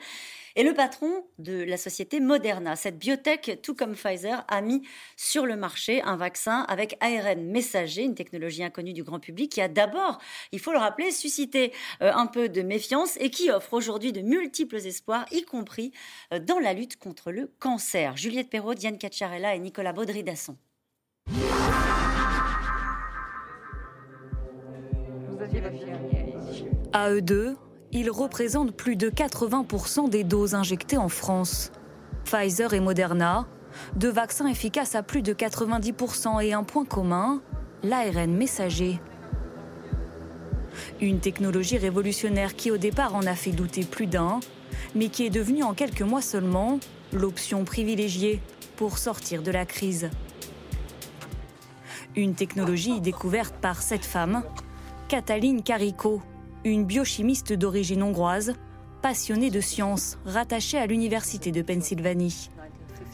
est 0.55 0.63
le 0.63 0.73
patron 0.73 1.25
de 1.39 1.63
la 1.63 1.75
société 1.75 2.21
Moderna. 2.21 2.77
Cette 2.77 2.97
biotech, 2.97 3.59
tout 3.61 3.75
comme 3.75 3.95
Pfizer, 3.95 4.45
a 4.47 4.61
mis 4.61 4.81
sur 5.17 5.45
le 5.45 5.57
marché 5.57 6.01
un 6.03 6.15
vaccin 6.15 6.61
avec 6.69 6.95
ARN 7.01 7.43
messager, 7.51 8.03
une 8.03 8.15
technologie 8.15 8.63
inconnue 8.63 8.93
du 8.93 9.03
grand 9.03 9.19
public 9.19 9.51
qui 9.51 9.59
a 9.59 9.67
d'abord, 9.67 10.19
il 10.53 10.61
faut 10.61 10.71
le 10.71 10.79
rappeler, 10.79 11.11
suscité 11.11 11.73
euh, 12.01 12.13
un 12.13 12.25
peu 12.25 12.47
de 12.47 12.61
méfiance 12.61 13.17
et 13.19 13.29
qui 13.29 13.51
offre 13.51 13.73
aujourd'hui 13.73 14.13
de 14.13 14.21
multiples 14.21 14.77
espoirs, 14.77 15.25
y 15.33 15.43
compris 15.43 15.91
euh, 16.33 16.39
dans 16.39 16.59
la 16.59 16.71
lutte 16.71 16.97
contre 16.97 17.33
le 17.33 17.51
cancer. 17.59 18.15
Juliette 18.15 18.49
Perrault, 18.49 18.75
Diane 18.75 18.97
Cacciarella 18.97 19.53
et 19.53 19.59
Nicolas 19.59 19.91
Baudry-Dasson. 19.91 20.55
À 26.97 27.12
eux 27.12 27.21
deux, 27.21 27.58
ils 27.91 28.10
représentent 28.10 28.73
plus 28.73 28.95
de 28.95 29.10
80% 29.10 30.10
des 30.10 30.23
doses 30.23 30.55
injectées 30.55 30.95
en 30.95 31.10
France. 31.10 31.73
Pfizer 32.23 32.73
et 32.73 32.79
Moderna, 32.79 33.47
deux 33.97 34.10
vaccins 34.10 34.47
efficaces 34.47 34.95
à 34.95 35.03
plus 35.03 35.21
de 35.21 35.34
90% 35.34 36.41
et 36.41 36.53
un 36.53 36.63
point 36.63 36.86
commun, 36.86 37.41
l'ARN 37.84 38.31
messager. 38.31 39.01
Une 41.01 41.19
technologie 41.19 41.77
révolutionnaire 41.77 42.55
qui 42.55 42.71
au 42.71 42.77
départ 42.77 43.13
en 43.13 43.23
a 43.23 43.36
fait 43.36 43.51
douter 43.51 43.84
plus 43.84 44.08
d'un, 44.08 44.39
mais 44.95 45.10
qui 45.10 45.25
est 45.25 45.29
devenue 45.29 45.63
en 45.63 45.73
quelques 45.73 46.01
mois 46.01 46.21
seulement 46.21 46.79
l'option 47.12 47.65
privilégiée 47.65 48.41
pour 48.77 48.99
sortir 48.99 49.43
de 49.43 49.51
la 49.51 49.65
crise. 49.65 50.10
Une 52.15 52.36
technologie 52.36 53.01
découverte 53.01 53.55
par 53.55 53.81
cette 53.81 54.05
femme 54.05 54.43
Cataline 55.10 55.62
Carico, 55.62 56.21
une 56.65 56.84
biochimiste 56.84 57.54
d'origine 57.54 58.01
hongroise, 58.01 58.56
passionnée 59.01 59.51
de 59.51 59.62
sciences, 59.62 60.17
rattachée 60.25 60.80
à 60.80 60.88
l'Université 60.88 61.51
de 61.51 61.62
Pennsylvanie. 61.62 62.49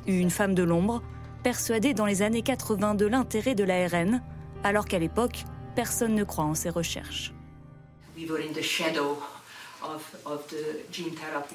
Une 0.08 0.30
femme 0.30 0.56
de 0.56 0.64
l'ombre, 0.64 1.04
persuadée 1.44 1.94
dans 1.94 2.06
les 2.06 2.22
années 2.22 2.44
80 2.44 2.96
de 2.96 3.06
l'intérêt 3.06 3.54
de 3.54 3.66
l'ARN, 3.66 4.22
alors 4.64 4.86
qu'à 4.86 5.00
l'époque, 5.00 5.44
personne 5.76 6.16
ne 6.16 6.24
croit 6.24 6.46
en 6.46 6.56
ses 6.56 6.70
recherches. 6.70 7.34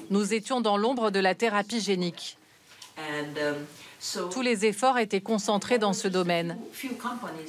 Nous 0.09 0.33
étions 0.33 0.61
dans 0.61 0.77
l'ombre 0.77 1.09
de 1.09 1.19
la 1.19 1.33
thérapie 1.33 1.81
génique. 1.81 2.37
Tous 4.31 4.41
les 4.41 4.65
efforts 4.65 4.97
étaient 4.97 5.21
concentrés 5.21 5.79
dans 5.79 5.93
ce 5.93 6.07
domaine. 6.07 6.57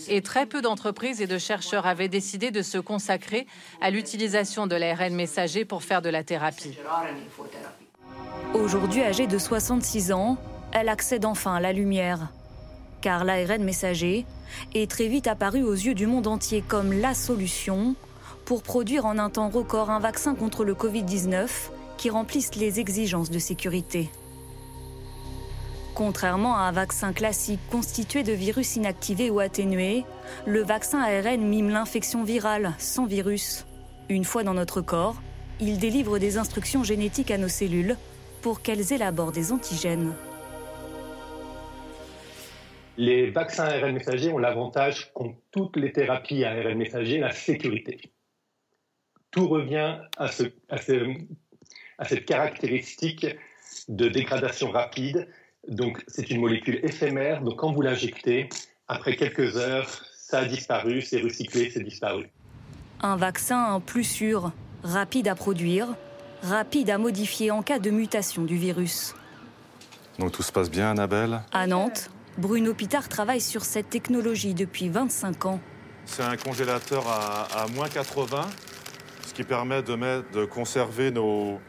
Et 0.08 0.22
très 0.22 0.46
peu 0.46 0.62
d'entreprises 0.62 1.20
et 1.20 1.26
de 1.26 1.38
chercheurs 1.38 1.86
avaient 1.86 2.08
décidé 2.08 2.50
de 2.50 2.62
se 2.62 2.78
consacrer 2.78 3.46
à 3.80 3.90
l'utilisation 3.90 4.66
de 4.66 4.76
l'ARN 4.76 5.14
messager 5.14 5.64
pour 5.64 5.82
faire 5.82 6.02
de 6.02 6.08
la 6.08 6.24
thérapie. 6.24 6.76
Aujourd'hui 8.54 9.02
âgée 9.02 9.26
de 9.26 9.38
66 9.38 10.12
ans, 10.12 10.36
elle 10.72 10.88
accède 10.88 11.24
enfin 11.24 11.54
à 11.54 11.60
la 11.60 11.72
lumière. 11.72 12.30
Car 13.00 13.24
l'ARN 13.24 13.62
messager 13.62 14.26
est 14.74 14.90
très 14.90 15.06
vite 15.06 15.26
apparu 15.26 15.62
aux 15.62 15.74
yeux 15.74 15.94
du 15.94 16.06
monde 16.06 16.26
entier 16.26 16.62
comme 16.66 16.92
la 16.92 17.14
solution 17.14 17.94
pour 18.44 18.62
produire 18.62 19.04
en 19.06 19.18
un 19.18 19.30
temps 19.30 19.50
record 19.50 19.90
un 19.90 20.00
vaccin 20.00 20.34
contre 20.34 20.64
le 20.64 20.74
Covid-19 20.74 21.48
qui 21.98 22.10
remplisse 22.10 22.54
les 22.54 22.80
exigences 22.80 23.30
de 23.30 23.38
sécurité. 23.38 24.10
Contrairement 25.98 26.56
à 26.56 26.60
un 26.60 26.70
vaccin 26.70 27.12
classique 27.12 27.58
constitué 27.72 28.22
de 28.22 28.32
virus 28.32 28.76
inactivés 28.76 29.30
ou 29.30 29.40
atténués, 29.40 30.04
le 30.46 30.62
vaccin 30.62 31.00
ARN 31.00 31.40
mime 31.40 31.70
l'infection 31.70 32.22
virale 32.22 32.72
sans 32.78 33.04
virus. 33.04 33.66
Une 34.08 34.22
fois 34.22 34.44
dans 34.44 34.54
notre 34.54 34.80
corps, 34.80 35.20
il 35.58 35.80
délivre 35.80 36.20
des 36.20 36.38
instructions 36.38 36.84
génétiques 36.84 37.32
à 37.32 37.36
nos 37.36 37.48
cellules 37.48 37.96
pour 38.42 38.62
qu'elles 38.62 38.92
élaborent 38.92 39.32
des 39.32 39.50
antigènes. 39.50 40.14
Les 42.96 43.30
vaccins 43.30 43.64
ARN 43.64 43.90
messagers 43.90 44.32
ont 44.32 44.38
l'avantage 44.38 45.12
qu'ont 45.14 45.34
toutes 45.50 45.76
les 45.76 45.90
thérapies 45.90 46.44
ARN 46.44 46.78
messager, 46.78 47.18
la 47.18 47.32
sécurité. 47.32 48.12
Tout 49.32 49.48
revient 49.48 49.98
à 50.16 50.28
cette 50.28 52.24
caractéristique 52.24 53.26
de 53.88 54.08
dégradation 54.08 54.70
rapide 54.70 55.28
donc, 55.68 56.02
c'est 56.08 56.30
une 56.30 56.40
molécule 56.40 56.80
éphémère. 56.82 57.42
Donc, 57.42 57.56
quand 57.56 57.72
vous 57.72 57.82
l'injectez, 57.82 58.48
après 58.88 59.16
quelques 59.16 59.56
heures, 59.56 59.88
ça 60.16 60.40
a 60.40 60.44
disparu, 60.46 61.02
c'est 61.02 61.20
recyclé, 61.20 61.70
c'est 61.70 61.82
disparu. 61.82 62.28
Un 63.00 63.16
vaccin 63.16 63.80
plus 63.84 64.04
sûr, 64.04 64.52
rapide 64.82 65.28
à 65.28 65.34
produire, 65.34 65.88
rapide 66.42 66.90
à 66.90 66.98
modifier 66.98 67.50
en 67.50 67.62
cas 67.62 67.78
de 67.78 67.90
mutation 67.90 68.44
du 68.44 68.56
virus. 68.56 69.14
Donc 70.18 70.32
tout 70.32 70.42
se 70.42 70.50
passe 70.50 70.70
bien, 70.70 70.90
Annabelle? 70.90 71.40
À 71.52 71.66
Nantes, 71.66 72.10
Bruno 72.38 72.74
Pitard 72.74 73.08
travaille 73.08 73.40
sur 73.40 73.64
cette 73.64 73.90
technologie 73.90 74.54
depuis 74.54 74.88
25 74.88 75.46
ans. 75.46 75.60
C'est 76.06 76.22
un 76.22 76.36
congélateur 76.36 77.06
à, 77.06 77.66
moins 77.74 77.88
80, 77.88 78.40
ce 79.26 79.34
qui 79.34 79.44
permet 79.44 79.82
de, 79.82 79.94
mettre, 79.94 80.30
de 80.32 80.44
conserver 80.46 81.10
nos, 81.10 81.60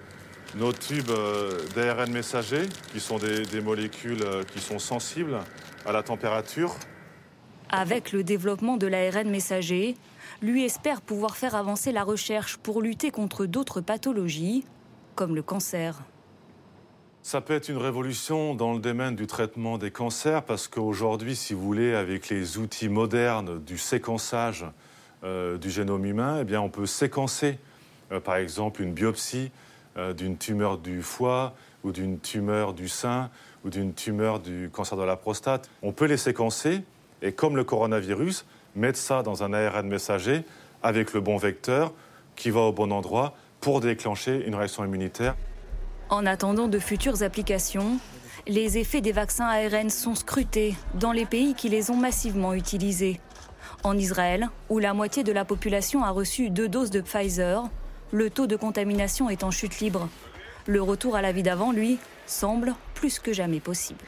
nos 0.55 0.73
tubes 0.73 1.09
euh, 1.09 1.59
d'ARN 1.75 2.11
messager, 2.11 2.63
qui 2.91 2.99
sont 2.99 3.17
des, 3.17 3.61
molécules 3.61 4.23
euh, 4.23 4.43
qui 4.43 4.59
sont 4.59 4.79
sensibles 4.79 5.39
à 5.85 5.91
la 5.91 6.03
température. 6.03 6.75
Avec 7.69 8.11
le 8.11 8.23
développement 8.23 8.77
de 8.77 8.87
l'ARN 8.87 9.29
messager, 9.29 9.95
lui 10.41 10.63
espère 10.63 11.01
pouvoir 11.01 11.37
faire 11.37 11.55
avancer 11.55 11.91
la 11.91 12.03
recherche 12.03 12.57
pour 12.57 12.81
lutter 12.81 13.11
contre 13.11 13.45
d'autres 13.45 13.81
pathologies, 13.81 14.65
comme 15.15 15.35
le 15.35 15.43
cancer. 15.43 16.01
Ça 17.21 17.41
peut 17.41 17.53
être 17.53 17.69
une 17.69 17.77
révolution 17.77 18.55
dans 18.55 18.73
le 18.73 18.79
domaine 18.79 19.15
du 19.15 19.27
traitement 19.27 19.77
des 19.77 19.91
cancers 19.91 20.43
parce 20.43 20.67
qu'aujourd'hui, 20.67 21.35
si 21.35 21.53
vous 21.53 21.61
voulez, 21.61 21.93
avec 21.93 22.29
les 22.29 22.57
outils 22.57 22.89
modernes 22.89 23.59
du 23.59 23.77
séquençage 23.77 24.65
euh, 25.23 25.57
du 25.57 25.69
génome 25.69 26.05
humain, 26.05 26.39
eh 26.41 26.43
bien, 26.45 26.61
on 26.61 26.69
peut 26.69 26.85
séquencer, 26.85 27.59
par 28.23 28.37
exemple, 28.37 28.81
une 28.81 28.93
biopsie 28.93 29.51
euh, 29.99 30.13
d'une 30.13 30.37
tumeur 30.37 30.77
du 30.77 31.01
foie 31.01 31.53
ou 31.83 31.91
d'une 31.91 32.19
tumeur 32.19 32.73
du 32.73 32.87
sein 32.87 33.29
ou 33.65 33.69
d'une 33.69 33.93
tumeur 33.93 34.39
du 34.39 34.69
cancer 34.71 34.97
de 34.97 35.03
la 35.03 35.17
prostate. 35.17 35.69
On 35.81 35.91
peut 35.91 36.05
les 36.05 36.17
séquencer 36.17 36.83
et 37.21 37.33
comme 37.33 37.57
le 37.57 37.65
coronavirus, 37.65 38.45
mettre 38.75 38.97
ça 38.97 39.23
dans 39.23 39.43
un 39.43 39.51
ARN 39.51 39.87
messager 39.87 40.43
avec 40.83 41.13
le 41.13 41.19
bon 41.19 41.35
vecteur 41.35 41.93
qui 42.37 42.49
va 42.49 42.61
au 42.61 42.71
bon 42.71 42.91
endroit 42.91 43.35
pour 43.59 43.81
déclencher 43.81 44.45
une 44.47 44.55
réaction 44.55 44.85
immunitaire. 44.85 45.35
En 46.09 46.25
attendant 46.25 46.69
de 46.69 46.79
futures 46.79 47.21
applications, 47.21 47.99
les 48.47 48.77
effets 48.77 49.01
des 49.01 49.11
vaccins 49.11 49.47
ARN 49.47 49.89
sont 49.89 50.15
scrutés 50.15 50.75
dans 50.93 51.11
les 51.11 51.25
pays 51.25 51.55
qui 51.55 51.67
les 51.67 51.91
ont 51.91 51.97
massivement 51.97 52.53
utilisés. 52.53 53.19
En 53.83 53.97
Israël, 53.97 54.49
où 54.69 54.79
la 54.79 54.93
moitié 54.93 55.23
de 55.23 55.31
la 55.31 55.43
population 55.43 56.03
a 56.03 56.09
reçu 56.09 56.49
deux 56.49 56.69
doses 56.69 56.89
de 56.89 57.01
Pfizer, 57.01 57.69
le 58.11 58.29
taux 58.29 58.47
de 58.47 58.55
contamination 58.55 59.29
est 59.29 59.43
en 59.43 59.51
chute 59.51 59.79
libre. 59.79 60.09
Le 60.65 60.81
retour 60.81 61.15
à 61.15 61.21
la 61.21 61.31
vie 61.31 61.43
d'avant, 61.43 61.71
lui, 61.71 61.99
semble 62.25 62.75
plus 62.93 63.19
que 63.19 63.33
jamais 63.33 63.59
possible 63.59 64.05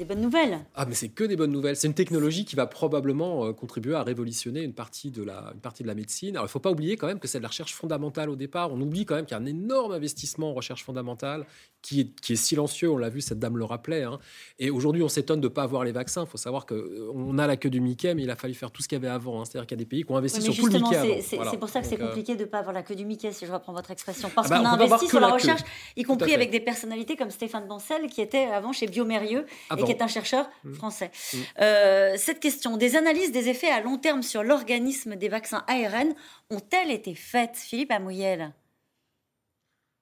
des 0.00 0.06
bonnes 0.06 0.22
nouvelles. 0.22 0.60
Ah, 0.74 0.86
mais 0.86 0.94
c'est 0.94 1.10
que 1.10 1.24
des 1.24 1.36
bonnes 1.36 1.52
nouvelles. 1.52 1.76
C'est 1.76 1.86
une 1.86 1.94
technologie 1.94 2.46
qui 2.46 2.56
va 2.56 2.66
probablement 2.66 3.44
euh, 3.44 3.52
contribuer 3.52 3.94
à 3.94 4.02
révolutionner 4.02 4.62
une 4.62 4.72
partie, 4.72 5.10
de 5.10 5.22
la, 5.22 5.50
une 5.54 5.60
partie 5.60 5.82
de 5.82 5.88
la 5.88 5.94
médecine. 5.94 6.36
Alors, 6.36 6.44
il 6.44 6.48
ne 6.48 6.52
faut 6.52 6.58
pas 6.58 6.70
oublier 6.70 6.96
quand 6.96 7.06
même 7.06 7.20
que 7.20 7.28
c'est 7.28 7.38
de 7.38 7.42
la 7.42 7.48
recherche 7.48 7.74
fondamentale 7.74 8.30
au 8.30 8.36
départ. 8.36 8.72
On 8.72 8.80
oublie 8.80 9.04
quand 9.04 9.14
même 9.14 9.26
qu'il 9.26 9.36
y 9.36 9.38
a 9.38 9.42
un 9.42 9.46
énorme 9.46 9.92
investissement 9.92 10.50
en 10.50 10.54
recherche 10.54 10.84
fondamentale 10.84 11.44
qui 11.82 12.00
est, 12.00 12.20
qui 12.20 12.32
est 12.32 12.36
silencieux. 12.36 12.90
On 12.90 12.96
l'a 12.96 13.10
vu, 13.10 13.20
cette 13.20 13.38
dame 13.38 13.58
le 13.58 13.64
rappelait. 13.64 14.02
Hein. 14.02 14.18
Et 14.58 14.70
aujourd'hui, 14.70 15.02
on 15.02 15.08
s'étonne 15.08 15.40
de 15.40 15.48
ne 15.48 15.52
pas 15.52 15.64
avoir 15.64 15.84
les 15.84 15.92
vaccins. 15.92 16.24
Il 16.24 16.30
faut 16.30 16.38
savoir 16.38 16.64
qu'on 16.64 16.76
euh, 16.76 17.38
a 17.38 17.46
la 17.46 17.58
queue 17.58 17.70
du 17.70 17.82
Mickey, 17.82 18.14
mais 18.14 18.22
il 18.22 18.30
a 18.30 18.36
fallu 18.36 18.54
faire 18.54 18.70
tout 18.70 18.82
ce 18.82 18.88
qu'il 18.88 18.96
y 18.96 19.00
avait 19.00 19.12
avant. 19.12 19.40
Hein. 19.40 19.44
C'est-à-dire 19.44 19.66
qu'il 19.66 19.76
y 19.76 19.80
a 19.80 19.84
des 19.84 19.88
pays 19.88 20.04
qui 20.04 20.12
ont 20.12 20.16
investi 20.16 20.40
sur 20.40 20.56
tout 20.56 20.66
le 20.66 20.78
Mickey. 20.78 21.20
C'est 21.22 21.58
pour 21.58 21.68
ça 21.68 21.82
que 21.82 21.86
c'est 21.86 22.00
euh, 22.00 22.06
compliqué 22.06 22.36
de 22.36 22.40
ne 22.40 22.46
pas 22.46 22.60
avoir 22.60 22.74
la 22.74 22.82
queue 22.82 22.94
du 22.94 23.04
Mickey, 23.04 23.32
si 23.32 23.44
je 23.44 23.52
reprends 23.52 23.74
votre 23.74 23.90
expression. 23.90 24.30
Parce 24.34 24.48
ah 24.50 24.54
bah, 24.54 24.60
qu'on 24.60 24.66
a 24.66 24.84
investi 24.84 25.08
sur 25.08 25.20
la, 25.20 25.28
recherche, 25.28 25.60
y 25.96 26.04
compris 26.04 26.32
avec 26.32 26.50
des 26.50 26.60
personnalités 26.60 27.16
comme 27.16 27.30
Stéphane 27.30 27.66
Bancel, 27.66 28.06
qui 28.08 28.22
était 28.22 28.44
avant 28.44 28.72
chez 28.72 28.86
Biomérieux 28.86 29.44
et 29.76 29.89
qui 29.90 29.98
est 29.98 30.02
un 30.02 30.08
chercheur 30.08 30.48
Mmh. 30.64 30.74
français. 30.74 31.10
Mmh. 31.32 31.38
Euh, 31.60 32.14
cette 32.16 32.40
question, 32.40 32.76
des 32.76 32.96
analyses 32.96 33.32
des 33.32 33.48
effets 33.48 33.70
à 33.70 33.80
long 33.80 33.98
terme 33.98 34.22
sur 34.22 34.42
l'organisme 34.42 35.16
des 35.16 35.28
vaccins 35.28 35.64
ARN 35.68 36.14
ont-elles 36.50 36.90
été 36.90 37.14
faites, 37.14 37.56
Philippe 37.56 37.90
Amouyel 37.90 38.52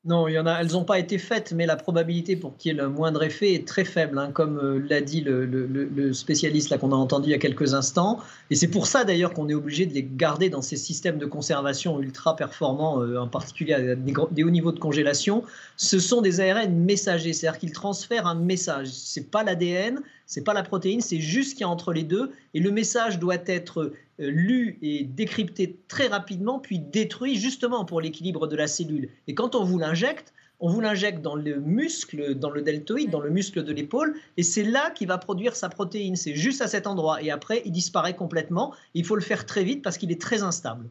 non, 0.08 0.26
il 0.26 0.32
y 0.32 0.38
en 0.38 0.46
a, 0.46 0.54
elles 0.54 0.72
n'ont 0.72 0.84
pas 0.84 0.98
été 0.98 1.18
faites, 1.18 1.52
mais 1.52 1.66
la 1.66 1.76
probabilité 1.76 2.34
pour 2.34 2.56
qu'il 2.56 2.72
y 2.72 2.74
ait 2.74 2.82
le 2.82 2.88
moindre 2.88 3.22
effet 3.22 3.52
est 3.52 3.68
très 3.68 3.84
faible, 3.84 4.18
hein, 4.18 4.30
comme 4.32 4.58
euh, 4.58 4.82
l'a 4.88 5.02
dit 5.02 5.20
le, 5.20 6.14
spécialiste 6.14 6.74
qu'on 6.78 6.92
a 6.92 6.96
entendu 6.96 7.28
il 7.28 7.32
y 7.32 7.34
a 7.34 7.38
quelques 7.38 7.74
instants. 7.74 8.18
Et 8.50 8.54
c'est 8.54 8.68
pour 8.68 8.86
ça 8.86 9.04
d'ailleurs 9.04 9.34
qu'on 9.34 9.50
est 9.50 9.54
obligé 9.54 9.84
de 9.84 9.92
les 9.92 10.02
garder 10.02 10.48
dans 10.48 10.62
ces 10.62 10.76
systèmes 10.76 11.18
de 11.18 11.26
conservation 11.26 12.00
ultra 12.00 12.36
performants, 12.36 13.02
euh, 13.02 13.18
en 13.18 13.28
particulier 13.28 13.74
à 13.74 13.94
des, 13.96 14.44
hauts 14.44 14.50
niveaux 14.50 14.72
de 14.72 14.78
congélation. 14.78 15.44
Ce 15.76 15.98
sont 15.98 16.22
des 16.22 16.40
ARN 16.40 16.72
messagers, 16.72 17.34
c'est-à-dire 17.34 17.60
qu'ils 17.60 17.72
transfèrent 17.72 18.26
un 18.26 18.34
message. 18.34 18.88
C'est 18.88 19.30
pas 19.30 19.44
l'ADN, 19.44 20.00
c'est 20.24 20.42
pas 20.42 20.54
la 20.54 20.62
protéine, 20.62 21.02
c'est 21.02 21.20
juste 21.20 21.52
qu'il 21.52 21.60
y 21.60 21.64
a 21.64 21.68
entre 21.68 21.92
les 21.92 22.04
deux. 22.04 22.32
Et 22.54 22.60
le 22.60 22.70
message 22.70 23.18
doit 23.18 23.36
être 23.44 23.92
lu 24.18 24.78
et 24.82 25.04
décrypté 25.04 25.78
très 25.88 26.08
rapidement, 26.08 26.58
puis 26.58 26.78
détruit 26.78 27.36
justement 27.36 27.84
pour 27.84 28.00
l'équilibre 28.00 28.46
de 28.46 28.56
la 28.56 28.66
cellule. 28.66 29.10
Et 29.26 29.34
quand 29.34 29.54
on 29.54 29.64
vous 29.64 29.78
l'injecte, 29.78 30.32
on 30.60 30.68
vous 30.68 30.80
l'injecte 30.80 31.22
dans 31.22 31.36
le 31.36 31.60
muscle, 31.60 32.34
dans 32.34 32.50
le 32.50 32.62
deltoïde, 32.62 33.10
dans 33.10 33.20
le 33.20 33.30
muscle 33.30 33.62
de 33.62 33.72
l'épaule, 33.72 34.16
et 34.36 34.42
c'est 34.42 34.64
là 34.64 34.90
qu'il 34.90 35.06
va 35.06 35.18
produire 35.18 35.54
sa 35.54 35.68
protéine. 35.68 36.16
C'est 36.16 36.34
juste 36.34 36.62
à 36.62 36.66
cet 36.66 36.86
endroit. 36.86 37.22
Et 37.22 37.30
après, 37.30 37.62
il 37.64 37.72
disparaît 37.72 38.16
complètement. 38.16 38.74
Il 38.94 39.04
faut 39.04 39.14
le 39.14 39.22
faire 39.22 39.46
très 39.46 39.62
vite 39.62 39.82
parce 39.82 39.98
qu'il 39.98 40.10
est 40.10 40.20
très 40.20 40.42
instable. 40.42 40.88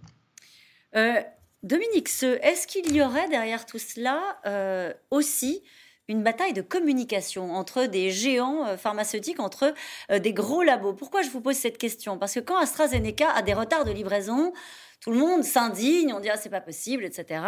Euh, 0.96 1.20
Dominique, 1.64 2.08
est-ce 2.22 2.66
qu'il 2.66 2.96
y 2.96 3.02
aurait 3.02 3.28
derrière 3.28 3.66
tout 3.66 3.80
cela 3.80 4.38
euh, 4.46 4.94
aussi 5.12 5.64
une 6.08 6.24
bataille 6.24 6.54
de 6.54 6.62
communication 6.62 7.54
entre 7.54 7.86
des 7.86 8.12
géants 8.12 8.66
euh, 8.66 8.78
pharmaceutiques, 8.78 9.40
entre 9.40 9.74
euh, 10.12 10.20
des 10.20 10.34
gros 10.34 10.64
labos. 10.64 10.94
Pourquoi 10.94 11.22
je 11.22 11.30
vous 11.30 11.42
pose 11.42 11.56
cette 11.56 11.78
question? 11.78 12.18
Parce 12.18 12.34
que 12.34 12.40
quand 12.40 12.58
AstraZeneca 12.58 13.30
a 13.30 13.42
des 13.42 13.54
retards 13.54 13.86
de 13.86 13.92
livraison, 13.92 14.54
tout 15.02 15.12
le 15.12 15.18
monde 15.18 15.44
s'indigne, 15.44 16.12
on 16.14 16.20
dit 16.20 16.30
ah, 16.30 16.38
c'est 16.38 16.50
pas 16.50 16.62
possible, 16.62 17.06
etc. 17.06 17.42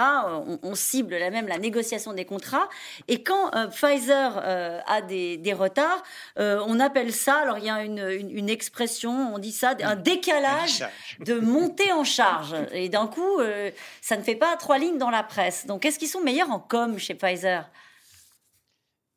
On, 0.62 0.76
cible 0.76 1.18
la 1.18 1.32
même 1.32 1.47
la 1.47 1.57
négociation 1.57 2.14
des 2.14 2.24
contrats. 2.24 2.70
Et 3.07 3.24
quand 3.24 3.55
euh, 3.55 3.68
Pfizer 3.68 4.38
a 4.86 5.01
des, 5.01 5.53
retards, 5.57 6.03
on 6.38 6.80
appelle 6.80 7.12
ça, 7.12 7.38
alors 7.38 7.57
il 7.57 7.66
y 7.66 7.70
a 7.70 7.84
une, 7.84 8.49
expression, 8.49 9.34
on 9.34 9.39
dit 9.39 9.51
ça, 9.51 9.74
un 9.82 9.95
décalage 9.95 10.86
de 11.22 11.39
montée 11.39 11.91
en 11.91 12.03
charge. 12.03 12.55
Et 12.72 12.88
d'un 12.88 13.07
coup, 13.07 13.41
ça 13.99 14.16
ne 14.16 14.22
fait 14.22 14.36
pas 14.36 14.55
trois 14.55 14.78
lignes 14.78 14.99
dans 14.99 15.10
la 15.10 15.24
presse. 15.24 15.66
Donc, 15.66 15.86
est-ce 15.86 15.97
qu'ils 15.97 16.07
sont 16.07 16.22
meilleurs 16.22 16.51
en 16.51 16.60
com 16.60 16.99
chez 16.99 17.16
Pfizer? 17.16 17.68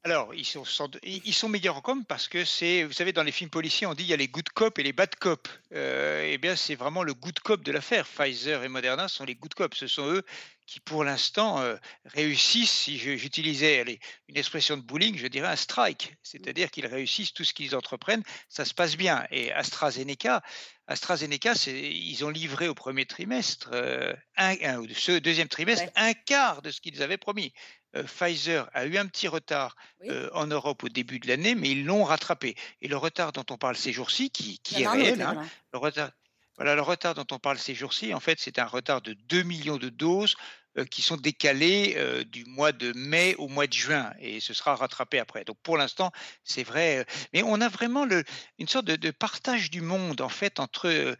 Alors, 0.04 0.34
ils 0.34 0.44
sont, 0.44 0.64
ils 1.04 1.32
sont 1.32 1.48
meilleurs 1.48 1.76
en 1.76 1.80
com 1.80 2.04
parce 2.04 2.26
que 2.26 2.44
c'est, 2.44 2.82
vous 2.82 2.92
savez, 2.92 3.12
dans 3.12 3.22
les 3.22 3.30
films 3.30 3.50
policiers, 3.50 3.86
on 3.86 3.94
dit 3.94 4.02
il 4.02 4.08
y 4.08 4.12
a 4.12 4.16
les 4.16 4.26
good 4.26 4.48
cops 4.48 4.76
et 4.80 4.82
les 4.82 4.92
bad 4.92 5.14
cops. 5.14 5.48
Euh, 5.72 6.28
eh 6.28 6.38
bien, 6.38 6.56
c'est 6.56 6.74
vraiment 6.74 7.04
le 7.04 7.14
good 7.14 7.38
cop 7.38 7.62
de 7.62 7.70
l'affaire. 7.70 8.04
Pfizer 8.04 8.64
et 8.64 8.68
Moderna 8.68 9.06
sont 9.06 9.24
les 9.24 9.36
good 9.36 9.54
cops. 9.54 9.78
Ce 9.78 9.86
sont 9.86 10.08
eux 10.08 10.24
qui, 10.66 10.80
pour 10.80 11.04
l'instant, 11.04 11.60
euh, 11.60 11.76
réussissent. 12.04 12.72
Si 12.72 12.98
j'utilisais 12.98 13.84
une 14.26 14.36
expression 14.36 14.76
de 14.76 14.82
bowling, 14.82 15.16
je 15.16 15.28
dirais 15.28 15.46
un 15.46 15.56
strike, 15.56 16.16
c'est-à-dire 16.24 16.72
qu'ils 16.72 16.86
réussissent 16.86 17.32
tout 17.32 17.44
ce 17.44 17.54
qu'ils 17.54 17.76
entreprennent, 17.76 18.24
ça 18.48 18.64
se 18.64 18.74
passe 18.74 18.96
bien. 18.96 19.24
Et 19.30 19.52
AstraZeneca, 19.52 20.42
AstraZeneca, 20.88 21.52
ils 21.66 22.24
ont 22.24 22.30
livré 22.30 22.66
au 22.66 22.74
premier 22.74 23.06
trimestre, 23.06 23.70
euh, 23.72 24.12
un, 24.36 24.82
ce 24.96 25.12
deuxième 25.12 25.48
trimestre, 25.48 25.90
un 25.94 26.12
quart 26.12 26.60
de 26.60 26.72
ce 26.72 26.80
qu'ils 26.80 27.04
avaient 27.04 27.18
promis. 27.18 27.52
Euh, 27.96 28.04
Pfizer 28.04 28.68
a 28.72 28.86
eu 28.86 28.96
un 28.96 29.06
petit 29.06 29.28
retard 29.28 29.76
euh, 30.04 30.30
en 30.32 30.46
Europe 30.46 30.84
au 30.84 30.88
début 30.88 31.18
de 31.18 31.28
l'année, 31.28 31.54
mais 31.54 31.70
ils 31.70 31.84
l'ont 31.84 32.04
rattrapé. 32.04 32.54
Et 32.80 32.88
le 32.88 32.96
retard 32.96 33.32
dont 33.32 33.44
on 33.50 33.58
parle 33.58 33.76
ces 33.76 33.92
jours-ci, 33.92 34.30
qui, 34.30 34.60
est 34.76 34.86
réel, 34.86 35.20
hein, 35.20 35.44
le 35.72 35.78
retard, 35.78 36.10
voilà, 36.56 36.74
le 36.74 36.82
retard 36.82 37.14
dont 37.14 37.26
on 37.30 37.38
parle 37.38 37.58
ces 37.58 37.74
jours-ci, 37.74 38.14
en 38.14 38.20
fait, 38.20 38.38
c'est 38.40 38.58
un 38.58 38.66
retard 38.66 39.02
de 39.02 39.12
2 39.12 39.42
millions 39.42 39.76
de 39.76 39.88
doses 39.88 40.36
euh, 40.78 40.84
qui 40.86 41.02
sont 41.02 41.18
décalées 41.18 42.24
du 42.30 42.44
mois 42.46 42.72
de 42.72 42.92
mai 42.94 43.34
au 43.36 43.48
mois 43.48 43.66
de 43.66 43.74
juin, 43.74 44.10
et 44.20 44.40
ce 44.40 44.54
sera 44.54 44.74
rattrapé 44.74 45.18
après. 45.18 45.44
Donc 45.44 45.58
pour 45.62 45.76
l'instant, 45.76 46.12
c'est 46.44 46.62
vrai, 46.62 47.04
mais 47.34 47.42
on 47.42 47.60
a 47.60 47.68
vraiment 47.68 48.06
le, 48.06 48.24
une 48.58 48.68
sorte 48.68 48.86
de, 48.86 49.10
partage 49.10 49.70
du 49.70 49.82
monde 49.82 50.22
en 50.22 50.30
fait 50.30 50.60
entre 50.60 51.16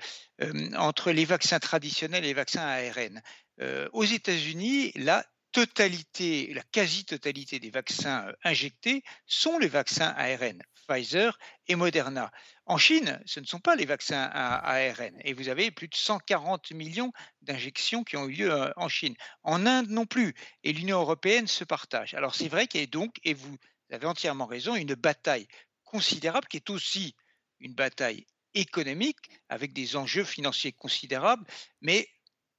entre 0.77 1.13
les 1.13 1.25
vaccins 1.25 1.61
traditionnels 1.61 2.25
et 2.25 2.29
les 2.29 2.35
vaccins 2.35 2.67
ARN. 2.67 3.21
aux 3.93 4.05
États-Unis, 4.05 4.93
là, 4.97 5.25
la 5.57 6.63
quasi-totalité 6.73 7.59
des 7.59 7.71
vaccins 7.71 8.27
euh, 8.27 8.33
injectés 8.45 9.03
sont 9.27 9.59
les 9.59 9.69
vaccins 9.69 10.15
ARN, 10.17 10.63
Pfizer 10.87 11.39
et 11.67 11.75
Moderna. 11.75 12.31
En 12.67 12.79
Chine, 12.79 13.21
ce 13.27 13.41
ne 13.41 13.45
sont 13.45 13.61
pas 13.61 13.77
les 13.77 13.85
vaccins 13.85 14.31
ARN. 14.33 15.15
Et 15.25 15.33
vous 15.33 15.49
avez 15.49 15.71
plus 15.71 15.89
de 15.89 15.95
140 15.95 16.71
millions 16.73 17.13
d'injections 17.43 18.05
qui 18.05 18.17
ont 18.17 18.29
eu 18.29 18.33
lieu 18.33 18.53
euh, 18.53 18.73
en 18.77 18.89
Chine. 18.89 19.15
En 19.43 19.67
Inde 19.67 19.91
non 19.91 20.07
plus. 20.07 20.35
Et 20.65 20.73
l'Union 20.73 21.01
européenne 21.01 21.47
se 21.47 21.65
partage. 21.65 22.15
Alors 22.15 22.35
c'est 22.35 22.49
vrai 22.49 22.67
qu'il 22.67 22.81
y 22.81 22.85
a 22.85 22.87
donc, 22.87 23.17
et 23.25 23.35
vous 23.35 23.57
avez 23.91 24.07
entièrement 24.07 24.47
raison, 24.47 24.75
une 24.75 24.95
bataille 24.95 25.47
considérable 25.85 26.47
qui 26.49 26.57
est 26.57 26.71
aussi 26.71 27.15
une 27.61 27.75
bataille 27.75 28.27
économique 28.55 29.19
avec 29.49 29.73
des 29.73 29.97
enjeux 29.97 30.25
financiers 30.25 30.73
considérables, 30.73 31.45
mais 31.81 32.09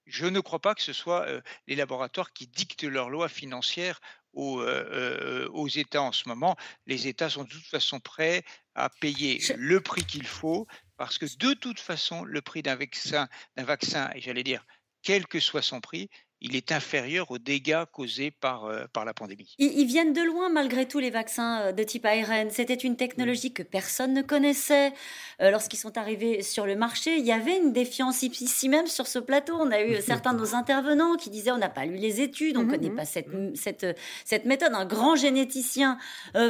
je 0.06 0.26
ne 0.26 0.39
crois 0.39 0.60
pas 0.60 0.76
que 0.76 0.82
ce 0.82 0.93
soit 0.93 1.26
les 1.68 1.76
laboratoires 1.76 2.34
qui 2.34 2.47
dictent 2.47 2.84
leurs 2.84 3.10
lois 3.10 3.30
financières 3.30 3.99
aux, 4.34 5.68
États 5.68 6.01
en 6.01 6.12
ce 6.12 6.28
moment. 6.28 6.56
Les 6.88 7.08
États 7.08 7.30
sont 7.30 7.43
de 7.43 7.49
toute 7.49 7.66
façon 7.66 7.99
prêts 7.99 8.43
à 8.76 8.89
payer 8.89 9.41
le 9.56 9.80
prix 9.82 10.06
qu'il 10.06 10.26
faut 10.26 10.68
parce 10.97 11.18
que 11.18 11.26
de 11.38 11.54
toute 11.54 11.80
façon, 11.80 12.24
le 12.24 12.41
prix 12.41 12.62
d'un 12.62 12.76
vaccin, 12.76 13.28
d'un 13.58 13.64
vaccin, 13.64 14.10
et 14.16 14.22
j'allais 14.22 14.43
dire, 14.43 14.66
quel 15.01 15.28
que 15.28 15.39
soit 15.39 15.62
son 15.62 15.82
prix, 15.82 16.10
il 16.44 16.56
est 16.56 16.72
inférieur 16.72 17.32
aux 17.32 17.38
dégâts 17.38 17.86
causés 17.91 18.32
par, 18.32 18.70
par 18.94 19.06
la 19.06 19.14
pandémie. 19.14 19.56
Ils, 19.60 19.86
viennent 19.86 20.14
de 20.14 20.22
loin 20.22 20.50
malgré 20.50 20.88
tout 20.88 21.00
les 21.00 21.10
vaccins 21.10 21.72
de 21.72 21.84
type 21.84 22.06
ARN. 22.06 22.50
C'était 22.50 22.74
une 22.74 22.96
technologie 22.96 23.54
que 23.54 23.64
personne 23.64 24.14
ne 24.14 24.22
connaissait. 24.22 24.94
Lorsqu'ils 25.39 25.80
sont 25.80 25.98
arrivés 25.98 26.41
sur 26.41 26.66
le 26.66 26.76
marché, 26.76 27.18
il 27.18 27.26
y 27.26 27.32
avait 27.32 27.58
une 27.58 27.74
défiance 27.74 28.24
ici 28.24 28.70
même 28.70 28.88
sur 28.88 29.08
ce 29.08 29.20
plateau. 29.20 29.56
On 29.60 29.72
a 29.72 29.82
eu 29.82 30.02
certains 30.06 30.34
de 30.34 30.39
nos 30.39 30.54
intervenants 30.56 31.16
qui 31.16 31.30
disaient 31.30 31.52
on 31.52 31.58
n'a 31.58 31.70
pas 31.70 31.86
lu 31.86 31.96
les 31.96 32.22
études, 32.22 32.58
on 32.58 32.62
ne 32.62 32.66
mmh, 32.66 32.72
connaît 32.72 32.89
mmh. 32.89 32.96
pas 32.96 33.06
cette, 33.06 33.30
cette, 33.56 33.98
cette 34.26 34.46
méthode. 34.46 34.74
Un 34.74 34.86
grand 34.86 35.16
généticien 35.16 35.98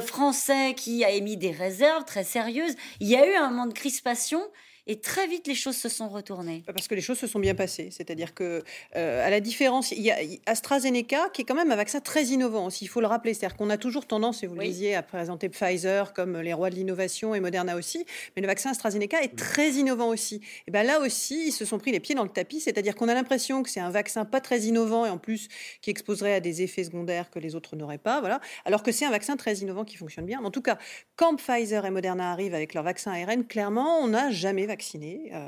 français 0.06 0.74
qui 0.76 1.04
a 1.04 1.12
émis 1.12 1.38
des 1.38 1.52
réserves 1.52 2.06
très 2.06 2.24
sérieuses. 2.24 2.76
Il 3.00 3.08
y 3.08 3.16
a 3.16 3.30
eu 3.30 3.36
un 3.36 3.50
moment 3.50 3.68
de 3.68 3.74
crispation 3.74 4.42
et 4.86 5.00
très 5.00 5.28
vite, 5.28 5.48
les 5.48 5.56
choses 5.56 5.78
se 5.78 5.88
sont 5.88 6.10
retournées. 6.10 6.64
Parce 6.66 6.90
que 6.90 6.96
les 6.96 7.02
choses 7.02 7.18
se 7.18 7.28
sont 7.28 7.40
bien 7.40 7.56
passées. 7.56 7.90
C'est-à-dire 7.92 8.34
que, 8.34 8.64
euh, 8.98 9.26
à 9.26 9.30
la 9.30 9.40
différence, 9.40 9.92
il 9.92 10.02
y 10.02 10.12
a 10.12 10.18
AstraZeneca, 10.46 11.30
qui 11.34 11.44
est 11.44 11.46
quand 11.46 11.56
même 11.56 11.72
un 11.72 11.78
vaccin 11.78 12.02
très 12.02 12.26
innovant 12.26 12.66
aussi, 12.66 12.84
il 12.84 12.90
faut 12.90 13.00
le 13.00 13.08
rappeler. 13.08 13.34
C'est-à-dire 13.34 13.56
qu'on 13.56 13.70
a 13.70 13.78
toujours 13.78 14.06
tendance, 14.06 14.44
et 14.44 14.48
vous 14.48 14.56
le 14.56 14.66
disiez, 14.66 14.96
à 14.96 15.02
présenter 15.02 15.48
Pfizer 15.48 16.14
comme 16.14 16.38
les 16.38 16.52
rois 16.52 16.70
de 16.70 16.76
l'innovation 16.76 17.34
et 17.34 17.40
Moderna 17.40 17.78
aussi. 17.78 18.06
Mais 18.36 18.42
le 18.42 18.48
vaccin 18.48 18.72
AstraZeneca 18.72 19.24
est 19.24 19.38
très 19.38 19.72
innovant 19.72 20.10
aussi. 20.10 20.42
Et 20.68 20.72
bien 20.72 20.84
là 20.84 21.00
aussi, 21.00 21.48
ils 21.48 21.52
se 21.54 21.64
sont 21.64 21.80
pris 21.80 21.94
les 21.94 22.02
pieds 22.02 22.16
dans 22.16 22.24
le 22.24 22.30
tapis. 22.30 22.60
C'est-à-dire 22.60 22.96
qu'on 22.96 23.08
a 23.08 23.14
l'impression 23.14 23.64
que 23.64 23.70
c'est 23.70 23.80
un 23.80 23.90
vaccin 23.90 24.26
pas 24.26 24.42
très 24.42 24.62
innovant 24.62 25.06
et 25.06 25.10
en 25.10 25.18
plus 25.18 25.48
qui 25.82 25.92
exposerait 25.92 26.34
à 26.34 26.40
des 26.42 26.62
effets 26.62 26.84
secondaires 26.84 27.30
que 27.30 27.40
les 27.40 27.56
autres 27.56 27.78
n'auraient 27.78 27.98
pas. 27.98 28.20
Voilà. 28.20 28.42
Alors 28.66 28.84
que 28.84 28.92
c'est 28.92 29.06
un 29.06 29.12
vaccin 29.12 29.38
très 29.38 29.56
innovant 29.56 29.86
qui 29.86 29.96
fonctionne 29.96 30.26
bien. 30.26 30.44
En 30.44 30.52
tout 30.52 30.62
cas, 30.62 30.78
quand 31.16 31.38
Pfizer 31.38 31.86
et 31.86 31.92
Moderna 31.92 32.34
arrivent 32.34 32.56
avec 32.56 32.74
leur 32.74 32.84
vaccin 32.84 33.14
ARN, 33.14 33.46
clairement, 33.46 34.00
on 34.00 34.08
n'a 34.08 34.30
jamais 34.30 34.73
Euh, 35.34 35.48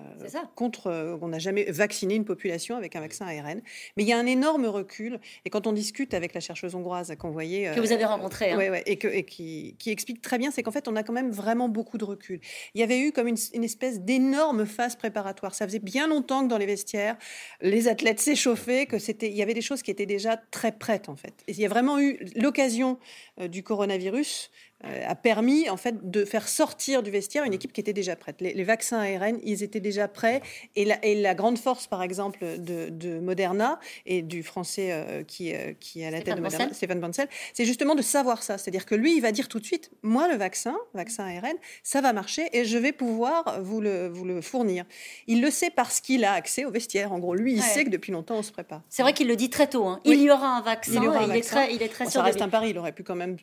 contre, 0.56 0.88
euh, 0.88 1.18
on 1.22 1.30
n'a 1.30 1.40
jamais 1.40 1.66
vacciné 1.66 2.16
une 2.16 2.26
population 2.26 2.76
avec 2.76 2.96
un 2.96 3.02
vaccin 3.02 3.26
ARN. 3.26 3.62
Mais 3.98 4.04
il 4.04 4.08
y 4.08 4.14
a 4.14 4.18
un 4.18 4.26
énorme 4.26 4.66
recul. 4.66 5.20
Et 5.46 5.50
quand 5.50 5.68
on 5.68 5.74
discute 5.74 6.14
avec 6.14 6.34
la 6.34 6.40
chercheuse 6.40 6.76
hongroise 6.76 7.14
qu'on 7.18 7.32
voyait. 7.32 7.72
que 7.76 7.80
vous 7.80 7.92
avez 7.92 8.06
rencontrée. 8.06 8.52
Hein. 8.52 8.58
Ouais, 8.58 8.84
et, 8.86 8.98
que, 8.98 9.08
et 9.08 9.24
qui, 9.24 9.76
qui, 9.80 9.92
explique 9.92 10.22
très 10.22 10.38
bien, 10.38 10.52
c'est 10.52 10.64
qu'en 10.64 10.72
fait, 10.72 10.88
on 10.88 10.96
a 10.96 11.04
quand 11.04 11.14
même 11.14 11.32
vraiment 11.32 11.70
beaucoup 11.70 11.98
de 11.98 12.06
recul. 12.06 12.40
Il 12.74 12.82
y 12.82 12.84
avait 12.84 13.00
eu 13.00 13.12
comme 13.12 13.28
une, 13.28 13.38
une 13.54 13.64
espèce 13.64 14.02
d'énorme 14.02 14.66
phase 14.66 14.96
préparatoire. 14.96 15.56
Ça 15.56 15.66
faisait 15.66 15.80
bien 15.80 16.08
longtemps 16.08 16.44
que 16.44 16.50
dans 16.50 16.58
les 16.58 16.66
vestiaires, 16.66 17.18
les 17.62 17.88
athlètes 17.88 18.20
s'échauffaient, 18.20 18.86
que 18.86 19.00
c'était, 19.00 19.30
il 19.30 19.36
y 19.36 19.42
avait 19.42 19.54
des 19.54 19.62
choses 19.62 19.82
qui 19.82 19.92
étaient 19.92 20.06
déjà 20.06 20.38
très 20.52 20.72
prêtes, 20.72 21.10
en 21.10 21.16
fait. 21.16 21.34
Et 21.48 21.52
il 21.52 21.60
y 21.60 21.66
a 21.66 21.70
vraiment 21.70 22.00
eu 22.00 22.20
l'occasion 22.36 23.00
euh, 23.40 23.48
du 23.48 23.64
coronavirus 23.64 24.50
euh, 24.56 24.65
a 24.84 25.16
permis 25.16 25.70
en 25.70 25.78
fait 25.78 26.12
de 26.12 26.26
faire 26.26 26.48
sortir 26.48 27.02
du 27.02 27.10
vestiaire 27.10 27.44
une 27.44 27.54
équipe 27.54 27.74
qui 27.74 27.82
était 27.82 27.94
déjà 27.94 28.16
prête. 28.16 28.42
Les, 28.42 28.64
vaccins 28.64 29.00
ARN, 29.00 29.40
ils 29.44 29.64
étaient 29.64 29.80
déjà 29.80 30.08
prêts. 30.08 30.42
Et 30.76 30.86
la, 30.86 31.04
et 31.04 31.20
la 31.20 31.34
grande 31.34 31.58
force, 31.58 31.88
par 31.88 32.04
exemple, 32.04 32.40
de, 32.60 33.20
Moderna 33.20 33.80
et 34.06 34.22
du 34.22 34.44
français 34.44 34.90
euh, 34.92 35.24
qui, 35.24 35.54
euh, 35.54 35.74
qui 35.80 36.02
est 36.02 36.08
à 36.08 36.12
la 36.12 36.22
tête 36.22 36.36
de 36.36 36.42
Moderna, 36.42 36.74
Stéphane 36.74 37.00
Bancel, 37.00 37.28
c'est 37.54 37.66
justement 37.66 37.96
de 37.96 38.02
savoir 38.02 38.44
ça. 38.44 38.58
C'est-à-dire 38.58 38.86
que 38.86 38.96
lui, 38.96 39.16
il 39.16 39.22
va 39.22 39.32
dire 39.32 39.48
tout 39.48 39.60
de 39.60 39.66
suite, 39.66 39.92
moi, 40.04 40.28
le 40.28 40.36
vaccin, 40.36 40.76
vaccin 40.94 41.26
ARN, 41.26 41.56
ça 41.84 42.02
va 42.02 42.14
marcher 42.14 42.48
et 42.54 42.66
je 42.66 42.78
vais 42.78 42.92
pouvoir 42.92 43.62
vous 43.62 43.82
le, 43.82 44.08
vous 44.10 44.26
le 44.26 44.42
fournir. 44.42 44.86
Il 45.28 45.42
le 45.42 45.50
sait 45.50 45.70
parce 45.70 46.02
qu'il 46.02 46.26
a 46.26 46.34
accès 46.34 46.66
au 46.66 46.72
vestiaire. 46.72 47.14
En 47.14 47.20
gros, 47.20 47.36
lui, 47.36 47.54
il 47.54 47.62
sait 47.62 47.86
que 47.86 47.90
depuis 47.90 48.12
longtemps, 48.12 48.38
on 48.38 48.44
se 48.44 48.52
prépare. 48.52 48.82
C'est 48.90 49.04
vrai 49.04 49.14
qu'il 49.14 49.28
le 49.28 49.36
dit 49.36 49.50
très 49.50 49.68
tôt. 49.68 49.86
Hein. 49.86 50.02
Il 50.04 50.22
y 50.22 50.30
aura 50.30 50.58
un 50.58 50.62
vaccin. 50.62 51.02
Il, 51.02 51.36
Est 51.36 51.42
très, 51.42 51.74
il 51.74 51.82
est 51.82 51.90
très 51.90 52.06
Ça 52.06 52.22
reste 52.22 52.42
un 52.42 52.50
pari. 52.50 52.72
Il 52.72 52.78
aurait 52.78 52.92
pu 52.92 53.04
quand 53.04 53.16
même, 53.16 53.38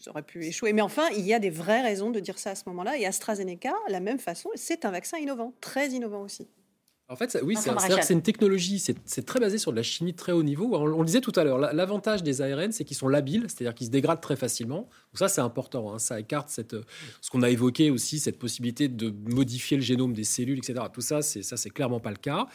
ça 0.00 0.10
aurait 0.10 0.22
pu 0.22 0.44
échouer. 0.44 0.69
Mais 0.72 0.82
enfin, 0.82 1.08
il 1.16 1.26
y 1.26 1.34
a 1.34 1.38
des 1.38 1.50
vraies 1.50 1.82
raisons 1.82 2.10
de 2.10 2.20
dire 2.20 2.38
ça 2.38 2.50
à 2.50 2.54
ce 2.54 2.64
moment-là. 2.66 2.98
Et 2.98 3.06
AstraZeneca, 3.06 3.72
la 3.88 4.00
même 4.00 4.18
façon, 4.18 4.50
c'est 4.54 4.84
un 4.84 4.90
vaccin 4.90 5.18
innovant, 5.18 5.52
très 5.60 5.88
innovant 5.88 6.22
aussi. 6.22 6.48
En 7.10 7.16
fait, 7.16 7.36
oui, 7.42 7.56
c'est 7.56 8.14
une 8.14 8.22
technologie, 8.22 8.78
c'est 8.78 9.26
très 9.26 9.40
basé 9.40 9.58
sur 9.58 9.72
de 9.72 9.76
la 9.76 9.82
chimie 9.82 10.12
de 10.12 10.16
très 10.16 10.30
haut 10.30 10.44
niveau. 10.44 10.76
On, 10.76 10.86
le 10.86 11.04
disait 11.04 11.20
tout 11.20 11.32
à 11.34 11.42
l'heure, 11.42 11.58
l'avantage 11.58 12.22
des 12.22 12.40
ARN, 12.40 12.70
c'est 12.70 12.84
qu'ils 12.84 12.96
sont 12.96 13.08
labiles, 13.08 13.46
c'est-à-dire 13.48 13.74
qu'ils 13.74 13.88
se 13.88 13.90
dégradent 13.90 14.20
très 14.20 14.36
facilement. 14.36 14.82
Donc 14.82 15.18
ça, 15.18 15.26
c'est 15.26 15.40
important. 15.40 15.92
Hein. 15.92 15.98
Ça 15.98 16.20
écarte 16.20 16.50
cette, 16.50 16.76
ce 17.20 17.30
qu'on 17.30 17.42
a 17.42 17.50
évoqué 17.50 17.90
aussi, 17.90 18.20
cette 18.20 18.38
possibilité 18.38 18.86
de 18.86 19.12
modifier 19.28 19.76
le 19.76 19.82
génome 19.82 20.12
des 20.12 20.22
cellules, 20.22 20.58
etc. 20.58 20.84
Tout 20.92 21.00
ça, 21.00 21.20
c'est 21.20 21.42
ça, 21.42 21.56
c'est 21.56 21.70
clairement 21.70 21.98
pas 21.98 22.10
le 22.10 22.16
cas. 22.16 22.46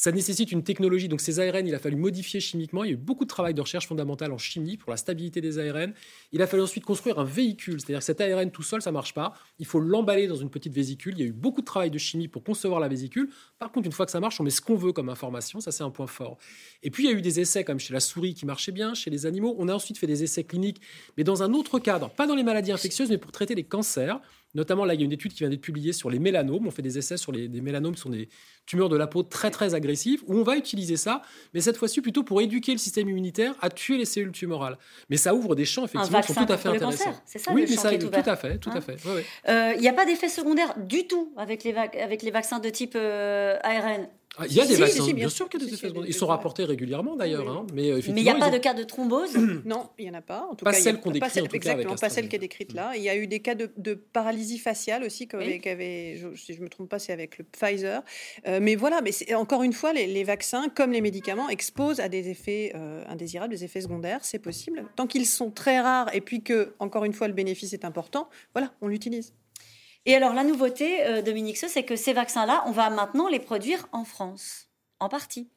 Ça 0.00 0.12
nécessite 0.12 0.52
une 0.52 0.62
technologie. 0.62 1.08
Donc 1.08 1.20
ces 1.20 1.40
ARN, 1.40 1.66
il 1.66 1.74
a 1.74 1.80
fallu 1.80 1.96
modifier 1.96 2.38
chimiquement. 2.38 2.84
Il 2.84 2.86
y 2.86 2.90
a 2.90 2.94
eu 2.94 2.96
beaucoup 2.96 3.24
de 3.24 3.28
travail 3.28 3.52
de 3.52 3.60
recherche 3.60 3.88
fondamentale 3.88 4.30
en 4.30 4.38
chimie 4.38 4.76
pour 4.76 4.92
la 4.92 4.96
stabilité 4.96 5.40
des 5.40 5.58
ARN. 5.58 5.92
Il 6.30 6.40
a 6.40 6.46
fallu 6.46 6.62
ensuite 6.62 6.84
construire 6.84 7.18
un 7.18 7.24
véhicule. 7.24 7.80
C'est-à-dire 7.80 7.98
que 7.98 8.04
cet 8.04 8.20
ARN 8.20 8.52
tout 8.52 8.62
seul, 8.62 8.80
ça 8.80 8.92
marche 8.92 9.12
pas. 9.12 9.34
Il 9.58 9.66
faut 9.66 9.80
l'emballer 9.80 10.28
dans 10.28 10.36
une 10.36 10.50
petite 10.50 10.72
vésicule. 10.72 11.14
Il 11.16 11.20
y 11.20 11.24
a 11.24 11.26
eu 11.26 11.32
beaucoup 11.32 11.62
de 11.62 11.66
travail 11.66 11.90
de 11.90 11.98
chimie 11.98 12.28
pour 12.28 12.44
concevoir 12.44 12.78
la 12.78 12.86
vésicule. 12.86 13.28
Par 13.58 13.72
contre, 13.72 13.86
une 13.86 13.92
fois 13.92 14.06
que 14.06 14.12
ça 14.12 14.20
marche, 14.20 14.40
on 14.40 14.44
met 14.44 14.50
ce 14.50 14.60
qu'on 14.60 14.76
veut 14.76 14.92
comme 14.92 15.08
information. 15.08 15.58
Ça, 15.60 15.72
c'est 15.72 15.82
un 15.82 15.90
point 15.90 16.06
fort. 16.06 16.38
Et 16.84 16.92
puis, 16.92 17.02
il 17.02 17.10
y 17.10 17.12
a 17.12 17.16
eu 17.18 17.20
des 17.20 17.40
essais 17.40 17.64
comme 17.64 17.80
chez 17.80 17.92
la 17.92 17.98
souris 17.98 18.34
qui 18.34 18.46
marchaient 18.46 18.70
bien, 18.70 18.94
chez 18.94 19.10
les 19.10 19.26
animaux. 19.26 19.56
On 19.58 19.66
a 19.66 19.74
ensuite 19.74 19.98
fait 19.98 20.06
des 20.06 20.22
essais 20.22 20.44
cliniques, 20.44 20.80
mais 21.16 21.24
dans 21.24 21.42
un 21.42 21.52
autre 21.54 21.80
cadre. 21.80 22.08
Pas 22.10 22.28
dans 22.28 22.36
les 22.36 22.44
maladies 22.44 22.70
infectieuses, 22.70 23.10
mais 23.10 23.18
pour 23.18 23.32
traiter 23.32 23.56
les 23.56 23.64
cancers. 23.64 24.20
Notamment, 24.54 24.84
là, 24.84 24.94
il 24.94 25.00
y 25.00 25.02
a 25.02 25.04
une 25.04 25.12
étude 25.12 25.32
qui 25.32 25.40
vient 25.40 25.50
d'être 25.50 25.60
publiée 25.60 25.92
sur 25.92 26.08
les 26.08 26.18
mélanomes. 26.18 26.66
On 26.66 26.70
fait 26.70 26.82
des 26.82 26.98
essais 26.98 27.16
sur 27.16 27.32
les 27.32 27.48
des 27.48 27.60
mélanomes, 27.60 27.94
qui 27.94 28.00
sont 28.00 28.10
des 28.10 28.28
tumeurs 28.66 28.88
de 28.88 28.96
la 28.96 29.06
peau 29.06 29.22
très 29.22 29.50
très 29.50 29.74
agressives, 29.74 30.22
où 30.26 30.36
on 30.36 30.42
va 30.42 30.56
utiliser 30.56 30.96
ça, 30.96 31.22
mais 31.54 31.60
cette 31.60 31.76
fois-ci 31.76 32.00
plutôt 32.00 32.22
pour 32.22 32.40
éduquer 32.40 32.72
le 32.72 32.78
système 32.78 33.08
immunitaire 33.08 33.54
à 33.60 33.70
tuer 33.70 33.98
les 33.98 34.04
cellules 34.04 34.32
tumorales. 34.32 34.78
Mais 35.10 35.16
ça 35.16 35.34
ouvre 35.34 35.54
des 35.54 35.64
champs 35.64 35.84
effectivement 35.84 36.20
qui 36.20 36.32
sont 36.32 36.44
tout 36.44 36.52
à 36.52 36.56
fait 36.56 36.68
intéressants. 36.68 37.14
C'est 37.24 37.38
ça, 37.38 37.52
oui, 37.52 37.66
mais 37.68 37.76
ça, 37.76 37.96
tout 37.96 38.08
à 38.14 38.36
fait, 38.36 38.58
tout 38.58 38.70
à 38.70 38.76
hein 38.76 38.80
fait. 38.80 38.96
Euh, 39.48 39.72
il 39.74 39.80
n'y 39.80 39.88
a 39.88 39.92
pas 39.92 40.06
d'effet 40.06 40.28
secondaire 40.28 40.74
du 40.78 41.06
tout 41.06 41.32
avec 41.36 41.64
les, 41.64 41.74
avec 41.74 42.22
les 42.22 42.30
vaccins 42.30 42.58
de 42.58 42.68
type 42.68 42.94
euh, 42.94 43.58
ARN. 43.62 44.08
Ah, 44.40 44.44
il 44.48 44.54
y 44.54 44.60
a 44.60 44.66
des 44.66 44.76
vaccins, 44.76 45.12
bien, 45.12 45.28
sûr 45.28 45.48
qu'il 45.48 45.60
y 45.60 45.64
a 45.64 45.66
des 45.66 45.74
effets 45.74 45.88
secondaires. 45.88 46.08
Ils 46.08 46.14
sont 46.14 46.28
rapportés 46.28 46.64
régulièrement 46.64 47.16
d'ailleurs, 47.16 47.48
hein, 47.48 47.66
mais 47.74 47.90
euh, 47.90 48.00
il 48.06 48.14
n'y 48.14 48.28
a 48.28 48.36
pas 48.36 48.50
de 48.50 48.58
cas 48.58 48.72
de 48.72 48.84
thrombose 48.84 49.36
Non, 49.64 49.90
il 49.98 50.04
n'y 50.04 50.10
en 50.10 50.14
a 50.14 50.20
pas. 50.20 50.46
En 50.50 50.54
tout 50.54 50.64
pas 50.64 50.72
celle 50.72 51.00
qu'on 51.00 51.10
décrit, 51.10 51.40
en 51.40 51.46
tout 51.46 51.56
exactement, 51.56 51.96
pas 51.96 52.08
celle 52.08 52.28
qui 52.28 52.36
est 52.36 52.38
décrite 52.38 52.72
là. 52.72 52.92
Il 52.94 53.02
y 53.02 53.08
a 53.08 53.16
eu 53.16 53.26
des 53.26 53.40
cas 53.40 53.56
de, 53.56 53.94
paralysie 53.94 54.58
faciale 54.58 55.02
aussi, 55.02 55.26
qu'avait, 55.26 56.20
si 56.36 56.54
je 56.54 56.58
ne 56.58 56.64
me 56.64 56.68
trompe 56.68 56.88
pas, 56.88 57.00
c'est 57.00 57.12
avec 57.12 57.38
le 57.38 57.44
Pfizer. 57.44 58.02
Euh, 58.46 58.60
mais 58.62 58.76
voilà, 58.76 59.00
mais 59.00 59.12
encore 59.34 59.64
une 59.64 59.72
fois, 59.72 59.92
les, 59.92 60.24
vaccins, 60.24 60.68
comme 60.68 60.92
les 60.92 61.00
médicaments, 61.00 61.48
exposent 61.48 62.00
à 62.00 62.08
des 62.08 62.28
effets 62.28 62.72
euh, 62.76 63.02
indésirables, 63.08 63.50
des 63.50 63.64
effets 63.64 63.80
secondaires. 63.80 64.20
C'est 64.22 64.38
possible. 64.38 64.84
Tant 64.94 65.08
qu'ils 65.08 65.26
sont 65.26 65.50
très 65.50 65.80
rares 65.80 66.14
et 66.14 66.20
puis 66.20 66.42
que, 66.42 66.74
encore 66.78 67.04
une 67.04 67.12
fois, 67.12 67.26
le 67.26 67.34
bénéfice 67.34 67.72
est 67.72 67.84
important, 67.84 68.28
voilà, 68.54 68.72
on 68.80 68.86
l'utilise. 68.86 69.32
Et 70.08 70.14
alors 70.14 70.32
la 70.32 70.42
nouveauté, 70.42 71.04
euh, 71.04 71.20
Dominique 71.20 71.58
c'est 71.58 71.82
que 71.82 71.94
ces 71.94 72.14
vaccins-là, 72.14 72.62
on 72.64 72.72
va 72.72 72.88
maintenant 72.88 73.28
les 73.28 73.38
produire 73.38 73.86
en 73.92 74.06
France, 74.06 74.70
en 75.00 75.10
partie. 75.10 75.50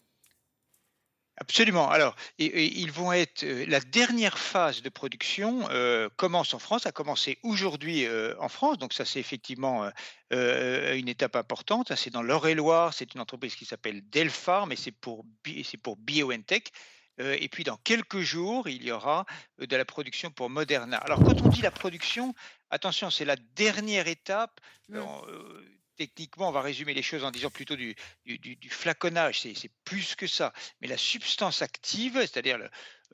Absolument. 1.37 1.89
Alors, 1.89 2.17
ils 2.37 2.91
vont 2.91 3.13
être. 3.13 3.43
Euh, 3.43 3.65
la 3.69 3.79
dernière 3.79 4.37
phase 4.37 4.81
de 4.81 4.89
production 4.89 5.69
euh, 5.71 6.09
commence 6.17 6.53
en 6.53 6.59
France, 6.59 6.85
a 6.85 6.91
commencé 6.91 7.39
aujourd'hui 7.43 8.05
en 8.39 8.49
France. 8.49 8.77
Donc, 8.77 8.91
ça, 8.91 9.05
c'est 9.05 9.21
effectivement 9.21 9.89
une 10.31 11.07
étape 11.07 11.37
importante. 11.37 11.95
C'est 11.95 12.11
dans 12.11 12.21
l'Eure-et-Loire. 12.21 12.93
C'est 12.93 13.15
une 13.15 13.21
entreprise 13.21 13.55
qui 13.55 13.63
s'appelle 13.63 14.01
Delpharm 14.09 14.69
mais 14.69 14.75
c'est 14.75 14.91
pour, 14.91 15.25
pour 15.81 15.95
BioNTech. 15.95 16.73
Et 17.17 17.49
puis, 17.49 17.63
dans 17.63 17.77
quelques 17.77 18.21
jours, 18.21 18.67
il 18.67 18.83
y 18.83 18.91
aura 18.91 19.25
de 19.59 19.75
la 19.75 19.85
production 19.85 20.31
pour 20.31 20.49
Moderna. 20.49 20.97
Alors, 20.97 21.19
quand 21.19 21.41
on 21.41 21.49
dit 21.49 21.61
la 21.61 21.71
production, 21.71 22.33
Attention, 22.71 23.09
c'est 23.09 23.25
la 23.25 23.35
dernière 23.55 24.07
étape. 24.07 24.61
Mmh. 24.87 24.97
Euh, 24.97 25.61
techniquement, 25.97 26.47
on 26.47 26.53
va 26.53 26.61
résumer 26.61 26.93
les 26.93 27.03
choses 27.03 27.25
en 27.25 27.31
disant 27.31 27.51
plutôt 27.51 27.75
du, 27.75 27.95
flaconnage, 28.69 29.41
c'est 29.41 29.71
plus 29.83 30.15
que 30.15 30.25
ça. 30.25 30.53
Mais 30.79 30.87
la 30.87 30.97
substance 30.97 31.61
active, 31.61 32.13
c'est-à-dire 32.13 32.55
euh, 32.55 32.67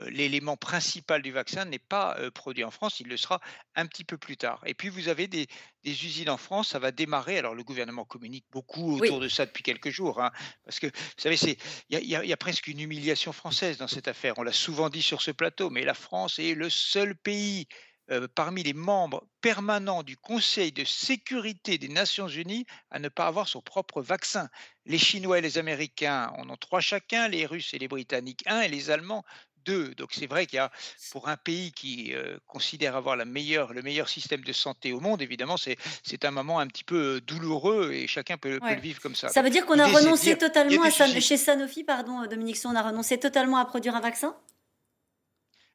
l'élément 0.08 0.58
principal 0.58 1.22
du 1.22 1.32
vaccin, 1.32 1.66
n'est 1.66 1.80
pas 1.80 2.18
euh, 2.20 2.32
produit 2.32 2.64
en 2.64 2.72
France, 2.72 3.00
il 3.00 3.08
le 3.08 3.18
sera 3.18 3.42
un 3.76 3.86
petit 3.86 4.04
peu 4.04 4.18
plus 4.18 4.38
tard. 4.38 4.62
Et 4.66 4.74
puis, 4.74 4.90
vous 4.90 5.10
avez 5.10 5.28
des, 5.28 5.48
usines 5.86 6.30
en 6.30 6.38
France, 6.38 6.70
ça 6.70 6.80
va 6.80 6.92
démarrer. 6.92 7.38
Alors, 7.38 7.56
le 7.56 7.64
gouvernement 7.64 8.06
communique 8.06 8.46
beaucoup 8.52 8.98
autour 8.98 9.20
de 9.20 9.30
ça 9.30 9.46
depuis 9.46 9.64
quelques 9.64 9.90
jours, 9.90 10.22
hein, 10.22 10.32
parce 10.66 10.80
que, 10.80 10.88
vous 10.88 10.94
savez, 11.18 11.38
il 11.90 12.00
y, 12.00 12.08
y, 12.08 12.34
a 12.34 12.38
presque 12.38 12.68
une 12.68 12.82
humiliation 12.82 13.32
française 13.32 13.78
dans 13.78 13.88
cette 13.88 14.08
affaire. 14.08 14.38
On 14.38 14.44
l'a 14.44 14.52
souvent 14.52 14.90
dit 14.90 15.02
sur 15.02 15.22
ce 15.22 15.32
plateau, 15.32 15.70
mais 15.70 15.84
la 15.84 15.94
France 15.94 16.40
est 16.40 16.56
le 16.56 16.70
seul 16.70 17.16
pays 17.16 17.68
euh, 18.10 18.26
parmi 18.34 18.64
les 18.64 18.74
membres 18.74 19.28
permanents 19.42 20.02
du 20.02 20.16
Conseil 20.16 20.72
de 20.72 20.86
sécurité 20.86 21.78
des 21.78 21.90
Nations 21.90 22.30
Unies 22.30 22.66
à 22.90 23.00
ne 23.00 23.10
pas 23.10 23.28
avoir 23.28 23.50
son 23.50 23.62
propre 23.62 24.02
vaccin. 24.02 24.48
Les 24.86 24.98
Chinois 24.98 25.40
et 25.40 25.42
les 25.42 25.58
Américains 25.58 26.32
en 26.38 26.50
ont 26.50 26.56
trois 26.56 26.80
chacun, 26.80 27.28
les 27.28 27.46
Russes 27.46 27.74
et 27.74 27.80
les 27.80 27.90
Britanniques 27.90 28.44
un, 28.46 28.62
et 28.62 28.70
les 28.70 28.92
Allemands 28.92 29.26
deux. 29.68 29.94
Donc 29.96 30.10
c'est 30.14 30.26
vrai 30.28 30.48
qu'il 30.48 30.58
y 30.58 30.60
a, 30.60 30.72
pour 31.12 31.28
un 31.28 31.38
pays 31.38 31.72
qui 31.72 32.14
euh, 32.14 32.38
considère 32.48 32.96
avoir 32.96 33.16
la 33.16 33.26
meilleure, 33.26 33.74
le 33.74 33.84
meilleur 33.84 34.10
système 34.10 34.42
de 34.42 34.54
santé 34.54 34.94
au 34.94 35.00
monde, 35.00 35.22
évidemment, 35.22 35.58
c'est, 35.58 35.78
un 36.24 36.32
moment 36.32 36.60
un 36.60 36.68
petit 36.68 36.84
peu 36.84 37.22
douloureux 37.22 37.92
et 37.94 38.08
chacun 38.08 38.38
peut, 38.38 38.60
le 38.60 38.82
vivre 38.82 39.00
comme 39.02 39.16
ça. 39.16 39.30
Ça 39.30 39.44
veut 39.44 39.52
dire 39.52 39.66
qu'on 39.66 39.78
a 39.78 39.88
renoncé 39.88 40.38
totalement 40.38 40.82
à 40.84 40.90
chez 40.90 41.38
Sanofi, 41.38 41.84
pardon 41.84 42.26
Dominique, 42.26 42.58
on 42.66 42.76
a 42.76 42.82
renoncé 42.82 43.20
totalement 43.20 43.58
à 43.58 43.66
produire 43.66 43.96
un 43.96 44.02
vaccin? 44.02 44.36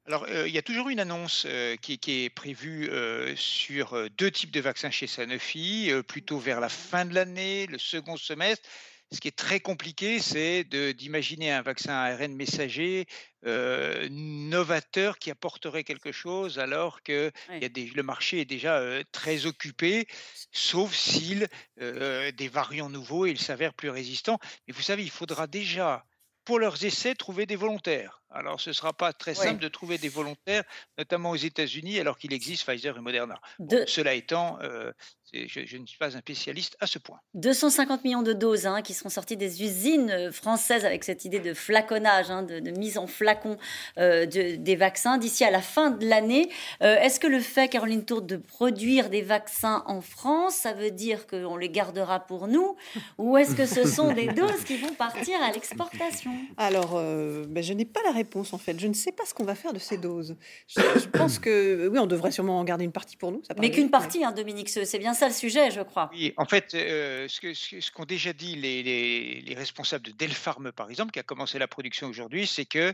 Alors, 0.04 0.26
euh, 0.28 0.48
il 0.48 0.54
y 0.54 0.58
a 0.58 0.62
toujours 0.62 0.88
une 0.88 0.98
annonce 0.98 1.44
euh, 1.46 1.76
qui, 1.76 1.98
est 2.08 2.28
prévue 2.28 2.90
euh, 2.90 3.36
sur 3.36 4.10
deux 4.18 4.32
types 4.32 4.50
de 4.50 4.60
vaccins 4.60 4.90
chez 4.90 5.06
Sanofi, 5.06 5.92
plutôt 6.08 6.38
vers 6.38 6.60
la 6.60 6.68
fin 6.68 7.04
de 7.04 7.14
l'année, 7.14 7.66
le 7.66 7.78
second 7.78 8.16
semestre. 8.16 8.68
Ce 9.12 9.20
qui 9.20 9.28
est 9.28 9.36
très 9.36 9.60
compliqué, 9.60 10.20
c'est 10.20 10.64
d'imaginer 10.64 11.52
un 11.52 11.60
vaccin 11.62 11.92
ARN 11.92 12.34
messager 12.34 13.06
euh, 13.46 14.08
novateur 14.10 15.18
qui 15.18 15.30
apporterait 15.30 15.84
quelque 15.84 16.12
chose 16.12 16.58
alors 16.58 17.02
que 17.02 17.30
y 17.50 17.64
a 17.64 17.68
des, 17.68 17.86
le 17.86 18.02
marché 18.02 18.40
est 18.40 18.46
déjà 18.46 18.78
euh, 18.78 19.02
très 19.12 19.46
occupé, 19.46 20.06
sauf 20.50 20.94
s'il 20.94 21.48
euh, 21.80 22.32
des 22.32 22.48
variants 22.48 22.88
nouveaux 22.88 23.26
et 23.26 23.30
il 23.30 23.38
s'avère 23.38 23.74
plus 23.74 23.90
résistant. 23.90 24.38
Mais 24.66 24.74
vous 24.74 24.82
savez, 24.82 25.02
il 25.02 25.10
faudra 25.10 25.46
déjà 25.46 26.04
pour 26.44 26.58
leurs 26.58 26.84
essais, 26.84 27.14
trouver 27.14 27.46
des 27.46 27.56
volontaires. 27.56 28.22
Alors, 28.30 28.60
ce 28.60 28.70
ne 28.70 28.74
sera 28.74 28.92
pas 28.92 29.12
très 29.12 29.34
simple 29.34 29.60
de 29.60 29.68
trouver 29.68 29.98
des 29.98 30.08
volontaires, 30.08 30.64
notamment 30.98 31.30
aux 31.30 31.36
États-Unis, 31.36 32.00
alors 32.00 32.18
qu'il 32.18 32.32
existe 32.32 32.64
Pfizer 32.64 32.96
et 32.96 33.00
Moderna. 33.00 33.40
cela 33.86 34.14
étant, 34.14 34.58
euh, 34.62 34.92
je, 35.32 35.76
ne 35.76 35.86
suis 35.86 35.98
pas 35.98 36.16
un 36.16 36.20
spécialiste 36.20 36.76
à 36.80 36.86
ce 36.86 36.98
point. 36.98 37.18
250 37.34 38.04
millions 38.04 38.22
de 38.22 38.32
doses 38.32 38.66
hein, 38.66 38.82
qui 38.82 38.94
seront 38.94 39.08
sorties 39.08 39.36
des 39.36 39.62
usines 39.62 40.10
euh, 40.10 40.32
françaises 40.32 40.84
avec 40.84 41.04
cette 41.04 41.24
idée 41.24 41.40
de 41.40 41.54
flaconnage, 41.54 42.30
hein, 42.30 42.42
de, 42.42 42.70
mise 42.70 42.98
en 42.98 43.06
flacon 43.06 43.56
euh, 43.98 44.26
des 44.26 44.76
vaccins 44.76 45.18
d'ici 45.18 45.44
à 45.44 45.50
la 45.50 45.60
fin 45.60 45.90
de 45.90 46.06
l'année. 46.06 46.48
Est-ce 46.80 47.20
que 47.20 47.26
le 47.26 47.40
fait, 47.40 47.68
Caroline 47.68 48.04
Tour, 48.04 48.22
de 48.22 48.36
produire 48.36 49.10
des 49.10 49.22
vaccins 49.22 49.82
en 49.86 50.00
France, 50.00 50.54
ça 50.54 50.72
veut 50.72 50.90
dire 50.90 51.26
qu'on 51.26 51.56
les 51.56 51.68
gardera 51.68 52.20
pour 52.20 52.48
nous 52.48 52.76
Ou 53.18 53.36
est-ce 53.36 53.54
que 53.54 53.66
ce 53.66 53.86
sont 53.86 54.12
des 54.12 54.26
doses 54.32 54.64
qui 54.64 54.76
vont 54.76 54.92
partir 54.94 55.40
à 55.42 55.52
l'exportation? 55.52 56.32
Alors, 56.56 56.94
ben, 56.94 57.62
je 57.62 57.72
n'ai 57.72 57.84
pas 57.84 58.00
la 58.04 58.12
réponse 58.12 58.52
en 58.52 58.58
fait. 58.58 58.78
Je 58.78 58.86
ne 58.86 58.94
sais 58.94 59.12
pas 59.12 59.24
ce 59.24 59.34
qu'on 59.34 59.44
va 59.44 59.54
faire 59.54 59.72
de 59.72 59.78
ces 59.78 59.96
doses. 59.96 60.36
Je, 60.66 61.08
pense 61.08 61.38
que 61.38 61.88
oui, 61.88 61.98
on 61.98 62.06
devrait 62.06 62.32
sûrement 62.32 62.58
en 62.58 62.64
garder 62.64 62.84
une 62.84 62.92
partie 62.92 63.16
pour 63.16 63.32
nous. 63.32 63.42
Mais 63.58 63.70
qu'une 63.70 63.90
partie, 63.90 64.24
hein, 64.24 64.32
Dominique, 64.32 64.68
c'est 64.68 64.98
bien 64.98 65.14
ça 65.14 65.21
le 65.26 65.32
sujet, 65.32 65.70
je 65.70 65.80
crois. 65.80 66.10
Oui, 66.12 66.32
en 66.36 66.44
fait, 66.44 66.74
euh, 66.74 67.26
ce 67.28 67.90
qu'ont 67.90 68.04
déjà 68.04 68.32
dit 68.32 68.56
les, 68.56 68.82
les, 68.82 69.40
les, 69.40 69.54
responsables 69.54 70.04
de 70.04 70.12
Delpharme, 70.12 70.72
par 70.72 70.90
exemple, 70.90 71.12
qui 71.12 71.18
a 71.18 71.22
commencé 71.22 71.58
la 71.58 71.68
production 71.68 72.08
aujourd'hui, 72.08 72.46
c'est 72.46 72.64
que 72.64 72.92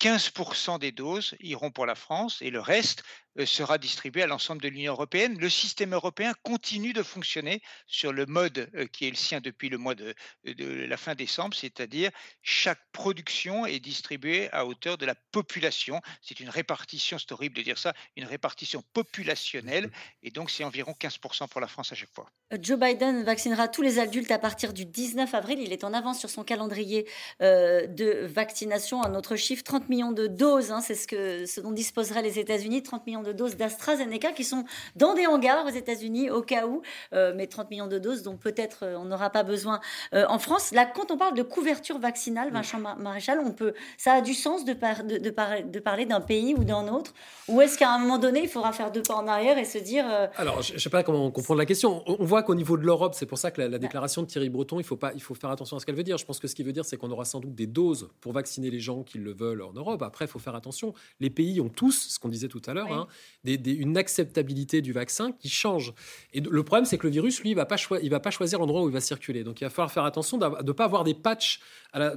15% 0.00 0.78
des 0.78 0.92
doses 0.92 1.34
iront 1.40 1.70
pour 1.70 1.86
la 1.86 1.94
France 1.94 2.40
et 2.40 2.50
le 2.50 2.60
reste 2.60 3.02
sera 3.44 3.76
distribué 3.76 4.22
à 4.22 4.26
l'ensemble 4.26 4.62
de 4.62 4.68
l'Union 4.68 4.92
européenne. 4.92 5.38
Le 5.38 5.50
système 5.50 5.92
européen 5.92 6.32
continue 6.42 6.94
de 6.94 7.02
fonctionner 7.02 7.60
sur 7.86 8.12
le 8.12 8.24
mode 8.24 8.70
qui 8.92 9.06
est 9.06 9.10
le 9.10 9.16
sien 9.16 9.40
depuis 9.40 9.68
le 9.68 9.76
mois 9.76 9.94
de, 9.94 10.14
la 10.44 10.96
fin 10.96 11.14
décembre, 11.14 11.54
c'est-à-dire 11.54 12.10
chaque 12.40 12.80
production 12.92 13.66
est 13.66 13.80
distribuée 13.80 14.48
à 14.52 14.64
hauteur 14.64 14.96
de 14.96 15.04
la 15.04 15.14
population. 15.32 16.00
C'est 16.22 16.40
une 16.40 16.48
répartition, 16.48 17.18
c'est 17.18 17.32
horrible 17.32 17.56
de 17.56 17.62
dire 17.62 17.76
ça, 17.76 17.92
une 18.16 18.24
répartition 18.24 18.82
populationnelle 18.94 19.90
et 20.22 20.30
donc 20.30 20.50
c'est 20.50 20.64
environ 20.64 20.94
15% 20.98 21.48
pour 21.48 21.60
la 21.60 21.66
France 21.66 21.92
à 21.92 21.94
chaque 21.94 22.14
fois. 22.14 22.30
Joe 22.58 22.78
Biden 22.78 23.24
vaccinera 23.24 23.68
tous 23.68 23.82
les 23.82 23.98
adultes 23.98 24.30
à 24.30 24.38
partir 24.38 24.72
du 24.72 24.86
19 24.86 25.34
avril. 25.34 25.58
Il 25.60 25.72
est 25.72 25.84
en 25.84 25.92
avance 25.92 26.20
sur 26.20 26.30
son 26.30 26.44
calendrier 26.44 27.06
de 27.40 28.26
vaccination. 28.26 29.02
Un 29.02 29.14
autre 29.14 29.36
chiffre 29.36 29.64
30 29.66 29.88
millions 29.88 30.12
de 30.12 30.28
doses, 30.28 30.70
hein, 30.70 30.80
c'est 30.80 30.94
ce, 30.94 31.08
que, 31.08 31.44
ce 31.44 31.60
dont 31.60 31.72
disposeraient 31.72 32.22
les 32.22 32.38
États-Unis, 32.38 32.84
30 32.84 33.04
millions 33.04 33.22
de 33.22 33.32
doses 33.32 33.56
d'AstraZeneca 33.56 34.30
qui 34.30 34.44
sont 34.44 34.64
dans 34.94 35.14
des 35.14 35.26
hangars 35.26 35.66
aux 35.66 35.70
États-Unis 35.70 36.30
au 36.30 36.40
cas 36.40 36.68
où, 36.68 36.82
euh, 37.12 37.32
mais 37.34 37.48
30 37.48 37.70
millions 37.70 37.88
de 37.88 37.98
doses 37.98 38.22
dont 38.22 38.36
peut-être 38.36 38.84
euh, 38.84 38.96
on 38.96 39.06
n'aura 39.06 39.28
pas 39.28 39.42
besoin 39.42 39.80
euh, 40.14 40.24
en 40.28 40.38
France. 40.38 40.70
Là, 40.70 40.86
quand 40.86 41.10
on 41.10 41.18
parle 41.18 41.34
de 41.34 41.42
couverture 41.42 41.98
vaccinale, 41.98 42.52
Vincent 42.52 42.78
Maréchal, 42.78 43.40
on 43.44 43.50
peut, 43.50 43.74
ça 43.98 44.12
a 44.12 44.20
du 44.20 44.34
sens 44.34 44.64
de, 44.64 44.72
de, 44.72 45.18
de, 45.18 45.80
parler 45.80 46.06
d'un 46.06 46.20
pays 46.20 46.54
ou 46.56 46.62
d'un 46.62 46.86
autre, 46.86 47.12
ou 47.48 47.60
est-ce 47.60 47.76
qu'à 47.76 47.92
un 47.92 47.98
moment 47.98 48.18
donné, 48.18 48.44
il 48.44 48.48
faudra 48.48 48.72
faire 48.72 48.92
deux 48.92 49.02
pas 49.02 49.16
en 49.16 49.26
arrière 49.26 49.58
et 49.58 49.64
se 49.64 49.78
dire... 49.78 50.06
Alors, 50.36 50.62
je 50.62 50.74
ne 50.74 50.78
sais 50.78 50.90
pas 50.90 51.02
comment 51.02 51.28
comprendre 51.32 51.58
la 51.58 51.66
question. 51.66 52.04
On, 52.06 52.24
voit 52.24 52.44
qu'au 52.44 52.54
niveau 52.54 52.76
de 52.76 52.84
l'Europe, 52.84 53.14
c'est 53.16 53.26
pour 53.26 53.38
ça 53.38 53.50
que 53.50 53.60
la, 53.60 53.78
déclaration 53.78 54.22
de 54.22 54.28
Thierry 54.28 54.48
Breton, 54.48 54.78
il 54.78 54.84
faut, 54.84 54.96
pas, 54.96 55.10
il 55.14 55.22
faut 55.22 55.34
faire 55.34 55.50
attention 55.50 55.76
à 55.76 55.80
ce 55.80 55.86
qu'elle 55.86 55.96
veut 55.96 56.04
dire. 56.04 56.18
Je 56.18 56.24
pense 56.24 56.38
que 56.38 56.46
ce 56.46 56.54
qu'il 56.54 56.64
veut 56.64 56.72
dire, 56.72 56.84
c'est 56.84 56.96
qu'on 56.96 57.10
aura 57.10 57.24
sans 57.24 57.40
doute 57.40 57.56
des 57.56 57.66
doses 57.66 58.08
pour 58.20 58.32
vacciner 58.32 58.70
les 58.70 58.80
gens 58.80 59.02
qui 59.02 59.18
le 59.18 59.32
veulent 59.32 59.55
en 59.62 59.72
Europe. 59.72 60.02
Après, 60.02 60.24
il 60.24 60.28
faut 60.28 60.38
faire 60.38 60.54
attention. 60.54 60.94
Les 61.20 61.30
pays 61.30 61.60
ont 61.60 61.68
tous, 61.68 62.08
ce 62.10 62.18
qu'on 62.18 62.28
disait 62.28 62.48
tout 62.48 62.62
à 62.66 62.74
l'heure, 62.74 62.92
hein, 62.92 63.06
une 63.44 63.96
acceptabilité 63.96 64.82
du 64.82 64.92
vaccin 64.92 65.32
qui 65.32 65.48
change. 65.48 65.92
Et 66.32 66.40
le 66.40 66.62
problème, 66.62 66.84
c'est 66.84 66.98
que 66.98 67.06
le 67.06 67.12
virus, 67.12 67.40
lui, 67.40 67.50
il 67.50 67.54
va 67.54 67.66
pas 67.66 67.76
il 68.02 68.10
va 68.10 68.20
pas 68.20 68.30
choisir 68.30 68.58
l'endroit 68.58 68.82
où 68.82 68.88
il 68.88 68.92
va 68.92 69.00
circuler. 69.00 69.44
Donc, 69.44 69.60
il 69.60 69.64
va 69.64 69.70
falloir 69.70 69.92
faire 69.92 70.04
attention 70.04 70.38
de 70.38 70.46
ne 70.62 70.72
pas 70.72 70.84
avoir 70.84 71.04
des 71.04 71.14
patchs 71.14 71.60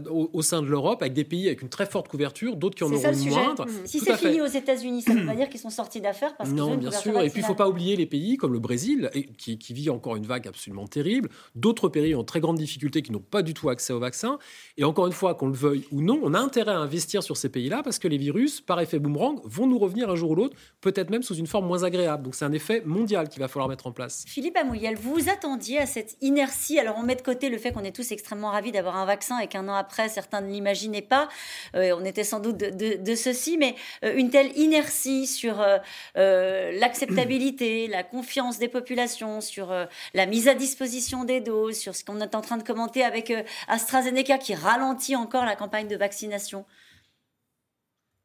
au, 0.09 0.41
sein 0.41 0.61
de 0.61 0.67
l'Europe 0.67 1.01
avec 1.01 1.13
des 1.13 1.23
pays 1.23 1.47
avec 1.47 1.61
une 1.61 1.69
très 1.69 1.85
forte 1.85 2.07
couverture, 2.07 2.55
d'autres 2.55 2.75
qui 2.75 2.83
en 2.83 2.91
auront 2.91 3.11
une 3.11 3.29
moindre. 3.29 3.65
Mmh. 3.65 3.85
Si 3.85 3.99
c'est 3.99 4.17
fini 4.17 4.41
aux 4.41 4.45
États-Unis, 4.45 5.03
ça 5.03 5.13
ne 5.13 5.21
veut 5.21 5.25
pas 5.25 5.35
dire 5.35 5.49
qu'ils 5.49 5.59
sont 5.59 5.69
sortis 5.69 6.01
d'affaires 6.01 6.35
parce 6.35 6.49
non, 6.49 6.75
bien 6.75 6.91
sûr. 6.91 7.19
Et 7.21 7.29
puis, 7.29 7.39
il 7.39 7.43
ne 7.43 7.47
faut 7.47 7.55
pas 7.55 7.69
oublier 7.69 7.95
les 7.95 8.05
pays 8.05 8.37
comme 8.37 8.53
le 8.53 8.59
Brésil, 8.59 9.09
qui, 9.37 9.57
qui 9.57 9.73
vit 9.73 9.89
encore 9.89 10.15
une 10.15 10.25
vague 10.25 10.47
absolument 10.47 10.87
terrible. 10.87 11.29
D'autres 11.55 11.89
pays 11.89 12.15
ont 12.15 12.23
très 12.23 12.39
grandes 12.39 12.57
difficultés 12.57 13.01
qui 13.01 13.11
n'ont 13.11 13.19
pas 13.19 13.41
du 13.41 13.53
tout 13.53 13.69
accès 13.69 13.93
au 13.93 13.99
vaccin. 13.99 14.39
Et 14.77 14.83
encore 14.83 15.07
une 15.07 15.13
fois, 15.13 15.35
qu'on 15.35 15.47
le 15.47 15.53
veuille 15.53 15.85
ou 15.91 16.01
non, 16.01 16.19
on 16.23 16.33
a 16.33 16.39
intérêt 16.39 16.71
à 16.71 16.79
investir 16.79 17.23
sur 17.23 17.28
ces 17.37 17.49
pays-là 17.49 17.81
parce 17.83 17.99
que 17.99 18.07
les 18.07 18.17
virus, 18.17 18.61
par 18.61 18.79
effet 18.79 18.99
boomerang, 18.99 19.39
vont 19.43 19.67
nous 19.67 19.79
revenir 19.79 20.09
un 20.09 20.15
jour 20.15 20.31
ou 20.31 20.35
l'autre, 20.35 20.57
peut-être 20.81 21.09
même 21.09 21.23
sous 21.23 21.35
une 21.35 21.47
forme 21.47 21.67
moins 21.67 21.83
agréable. 21.83 22.23
Donc 22.23 22.35
c'est 22.35 22.45
un 22.45 22.51
effet 22.51 22.81
mondial 22.85 23.29
qu'il 23.29 23.41
va 23.41 23.47
falloir 23.47 23.69
mettre 23.69 23.87
en 23.87 23.91
place. 23.91 24.23
Philippe 24.27 24.57
Amouyel, 24.57 24.95
vous 24.95 25.13
vous 25.13 25.29
attendiez 25.29 25.79
à 25.79 25.85
cette 25.85 26.17
inertie. 26.21 26.79
Alors 26.79 26.95
on 26.97 27.03
met 27.03 27.15
de 27.15 27.21
côté 27.21 27.49
le 27.49 27.57
fait 27.57 27.71
qu'on 27.71 27.83
est 27.83 27.95
tous 27.95 28.11
extrêmement 28.11 28.51
ravis 28.51 28.71
d'avoir 28.71 28.97
un 28.97 29.05
vaccin 29.05 29.39
et 29.39 29.47
qu'un 29.47 29.67
an 29.67 29.75
après, 29.75 30.09
certains 30.09 30.41
ne 30.41 30.51
l'imaginaient 30.51 31.01
pas. 31.01 31.29
Euh, 31.75 31.95
on 31.99 32.05
était 32.05 32.23
sans 32.23 32.39
doute 32.39 32.57
de, 32.57 33.15
ceci, 33.15 33.57
mais 33.57 33.75
euh, 34.03 34.13
une 34.15 34.29
telle 34.29 34.57
inertie 34.57 35.27
sur 35.27 35.59
euh, 35.59 36.79
l'acceptabilité, 36.79 37.87
la 37.87 38.03
confiance 38.03 38.59
des 38.59 38.67
populations, 38.67 39.41
sur 39.41 39.73
la 40.13 40.25
mise 40.25 40.47
à 40.47 40.53
disposition 40.53 41.23
des 41.23 41.41
doses, 41.41 41.77
sur 41.77 41.95
ce 41.95 42.03
qu'on 42.03 42.19
est 42.21 42.35
en 42.35 42.41
train 42.41 42.57
de 42.57 42.63
commenter 42.63 43.03
avec 43.03 43.33
AstraZeneca 43.67 44.37
qui 44.37 44.55
ralentit 44.55 45.15
encore 45.15 45.45
la 45.45 45.55
campagne 45.55 45.87
de 45.87 45.95
vaccination. 45.95 46.65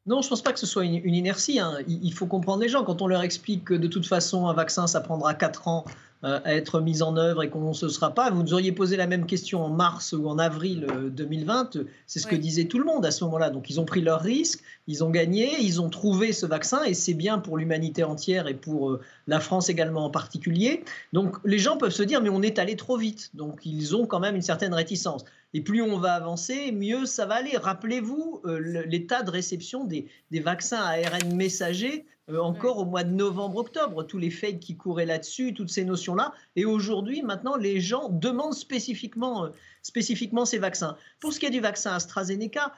Non, 0.07 0.21
je 0.21 0.27
ne 0.27 0.29
pense 0.29 0.43
pas 0.43 0.53
que 0.53 0.59
ce 0.59 0.67
soit 0.67 0.85
une, 0.85 1.15
inertie. 1.15 1.59
Hein. 1.59 1.79
Il, 1.87 2.13
faut 2.13 2.27
comprendre 2.27 2.61
les 2.61 2.69
gens. 2.69 2.83
Quand 2.83 3.01
on 3.01 3.07
leur 3.07 3.23
explique 3.23 3.65
que 3.65 3.73
de 3.73 3.87
toute 3.87 4.05
façon, 4.05 4.47
un 4.47 4.53
vaccin, 4.53 4.85
ça 4.85 5.01
prendra 5.01 5.33
4 5.33 5.67
ans 5.67 5.83
euh, 6.23 6.39
à 6.43 6.53
être 6.53 6.79
mis 6.79 7.01
en 7.01 7.17
œuvre 7.17 7.41
et 7.41 7.49
qu'on 7.49 7.69
ne 7.69 7.73
se 7.73 7.89
sera 7.89 8.13
pas, 8.13 8.29
vous 8.29 8.43
nous 8.43 8.53
auriez 8.53 8.71
posé 8.71 8.97
la 8.97 9.07
même 9.07 9.25
question 9.25 9.63
en 9.63 9.69
mars 9.69 10.13
ou 10.13 10.27
en 10.27 10.37
avril 10.37 10.85
2020. 11.11 11.75
Euh, 11.75 11.87
c'est 12.05 12.19
ce 12.19 12.27
que 12.27 12.35
disait 12.35 12.65
tout 12.65 12.77
le 12.77 12.85
monde 12.85 13.03
à 13.03 13.09
ce 13.09 13.23
moment-là. 13.23 13.49
Donc, 13.49 13.71
ils 13.71 13.79
ont 13.79 13.85
pris 13.85 14.01
leurs 14.01 14.21
risques, 14.21 14.61
ils 14.85 15.03
ont 15.03 15.09
gagné, 15.09 15.59
ils 15.59 15.81
ont 15.81 15.89
trouvé 15.89 16.33
ce 16.33 16.45
vaccin 16.45 16.83
et 16.83 16.93
c'est 16.93 17.15
bien 17.15 17.39
pour 17.39 17.57
l'humanité 17.57 18.03
entière 18.03 18.47
et 18.47 18.53
pour 18.53 18.91
euh, 18.91 19.01
la 19.25 19.39
France 19.39 19.69
également 19.69 20.05
en 20.05 20.11
particulier. 20.11 20.83
Donc, 21.13 21.37
les 21.45 21.57
gens 21.57 21.77
peuvent 21.77 21.89
se 21.89 22.03
dire, 22.03 22.21
mais 22.21 22.29
on 22.29 22.43
est 22.43 22.59
allé 22.59 22.75
trop 22.75 22.97
vite. 22.97 23.31
Donc, 23.33 23.65
ils 23.65 23.95
ont 23.95 24.05
quand 24.05 24.19
même 24.19 24.35
une 24.35 24.43
certaine 24.43 24.73
réticence. 24.75 25.25
Et 25.55 25.61
plus 25.61 25.81
on 25.81 25.97
va 25.97 26.15
avancer, 26.15 26.73
mieux 26.73 27.05
ça 27.05 27.25
va 27.25 27.35
aller. 27.35 27.55
Rappelez-vous 27.55 28.41
euh, 28.43 28.83
l'état 28.87 29.23
de 29.23 29.31
réception 29.31 29.85
des, 29.85 30.05
vaccins 30.29 30.81
à 30.81 30.97
ARN 30.99 31.33
messager 31.33 32.05
euh, 32.29 32.39
encore 32.39 32.79
au 32.79 32.83
mois 32.83 33.05
de 33.05 33.13
novembre-octobre, 33.13 34.03
tous 34.03 34.17
les 34.17 34.31
fakes 34.31 34.59
qui 34.59 34.75
couraient 34.75 35.05
là-dessus, 35.05 35.53
toutes 35.53 35.69
ces 35.69 35.85
notions-là. 35.85 36.33
Et 36.57 36.65
aujourd'hui, 36.65 37.21
maintenant, 37.21 37.55
les 37.55 37.79
gens 37.79 38.09
demandent 38.09 38.53
spécifiquement, 38.53 39.45
euh, 39.45 39.49
spécifiquement 39.81 40.43
ces 40.43 40.57
vaccins. 40.57 40.97
Pour 41.21 41.31
ce 41.31 41.39
qui 41.39 41.45
est 41.45 41.51
du 41.51 41.61
vaccin 41.61 41.93
AstraZeneca, 41.93 42.73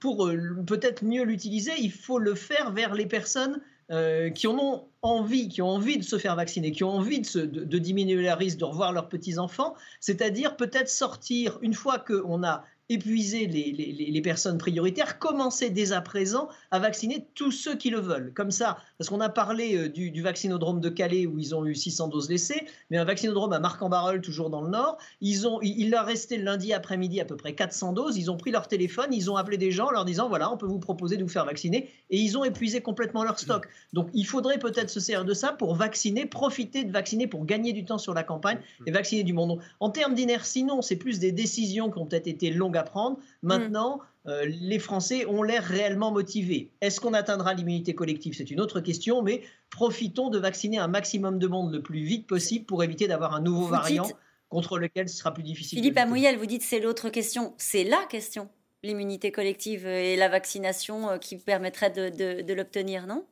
pour 0.00 0.28
peut-être 0.66 1.04
mieux 1.04 1.22
l'utiliser, 1.22 1.72
il 1.78 1.92
faut 1.92 2.18
le 2.18 2.34
faire 2.34 2.72
vers 2.72 2.94
les 2.94 3.06
personnes 3.06 3.60
euh, 3.90 4.30
qui 4.30 4.46
en 4.46 4.58
ont 4.58 4.84
envie, 5.02 5.48
qui 5.48 5.60
ont 5.62 5.68
envie 5.68 5.98
de 5.98 6.04
se 6.04 6.18
faire 6.18 6.36
vacciner, 6.36 6.70
qui 6.72 6.84
ont 6.84 6.90
envie 6.90 7.20
de, 7.20 7.44
de 7.44 7.78
diminuer 7.78 8.22
le 8.22 8.32
risque 8.32 8.58
de 8.58 8.64
revoir 8.64 8.92
leurs 8.92 9.08
petits-enfants, 9.08 9.74
c'est-à-dire 10.00 10.56
peut-être 10.56 10.88
sortir, 10.88 11.58
une 11.62 11.74
fois 11.74 11.98
qu'on 11.98 12.44
a 12.44 12.64
épuiser 12.92 13.46
les, 13.46 14.22
personnes 14.22 14.58
prioritaires, 14.58 15.18
commencer 15.18 15.70
dès 15.70 15.92
à 15.92 16.00
présent 16.00 16.48
à 16.70 16.78
vacciner 16.78 17.26
tous 17.34 17.50
ceux 17.50 17.76
qui 17.76 17.90
le 17.90 17.98
veulent. 17.98 18.32
Comme 18.34 18.50
ça, 18.50 18.78
parce 18.98 19.10
qu'on 19.10 19.20
a 19.20 19.28
parlé 19.28 19.76
euh, 19.76 19.88
du, 19.88 20.22
vaccinodrome 20.22 20.80
de 20.80 20.88
Calais 20.88 21.26
où 21.26 21.38
ils 21.38 21.54
ont 21.54 21.66
eu 21.66 21.74
600 21.74 22.08
doses 22.08 22.30
laissées, 22.30 22.66
mais 22.90 22.98
un 22.98 23.04
vaccinodrome 23.04 23.52
à 23.52 23.58
Marc-en-Barœul, 23.58 24.20
toujours 24.20 24.50
dans 24.50 24.62
le 24.62 24.70
Nord, 24.70 24.98
ils 25.20 25.48
ont, 25.48 25.60
il 25.62 25.90
leur 25.90 26.06
restait 26.06 26.38
lundi 26.38 26.72
après-midi 26.72 27.20
à 27.20 27.24
peu 27.24 27.36
près 27.36 27.54
400 27.54 27.92
doses. 27.92 28.16
Ils 28.16 28.30
ont 28.30 28.36
pris 28.36 28.50
leur 28.50 28.68
téléphone, 28.68 29.08
ils 29.12 29.30
ont 29.30 29.36
appelé 29.36 29.58
des 29.58 29.72
gens 29.72 29.88
en 29.88 29.90
leur 29.90 30.04
disant 30.04 30.28
voilà, 30.28 30.52
on 30.52 30.56
peut 30.56 30.66
vous 30.66 30.78
proposer 30.78 31.16
de 31.16 31.22
vous 31.22 31.28
faire 31.28 31.44
vacciner, 31.44 31.88
et 32.10 32.18
ils 32.18 32.38
ont 32.38 32.44
épuisé 32.44 32.80
complètement 32.80 33.24
leur 33.24 33.38
stock. 33.38 33.66
Donc 33.92 34.08
il 34.14 34.26
faudrait 34.26 34.58
peut-être 34.58 34.90
se 34.90 35.00
servir 35.00 35.24
de 35.24 35.34
ça 35.34 35.52
pour 35.52 35.74
vacciner, 35.74 36.26
profiter 36.26 36.84
de 36.84 36.92
vacciner 36.92 37.26
pour 37.26 37.44
gagner 37.44 37.72
du 37.72 37.84
temps 37.84 37.98
sur 37.98 38.14
la 38.14 38.22
campagne 38.22 38.58
et 38.86 38.90
vacciner 38.90 39.24
du 39.24 39.32
monde. 39.32 39.58
En 39.80 39.90
termes 39.90 40.14
d'inertie, 40.14 40.64
non, 40.64 40.82
c'est 40.82 40.96
plus 40.96 41.18
des 41.18 41.32
décisions 41.32 41.90
qui 41.90 41.98
ont 41.98 42.06
peut-être 42.06 42.26
été 42.26 42.50
longues 42.50 42.76
à 42.76 42.81
prendre. 42.82 43.18
Maintenant, 43.42 44.00
euh, 44.26 44.44
les 44.46 44.78
Français 44.78 45.26
ont 45.26 45.42
l'air 45.42 45.64
réellement 45.64 46.12
motivés. 46.12 46.70
Est-ce 46.80 47.00
qu'on 47.00 47.14
atteindra 47.14 47.54
l'immunité 47.54 47.94
collective? 47.94 48.34
C'est 48.36 48.50
une 48.50 48.60
autre 48.60 48.80
question, 48.80 49.22
mais 49.22 49.42
profitons 49.70 50.30
de 50.30 50.38
vacciner 50.38 50.78
un 50.78 50.86
maximum 50.86 51.38
de 51.38 51.46
monde 51.46 51.72
le 51.72 51.82
plus 51.82 52.02
vite 52.04 52.26
possible 52.26 52.64
pour 52.64 52.84
éviter 52.84 53.08
d'avoir 53.08 53.34
un 53.34 53.40
nouveau 53.40 53.66
variant 53.66 54.08
contre 54.48 54.78
lequel 54.78 55.08
ce 55.08 55.16
sera 55.16 55.34
plus 55.34 55.42
difficile. 55.42 55.78
Philippe 55.78 55.98
Amouyel, 55.98 56.36
vous 56.36 56.46
dites 56.46 56.62
c'est 56.62 56.78
l'autre 56.78 57.08
question. 57.08 57.54
C'est 57.56 57.84
la 57.84 58.04
question, 58.08 58.48
l'immunité 58.82 59.32
collective 59.32 59.86
et 59.86 60.14
la 60.14 60.28
vaccination 60.28 61.10
euh, 61.10 61.18
qui 61.18 61.36
permettrait 61.36 61.90
de, 61.90 62.52
l'obtenir, 62.52 63.06
non? 63.06 63.24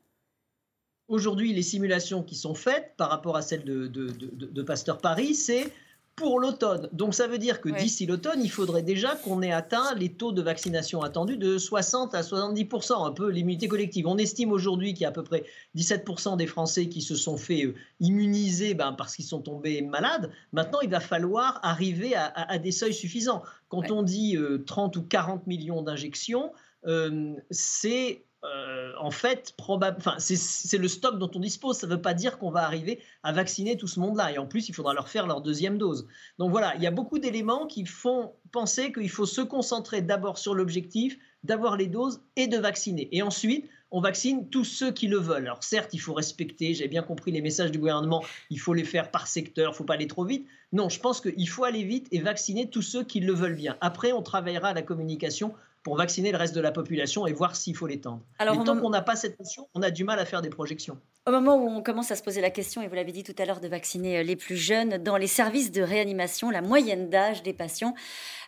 Aujourd'hui, 1.08 1.52
les 1.52 1.62
simulations 1.62 2.22
qui 2.22 2.36
sont 2.36 2.54
faites 2.54 2.94
par 2.96 3.10
rapport 3.10 3.36
à 3.36 3.42
celles 3.42 3.64
de, 3.64 3.88
de 3.88 4.62
Pasteur 4.62 4.98
Paris, 4.98 5.34
c'est 5.34 5.72
pour 6.20 6.38
l'automne. 6.38 6.86
Donc 6.92 7.14
ça 7.14 7.26
veut 7.26 7.38
dire 7.38 7.62
que 7.62 7.70
d'ici 7.70 8.04
l'automne, 8.04 8.42
il 8.44 8.50
faudrait 8.50 8.82
déjà 8.82 9.16
qu'on 9.16 9.40
ait 9.40 9.52
atteint 9.52 9.94
les 9.94 10.12
taux 10.12 10.32
de 10.32 10.42
vaccination 10.42 11.00
attendus 11.00 11.38
de 11.38 11.56
60 11.56 12.14
à 12.14 12.20
70%, 12.20 13.06
un 13.06 13.10
peu 13.12 13.30
l'immunité 13.30 13.68
collective. 13.68 14.06
On 14.06 14.18
estime 14.18 14.52
aujourd'hui 14.52 14.92
qu'il 14.92 15.02
y 15.02 15.04
a 15.06 15.08
à 15.08 15.12
peu 15.12 15.24
près 15.24 15.44
17% 15.76 16.36
des 16.36 16.46
Français 16.46 16.90
qui 16.90 17.00
se 17.00 17.14
sont 17.14 17.38
fait 17.38 17.64
euh, 17.64 17.74
immuniser 18.00 18.74
ben, 18.74 18.92
parce 18.92 19.16
qu'ils 19.16 19.24
sont 19.24 19.40
tombés 19.40 19.80
malades. 19.80 20.30
Maintenant, 20.52 20.80
il 20.82 20.90
va 20.90 21.00
falloir 21.00 21.58
arriver 21.62 22.14
à, 22.14 22.58
des 22.58 22.70
seuils 22.70 22.92
suffisants. 22.92 23.42
Quand 23.70 23.90
on 23.90 24.02
dit 24.02 24.36
30 24.66 24.96
euh, 24.96 25.00
ou 25.00 25.02
40 25.04 25.46
millions 25.46 25.80
d'injections, 25.80 26.52
euh, 26.86 27.34
c'est 27.50 28.24
euh, 28.42 28.92
en 28.98 29.10
fait, 29.10 29.54
c'est 30.18 30.78
le 30.78 30.88
stock 30.88 31.18
dont 31.18 31.30
on 31.34 31.40
dispose. 31.40 31.78
Ça 31.78 31.86
ne 31.86 31.92
veut 31.92 32.00
pas 32.00 32.14
dire 32.14 32.38
qu'on 32.38 32.50
va 32.50 32.64
arriver 32.64 33.00
à 33.22 33.32
vacciner 33.32 33.76
tout 33.76 33.86
ce 33.86 34.00
monde-là. 34.00 34.32
Et 34.32 34.38
en 34.38 34.46
plus, 34.46 34.68
il 34.68 34.74
faudra 34.74 34.94
leur 34.94 35.08
faire 35.08 35.26
leur 35.26 35.42
deuxième 35.42 35.78
dose. 35.78 36.06
Donc 36.38 36.50
voilà, 36.50 36.74
il 36.76 36.82
y 36.82 36.86
a 36.86 36.90
beaucoup 36.90 37.18
d'éléments 37.18 37.66
qui 37.66 37.84
font 37.84 38.32
penser 38.52 38.92
qu'il 38.92 39.10
faut 39.10 39.26
se 39.26 39.40
concentrer 39.40 40.00
d'abord 40.02 40.38
sur 40.38 40.54
l'objectif 40.54 41.18
d'avoir 41.44 41.76
les 41.76 41.86
doses 41.86 42.22
et 42.36 42.46
de 42.46 42.58
vacciner. 42.58 43.08
Et 43.12 43.22
ensuite, 43.22 43.68
on 43.90 44.00
vaccine 44.00 44.48
tous 44.48 44.64
ceux 44.64 44.92
qui 44.92 45.08
le 45.08 45.16
veulent. 45.16 45.46
Alors 45.46 45.64
certes, 45.64 45.94
il 45.94 45.98
faut 45.98 46.14
respecter, 46.14 46.74
j'ai 46.74 46.88
bien 46.88 47.02
compris 47.02 47.32
les 47.32 47.40
messages 47.40 47.72
du 47.72 47.78
gouvernement, 47.78 48.22
il 48.50 48.60
faut 48.60 48.74
les 48.74 48.84
faire 48.84 49.10
par 49.10 49.26
secteur, 49.26 49.70
il 49.70 49.72
ne 49.72 49.76
faut 49.76 49.84
pas 49.84 49.94
aller 49.94 50.06
trop 50.06 50.24
vite. 50.24 50.46
Non, 50.72 50.88
je 50.88 51.00
pense 51.00 51.20
qu'il 51.20 51.48
faut 51.48 51.64
aller 51.64 51.82
vite 51.82 52.06
et 52.12 52.20
vacciner 52.20 52.70
tous 52.70 52.82
ceux 52.82 53.02
qui 53.02 53.20
le 53.20 53.32
veulent 53.32 53.56
bien. 53.56 53.76
Après, 53.80 54.12
on 54.12 54.22
travaillera 54.22 54.68
à 54.68 54.74
la 54.74 54.82
communication 54.82 55.54
pour 55.82 55.96
vacciner 55.96 56.30
le 56.30 56.38
reste 56.38 56.54
de 56.54 56.60
la 56.60 56.72
population 56.72 57.26
et 57.26 57.32
voir 57.32 57.56
s'il 57.56 57.76
faut 57.76 57.86
l'étendre. 57.86 58.22
Alors, 58.38 58.58
Mais 58.58 58.64
tant 58.64 58.78
qu'on 58.78 58.90
n'a 58.90 59.00
pas 59.00 59.16
cette 59.16 59.38
notion, 59.38 59.68
on 59.74 59.82
a 59.82 59.90
du 59.90 60.04
mal 60.04 60.18
à 60.18 60.24
faire 60.26 60.42
des 60.42 60.50
projections. 60.50 60.98
Au 61.26 61.32
moment 61.32 61.56
où 61.56 61.68
on 61.68 61.82
commence 61.82 62.10
à 62.10 62.16
se 62.16 62.22
poser 62.22 62.40
la 62.40 62.50
question, 62.50 62.82
et 62.82 62.88
vous 62.88 62.94
l'avez 62.94 63.12
dit 63.12 63.22
tout 63.22 63.34
à 63.38 63.44
l'heure, 63.44 63.60
de 63.60 63.68
vacciner 63.68 64.18
euh, 64.18 64.22
les 64.22 64.36
plus 64.36 64.56
jeunes, 64.56 64.98
dans 64.98 65.16
les 65.16 65.26
services 65.26 65.70
de 65.70 65.82
réanimation, 65.82 66.50
la 66.50 66.62
moyenne 66.62 67.10
d'âge 67.10 67.42
des 67.42 67.52
patients 67.52 67.94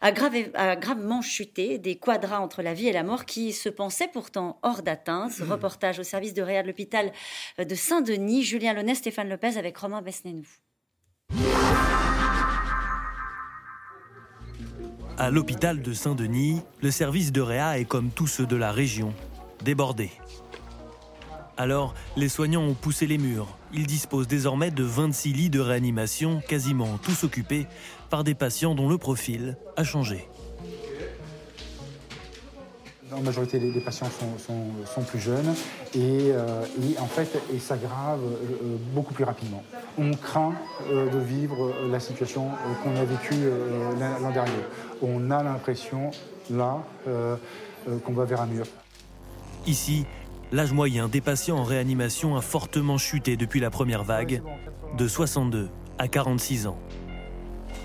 a, 0.01 0.11
gravement 0.11 1.23
chuté, 1.23 1.79
des 1.79 1.97
quadras 1.97 2.39
entre 2.39 2.63
la 2.63 2.75
vie 2.75 2.89
et 2.89 2.93
la 2.93 3.03
mort 3.03 3.25
qui 3.25 3.53
se 3.53 3.69
pensaient 3.69 4.09
pourtant 4.09 4.59
hors 4.63 4.83
d'atteinte. 4.83 5.39
Mmh. 5.39 5.51
Reportage 5.51 5.99
au 5.99 6.03
service 6.03 6.35
de 6.35 6.43
réa 6.43 6.63
de 6.63 6.69
l'hôpital 6.69 7.13
euh, 7.59 7.65
de 7.65 7.75
Saint-Denis, 7.75 8.43
Julien 8.43 8.73
Launay, 8.75 8.95
Stéphane 8.95 9.29
Lopez 9.29 9.57
avec 9.59 9.77
Romain 9.77 10.03
Besnénou. 10.03 10.47
À 15.19 15.31
l'hôpital 15.31 15.83
de 15.83 15.93
Saint-Denis, 15.93 16.61
le 16.81 16.91
service 16.91 17.33
de 17.33 17.41
réa 17.41 17.79
est 17.79 17.85
comme 17.85 18.11
tous 18.11 18.27
ceux 18.27 18.47
de 18.47 18.57
la 18.57 18.73
région, 18.73 19.13
débordé. 19.63 20.11
Alors, 21.57 21.95
les 22.17 22.31
soignants 22.31 22.63
ont 22.63 22.75
poussé 22.75 23.07
les 23.07 23.19
murs. 23.19 23.47
Ils 23.75 23.87
disposent 23.87 24.27
désormais 24.27 24.71
de 24.71 24.83
26 24.83 25.33
lits 25.35 25.51
de 25.51 25.61
réanimation, 25.61 26.41
quasiment 26.49 26.99
tous 26.99 27.25
occupés 27.25 27.67
par 28.11 28.25
des 28.25 28.35
patients 28.35 28.75
dont 28.75 28.89
le 28.89 28.99
profil 28.99 29.57
a 29.77 29.85
changé. 29.85 30.29
La 33.15 33.21
majorité 33.21 33.59
des 33.59 33.81
patients 33.81 34.09
sont, 34.39 35.03
plus 35.03 35.19
jeunes 35.19 35.55
euh, 35.97 36.65
et, 36.83 36.99
en 36.99 37.07
fait, 37.07 37.39
et 37.53 37.59
s'aggravent 37.59 38.25
euh, 38.25 38.77
beaucoup 38.95 39.13
plus 39.13 39.25
rapidement. 39.25 39.63
On 39.99 40.13
craint 40.13 40.55
euh, 40.91 41.11
de 41.11 41.19
vivre 41.19 41.73
la 41.91 42.01
situation 42.01 42.49
qu'on 42.83 42.97
a 42.97 43.05
vécue 43.05 43.51
l'an 43.99 44.31
dernier. 44.31 44.53
On 45.03 45.31
a 45.31 45.43
l'impression, 45.43 46.11
là, 46.51 46.79
qu'on 48.05 48.13
va 48.13 48.25
vers 48.25 48.41
un 48.41 48.47
mur. 48.47 48.65
Ici, 49.67 50.07
l'âge 50.51 50.73
moyen 50.73 51.09
des 51.09 51.21
patients 51.21 51.59
en 51.59 51.65
réanimation 51.65 52.37
a 52.37 52.41
fortement 52.41 52.99
chuté 52.99 53.37
depuis 53.37 53.61
la 53.61 53.71
première 53.71 54.05
vague, 54.05 54.43
de 54.97 55.09
62 55.09 55.69
à 55.99 56.09
46 56.09 56.67
ans. 56.67 56.79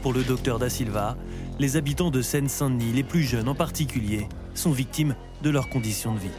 Pour 0.02 0.14
le 0.14 0.24
docteur 0.24 0.60
Da 0.60 0.70
Silva, 0.70 1.18
les 1.60 1.76
habitants 1.76 2.12
de 2.12 2.22
Seine-Saint-Denis, 2.22 2.94
les 2.94 3.04
plus 3.04 3.24
jeunes 3.24 3.50
en 3.50 3.56
particulier, 3.56 4.28
sont 4.58 4.72
victimes 4.72 5.16
de 5.42 5.50
leurs 5.50 5.70
conditions 5.70 6.14
de 6.14 6.20
vie. 6.20 6.32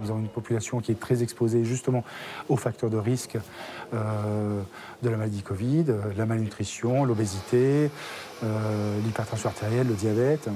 Nous 0.00 0.10
avons 0.10 0.20
une 0.20 0.28
population 0.28 0.80
qui 0.80 0.92
est 0.92 1.00
très 1.00 1.22
exposée 1.22 1.64
justement 1.64 2.04
aux 2.48 2.56
facteurs 2.56 2.88
de 2.88 2.96
risque 2.96 3.36
euh, 3.92 4.62
de 5.02 5.08
la 5.10 5.16
maladie 5.16 5.42
Covid, 5.42 5.84
la 6.16 6.24
malnutrition, 6.24 7.04
l'obésité, 7.04 7.90
euh, 8.42 9.00
l'hypertension 9.04 9.50
artérielle, 9.50 9.88
le 9.88 9.94
diabète. 9.94 10.48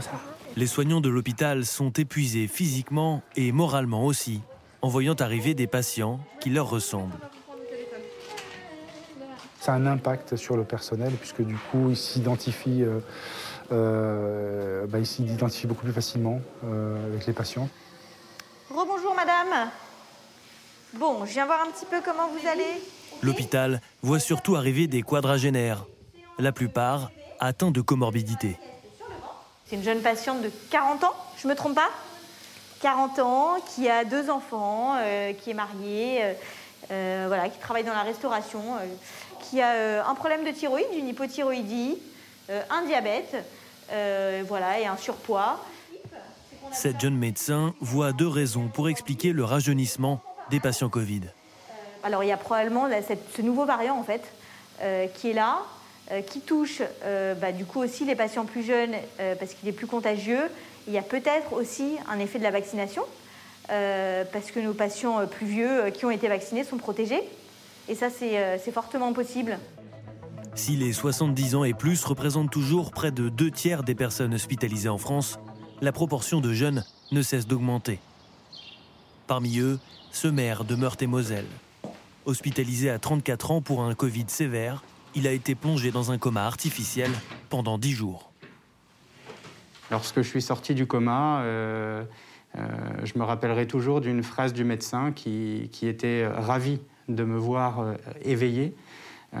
ça 0.00 0.10
Les 0.56 0.66
soignants 0.66 1.00
de 1.00 1.08
l'hôpital 1.08 1.64
sont 1.64 1.92
épuisés 1.92 2.48
physiquement 2.48 3.22
et 3.34 3.50
moralement 3.52 4.04
aussi, 4.04 4.42
en 4.82 4.88
voyant 4.88 5.14
arriver 5.14 5.54
des 5.54 5.66
patients 5.66 6.20
qui 6.40 6.50
leur 6.50 6.68
ressemblent 6.68 7.18
ça 9.64 9.72
a 9.72 9.76
un 9.76 9.86
impact 9.86 10.36
sur 10.36 10.58
le 10.58 10.64
personnel, 10.64 11.14
puisque 11.14 11.40
du 11.40 11.56
coup, 11.56 11.88
il 11.88 11.96
s'identifie 11.96 12.82
euh, 12.82 13.00
euh, 13.72 14.86
bah, 14.86 14.98
beaucoup 15.64 15.84
plus 15.84 15.92
facilement 15.92 16.42
euh, 16.64 17.06
avec 17.06 17.26
les 17.26 17.32
patients. 17.32 17.70
Rebonjour 18.68 19.14
madame. 19.14 19.70
Bon, 20.98 21.24
je 21.24 21.32
viens 21.32 21.46
voir 21.46 21.62
un 21.66 21.70
petit 21.70 21.86
peu 21.86 22.02
comment 22.04 22.28
vous 22.28 22.46
allez. 22.46 22.82
L'hôpital 23.22 23.80
voit 24.02 24.18
surtout 24.18 24.54
arriver 24.54 24.86
des 24.86 25.00
quadragénaires, 25.00 25.86
la 26.38 26.52
plupart 26.52 27.10
atteints 27.40 27.70
de 27.70 27.80
comorbidité. 27.80 28.58
C'est 29.64 29.76
une 29.76 29.82
jeune 29.82 30.02
patiente 30.02 30.42
de 30.42 30.50
40 30.70 31.04
ans, 31.04 31.14
je 31.42 31.48
me 31.48 31.54
trompe 31.54 31.74
pas? 31.74 31.88
40 32.82 33.18
ans, 33.20 33.56
qui 33.74 33.88
a 33.88 34.04
deux 34.04 34.28
enfants, 34.28 34.98
qui 35.38 35.50
est 35.50 35.54
mariée, 35.54 36.34
voilà, 36.90 37.48
qui 37.48 37.58
travaille 37.58 37.84
dans 37.84 37.94
la 37.94 38.02
restauration 38.02 38.60
qui 39.50 39.60
a 39.60 39.72
euh, 39.72 40.02
un 40.04 40.14
problème 40.14 40.44
de 40.44 40.50
thyroïde, 40.50 40.86
une 40.96 41.08
hypothyroïdie, 41.08 41.98
euh, 42.50 42.62
un 42.70 42.84
diabète, 42.84 43.36
euh, 43.92 44.42
voilà, 44.46 44.80
et 44.80 44.86
un 44.86 44.96
surpoids. 44.96 45.60
Cette 46.72 47.00
jeune 47.00 47.16
médecin 47.16 47.74
voit 47.80 48.12
deux 48.12 48.28
raisons 48.28 48.68
pour 48.68 48.88
expliquer 48.88 49.32
le 49.32 49.44
rajeunissement 49.44 50.20
des 50.50 50.60
patients 50.60 50.88
Covid. 50.88 51.22
Alors 52.02 52.24
il 52.24 52.28
y 52.28 52.32
a 52.32 52.36
probablement 52.36 52.88
ce 53.34 53.42
nouveau 53.42 53.64
variant 53.64 53.96
en 53.96 54.02
fait 54.02 54.22
qui 55.14 55.30
est 55.30 55.34
là, 55.34 55.58
qui 56.26 56.40
touche 56.40 56.82
bah, 57.40 57.52
du 57.52 57.64
coup 57.64 57.80
aussi 57.80 58.04
les 58.04 58.16
patients 58.16 58.44
plus 58.44 58.64
jeunes 58.64 58.94
parce 59.38 59.54
qu'il 59.54 59.68
est 59.68 59.72
plus 59.72 59.86
contagieux. 59.86 60.50
Il 60.88 60.92
y 60.92 60.98
a 60.98 61.02
peut-être 61.02 61.52
aussi 61.52 61.96
un 62.10 62.18
effet 62.18 62.38
de 62.38 62.44
la 62.44 62.50
vaccination 62.50 63.04
parce 63.68 64.50
que 64.52 64.58
nos 64.58 64.74
patients 64.74 65.26
plus 65.26 65.46
vieux 65.46 65.90
qui 65.90 66.04
ont 66.06 66.10
été 66.10 66.26
vaccinés 66.26 66.64
sont 66.64 66.78
protégés. 66.78 67.22
Et 67.88 67.94
ça, 67.94 68.08
euh, 68.22 68.56
c'est 68.62 68.72
fortement 68.72 69.12
possible. 69.12 69.58
Si 70.54 70.76
les 70.76 70.92
70 70.92 71.54
ans 71.56 71.64
et 71.64 71.74
plus 71.74 72.04
représentent 72.04 72.50
toujours 72.50 72.92
près 72.92 73.10
de 73.10 73.28
deux 73.28 73.50
tiers 73.50 73.82
des 73.82 73.94
personnes 73.94 74.34
hospitalisées 74.34 74.88
en 74.88 74.98
France, 74.98 75.38
la 75.80 75.92
proportion 75.92 76.40
de 76.40 76.52
jeunes 76.52 76.84
ne 77.12 77.20
cesse 77.20 77.46
d'augmenter. 77.46 77.98
Parmi 79.26 79.58
eux, 79.58 79.78
ce 80.12 80.28
maire 80.28 80.64
de 80.64 80.76
Meurthe-et-Moselle. 80.76 81.46
Hospitalisé 82.24 82.88
à 82.88 82.98
34 82.98 83.50
ans 83.50 83.60
pour 83.60 83.82
un 83.82 83.94
Covid 83.94 84.24
sévère, 84.28 84.82
il 85.14 85.26
a 85.26 85.32
été 85.32 85.54
plongé 85.54 85.90
dans 85.90 86.10
un 86.10 86.18
coma 86.18 86.46
artificiel 86.46 87.10
pendant 87.50 87.76
10 87.76 87.92
jours. 87.92 88.30
Lorsque 89.90 90.22
je 90.22 90.28
suis 90.28 90.42
sorti 90.42 90.74
du 90.74 90.86
coma, 90.86 91.42
euh, 91.42 92.04
euh, 92.56 92.60
je 93.02 93.18
me 93.18 93.24
rappellerai 93.24 93.66
toujours 93.66 94.00
d'une 94.00 94.22
phrase 94.22 94.54
du 94.54 94.64
médecin 94.64 95.12
qui, 95.12 95.68
qui 95.70 95.86
était 95.86 96.26
ravi 96.26 96.80
de 97.08 97.24
me 97.24 97.36
voir 97.36 97.80
euh, 97.80 97.94
éveillé, 98.22 98.74
euh, 99.34 99.38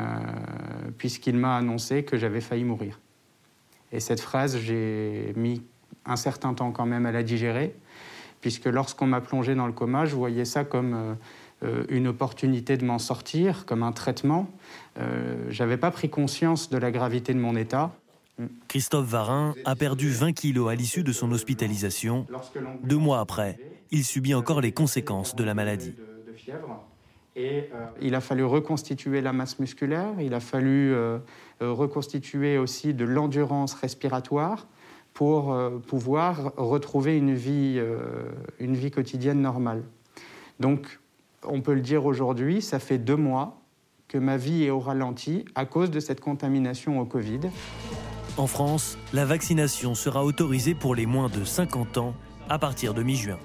puisqu'il 0.98 1.36
m'a 1.36 1.56
annoncé 1.56 2.04
que 2.04 2.16
j'avais 2.16 2.40
failli 2.40 2.64
mourir. 2.64 2.98
Et 3.92 4.00
cette 4.00 4.20
phrase, 4.20 4.58
j'ai 4.58 5.32
mis 5.36 5.62
un 6.04 6.16
certain 6.16 6.54
temps 6.54 6.72
quand 6.72 6.86
même 6.86 7.06
à 7.06 7.12
la 7.12 7.22
digérer, 7.22 7.74
puisque 8.40 8.66
lorsqu'on 8.66 9.06
m'a 9.06 9.20
plongé 9.20 9.54
dans 9.54 9.66
le 9.66 9.72
coma, 9.72 10.04
je 10.04 10.14
voyais 10.16 10.44
ça 10.44 10.64
comme 10.64 11.16
euh, 11.62 11.84
une 11.88 12.08
opportunité 12.08 12.76
de 12.76 12.84
m'en 12.84 12.98
sortir, 12.98 13.64
comme 13.66 13.82
un 13.82 13.92
traitement. 13.92 14.48
je 14.96 15.62
n'avais 15.62 15.78
pas 15.78 15.90
pris 15.90 16.10
conscience 16.10 16.68
de 16.68 16.76
la 16.76 16.90
gravité 16.90 17.32
de 17.32 17.38
mon 17.38 17.56
état. 17.56 17.92
Christophe 18.68 19.06
Varin 19.06 19.54
a 19.64 19.76
perdu 19.76 20.10
20 20.10 20.32
kilos 20.32 20.70
à 20.70 20.74
l'issue 20.74 21.04
de 21.04 21.12
son 21.12 21.30
hospitalisation. 21.32 22.26
Deux 22.82 22.98
mois 22.98 23.20
après, 23.20 23.58
il 23.90 24.04
subit 24.04 24.34
encore 24.34 24.60
les 24.60 24.72
conséquences 24.72 25.36
de 25.36 25.44
la 25.44 25.54
maladie. 25.54 25.94
Et 27.36 27.68
euh, 27.74 27.86
il 28.00 28.14
a 28.14 28.20
fallu 28.20 28.44
reconstituer 28.44 29.20
la 29.20 29.32
masse 29.32 29.58
musculaire, 29.58 30.12
il 30.20 30.34
a 30.34 30.40
fallu 30.40 30.92
euh, 30.92 31.18
euh, 31.62 31.72
reconstituer 31.72 32.58
aussi 32.58 32.94
de 32.94 33.04
l'endurance 33.04 33.74
respiratoire 33.74 34.66
pour 35.12 35.56
pouvoir 35.86 36.54
retrouver 36.56 37.16
une 37.16 37.34
vie, 37.34 37.80
une 38.58 38.74
vie 38.74 38.90
quotidienne 38.90 39.40
normale. 39.40 39.84
Donc, 40.58 40.98
on 41.44 41.60
peut 41.60 41.74
le 41.74 41.82
dire 41.82 42.04
aujourd'hui, 42.04 42.60
ça 42.60 42.80
fait 42.80 42.98
deux 42.98 43.14
mois 43.14 43.62
que 44.08 44.18
ma 44.18 44.36
vie 44.36 44.64
est 44.64 44.70
au 44.70 44.80
ralenti 44.80 45.44
à 45.54 45.66
cause 45.66 45.92
de 45.92 46.00
cette 46.00 46.20
contamination 46.20 46.98
au 46.98 47.04
Covid. 47.04 47.42
En 48.36 48.48
France, 48.48 48.98
la 49.12 49.24
vaccination 49.24 49.94
sera 49.94 50.24
autorisée 50.24 50.74
pour 50.74 50.96
les 50.96 51.06
moins 51.06 51.28
de 51.28 51.44
50 51.44 51.98
ans 51.98 52.14
à 52.48 52.58
partir 52.58 52.92
de 52.92 53.04
mi-juin. 53.04 53.38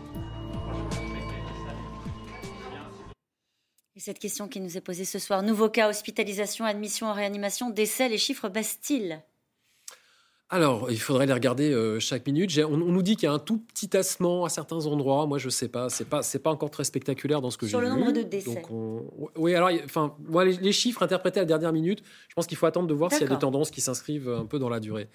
Cette 3.99 4.19
question 4.19 4.47
qui 4.47 4.61
nous 4.61 4.77
est 4.77 4.81
posée 4.81 5.03
ce 5.03 5.19
soir. 5.19 5.43
Nouveau 5.43 5.67
cas, 5.67 5.89
hospitalisation, 5.89 6.63
admission 6.63 7.07
en 7.07 7.13
réanimation, 7.13 7.69
décès, 7.69 8.07
les 8.07 8.17
chiffres 8.17 8.47
baissent-ils? 8.47 9.21
Alors, 10.51 10.89
il 10.89 10.99
faudrait 10.99 11.25
les 11.25 11.33
regarder 11.33 11.69
euh, 11.69 11.99
chaque 11.99 12.25
minute. 12.25 12.57
On, 12.59 12.77
nous 12.77 13.03
dit 13.03 13.17
qu'il 13.17 13.25
y 13.25 13.27
a 13.27 13.33
un 13.33 13.39
tout 13.39 13.57
petit 13.57 13.89
tassement 13.89 14.45
à 14.45 14.49
certains 14.49 14.85
endroits. 14.85 15.27
Moi, 15.27 15.37
je 15.37 15.49
sais 15.49 15.67
pas. 15.67 15.89
C'est 15.89 16.05
pas, 16.05 16.23
c'est 16.23 16.39
pas 16.39 16.49
encore 16.49 16.71
très 16.71 16.85
spectaculaire 16.85 17.41
dans 17.41 17.51
ce 17.51 17.57
que 17.57 17.67
j'ai 17.67 17.77
vu. 17.77 17.83
Sur 17.85 17.93
le 17.93 17.99
nombre 17.99 18.13
de 18.13 18.23
décès. 18.23 18.63
Oui, 19.35 19.53
alors, 19.53 19.69
enfin, 19.83 20.15
moi, 20.27 20.45
les, 20.45 20.71
chiffres 20.71 21.03
interprétés 21.03 21.41
à 21.41 21.43
la 21.43 21.47
dernière 21.47 21.73
minute, 21.73 22.01
je 22.29 22.35
pense 22.35 22.47
qu'il 22.47 22.57
faut 22.57 22.65
attendre 22.65 22.87
de 22.87 22.93
voir 22.93 23.11
s'il 23.11 23.21
y 23.21 23.25
a 23.25 23.27
des 23.27 23.37
tendances 23.37 23.69
qui 23.69 23.81
s'inscrivent 23.81 24.29
un 24.29 24.45
peu 24.45 24.59
dans 24.59 24.69
la 24.69 24.79
durée. 24.79 25.09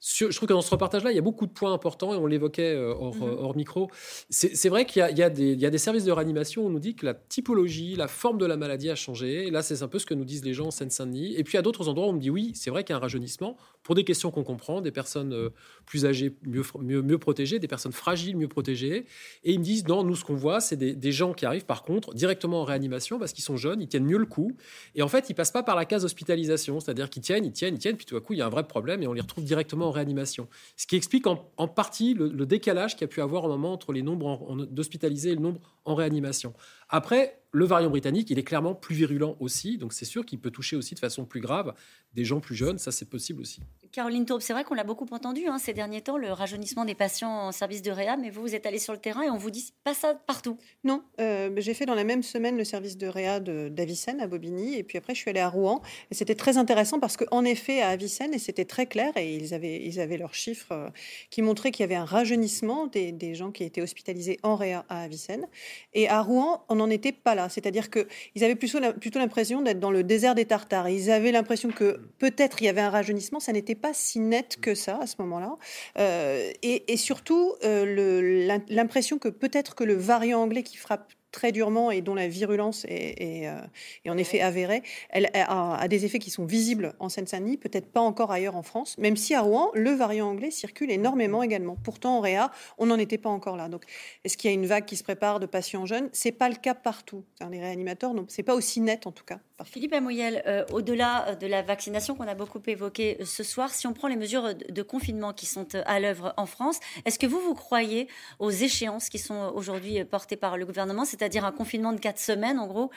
Je 0.00 0.26
trouve 0.26 0.48
que 0.48 0.52
dans 0.52 0.62
ce 0.62 0.70
repartage-là, 0.70 1.10
il 1.10 1.16
y 1.16 1.18
a 1.18 1.22
beaucoup 1.22 1.46
de 1.46 1.50
points 1.50 1.72
importants 1.72 2.14
et 2.14 2.16
on 2.16 2.26
l'évoquait 2.26 2.74
euh, 2.74 2.94
mhm. 2.94 3.22
hors, 3.22 3.56
micro. 3.56 3.90
C'est 4.30 4.68
vrai 4.68 4.84
qu'il 4.84 5.02
y, 5.02 5.22
a 5.22 5.30
des 5.30 5.78
services 5.78 6.04
de 6.04 6.12
réanimation 6.12 6.62
où 6.62 6.66
on 6.66 6.70
nous 6.70 6.78
dit 6.78 6.94
que 6.94 7.04
la 7.04 7.14
typologie, 7.14 7.96
la 7.96 8.06
forme 8.06 8.38
de 8.38 8.46
la 8.46 8.56
maladie 8.56 8.90
a 8.90 8.94
changé. 8.94 9.48
Et 9.48 9.50
là, 9.50 9.62
c'est 9.62 9.82
un 9.82 9.88
peu 9.88 9.98
ce 9.98 10.06
que 10.06 10.14
nous 10.14 10.24
disent 10.24 10.44
les 10.44 10.54
gens 10.54 10.66
en 10.66 10.70
Seine-Saint-Denis. 10.70 11.34
Et 11.36 11.42
puis 11.42 11.58
à 11.58 11.62
d'autres 11.62 11.88
endroits, 11.88 12.06
on 12.06 12.12
me 12.12 12.20
dit 12.20 12.30
oui, 12.30 12.52
c'est 12.54 12.70
vrai 12.70 12.84
qu'il 12.84 12.92
y 12.92 12.94
a 12.94 12.98
un 12.98 13.00
rajeunissement 13.00 13.56
pour 13.82 13.94
des 13.94 14.04
questions 14.04 14.30
qu'on 14.30 14.44
comprend, 14.44 14.80
des 14.80 14.90
personnes 14.90 15.32
euh, 15.32 15.50
plus 15.86 16.04
âgées, 16.06 16.36
mieux, 16.42 16.62
mieux, 16.80 17.02
mieux, 17.02 17.18
protégées, 17.18 17.58
des 17.58 17.68
personnes 17.68 17.92
fragiles, 17.92 18.36
mieux 18.36 18.48
protégées. 18.48 19.06
Et 19.44 19.52
ils 19.52 19.58
me 19.58 19.64
disent 19.64 19.86
non, 19.88 20.04
nous, 20.04 20.14
ce 20.14 20.24
qu'on 20.24 20.36
voit, 20.36 20.60
c'est 20.60 20.76
des, 20.76 20.94
des, 20.94 21.12
gens 21.12 21.32
qui 21.32 21.46
arrivent 21.46 21.64
par 21.64 21.82
contre 21.82 22.14
directement 22.14 22.60
en 22.60 22.64
réanimation 22.64 23.18
parce 23.18 23.32
qu'ils 23.32 23.44
sont 23.44 23.56
jeunes, 23.56 23.80
ils 23.80 23.88
tiennent 23.88 24.04
mieux 24.04 24.18
le 24.18 24.26
coup. 24.26 24.52
Et 24.94 25.02
en 25.02 25.08
fait, 25.08 25.30
ils 25.30 25.34
passent 25.34 25.50
pas 25.50 25.62
par 25.62 25.74
la 25.74 25.86
case 25.86 26.04
hospitalisation, 26.04 26.80
c'est-à-dire 26.80 27.10
qu'ils 27.10 27.22
tiennent, 27.22 27.44
ils 27.44 27.52
tiennent, 27.52 27.74
ils 27.74 27.78
tiennent, 27.78 27.96
puis 27.96 28.06
tout 28.06 28.16
à 28.16 28.20
coup, 28.20 28.34
il 28.34 28.38
y 28.38 28.42
a 28.42 28.46
un 28.46 28.50
vrai 28.50 28.66
problème 28.66 29.02
et 29.02 29.06
on 29.06 29.12
les 29.12 29.22
retrouve 29.22 29.44
directement 29.44 29.87
en 29.88 29.90
réanimation. 29.90 30.48
Ce 30.76 30.86
qui 30.86 30.96
explique 30.96 31.26
en, 31.26 31.36
partie 31.68 32.14
le, 32.14 32.46
décalage 32.46 32.94
qu'il 32.94 33.02
y 33.02 33.04
a 33.04 33.08
pu 33.08 33.20
avoir 33.20 33.44
au 33.44 33.48
moment 33.48 33.72
entre 33.72 33.92
les 33.92 34.02
nombres 34.02 34.66
d'hospitalisés 34.66 35.30
et 35.30 35.34
le 35.34 35.40
nombre 35.40 35.60
en 35.84 35.94
réanimation. 35.94 36.54
Après, 36.88 37.40
le 37.50 37.64
variant 37.64 37.90
britannique, 37.90 38.30
il 38.30 38.38
est 38.38 38.44
clairement 38.44 38.74
plus 38.74 38.94
virulent 38.94 39.36
aussi, 39.40 39.78
donc 39.78 39.92
c'est 39.92 40.04
sûr 40.04 40.24
qu'il 40.24 40.38
peut 40.38 40.50
toucher 40.50 40.76
aussi 40.76 40.94
de 40.94 41.00
façon 41.00 41.24
plus 41.24 41.40
grave 41.40 41.74
des 42.14 42.24
gens 42.24 42.40
plus 42.40 42.54
jeunes, 42.54 42.78
ça 42.78 42.92
c'est 42.92 43.08
possible 43.08 43.40
aussi. 43.40 43.60
Caroline 43.98 44.26
Taube, 44.26 44.42
c'est 44.42 44.52
vrai 44.52 44.62
qu'on 44.62 44.74
l'a 44.74 44.84
beaucoup 44.84 45.08
entendu 45.10 45.48
hein, 45.48 45.58
ces 45.58 45.72
derniers 45.72 46.02
temps, 46.02 46.18
le 46.18 46.30
rajeunissement 46.30 46.84
des 46.84 46.94
patients 46.94 47.48
en 47.48 47.50
service 47.50 47.82
de 47.82 47.90
réa, 47.90 48.16
mais 48.16 48.30
vous, 48.30 48.42
vous 48.42 48.54
êtes 48.54 48.64
allé 48.64 48.78
sur 48.78 48.92
le 48.92 49.00
terrain 49.00 49.22
et 49.22 49.30
on 49.30 49.36
vous 49.36 49.50
dit 49.50 49.72
pas 49.82 49.92
ça 49.92 50.14
partout. 50.14 50.56
Non, 50.84 51.02
euh, 51.20 51.50
j'ai 51.56 51.74
fait 51.74 51.84
dans 51.84 51.96
la 51.96 52.04
même 52.04 52.22
semaine 52.22 52.56
le 52.56 52.62
service 52.62 52.96
de 52.96 53.08
réa 53.08 53.40
d'Avicenne 53.40 54.20
à 54.20 54.28
Bobigny, 54.28 54.76
et 54.76 54.84
puis 54.84 54.98
après 54.98 55.16
je 55.16 55.18
suis 55.18 55.30
allée 55.30 55.40
à 55.40 55.48
Rouen, 55.48 55.82
et 56.12 56.14
c'était 56.14 56.36
très 56.36 56.58
intéressant 56.58 57.00
parce 57.00 57.16
qu'en 57.16 57.44
effet 57.44 57.82
à 57.82 57.88
Avicenne, 57.88 58.32
et 58.34 58.38
c'était 58.38 58.66
très 58.66 58.86
clair, 58.86 59.16
et 59.16 59.34
ils 59.34 59.52
avaient, 59.52 59.84
ils 59.84 59.98
avaient 59.98 60.16
leurs 60.16 60.34
chiffres 60.34 60.70
euh, 60.70 60.90
qui 61.30 61.42
montraient 61.42 61.72
qu'il 61.72 61.82
y 61.82 61.84
avait 61.84 61.96
un 61.96 62.04
rajeunissement 62.04 62.86
des, 62.86 63.10
des, 63.10 63.34
gens 63.34 63.50
qui 63.50 63.64
étaient 63.64 63.82
hospitalisés 63.82 64.38
en 64.44 64.54
réa 64.54 64.84
à 64.88 65.02
Avicenne, 65.02 65.48
et 65.92 66.08
à 66.08 66.22
Rouen, 66.22 66.64
on 66.68 66.76
n'en 66.76 66.88
était 66.88 67.10
pas 67.10 67.34
là, 67.34 67.48
c'est-à-dire 67.48 67.90
qu'ils 67.90 68.44
avaient 68.44 68.54
plutôt, 68.54 68.78
l'impression 69.18 69.60
d'être 69.60 69.80
dans 69.80 69.90
le 69.90 70.04
désert 70.04 70.36
des 70.36 70.44
Tartares, 70.44 70.88
ils 70.88 71.10
avaient 71.10 71.32
l'impression 71.32 71.70
que 71.70 72.00
peut-être 72.18 72.62
il 72.62 72.66
y 72.66 72.68
avait 72.68 72.80
un 72.80 72.90
rajeunissement, 72.90 73.40
ça 73.40 73.52
n'était 73.52 73.74
pas 73.74 73.87
si 73.92 74.20
net 74.20 74.58
que 74.60 74.74
ça 74.74 74.98
à 75.00 75.06
ce 75.06 75.16
moment-là. 75.20 75.56
Euh, 75.98 76.52
et, 76.62 76.96
surtout, 76.96 77.54
euh, 77.64 78.58
l'impression 78.68 79.18
que 79.18 79.28
peut-être 79.28 79.74
que 79.74 79.84
le 79.84 79.94
variant 79.94 80.42
anglais 80.42 80.62
qui 80.62 80.76
frappe 80.76 81.12
très 81.30 81.52
durement 81.52 81.90
et 81.90 82.00
dont 82.00 82.14
la 82.14 82.26
virulence 82.26 82.84
est, 82.88 83.46
euh, 83.46 84.10
en 84.10 84.16
effet 84.16 84.40
avérée, 84.40 84.82
elle 85.10 85.28
a, 85.34 85.86
des 85.88 86.04
effets 86.04 86.18
qui 86.18 86.30
sont 86.30 86.46
visibles 86.46 86.94
en 86.98 87.08
Seine-Saint-Denis, 87.08 87.58
peut-être 87.58 87.92
pas 87.92 88.00
encore 88.00 88.32
ailleurs 88.32 88.56
en 88.56 88.62
France, 88.62 88.96
même 88.98 89.16
si 89.16 89.34
à 89.34 89.42
Rouen, 89.42 89.70
le 89.74 89.90
variant 89.90 90.28
anglais 90.28 90.50
circule 90.50 90.90
énormément 90.90 91.42
également. 91.42 91.76
Pourtant, 91.76 92.18
en 92.18 92.20
Réa, 92.20 92.50
on 92.78 92.86
n'en 92.86 92.98
était 92.98 93.18
pas 93.18 93.30
encore 93.30 93.56
là. 93.56 93.68
Donc, 93.68 93.84
est-ce 94.24 94.36
qu'il 94.36 94.50
y 94.50 94.52
a 94.52 94.54
une 94.54 94.66
vague 94.66 94.86
qui 94.86 94.96
se 94.96 95.04
prépare 95.04 95.38
de 95.38 95.46
patients 95.46 95.86
jeunes? 95.86 96.08
C'est 96.12 96.32
pas 96.32 96.48
le 96.48 96.56
cas 96.56 96.74
partout. 96.74 97.24
les 97.50 97.60
réanimateurs, 97.60 98.14
c'est 98.28 98.42
pas 98.42 98.54
aussi 98.54 98.80
net 98.80 99.06
en 99.06 99.12
tout 99.12 99.24
cas. 99.24 99.40
Philippe 99.64 99.92
Amouyel, 99.92 100.42
euh, 100.46 100.64
au-delà 100.72 101.30
euh, 101.30 101.34
de 101.34 101.48
la 101.48 101.62
vaccination 101.62 102.14
qu'on 102.14 102.28
a 102.28 102.34
beaucoup 102.36 102.60
évoquée 102.68 103.16
euh, 103.20 103.24
ce 103.24 103.42
soir, 103.42 103.70
si 103.70 103.88
on 103.88 103.92
prend 103.92 104.06
les 104.06 104.14
mesures 104.14 104.54
de 104.54 104.82
confinement 104.82 105.32
qui 105.32 105.46
sont 105.46 105.66
à 105.84 105.98
l'œuvre 105.98 106.32
en 106.36 106.46
France, 106.46 106.78
est-ce 107.04 107.18
que 107.18 107.26
vous, 107.26 107.40
vous 107.40 107.54
croyez 107.54 108.06
aux 108.38 108.50
échéances 108.50 109.08
qui 109.08 109.18
sont 109.18 109.52
aujourd'hui 109.52 110.04
portées 110.04 110.36
par 110.36 110.56
le 110.56 110.64
gouvernement, 110.64 111.04
c'est-à-dire 111.04 111.44
un 111.44 111.50
confinement 111.50 111.92
de 111.92 111.98
quatre 111.98 112.20
semaines, 112.20 112.58
en 112.58 112.66
gros, 112.66 112.90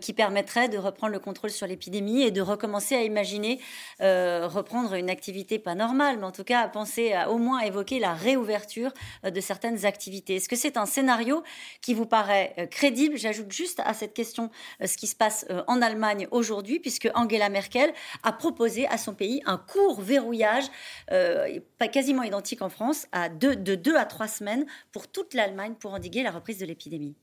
qui 0.00 0.12
permettrait 0.12 0.68
de 0.68 0.76
reprendre 0.76 1.12
le 1.12 1.18
contrôle 1.18 1.50
sur 1.50 1.66
l'épidémie 1.66 2.22
et 2.22 2.30
de 2.30 2.40
recommencer 2.40 2.94
à 2.94 3.02
imaginer 3.02 3.60
reprendre 4.00 4.94
une 4.94 5.10
activité 5.10 5.58
pas 5.58 5.74
normale, 5.74 6.18
mais 6.18 6.24
en 6.24 6.32
tout 6.32 6.44
cas 6.44 6.60
à 6.60 6.68
penser 6.68 7.12
à 7.12 7.30
au 7.30 7.38
moins 7.38 7.60
évoquer 7.60 7.98
la 7.98 8.14
réouverture 8.14 8.92
de 9.24 9.40
certaines 9.40 9.84
activités? 9.86 10.36
Est-ce 10.36 10.48
que 10.48 10.56
c'est 10.56 10.76
un 10.76 10.86
scénario 10.86 11.42
qui 11.80 11.94
vous 11.94 12.06
paraît 12.06 12.68
crédible? 12.70 13.16
J'ajoute 13.16 13.52
juste 13.52 13.80
à 13.84 13.94
cette 13.94 14.14
question 14.14 14.50
ce 14.84 14.96
qui 14.96 15.06
se 15.06 15.16
passe 15.16 15.46
en 15.66 15.80
Allemagne 15.80 16.01
aujourd'hui, 16.30 16.80
puisque 16.80 17.08
Angela 17.14 17.48
Merkel 17.48 17.92
a 18.22 18.32
proposé 18.32 18.86
à 18.88 18.98
son 18.98 19.14
pays 19.14 19.42
un 19.46 19.56
court 19.56 20.00
verrouillage, 20.00 20.64
euh, 21.10 21.58
quasiment 21.92 22.22
identique 22.22 22.62
en 22.62 22.68
France, 22.68 23.06
à 23.12 23.28
deux, 23.28 23.56
de 23.56 23.74
deux 23.74 23.96
à 23.96 24.04
trois 24.04 24.28
semaines 24.28 24.64
pour 24.92 25.08
toute 25.08 25.34
l'Allemagne 25.34 25.74
pour 25.78 25.92
endiguer 25.92 26.22
la 26.22 26.30
reprise 26.30 26.58
de 26.58 26.66
l'épidémie. 26.66 27.14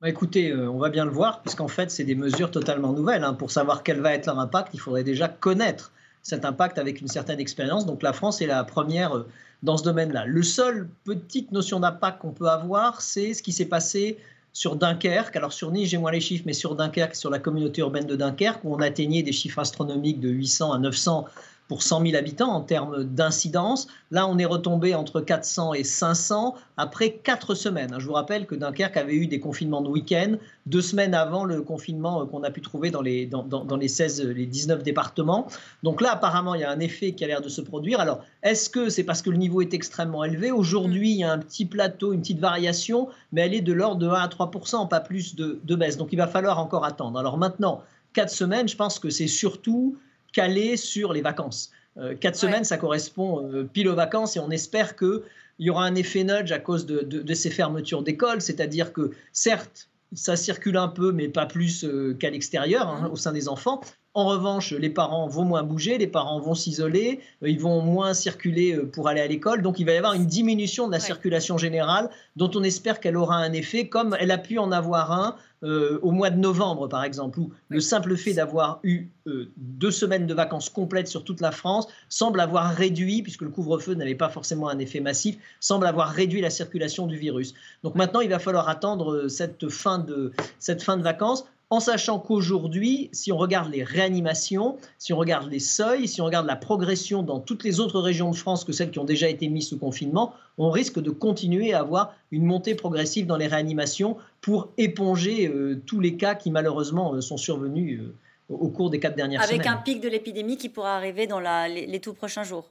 Bah, 0.00 0.08
écoutez, 0.08 0.50
euh, 0.50 0.70
on 0.70 0.78
va 0.78 0.90
bien 0.90 1.04
le 1.04 1.10
voir, 1.10 1.42
puisqu'en 1.42 1.68
fait, 1.68 1.90
c'est 1.90 2.04
des 2.04 2.14
mesures 2.14 2.50
totalement 2.50 2.92
nouvelles. 2.92 3.24
Hein. 3.24 3.34
Pour 3.34 3.50
savoir 3.50 3.82
quel 3.82 4.00
va 4.00 4.12
être 4.12 4.26
leur 4.26 4.38
impact, 4.38 4.74
il 4.74 4.80
faudrait 4.80 5.04
déjà 5.04 5.28
connaître 5.28 5.92
cet 6.22 6.44
impact 6.44 6.78
avec 6.78 7.00
une 7.00 7.08
certaine 7.08 7.40
expérience. 7.40 7.86
Donc 7.86 8.02
la 8.02 8.12
France 8.12 8.42
est 8.42 8.46
la 8.46 8.62
première 8.64 9.16
euh, 9.16 9.28
dans 9.62 9.76
ce 9.76 9.84
domaine-là. 9.84 10.26
Le 10.26 10.42
seul 10.42 10.88
petite 11.04 11.52
notion 11.52 11.80
d'impact 11.80 12.20
qu'on 12.20 12.32
peut 12.32 12.48
avoir, 12.48 13.00
c'est 13.00 13.32
ce 13.32 13.42
qui 13.42 13.52
s'est 13.52 13.66
passé 13.66 14.18
sur 14.56 14.76
Dunkerque, 14.76 15.36
alors 15.36 15.52
sur 15.52 15.70
Nice, 15.70 15.90
j'ai 15.90 15.98
moins 15.98 16.12
les 16.12 16.20
chiffres, 16.20 16.44
mais 16.46 16.54
sur 16.54 16.74
Dunkerque, 16.76 17.14
sur 17.14 17.28
la 17.28 17.38
communauté 17.38 17.82
urbaine 17.82 18.06
de 18.06 18.16
Dunkerque, 18.16 18.64
où 18.64 18.74
on 18.74 18.80
atteignait 18.80 19.22
des 19.22 19.32
chiffres 19.32 19.58
astronomiques 19.58 20.18
de 20.18 20.30
800 20.30 20.72
à 20.72 20.78
900 20.78 21.26
pour 21.68 21.82
100 21.82 22.02
000 22.02 22.16
habitants 22.16 22.52
en 22.52 22.60
termes 22.60 23.04
d'incidence. 23.04 23.88
Là, 24.10 24.26
on 24.28 24.38
est 24.38 24.44
retombé 24.44 24.94
entre 24.94 25.20
400 25.20 25.74
et 25.74 25.84
500 25.84 26.54
après 26.76 27.12
quatre 27.12 27.54
semaines. 27.54 27.94
Je 27.98 28.06
vous 28.06 28.12
rappelle 28.12 28.46
que 28.46 28.54
Dunkerque 28.54 28.96
avait 28.96 29.14
eu 29.14 29.26
des 29.26 29.40
confinements 29.40 29.80
de 29.80 29.88
week-end 29.88 30.36
deux 30.66 30.80
semaines 30.80 31.14
avant 31.14 31.44
le 31.44 31.62
confinement 31.62 32.22
euh, 32.22 32.24
qu'on 32.26 32.42
a 32.42 32.50
pu 32.50 32.60
trouver 32.60 32.90
dans 32.90 33.02
les, 33.02 33.26
dans, 33.26 33.76
les 33.76 33.88
16, 33.88 34.22
les 34.22 34.46
19 34.46 34.82
départements. 34.82 35.46
Donc 35.82 36.00
là, 36.00 36.12
apparemment, 36.12 36.54
il 36.54 36.60
y 36.60 36.64
a 36.64 36.70
un 36.70 36.80
effet 36.80 37.12
qui 37.12 37.24
a 37.24 37.26
l'air 37.26 37.40
de 37.40 37.48
se 37.48 37.60
produire. 37.60 38.00
Alors, 38.00 38.24
est-ce 38.42 38.68
que 38.68 38.88
c'est 38.88 39.04
parce 39.04 39.22
que 39.22 39.30
le 39.30 39.36
niveau 39.36 39.60
est 39.60 39.74
extrêmement 39.74 40.24
élevé? 40.24 40.50
Aujourd'hui, 40.50 41.10
il 41.10 41.18
y 41.18 41.24
a 41.24 41.32
un 41.32 41.38
petit 41.38 41.64
plateau, 41.64 42.12
une 42.12 42.20
petite 42.20 42.40
variation, 42.40 43.08
mais 43.32 43.42
elle 43.42 43.54
est 43.54 43.60
de 43.60 43.72
l'ordre 43.72 44.00
de 44.00 44.08
1 44.08 44.12
à 44.12 44.28
3 44.28 44.50
pas 44.88 45.00
plus 45.00 45.34
de, 45.34 45.60
de 45.62 45.76
baisse. 45.76 45.96
Donc 45.96 46.08
il 46.12 46.16
va 46.16 46.26
falloir 46.26 46.58
encore 46.58 46.84
attendre. 46.84 47.18
Alors 47.18 47.38
maintenant, 47.38 47.82
quatre 48.12 48.30
semaines, 48.30 48.68
je 48.68 48.76
pense 48.76 48.98
que 48.98 49.10
c'est 49.10 49.26
surtout 49.26 49.96
calé 50.36 50.76
sur 50.76 51.14
les 51.14 51.22
vacances. 51.22 51.70
Euh, 51.96 52.14
quatre 52.14 52.36
semaines, 52.36 52.64
ça 52.64 52.76
correspond 52.76 53.50
euh, 53.50 53.64
pile 53.64 53.88
aux 53.88 53.94
vacances 53.94 54.36
et 54.36 54.40
on 54.40 54.50
espère 54.50 54.94
qu'il 54.94 55.22
y 55.58 55.70
aura 55.70 55.86
un 55.86 55.94
effet 55.94 56.24
nudge 56.24 56.52
à 56.52 56.58
cause 56.58 56.84
de, 56.84 57.34
ces 57.34 57.48
fermetures 57.48 58.02
d'école, 58.02 58.42
c'est-à-dire 58.42 58.92
que 58.92 59.12
certes, 59.32 59.88
ça 60.12 60.36
circule 60.36 60.76
un 60.76 60.88
peu, 60.88 61.10
mais 61.10 61.28
pas 61.28 61.46
plus 61.46 61.84
euh, 61.84 62.14
qu'à 62.20 62.28
l'extérieur, 62.28 62.86
hein, 62.86 63.08
au 63.10 63.16
sein 63.16 63.32
des 63.32 63.48
enfants. 63.48 63.80
En 64.12 64.26
revanche, 64.26 64.72
les 64.72 64.90
parents 64.90 65.26
vont 65.26 65.44
moins 65.44 65.62
bouger, 65.62 65.96
les 65.96 66.06
parents 66.06 66.38
vont 66.38 66.54
s'isoler, 66.54 67.20
ils 67.42 67.60
vont 67.60 67.80
moins 67.80 68.12
circuler 68.12 68.76
pour 68.92 69.08
aller 69.08 69.20
à 69.22 69.26
l'école. 69.26 69.62
Donc 69.62 69.78
il 69.78 69.84
va 69.84 69.92
y 69.92 69.96
avoir 69.96 70.14
une 70.14 70.26
diminution 70.26 70.86
de 70.86 70.92
la 70.92 71.00
circulation 71.00 71.58
générale 71.58 72.08
dont 72.34 72.50
on 72.54 72.62
espère 72.62 73.00
qu'elle 73.00 73.16
aura 73.16 73.36
un 73.36 73.52
effet, 73.52 73.88
comme 73.88 74.16
elle 74.18 74.30
a 74.30 74.38
pu 74.38 74.58
en 74.58 74.72
avoir 74.72 75.12
un 75.12 75.36
euh, 75.66 75.98
au 76.02 76.12
mois 76.12 76.30
de 76.30 76.38
novembre, 76.38 76.88
par 76.88 77.04
exemple, 77.04 77.40
où 77.40 77.52
le 77.68 77.80
simple 77.80 78.16
fait 78.16 78.34
d'avoir 78.34 78.80
eu 78.82 79.08
deux 79.56 79.90
semaines 79.90 80.26
de 80.26 80.34
vacances 80.34 80.70
complètes 80.70 81.08
sur 81.08 81.24
toute 81.24 81.40
la 81.40 81.50
France 81.50 81.88
semble 82.08 82.38
avoir 82.38 82.72
réduit, 82.72 83.22
puisque 83.22 83.42
le 83.42 83.50
couvre-feu 83.50 83.94
n'avait 83.94 84.14
pas 84.14 84.28
forcément 84.28 84.68
un 84.68 84.78
effet 84.78 85.00
massif, 85.00 85.36
semble 85.58 85.86
avoir 85.86 86.10
réduit 86.10 86.40
la 86.40 86.50
circulation 86.50 87.08
du 87.08 87.16
virus. 87.16 87.52
Donc 87.82 87.96
maintenant, 87.96 88.20
il 88.20 88.30
va 88.30 88.38
falloir 88.38 88.68
attendre 88.68 89.26
cette 89.26 89.68
fin 89.68 89.98
de, 89.98 90.32
cette 90.60 90.82
fin 90.82 90.96
de 90.96 91.02
vacances 91.02 91.44
en 91.70 91.80
sachant 91.80 92.20
qu'aujourd'hui, 92.20 93.10
si 93.12 93.32
on 93.32 93.36
regarde 93.36 93.72
les 93.72 93.82
réanimations, 93.82 94.76
si 94.98 95.12
on 95.12 95.16
regarde 95.16 95.50
les 95.50 95.58
seuils, 95.58 96.06
si 96.06 96.20
on 96.20 96.24
regarde 96.24 96.46
la 96.46 96.54
progression 96.54 97.22
dans 97.22 97.40
toutes 97.40 97.64
les 97.64 97.80
autres 97.80 98.00
régions 98.00 98.30
de 98.30 98.36
France 98.36 98.64
que 98.64 98.72
celles 98.72 98.90
qui 98.90 99.00
ont 99.00 99.04
déjà 99.04 99.28
été 99.28 99.48
mises 99.48 99.68
sous 99.68 99.78
confinement, 99.78 100.32
on 100.58 100.70
risque 100.70 101.00
de 101.00 101.10
continuer 101.10 101.72
à 101.72 101.80
avoir 101.80 102.14
une 102.30 102.44
montée 102.44 102.76
progressive 102.76 103.26
dans 103.26 103.36
les 103.36 103.48
réanimations 103.48 104.16
pour 104.40 104.68
éponger 104.78 105.48
euh, 105.48 105.82
tous 105.86 105.98
les 105.98 106.16
cas 106.16 106.36
qui 106.36 106.52
malheureusement 106.52 107.14
euh, 107.14 107.20
sont 107.20 107.36
survenus 107.36 108.00
euh, 108.00 108.14
au 108.48 108.68
cours 108.68 108.90
des 108.90 109.00
quatre 109.00 109.16
dernières 109.16 109.42
semaines. 109.42 109.60
Avec 109.60 109.72
un 109.72 109.76
pic 109.76 110.00
de 110.00 110.08
l'épidémie 110.08 110.56
qui 110.56 110.68
pourra 110.68 110.94
arriver 110.94 111.26
dans 111.26 111.40
les, 111.40 111.86
les 111.86 112.00
tout 112.00 112.14
prochains 112.14 112.44
jours. 112.44 112.70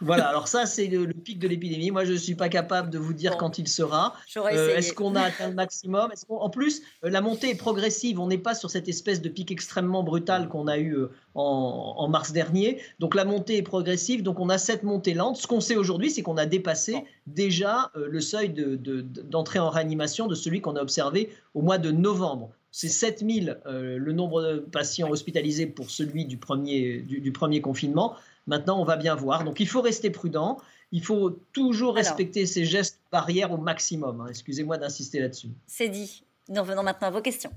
Voilà, 0.00 0.28
alors 0.28 0.48
ça, 0.48 0.66
c'est 0.66 0.86
le, 0.86 1.12
pic 1.12 1.38
de 1.38 1.48
l'épidémie. 1.48 1.90
Moi, 1.90 2.04
je 2.04 2.12
ne 2.12 2.16
suis 2.16 2.34
pas 2.34 2.48
capable 2.48 2.90
de 2.90 2.98
vous 2.98 3.12
dire 3.12 3.36
quand 3.36 3.58
il 3.58 3.68
sera. 3.68 4.14
Euh, 4.36 4.76
est-ce 4.76 4.92
qu'on 4.92 5.16
a 5.16 5.22
atteint 5.22 5.48
le 5.48 5.54
maximum? 5.54 6.10
En 6.28 6.50
plus, 6.50 6.82
euh, 7.04 7.10
la 7.10 7.20
montée 7.20 7.50
est 7.50 7.56
progressive. 7.56 8.20
On 8.20 8.28
n'est 8.28 8.38
pas 8.38 8.54
sur 8.54 8.70
cette 8.70 8.88
espèce 8.88 9.20
de 9.20 9.28
pic 9.28 9.50
extrêmement 9.50 10.02
brutal 10.02 10.48
qu'on 10.48 10.66
a 10.68 10.78
eu 10.78 10.96
euh, 10.96 11.10
en, 11.34 12.08
mars 12.08 12.32
dernier. 12.32 12.80
Donc 12.98 13.14
la 13.14 13.24
montée 13.24 13.56
est 13.56 13.62
progressive. 13.62 14.22
Donc 14.22 14.40
on 14.40 14.48
a 14.48 14.58
cette 14.58 14.82
montée 14.82 15.14
lente. 15.14 15.36
Ce 15.36 15.46
qu'on 15.46 15.60
sait 15.60 15.76
aujourd'hui, 15.76 16.10
c'est 16.10 16.22
qu'on 16.22 16.36
a 16.36 16.46
dépassé 16.46 17.04
déjà 17.26 17.90
le 17.94 18.20
seuil 18.20 18.50
d'entrée 18.50 19.58
en 19.58 19.70
réanimation 19.70 20.26
de 20.26 20.34
celui 20.34 20.60
qu'on 20.60 20.76
a 20.76 20.82
observé 20.82 21.30
au 21.54 21.62
mois 21.62 21.78
de 21.78 21.90
novembre. 21.90 22.50
C'est 22.70 22.88
7000 22.88 23.60
le 23.66 24.12
nombre 24.12 24.42
de 24.42 24.58
patients 24.58 25.10
hospitalisés 25.10 25.66
pour 25.66 25.90
celui 25.90 26.24
du 26.24 26.38
premier, 26.38 26.98
du 27.02 27.32
premier 27.32 27.60
confinement. 27.60 28.16
Maintenant, 28.48 28.80
on 28.80 28.84
va 28.84 28.96
bien 28.96 29.14
voir. 29.14 29.44
Donc, 29.44 29.60
il 29.60 29.68
faut 29.68 29.82
rester 29.82 30.08
prudent. 30.08 30.56
Il 30.90 31.04
faut 31.04 31.38
toujours 31.52 31.94
respecter 31.94 32.46
ces 32.46 32.64
gestes 32.64 32.98
barrières 33.12 33.52
au 33.52 33.58
maximum. 33.58 34.22
Hein. 34.22 34.26
Excusez-moi 34.30 34.78
d'insister 34.78 35.20
là-dessus. 35.20 35.50
C'est 35.66 35.90
dit. 35.90 36.24
Nous 36.48 36.62
revenons 36.62 36.82
maintenant 36.82 37.08
à 37.08 37.10
vos 37.10 37.20
questions. 37.20 37.50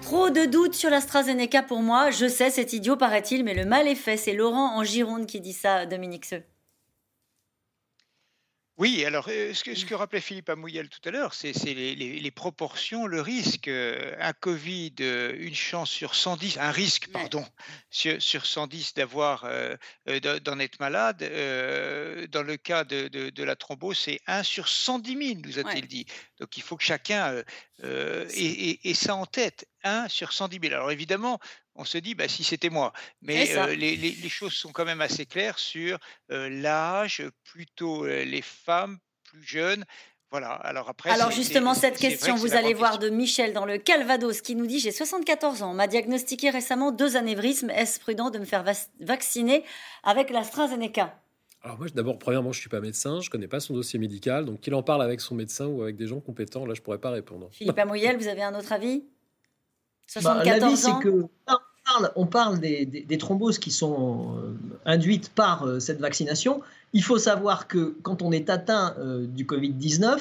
Trop 0.00 0.30
de 0.30 0.46
doutes 0.46 0.72
sur 0.72 0.88
l'AstraZeneca 0.88 1.62
pour 1.62 1.82
moi. 1.82 2.10
Je 2.10 2.26
sais, 2.26 2.48
c'est 2.48 2.72
idiot, 2.72 2.96
paraît-il, 2.96 3.44
mais 3.44 3.52
le 3.52 3.66
mal 3.66 3.86
est 3.86 3.94
fait. 3.94 4.16
C'est 4.16 4.32
Laurent 4.32 4.74
en 4.74 4.82
Gironde 4.82 5.26
qui 5.26 5.42
dit 5.42 5.52
ça, 5.52 5.84
Dominique 5.84 6.24
Seux. 6.24 6.42
Oui, 8.78 9.04
alors 9.04 9.24
ce 9.24 9.64
que, 9.64 9.74
ce 9.74 9.84
que 9.84 9.94
rappelait 9.94 10.20
Philippe 10.20 10.48
Amouyel 10.48 10.88
tout 10.88 11.00
à 11.04 11.10
l'heure, 11.10 11.34
c'est 11.34 11.52
les, 11.64 12.30
proportions, 12.30 13.08
le 13.08 13.20
risque. 13.20 13.66
Un 13.66 14.32
Covid, 14.32 14.94
une 15.00 15.54
chance 15.54 15.90
sur 15.90 16.14
110, 16.14 16.58
un 16.58 16.70
risque, 16.70 17.08
pardon, 17.08 17.44
sur, 17.90 18.22
sur 18.22 18.46
110 18.46 18.94
d'avoir, 18.94 19.50
d'en 20.44 20.58
être 20.60 20.78
malade. 20.78 21.18
dans 21.18 22.42
le 22.42 22.56
cas 22.56 22.84
de, 22.84 23.08
de, 23.08 23.42
la 23.42 23.56
thrombose, 23.56 23.98
c'est 23.98 24.20
1 24.28 24.44
sur 24.44 24.68
110 24.68 25.26
000, 25.26 25.40
nous 25.44 25.58
a-t-il 25.58 25.88
dit. 25.88 26.06
Donc 26.38 26.56
il 26.56 26.62
faut 26.62 26.76
que 26.76 26.84
chacun 26.84 27.42
ait, 27.82 28.78
ait, 28.84 28.94
ça 28.94 29.16
en 29.16 29.26
tête. 29.26 29.66
1 29.82 30.08
sur 30.08 30.32
110 30.32 30.60
000. 30.62 30.74
Alors 30.74 30.92
évidemment, 30.92 31.40
on 31.78 31.84
se 31.84 31.96
dit, 31.98 32.14
bah, 32.14 32.28
si 32.28 32.44
c'était 32.44 32.70
moi. 32.70 32.92
Mais 33.22 33.56
euh, 33.56 33.74
les, 33.74 34.28
choses 34.28 34.52
sont 34.52 34.72
quand 34.72 34.84
même 34.84 35.00
assez 35.00 35.24
claires 35.24 35.58
sur 35.58 35.98
euh, 36.30 36.50
l'âge, 36.50 37.22
plutôt 37.44 38.04
euh, 38.04 38.24
les 38.24 38.42
femmes 38.42 38.98
plus 39.24 39.42
jeunes. 39.42 39.84
Voilà. 40.30 40.50
Alors 40.50 40.90
après. 40.90 41.08
Alors 41.08 41.30
justement 41.30 41.72
cette 41.72 41.96
question, 41.96 42.34
vous 42.34 42.54
allez 42.54 42.74
voir 42.74 42.98
de 42.98 43.08
Michel 43.08 43.54
dans 43.54 43.64
le 43.64 43.78
Calvados 43.78 44.42
qui 44.42 44.56
nous 44.56 44.66
dit 44.66 44.78
j'ai 44.78 44.92
74 44.92 45.62
ans, 45.62 45.72
m'a 45.72 45.86
diagnostiqué 45.86 46.50
récemment 46.50 46.92
deux 46.92 47.16
anévrismes. 47.16 47.70
Est-ce 47.70 47.98
prudent 47.98 48.28
de 48.28 48.38
me 48.38 48.44
faire 48.44 48.62
vacciner 49.00 49.64
avec 50.02 50.28
l'AstraZeneca? 50.28 51.18
Alors 51.62 51.78
moi, 51.78 51.86
d'abord, 51.94 52.18
premièrement, 52.18 52.52
je 52.52 52.60
suis 52.60 52.68
pas 52.68 52.80
médecin, 52.80 53.20
je 53.20 53.30
connais 53.30 53.48
pas 53.48 53.58
son 53.58 53.72
dossier 53.72 53.98
médical, 53.98 54.44
donc 54.44 54.60
qu'il 54.60 54.74
en 54.74 54.82
parle 54.82 55.02
avec 55.02 55.20
son 55.20 55.34
médecin 55.34 55.66
ou 55.66 55.82
avec 55.82 55.96
des 55.96 56.06
gens 56.06 56.20
compétents, 56.20 56.66
là, 56.66 56.74
je 56.74 56.82
pourrais 56.82 57.00
pas 57.00 57.10
répondre. 57.10 57.48
Philippe 57.50 57.78
Amouyel, 57.78 58.16
vous 58.16 58.28
avez 58.28 58.42
un 58.42 58.54
autre 58.54 58.72
avis? 58.72 59.04
74 60.06 60.84
bah, 60.84 61.00
que 61.02 61.28
on 62.16 62.26
parle 62.26 62.60
des, 62.60 63.18
thromboses 63.18 63.58
qui 63.58 63.70
sont 63.70 64.36
euh, 64.36 64.54
induites 64.84 65.30
par 65.30 65.64
euh, 65.64 65.80
cette 65.80 66.00
vaccination. 66.00 66.60
Il 66.92 67.02
faut 67.02 67.18
savoir 67.18 67.68
que 67.68 67.96
quand 68.02 68.22
on 68.22 68.32
est 68.32 68.50
atteint 68.50 68.94
euh, 68.98 69.26
du 69.26 69.44
Covid-19, 69.44 70.18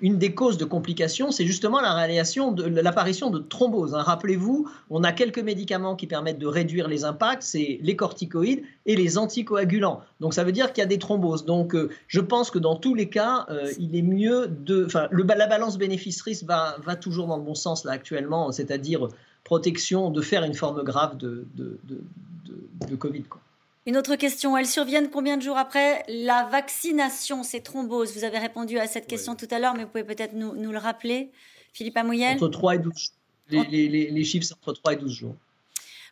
une 0.00 0.16
des 0.16 0.34
causes 0.34 0.56
de 0.56 0.64
complications, 0.64 1.30
c'est 1.30 1.44
justement 1.44 1.82
l'apparition 1.82 2.50
de, 2.50 3.38
de 3.38 3.38
thromboses. 3.46 3.94
Hein. 3.94 4.00
Rappelez-vous, 4.00 4.70
on 4.88 5.04
a 5.04 5.12
quelques 5.12 5.38
médicaments 5.38 5.96
qui 5.96 6.06
permettent 6.06 6.38
de 6.38 6.46
réduire 6.46 6.88
les 6.88 7.04
impacts, 7.04 7.42
c'est 7.42 7.78
les 7.82 7.94
corticoïdes 7.94 8.62
et 8.86 8.96
les 8.96 9.18
anticoagulants. 9.18 10.00
Donc 10.20 10.32
ça 10.32 10.44
veut 10.44 10.52
dire 10.52 10.72
qu'il 10.72 10.80
y 10.80 10.84
a 10.84 10.88
des 10.88 10.98
thromboses. 10.98 11.44
Donc 11.44 11.76
je 12.08 12.20
pense 12.20 12.50
que 12.50 12.58
dans 12.58 12.76
tous 12.76 12.94
les 12.94 13.10
cas, 13.10 13.46
il 13.78 13.94
est 13.94 14.00
mieux 14.00 14.48
de... 14.48 14.88
La 15.12 15.46
balance 15.46 15.76
bénéfice-risque 15.76 16.44
va, 16.46 16.78
va 16.82 16.96
toujours 16.96 17.26
dans 17.26 17.36
le 17.36 17.42
bon 17.42 17.54
sens 17.54 17.84
là 17.84 17.92
actuellement, 17.92 18.50
c'est-à-dire 18.50 19.10
protection 19.46 20.10
de 20.10 20.22
faire 20.22 20.42
une 20.42 20.54
forme 20.54 20.82
grave 20.82 21.16
de, 21.16 21.46
de, 21.54 21.78
de, 22.88 22.96
Covid. 22.96 23.22
Quoi. 23.22 23.40
Une 23.86 23.96
autre 23.96 24.16
question, 24.16 24.56
elles 24.56 24.66
surviennent 24.66 25.08
combien 25.08 25.36
de 25.36 25.42
jours 25.42 25.56
après 25.56 26.04
la 26.08 26.48
vaccination, 26.50 27.44
ces 27.44 27.60
thromboses? 27.60 28.12
Vous 28.12 28.24
avez 28.24 28.38
répondu 28.38 28.80
à 28.80 28.88
cette 28.88 29.06
question 29.06 29.36
tout 29.36 29.46
à 29.52 29.60
l'heure, 29.60 29.74
mais 29.74 29.84
vous 29.84 29.90
pouvez 29.90 30.02
peut-être 30.02 30.32
nous, 30.32 30.56
nous, 30.56 30.72
le 30.72 30.78
rappeler, 30.78 31.30
Philippe 31.72 31.96
Amouyel 31.96 32.34
Entre 32.34 32.48
3 32.48 32.74
et 32.74 32.78
12 32.78 33.12
les, 33.48 33.64
les, 33.66 33.88
les, 33.88 34.10
les 34.10 34.24
chiffres, 34.24 34.44
c'est 34.44 34.54
entre 34.54 34.72
3 34.72 34.94
et 34.94 34.96
12 34.96 35.12
jours. 35.12 35.36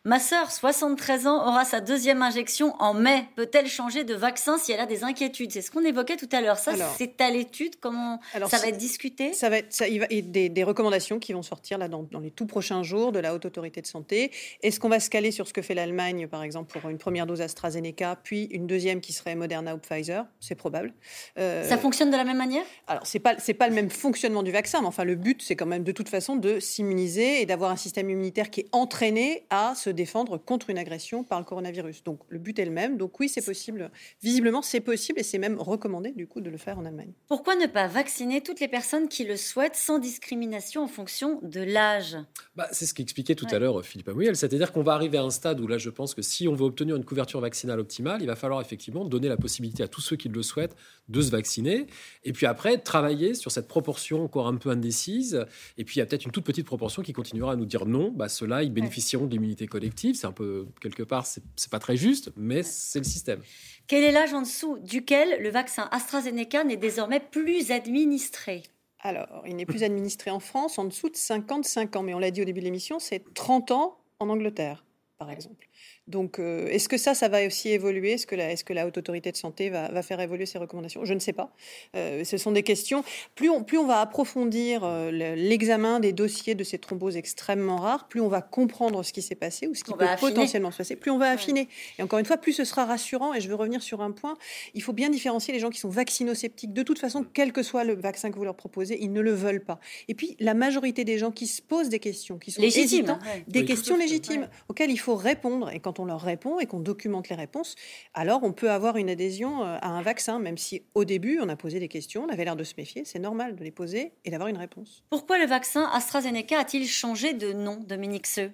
Ma 0.05 0.19
sœur, 0.19 0.51
73 0.51 1.25
ans, 1.25 1.47
aura 1.47 1.65
sa 1.65 1.81
deuxième 1.81 2.21
injection 2.21 2.75
en 2.77 2.93
mai. 2.93 3.25
Peut-elle 3.35 3.65
changer 3.65 4.03
de 4.03 4.13
vaccin 4.13 4.59
si 4.59 4.71
elle 4.71 4.79
a 4.79 4.85
des 4.85 5.03
inquiétudes? 5.03 5.51
C'est 5.51 5.63
ce 5.63 5.71
qu'on 5.71 5.83
évoquait 5.83 6.15
tout 6.15 6.29
à 6.31 6.41
l'heure. 6.41 6.59
Ça, 6.59 6.73
c'est 6.95 7.19
à 7.21 7.31
l'étude. 7.31 7.77
Comment 7.79 8.19
ça 8.31 8.59
va 8.59 8.67
être 8.67 8.77
discuté? 8.77 9.33
Ça 9.33 9.49
va 9.49 9.57
être 9.57 9.73
ça, 9.73 9.87
il 9.87 10.01
va, 10.01 10.05
y 10.11 10.21
des, 10.21 10.49
des, 10.49 10.63
recommandations 10.63 11.17
qui 11.17 11.33
vont 11.33 11.41
sortir 11.41 11.79
là 11.79 11.87
dans, 11.87 12.05
les 12.21 12.29
tout 12.29 12.45
prochains 12.45 12.83
jours 12.83 13.11
de 13.13 13.17
la 13.17 13.33
haute 13.33 13.45
autorité 13.45 13.81
de 13.81 13.87
santé. 13.87 14.31
Est-ce 14.61 14.79
qu'on 14.79 14.89
va 14.89 14.99
se 14.99 15.09
caler 15.09 15.31
sur 15.31 15.47
ce 15.47 15.53
que 15.53 15.63
fait 15.63 15.73
l'Allemagne, 15.73 16.27
par 16.27 16.43
exemple, 16.43 16.79
pour 16.79 16.87
une 16.87 16.99
première 16.99 17.25
dose 17.25 17.41
AstraZeneca, 17.41 18.19
puis 18.21 18.43
une 18.51 18.67
deuxième 18.67 19.01
qui 19.01 19.11
serait 19.11 19.33
Moderna 19.33 19.73
ou 19.73 19.79
Pfizer? 19.79 20.27
C'est 20.39 20.53
probable. 20.53 20.93
Euh, 21.39 21.67
ça 21.67 21.79
fonctionne 21.79 22.11
de 22.11 22.17
la 22.17 22.25
même 22.25 22.37
manière? 22.37 22.63
Alors, 22.85 23.07
c'est 23.07 23.17
pas 23.17 23.39
c'est 23.39 23.55
pas 23.55 23.67
le 23.67 23.73
même 23.73 23.89
fonctionnement 23.89 24.43
du 24.43 24.51
vaccin, 24.51 24.81
mais 24.81 24.87
enfin, 24.87 25.03
le 25.03 25.15
but, 25.15 25.41
c'est 25.41 25.55
quand 25.55 25.65
même 25.65 25.83
de 25.83 25.91
toute 25.91 26.09
façon 26.09 26.35
de 26.35 26.59
s'immuniser 26.59 27.41
et 27.41 27.47
d'avoir 27.47 27.71
un 27.71 27.75
système 27.75 28.07
immunitaire 28.07 28.51
qui 28.51 28.59
est 28.59 28.69
entraîné 28.71 29.47
à 29.49 29.73
se 29.73 29.94
défendre 29.95 30.37
contre 30.37 30.69
une 30.69 30.77
agression 30.77 31.23
par 31.23 31.39
le 31.39 31.45
coronavirus. 31.45 32.03
Donc 32.03 32.19
le 32.29 32.39
but 32.39 32.59
est 32.59 32.65
le 32.65 32.71
même. 32.71 32.97
Donc 32.97 33.19
oui, 33.19 33.29
c'est 33.29 33.43
possible. 33.43 33.91
Visiblement, 34.21 34.61
c'est 34.61 34.81
possible 34.81 35.19
et 35.19 35.23
c'est 35.23 35.39
même 35.39 35.59
recommandé 35.59 36.11
du 36.11 36.27
coup 36.27 36.41
de 36.41 36.49
le 36.49 36.57
faire 36.57 36.77
en 36.77 36.85
Allemagne. 36.85 37.13
Pourquoi 37.27 37.55
ne 37.55 37.65
pas 37.65 37.87
vacciner 37.87 38.41
toutes 38.41 38.59
les 38.59 38.67
personnes 38.67 39.07
qui 39.07 39.23
le 39.23 39.37
souhaitent 39.37 39.75
sans 39.75 39.99
discrimination 39.99 40.83
en 40.83 40.87
fonction 40.87 41.39
de 41.41 41.61
l'âge? 41.61 42.17
Bah, 42.55 42.67
C'est 42.71 42.85
ce 42.85 42.93
qu'expliquait 42.93 43.35
tout 43.35 43.47
à 43.51 43.59
l'heure 43.59 43.83
Philippe 43.83 44.09
Amouyel. 44.09 44.35
C'est-à-dire 44.35 44.71
qu'on 44.71 44.83
va 44.83 44.93
arriver 44.93 45.17
à 45.17 45.23
un 45.23 45.29
stade 45.29 45.59
où 45.59 45.67
là, 45.67 45.77
je 45.77 45.89
pense 45.89 46.13
que 46.13 46.21
si 46.21 46.47
on 46.47 46.55
veut 46.55 46.65
obtenir 46.65 46.95
une 46.95 47.05
couverture 47.05 47.39
vaccinale 47.39 47.79
optimale, 47.79 48.21
il 48.21 48.27
va 48.27 48.35
falloir 48.35 48.61
effectivement 48.61 49.05
donner 49.05 49.27
la 49.29 49.37
possibilité 49.37 49.83
à 49.83 49.87
tous 49.87 50.01
ceux 50.01 50.15
qui 50.15 50.29
le 50.29 50.43
souhaitent 50.43 50.75
de 51.07 51.21
se 51.21 51.31
vacciner. 51.31 51.87
Et 52.23 52.33
puis 52.33 52.45
après, 52.45 52.77
travailler 52.77 53.33
sur 53.33 53.51
cette 53.51 53.67
proportion 53.67 54.23
encore 54.23 54.47
un 54.47 54.55
peu 54.55 54.69
indécise. 54.69 55.45
Et 55.77 55.85
puis 55.85 55.95
il 55.95 55.99
y 55.99 56.01
a 56.01 56.05
peut-être 56.05 56.25
une 56.25 56.31
toute 56.31 56.45
petite 56.45 56.65
proportion 56.65 57.01
qui 57.01 57.13
continuera 57.13 57.53
à 57.53 57.55
nous 57.55 57.65
dire 57.65 57.85
non, 57.85 58.11
bah, 58.11 58.29
ceux-là, 58.29 58.63
ils 58.63 58.71
bénéficieront 58.71 59.25
de 59.25 59.31
l'immunité 59.31 59.67
collective 59.67 59.84
un 60.23 60.31
peu, 60.31 60.67
quelque 60.81 61.03
part, 61.03 61.25
c'est 61.25 61.69
pas 61.69 61.79
très 61.79 61.97
juste, 61.97 62.31
mais 62.35 62.63
c'est 62.63 62.99
le 62.99 63.05
système. 63.05 63.41
Quel 63.87 64.03
est 64.03 64.11
l'âge 64.11 64.33
en 64.33 64.41
dessous 64.41 64.77
duquel 64.79 65.41
le 65.41 65.49
vaccin 65.49 65.87
AstraZeneca 65.91 66.63
n'est 66.63 66.77
désormais 66.77 67.19
plus 67.19 67.71
administré? 67.71 68.63
Alors, 68.99 69.43
il 69.45 69.55
n'est 69.55 69.67
plus 69.67 69.83
administré 69.83 70.31
en 70.31 70.39
France 70.39 70.79
en 70.79 70.85
dessous 70.85 71.09
de 71.09 71.15
55 71.15 71.95
ans, 71.95 72.03
mais 72.03 72.13
on 72.15 72.19
l'a 72.19 72.31
dit 72.31 72.41
au 72.41 72.45
début 72.45 72.61
de 72.61 72.65
l'émission, 72.65 72.97
c'est 72.97 73.23
30 73.35 73.71
ans 73.71 73.97
en 74.19 74.29
Angleterre, 74.29 74.83
par 75.19 75.29
exemple. 75.29 75.67
Donc, 76.07 76.37
euh, 76.37 76.67
est-ce 76.67 76.87
que 76.87 76.97
ça, 76.97 77.15
ça 77.15 77.29
va 77.29 77.45
aussi 77.47 77.69
évoluer? 77.69 78.11
Est-ce 78.11 78.27
que, 78.27 78.35
la, 78.35 78.51
est-ce 78.51 78.63
que 78.63 78.73
la 78.73 78.85
Haute 78.85 78.97
Autorité 78.97 79.31
de 79.31 79.37
Santé 79.37 79.71
va, 79.71 80.01
faire 80.03 80.19
évoluer 80.19 80.45
ses 80.45 80.59
recommandations? 80.59 81.03
Je 81.03 81.13
ne 81.15 81.19
sais 81.19 81.33
pas. 81.33 81.51
Euh, 81.95 82.23
ce 82.23 82.37
sont 82.37 82.51
des 82.51 82.61
questions. 82.61 83.03
Plus 83.33 83.49
on, 83.49 83.63
plus 83.63 83.79
on 83.79 83.87
va 83.87 84.01
approfondir 84.01 84.83
euh, 84.83 85.09
l'examen 85.35 85.99
des 85.99 86.13
dossiers 86.13 86.53
de 86.53 86.63
ces 86.63 86.77
thromboses 86.77 87.17
extrêmement 87.17 87.77
rares, 87.77 88.07
plus 88.07 88.21
on 88.21 88.27
va 88.27 88.41
comprendre 88.41 89.01
ce 89.01 89.13
qui 89.13 89.23
s'est 89.23 89.35
passé 89.35 89.65
ou 89.65 89.73
ce 89.73 89.83
qui 89.83 89.93
peut 89.93 90.05
potentiellement 90.19 90.69
se 90.69 90.77
passer, 90.77 90.95
plus 90.95 91.09
on 91.09 91.17
va 91.17 91.31
affiner. 91.31 91.69
Et 91.97 92.03
encore 92.03 92.19
une 92.19 92.25
fois, 92.25 92.37
plus 92.37 92.53
ce 92.53 92.65
sera 92.65 92.85
rassurant. 92.85 93.33
Et 93.33 93.41
je 93.41 93.49
veux 93.49 93.55
revenir 93.55 93.81
sur 93.81 94.01
un 94.01 94.11
point. 94.11 94.37
Il 94.75 94.83
faut 94.83 94.93
bien 94.93 95.09
différencier 95.09 95.53
les 95.55 95.59
gens 95.59 95.71
qui 95.71 95.79
sont 95.79 95.89
vaccino-sceptiques. 95.89 96.73
De 96.73 96.83
toute 96.83 96.99
façon, 96.99 97.25
quel 97.33 97.51
que 97.51 97.63
soit 97.63 97.83
le 97.83 97.95
vaccin 97.95 98.29
que 98.29 98.35
vous 98.35 98.43
leur 98.43 98.55
proposez, 98.55 99.01
ils 99.01 99.11
ne 99.11 99.21
le 99.21 99.33
veulent 99.33 99.63
pas. 99.63 99.79
Et 100.07 100.13
puis, 100.13 100.37
la 100.39 100.53
majorité 100.53 101.03
des 101.03 101.17
gens 101.17 101.31
qui 101.31 101.47
se 101.47 101.63
posent 101.63 101.89
des 101.89 101.99
questions, 101.99 102.37
qui 102.37 102.51
sont 102.51 102.61
légitimes, 102.61 103.09
hein. 103.09 103.19
des 103.47 103.65
questions 103.65 103.97
légitimes 103.97 104.47
auxquelles 104.69 104.91
il 104.91 104.99
faut 104.99 105.15
répondre. 105.15 105.71
Et 105.75 105.81
quand 105.81 105.99
on 105.99 106.05
leur 106.05 106.21
répond 106.21 106.59
et 106.59 106.65
qu'on 106.65 106.79
documente 106.79 107.27
les 107.27 107.35
réponses, 107.35 107.75
alors 108.13 108.43
on 108.43 108.53
peut 108.53 108.71
avoir 108.71 108.95
une 108.95 109.09
adhésion 109.09 109.61
euh, 109.61 109.77
à 109.81 109.89
un 109.89 110.01
vaccin, 110.01 110.39
même 110.39 110.57
si 110.57 110.83
au 110.95 111.03
début 111.03 111.39
on 111.41 111.49
a 111.49 111.57
posé 111.57 111.79
des 111.81 111.89
questions, 111.89 112.23
on 112.23 112.29
avait 112.29 112.45
l'air 112.45 112.55
de 112.55 112.63
se 112.63 112.73
méfier, 112.77 113.03
c'est 113.03 113.19
normal 113.19 113.57
de 113.57 113.63
les 113.63 113.71
poser 113.71 114.13
et 114.23 114.31
d'avoir 114.31 114.47
une 114.47 114.57
réponse. 114.57 115.03
Pourquoi 115.09 115.37
le 115.37 115.45
vaccin 115.45 115.83
AstraZeneca 115.93 116.59
a-t-il 116.59 116.87
changé 116.87 117.33
de 117.33 117.51
nom, 117.51 117.75
Dominique 117.85 118.25
Seux? 118.25 118.53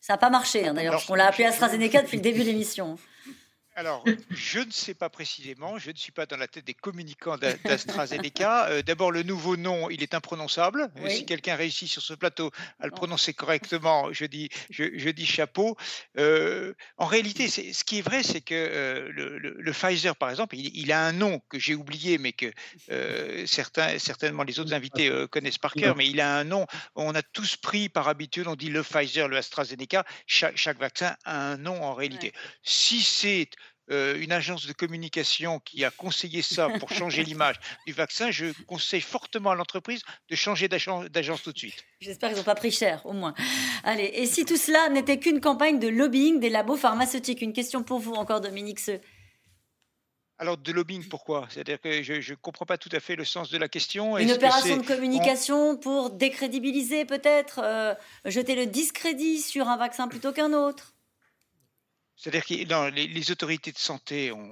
Ça 0.00 0.14
n'a 0.14 0.18
pas 0.18 0.30
marché, 0.30 0.66
hein, 0.66 0.74
d'ailleurs. 0.74 1.00
On 1.10 1.14
l'a 1.14 1.28
appelé 1.28 1.44
AstraZeneca 1.44 2.02
depuis 2.02 2.16
le 2.16 2.22
début 2.22 2.40
de 2.40 2.46
l'émission. 2.46 2.96
Alors, 3.80 4.04
je 4.28 4.58
ne 4.58 4.70
sais 4.70 4.92
pas 4.92 5.08
précisément, 5.08 5.78
je 5.78 5.90
ne 5.90 5.96
suis 5.96 6.12
pas 6.12 6.26
dans 6.26 6.36
la 6.36 6.46
tête 6.46 6.66
des 6.66 6.74
communicants 6.74 7.38
d'AstraZeneca. 7.64 8.66
Euh, 8.66 8.82
d'abord, 8.82 9.10
le 9.10 9.22
nouveau 9.22 9.56
nom, 9.56 9.88
il 9.88 10.02
est 10.02 10.12
imprononçable. 10.12 10.90
Si 11.08 11.24
quelqu'un 11.24 11.56
réussit 11.56 11.88
sur 11.88 12.02
ce 12.02 12.12
plateau 12.12 12.50
à 12.78 12.84
le 12.84 12.90
prononcer 12.90 13.32
correctement, 13.32 14.12
je 14.12 14.26
dis, 14.26 14.50
je, 14.68 15.08
dis 15.08 15.24
chapeau. 15.24 15.78
Euh, 16.18 16.74
en 16.98 17.06
réalité, 17.06 17.48
ce 17.48 17.82
qui 17.84 18.00
est 18.00 18.02
vrai, 18.02 18.22
c'est 18.22 18.42
que 18.42 18.54
euh, 18.54 19.08
le, 19.12 19.72
Pfizer, 19.72 20.14
par 20.14 20.28
exemple, 20.28 20.56
il, 20.56 20.92
a 20.92 21.02
un 21.02 21.12
nom 21.12 21.40
que 21.48 21.58
j'ai 21.58 21.74
oublié, 21.74 22.18
mais 22.18 22.34
que 22.34 22.52
certains, 23.46 23.98
certainement 23.98 24.42
les 24.42 24.60
autres 24.60 24.74
invités 24.74 25.10
connaissent 25.30 25.56
par 25.56 25.72
cœur, 25.72 25.96
mais 25.96 26.06
il 26.06 26.20
a 26.20 26.36
un 26.36 26.44
nom. 26.44 26.66
On 26.96 27.14
a 27.14 27.22
tous 27.22 27.56
pris 27.56 27.88
par 27.88 28.08
habitude, 28.08 28.46
on 28.46 28.56
dit 28.56 28.68
le 28.68 28.82
Pfizer, 28.82 29.26
le 29.26 29.38
AstraZeneca. 29.38 30.04
Chaque, 30.26 30.58
chaque 30.58 30.78
vaccin 30.78 31.16
a 31.24 31.52
un 31.52 31.56
nom 31.56 31.82
en 31.82 31.94
réalité. 31.94 32.34
Si 32.62 33.00
c'est 33.00 33.48
euh, 33.90 34.20
une 34.20 34.32
agence 34.32 34.66
de 34.66 34.72
communication 34.72 35.60
qui 35.60 35.84
a 35.84 35.90
conseillé 35.90 36.42
ça 36.42 36.68
pour 36.78 36.90
changer 36.90 37.22
l'image 37.24 37.56
du 37.86 37.92
vaccin, 37.92 38.30
je 38.30 38.46
conseille 38.66 39.00
fortement 39.00 39.50
à 39.50 39.54
l'entreprise 39.54 40.02
de 40.28 40.36
changer 40.36 40.68
d'agence 40.68 41.42
tout 41.42 41.52
de 41.52 41.58
suite. 41.58 41.84
J'espère 42.00 42.30
qu'ils 42.30 42.38
n'ont 42.38 42.44
pas 42.44 42.54
pris 42.54 42.70
cher, 42.70 43.04
au 43.04 43.12
moins. 43.12 43.34
Allez, 43.84 44.10
et 44.14 44.26
si 44.26 44.44
tout 44.44 44.56
cela 44.56 44.88
n'était 44.90 45.18
qu'une 45.18 45.40
campagne 45.40 45.78
de 45.78 45.88
lobbying 45.88 46.40
des 46.40 46.50
labos 46.50 46.76
pharmaceutiques? 46.76 47.42
Une 47.42 47.52
question 47.52 47.82
pour 47.82 47.98
vous 47.98 48.12
encore, 48.12 48.40
Dominique. 48.40 48.80
Alors, 50.38 50.56
de 50.56 50.72
lobbying, 50.72 51.06
pourquoi? 51.06 51.46
C'est-à-dire 51.50 51.78
que 51.80 52.02
je 52.02 52.30
ne 52.30 52.36
comprends 52.36 52.64
pas 52.64 52.78
tout 52.78 52.88
à 52.92 53.00
fait 53.00 53.14
le 53.14 53.24
sens 53.24 53.50
de 53.50 53.58
la 53.58 53.68
question. 53.68 54.16
Une 54.16 54.32
opération 54.32 54.78
de 54.78 54.86
communication 54.86 55.76
pour 55.76 56.10
décrédibiliser 56.10 57.04
peut-être, 57.04 57.60
euh, 57.62 57.94
jeter 58.24 58.54
le 58.54 58.64
discrédit 58.66 59.40
sur 59.40 59.68
un 59.68 59.76
vaccin 59.76 60.08
plutôt 60.08 60.32
qu'un 60.32 60.54
autre? 60.54 60.94
C'est-à-dire 62.20 62.44
que 62.44 62.90
les, 62.90 63.30
autorités 63.30 63.72
de 63.72 63.78
santé, 63.78 64.30
on, 64.30 64.46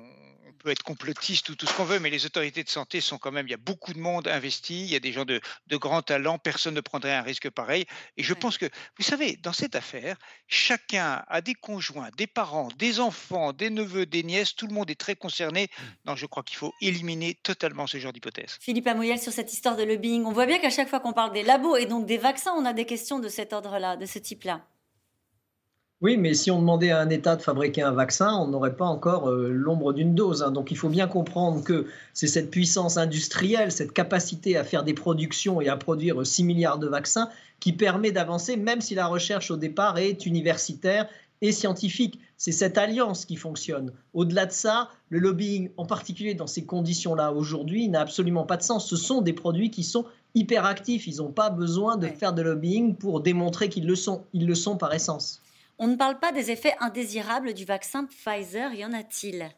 peut 0.59 0.71
être 0.71 0.83
complotiste 0.83 1.51
ou 1.51 1.55
tout 1.55 1.66
ce 1.66 1.75
qu'on 1.75 1.85
veut, 1.85 2.01
mais 2.01 2.11
les 2.11 2.27
autorités 2.27 2.64
de 2.64 2.69
santé 2.69 3.01
sont 3.01 3.19
quand 3.19 3.31
même, 3.31 3.47
il 3.47 3.51
y 3.51 3.55
a 3.55 3.59
beaucoup 3.59 3.93
de 3.93 3.99
monde 3.99 4.27
investi, 4.27 4.83
il 4.83 4.91
y 4.91 4.97
a 4.97 5.01
des 5.01 5.12
gens 5.12 5.25
de, 5.25 5.41
de 5.69 5.77
grands 5.77 6.03
talents, 6.03 6.39
personne 6.39 6.75
ne 6.75 6.81
prendrait 6.81 7.14
un 7.14 7.23
risque 7.23 7.49
pareil. 7.51 7.85
Et 8.16 8.25
je 8.25 8.35
pense 8.35 8.59
que, 8.59 8.66
vous 8.97 9.05
savez, 9.05 9.37
dans 9.37 9.53
cette 9.53 9.77
affaire, 9.77 10.16
chacun 10.49 11.23
a 11.29 11.41
des 11.43 11.55
conjoints, 11.55 12.09
des 12.16 12.27
parents, 12.27 12.69
des 12.77 13.01
enfants, 13.01 13.53
des 13.53 13.71
neveux, 13.71 14.07
des 14.07 14.23
nièces, 14.23 14.57
tout 14.57 14.66
le 14.66 14.75
monde 14.75 14.91
est 14.91 14.99
très 14.99 15.14
concerné. 15.14 15.69
Non, 16.07 16.16
je 16.16 16.27
crois 16.27 16.43
qu'il 16.43 16.57
faut 16.57 16.73
éliminer 16.81 17.35
totalement 17.43 17.87
ce 17.87 17.99
genre 17.99 18.14
d'hypothèse. 18.14 18.57
Philippe 18.61 18.87
Amouyel, 18.87 19.21
sur 19.21 19.33
cette 19.33 19.53
histoire 19.53 19.77
de 19.77 19.85
lobbying, 19.85 20.25
on 20.25 20.33
voit 20.33 20.47
bien 20.47 20.59
qu'à 20.59 20.71
chaque 20.71 20.89
fois 20.89 21.01
qu'on 21.01 21.12
parle 21.12 21.33
des 21.33 21.43
labos 21.43 21.77
et 21.77 21.87
donc 21.87 22.07
des 22.07 22.19
vaccins, 22.19 22.55
on 22.57 22.64
a 22.64 22.73
des 22.73 22.87
questions 22.87 23.21
de 23.21 23.29
cet 23.29 23.53
ordre-là, 23.53 23.97
de 23.97 24.07
ce 24.07 24.19
type-là. 24.19 24.66
Oui, 26.01 26.16
mais 26.16 26.32
si 26.34 26.53
on 26.53 26.61
demandait 26.61 26.92
à 26.92 27.01
un 27.01 27.11
État 27.11 27.34
de 27.34 27.42
fabriquer 27.42 27.82
un 27.82 27.90
vaccin, 27.90 28.32
on 28.32 28.46
n'aurait 28.46 28.76
pas 28.76 28.84
encore 28.84 29.30
euh, 29.30 29.49
l'ombre 29.51 29.92
d'une 29.92 30.14
dose. 30.14 30.44
Hein. 30.44 30.53
Donc 30.53 30.70
il 30.70 30.76
faut 30.76 30.88
bien 30.88 31.09
comprendre 31.09 31.64
que 31.64 31.86
c'est 32.14 32.28
cette 32.28 32.53
puissance 32.53 32.96
industrielle, 32.96 33.72
cette 33.72 33.92
capacité 33.92 34.57
à 34.57 34.62
faire 34.62 34.84
des 34.84 34.94
productions 34.94 35.61
et 35.61 35.68
à 35.68 35.76
produire 35.76 36.24
6 36.24 36.44
milliards 36.44 36.78
de 36.78 36.86
vaccins 36.86 37.30
qui 37.59 37.72
permet 37.72 38.12
d'avancer, 38.12 38.57
même 38.57 38.80
si 38.80 38.94
la 38.94 39.09
recherche 39.09 39.51
au 39.51 39.57
départ 39.57 39.99
est 39.99 40.24
universitaire 40.24 41.09
et 41.40 41.51
scientifique. 41.51 42.20
C'est 42.36 42.53
cette 42.53 42.78
alliance 42.78 43.24
qui 43.24 43.34
fonctionne. 43.34 43.92
Au-delà 44.14 44.46
de 44.46 44.53
ça, 44.53 44.90
le 45.09 45.18
lobbying, 45.18 45.70
en 45.78 45.86
particulier 45.86 46.34
dans 46.34 46.46
ces 46.46 46.64
conditions-là 46.64 47.32
aujourd'hui, 47.32 47.88
n'a 47.88 48.03
absolument 48.03 48.44
pas 48.44 48.57
de 48.57 48.62
sens. 48.62 48.88
Ce 48.88 48.94
sont 48.94 49.20
des 49.20 49.32
produits 49.32 49.72
qui 49.72 49.82
sont 49.82 50.05
hyperactifs. 50.36 51.09
Ils 51.09 51.16
n'ont 51.16 51.32
pas 51.32 51.51
besoin 51.51 51.96
de 51.96 52.07
faire 52.07 52.34
de 52.34 52.42
lobbying 52.42 52.94
pour 52.94 53.20
démontrer 53.20 53.68
qu'ils 53.68 53.88
le 53.88 53.96
sont. 53.96 54.22
Ils 54.32 54.46
le 54.46 54.55
sont 54.55 54.76
par 54.76 54.94
essence. 54.94 55.42
On 55.81 55.87
ne 55.87 55.97
parle 55.97 56.18
pas 56.18 56.33
des 56.33 56.51
effets 56.51 56.74
indésirables 56.81 57.55
du 57.55 57.64
vaccin 57.64 58.05
Pfizer, 58.05 58.74
y 58.74 58.85
en 58.85 58.93
a-t-il? 58.93 59.49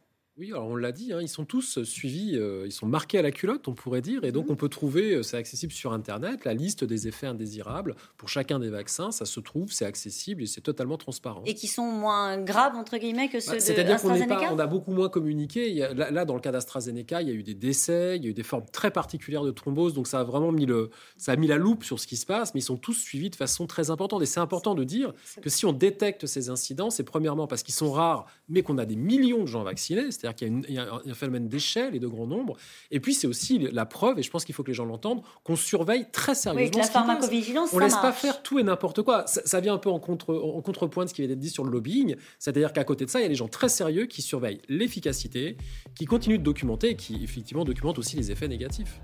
Oui, 0.41 0.53
alors 0.53 0.69
on 0.69 0.77
l'a 0.77 0.91
dit, 0.91 1.13
hein, 1.13 1.19
ils 1.21 1.29
sont 1.29 1.45
tous 1.45 1.83
suivis, 1.83 2.35
euh, 2.35 2.65
ils 2.65 2.73
sont 2.73 2.87
marqués 2.87 3.19
à 3.19 3.23
la 3.23 3.31
culotte, 3.31 3.69
on 3.69 3.75
pourrait 3.75 4.01
dire, 4.01 4.25
et 4.25 4.33
donc 4.33 4.47
mhm. 4.47 4.53
on 4.53 4.57
peut 4.57 4.71
trouver, 4.71 5.17
euh, 5.17 5.23
c'est 5.23 5.37
accessible 5.37 5.71
sur 5.71 5.93
Internet, 5.93 6.47
la 6.47 6.55
liste 6.55 6.83
des 6.83 7.07
effets 7.07 7.27
indésirables 7.27 7.95
pour 8.17 8.31
chacun 8.31 8.59
des 8.59 8.71
vaccins, 8.71 9.11
ça 9.11 9.27
se 9.27 9.39
trouve, 9.39 9.71
c'est 9.71 9.85
accessible 9.85 10.43
et 10.43 10.47
c'est 10.47 10.63
totalement 10.63 10.97
transparent. 10.97 11.43
Et 11.45 11.55
qui 11.55 11.67
sont 11.67 11.85
moins 11.85 12.39
graves, 12.39 12.75
entre 12.75 12.97
guillemets, 12.97 13.29
que 13.29 13.39
ceux 13.39 13.53
bah, 13.53 13.61
C'est-à-dire 13.61 14.01
qu'on 14.01 14.09
on 14.13 14.59
a 14.59 14.67
beaucoup 14.67 14.93
moins 14.93 15.11
communiqué. 15.11 15.87
là, 15.95 16.25
dans 16.25 16.35
le 16.35 16.41
cas 16.41 16.53
d'AstraZeneca, 16.53 17.21
il 17.21 17.29
y 17.29 17.33
a 17.33 17.35
eu 17.35 17.43
des 17.43 17.55
décès, 17.55 18.17
il 18.17 18.25
y 18.25 18.27
a 18.27 18.31
eu 18.31 18.35
des 18.35 18.43
formes 18.43 18.65
très 18.73 18.91
particulières 18.91 19.45
de 19.45 19.51
thrombose, 19.51 19.93
donc 19.93 20.07
ça 20.07 20.21
a 20.21 20.25
vraiment 20.25 20.53
mis, 20.53 20.65
le, 20.65 20.89
ça 21.19 21.33
a 21.33 21.37
mis 21.37 21.49
la 21.49 21.59
loupe 21.59 21.85
sur 21.85 22.01
ce 22.01 22.07
qui 22.07 22.17
se 22.17 22.25
passe, 22.25 22.55
mais 22.55 22.61
ils 22.61 22.65
sont 22.65 22.79
tous 22.79 22.95
suivis 22.95 23.29
de 23.29 23.37
façon 23.37 23.67
très 23.67 23.91
importante. 23.91 24.23
Et 24.23 24.27
c'est 24.27 24.41
important 24.41 24.75
de 24.75 24.85
dire 24.85 25.13
que 25.43 25.51
si 25.51 25.67
on 25.67 25.75
détecte 25.75 26.25
ces 26.25 26.49
incidents, 26.49 26.89
c'est 26.89 27.05
premièrement 27.05 27.47
parce 27.47 27.63
qu'ils 27.63 27.75
sont 27.75 27.93
rares, 27.93 28.25
mais 28.49 28.63
qu'on 28.63 28.79
a 28.79 28.87
des 28.87 28.97
millions 28.97 29.43
de 29.43 29.47
gens 29.47 29.65
vaccinés, 29.65 30.11
c'est-à-dire 30.11 30.30
qu'il 30.35 30.65
y 30.69 30.79
a, 30.79 31.01
un 31.07 31.15
phénomène 31.15 31.49
d'échelle 31.49 31.95
et 31.95 31.99
de 31.99 32.07
grand 32.07 32.27
nombre. 32.27 32.57
Et 32.91 33.01
puis, 33.01 33.15
c'est 33.15 33.27
aussi 33.27 33.59
la 33.59 33.87
preuve, 33.87 34.19
et 34.19 34.23
je 34.23 34.31
pense 34.31 34.45
qu'il 34.45 34.55
faut 34.55 34.63
que 34.63 34.69
les 34.69 34.75
gens 34.75 34.85
l'entendent, 34.85 35.23
qu'on 35.45 35.57
surveille 35.57 36.07
très 36.13 36.35
sérieusement. 36.35 36.71
Oui, 36.75 36.81
la 36.81 36.91
pharmacovigilance, 36.91 37.71
On 37.73 37.79
ne 37.79 37.85
laisse 37.85 37.95
pas 37.95 38.13
faire 38.13 38.43
tout 38.43 38.59
et 38.59 38.63
n'importe 38.63 39.03
quoi. 39.03 39.27
Ça, 39.27 39.61
vient 39.61 39.75
un 39.75 39.79
peu 39.79 39.91
en, 39.91 39.99
contre, 39.99 40.35
en 40.35 40.61
contrepoint 40.63 41.05
de 41.05 41.11
ce 41.11 41.15
qui 41.15 41.23
vient 41.23 41.29
d'être 41.29 41.39
dit 41.39 41.51
sur 41.51 41.65
le 41.65 41.71
lobbying. 41.71 42.17
C'est-à-dire 42.39 42.73
qu'à 42.73 42.85
côté 42.85 43.05
de 43.05 43.11
ça, 43.11 43.21
il 43.21 43.23
y 43.23 43.27
a 43.27 43.29
des 43.29 43.35
gens 43.35 43.49
très 43.49 43.69
sérieux 43.69 44.07
qui 44.07 44.23
surveillent 44.23 44.61
l'efficacité, 44.69 45.57
qui 45.95 46.05
continuent 46.05 46.39
de 46.39 46.43
documenter 46.43 46.91
et 46.91 46.97
qui, 46.97 47.23
effectivement, 47.23 47.65
documentent 47.65 47.99
aussi 47.99 48.17
les 48.17 48.31
effets 48.31 48.49
négatifs. 48.49 49.01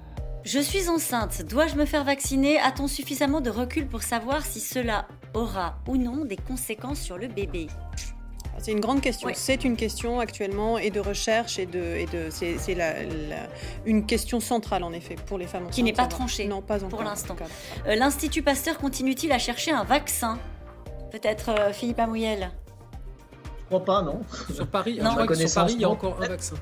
Je 0.46 0.60
suis 0.60 0.88
enceinte, 0.88 1.42
dois-je 1.48 1.74
me 1.74 1.84
faire 1.84 2.04
vacciner? 2.04 2.58
A-t-on 2.58 2.86
suffisamment 2.86 3.40
de 3.40 3.50
recul 3.50 3.88
pour 3.88 4.02
savoir 4.02 4.46
si 4.46 4.60
cela 4.60 5.08
aura 5.34 5.80
ou 5.88 5.96
non 5.96 6.24
des 6.24 6.36
conséquences 6.36 7.00
sur 7.00 7.18
le 7.18 7.26
bébé? 7.26 7.66
C'est 8.58 8.72
une 8.72 8.80
grande 8.80 9.00
question. 9.00 9.28
C'est 9.34 9.64
une 9.64 9.76
question 9.76 10.20
actuellement 10.20 10.78
et 10.78 10.90
de 10.90 11.00
recherche 11.00 11.58
et 11.58 11.66
de, 11.66 11.78
et 11.78 12.06
de 12.06 12.28
c'est, 12.30 12.56
une 13.84 14.06
question 14.06 14.40
centrale 14.40 14.82
en 14.82 14.92
effet 14.92 15.16
pour 15.26 15.38
les 15.38 15.46
femmes 15.46 15.68
Qui 15.70 15.82
n'est 15.82 15.92
pas 15.92 16.06
tranchée. 16.06 16.46
Non, 16.46 16.62
pas 16.62 16.78
Pour 16.78 17.02
l'instant. 17.02 17.36
Euh, 17.86 17.94
L'Institut 17.94 18.42
Pasteur 18.42 18.78
continue-t-il 18.78 19.32
à 19.32 19.38
chercher 19.38 19.70
un 19.70 19.84
vaccin 19.84 20.38
Peut-être 21.10 21.50
euh, 21.50 21.72
Philippe 21.72 22.00
Amouyel 22.00 22.50
crois 23.66 23.84
pas, 23.84 24.02
non. 24.02 24.20
Sur 24.52 24.66
Paris, 24.66 24.98
non. 25.02 25.10
sur 25.10 25.54
Paris, 25.54 25.72
il 25.74 25.80
y 25.80 25.84
a 25.84 25.90
encore 25.90 26.16
un 26.22 26.28
vaccin. 26.28 26.56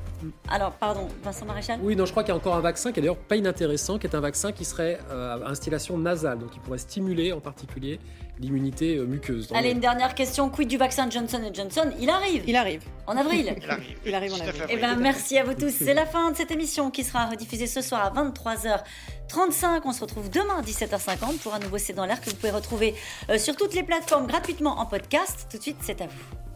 Alors, 0.48 0.72
pardon, 0.72 1.08
Vincent 1.22 1.44
Maréchal? 1.44 1.78
Oui, 1.82 1.96
non, 1.96 2.06
je 2.06 2.10
crois 2.10 2.22
qu'il 2.22 2.30
y 2.30 2.32
a 2.32 2.36
encore 2.36 2.54
un 2.54 2.60
vaccin 2.60 2.92
qui 2.92 3.00
est 3.00 3.02
d'ailleurs 3.02 3.16
pas 3.16 3.36
inintéressant, 3.36 3.98
qui 3.98 4.06
est 4.06 4.14
un 4.14 4.20
vaccin 4.20 4.52
qui 4.52 4.64
serait 4.64 4.98
euh, 5.10 5.44
à 5.44 5.50
installation 5.50 5.98
nasale, 5.98 6.38
donc 6.38 6.50
qui 6.50 6.60
pourrait 6.60 6.78
stimuler 6.78 7.32
en 7.32 7.40
particulier 7.40 8.00
l'immunité 8.40 8.96
euh, 8.96 9.04
muqueuse. 9.04 9.48
Allez, 9.54 9.70
une 9.70 9.80
dernière 9.80 10.14
question. 10.14 10.50
Quid 10.50 10.68
du 10.68 10.76
vaccin 10.76 11.08
Johnson 11.08 11.40
Johnson? 11.52 11.90
Il 12.00 12.10
arrive. 12.10 12.42
Il 12.46 12.56
arrive. 12.56 12.82
En 13.06 13.16
avril. 13.16 13.54
Il 13.62 13.70
arrive. 13.70 13.96
Il 14.04 14.14
arrive 14.14 14.32
en 14.32 14.40
avril. 14.40 14.62
Eh 14.68 14.76
bien, 14.76 14.96
merci 14.96 15.38
à 15.38 15.44
vous 15.44 15.54
tous. 15.54 15.70
C'est 15.70 15.94
la 15.94 16.06
fin 16.06 16.30
de 16.30 16.36
cette 16.36 16.50
émission 16.50 16.90
qui 16.90 17.04
sera 17.04 17.26
rediffusée 17.26 17.66
ce 17.66 17.80
soir 17.80 18.04
à 18.04 18.22
23h35. 18.22 19.82
On 19.84 19.92
se 19.92 20.00
retrouve 20.00 20.30
demain 20.30 20.58
à 20.58 20.62
17h50 20.62 21.38
pour 21.42 21.54
un 21.54 21.58
nouveau 21.58 21.78
C'est 21.78 21.92
dans 21.92 22.06
l'air 22.06 22.20
que 22.20 22.30
vous 22.30 22.36
pouvez 22.36 22.52
retrouver 22.52 22.94
euh, 23.30 23.38
sur 23.38 23.56
toutes 23.56 23.74
les 23.74 23.82
plateformes 23.82 24.26
gratuitement 24.26 24.78
en 24.78 24.86
podcast. 24.86 25.46
Tout 25.50 25.58
de 25.58 25.62
suite, 25.62 25.78
c'est 25.80 26.00
à 26.00 26.06
vous. 26.06 26.53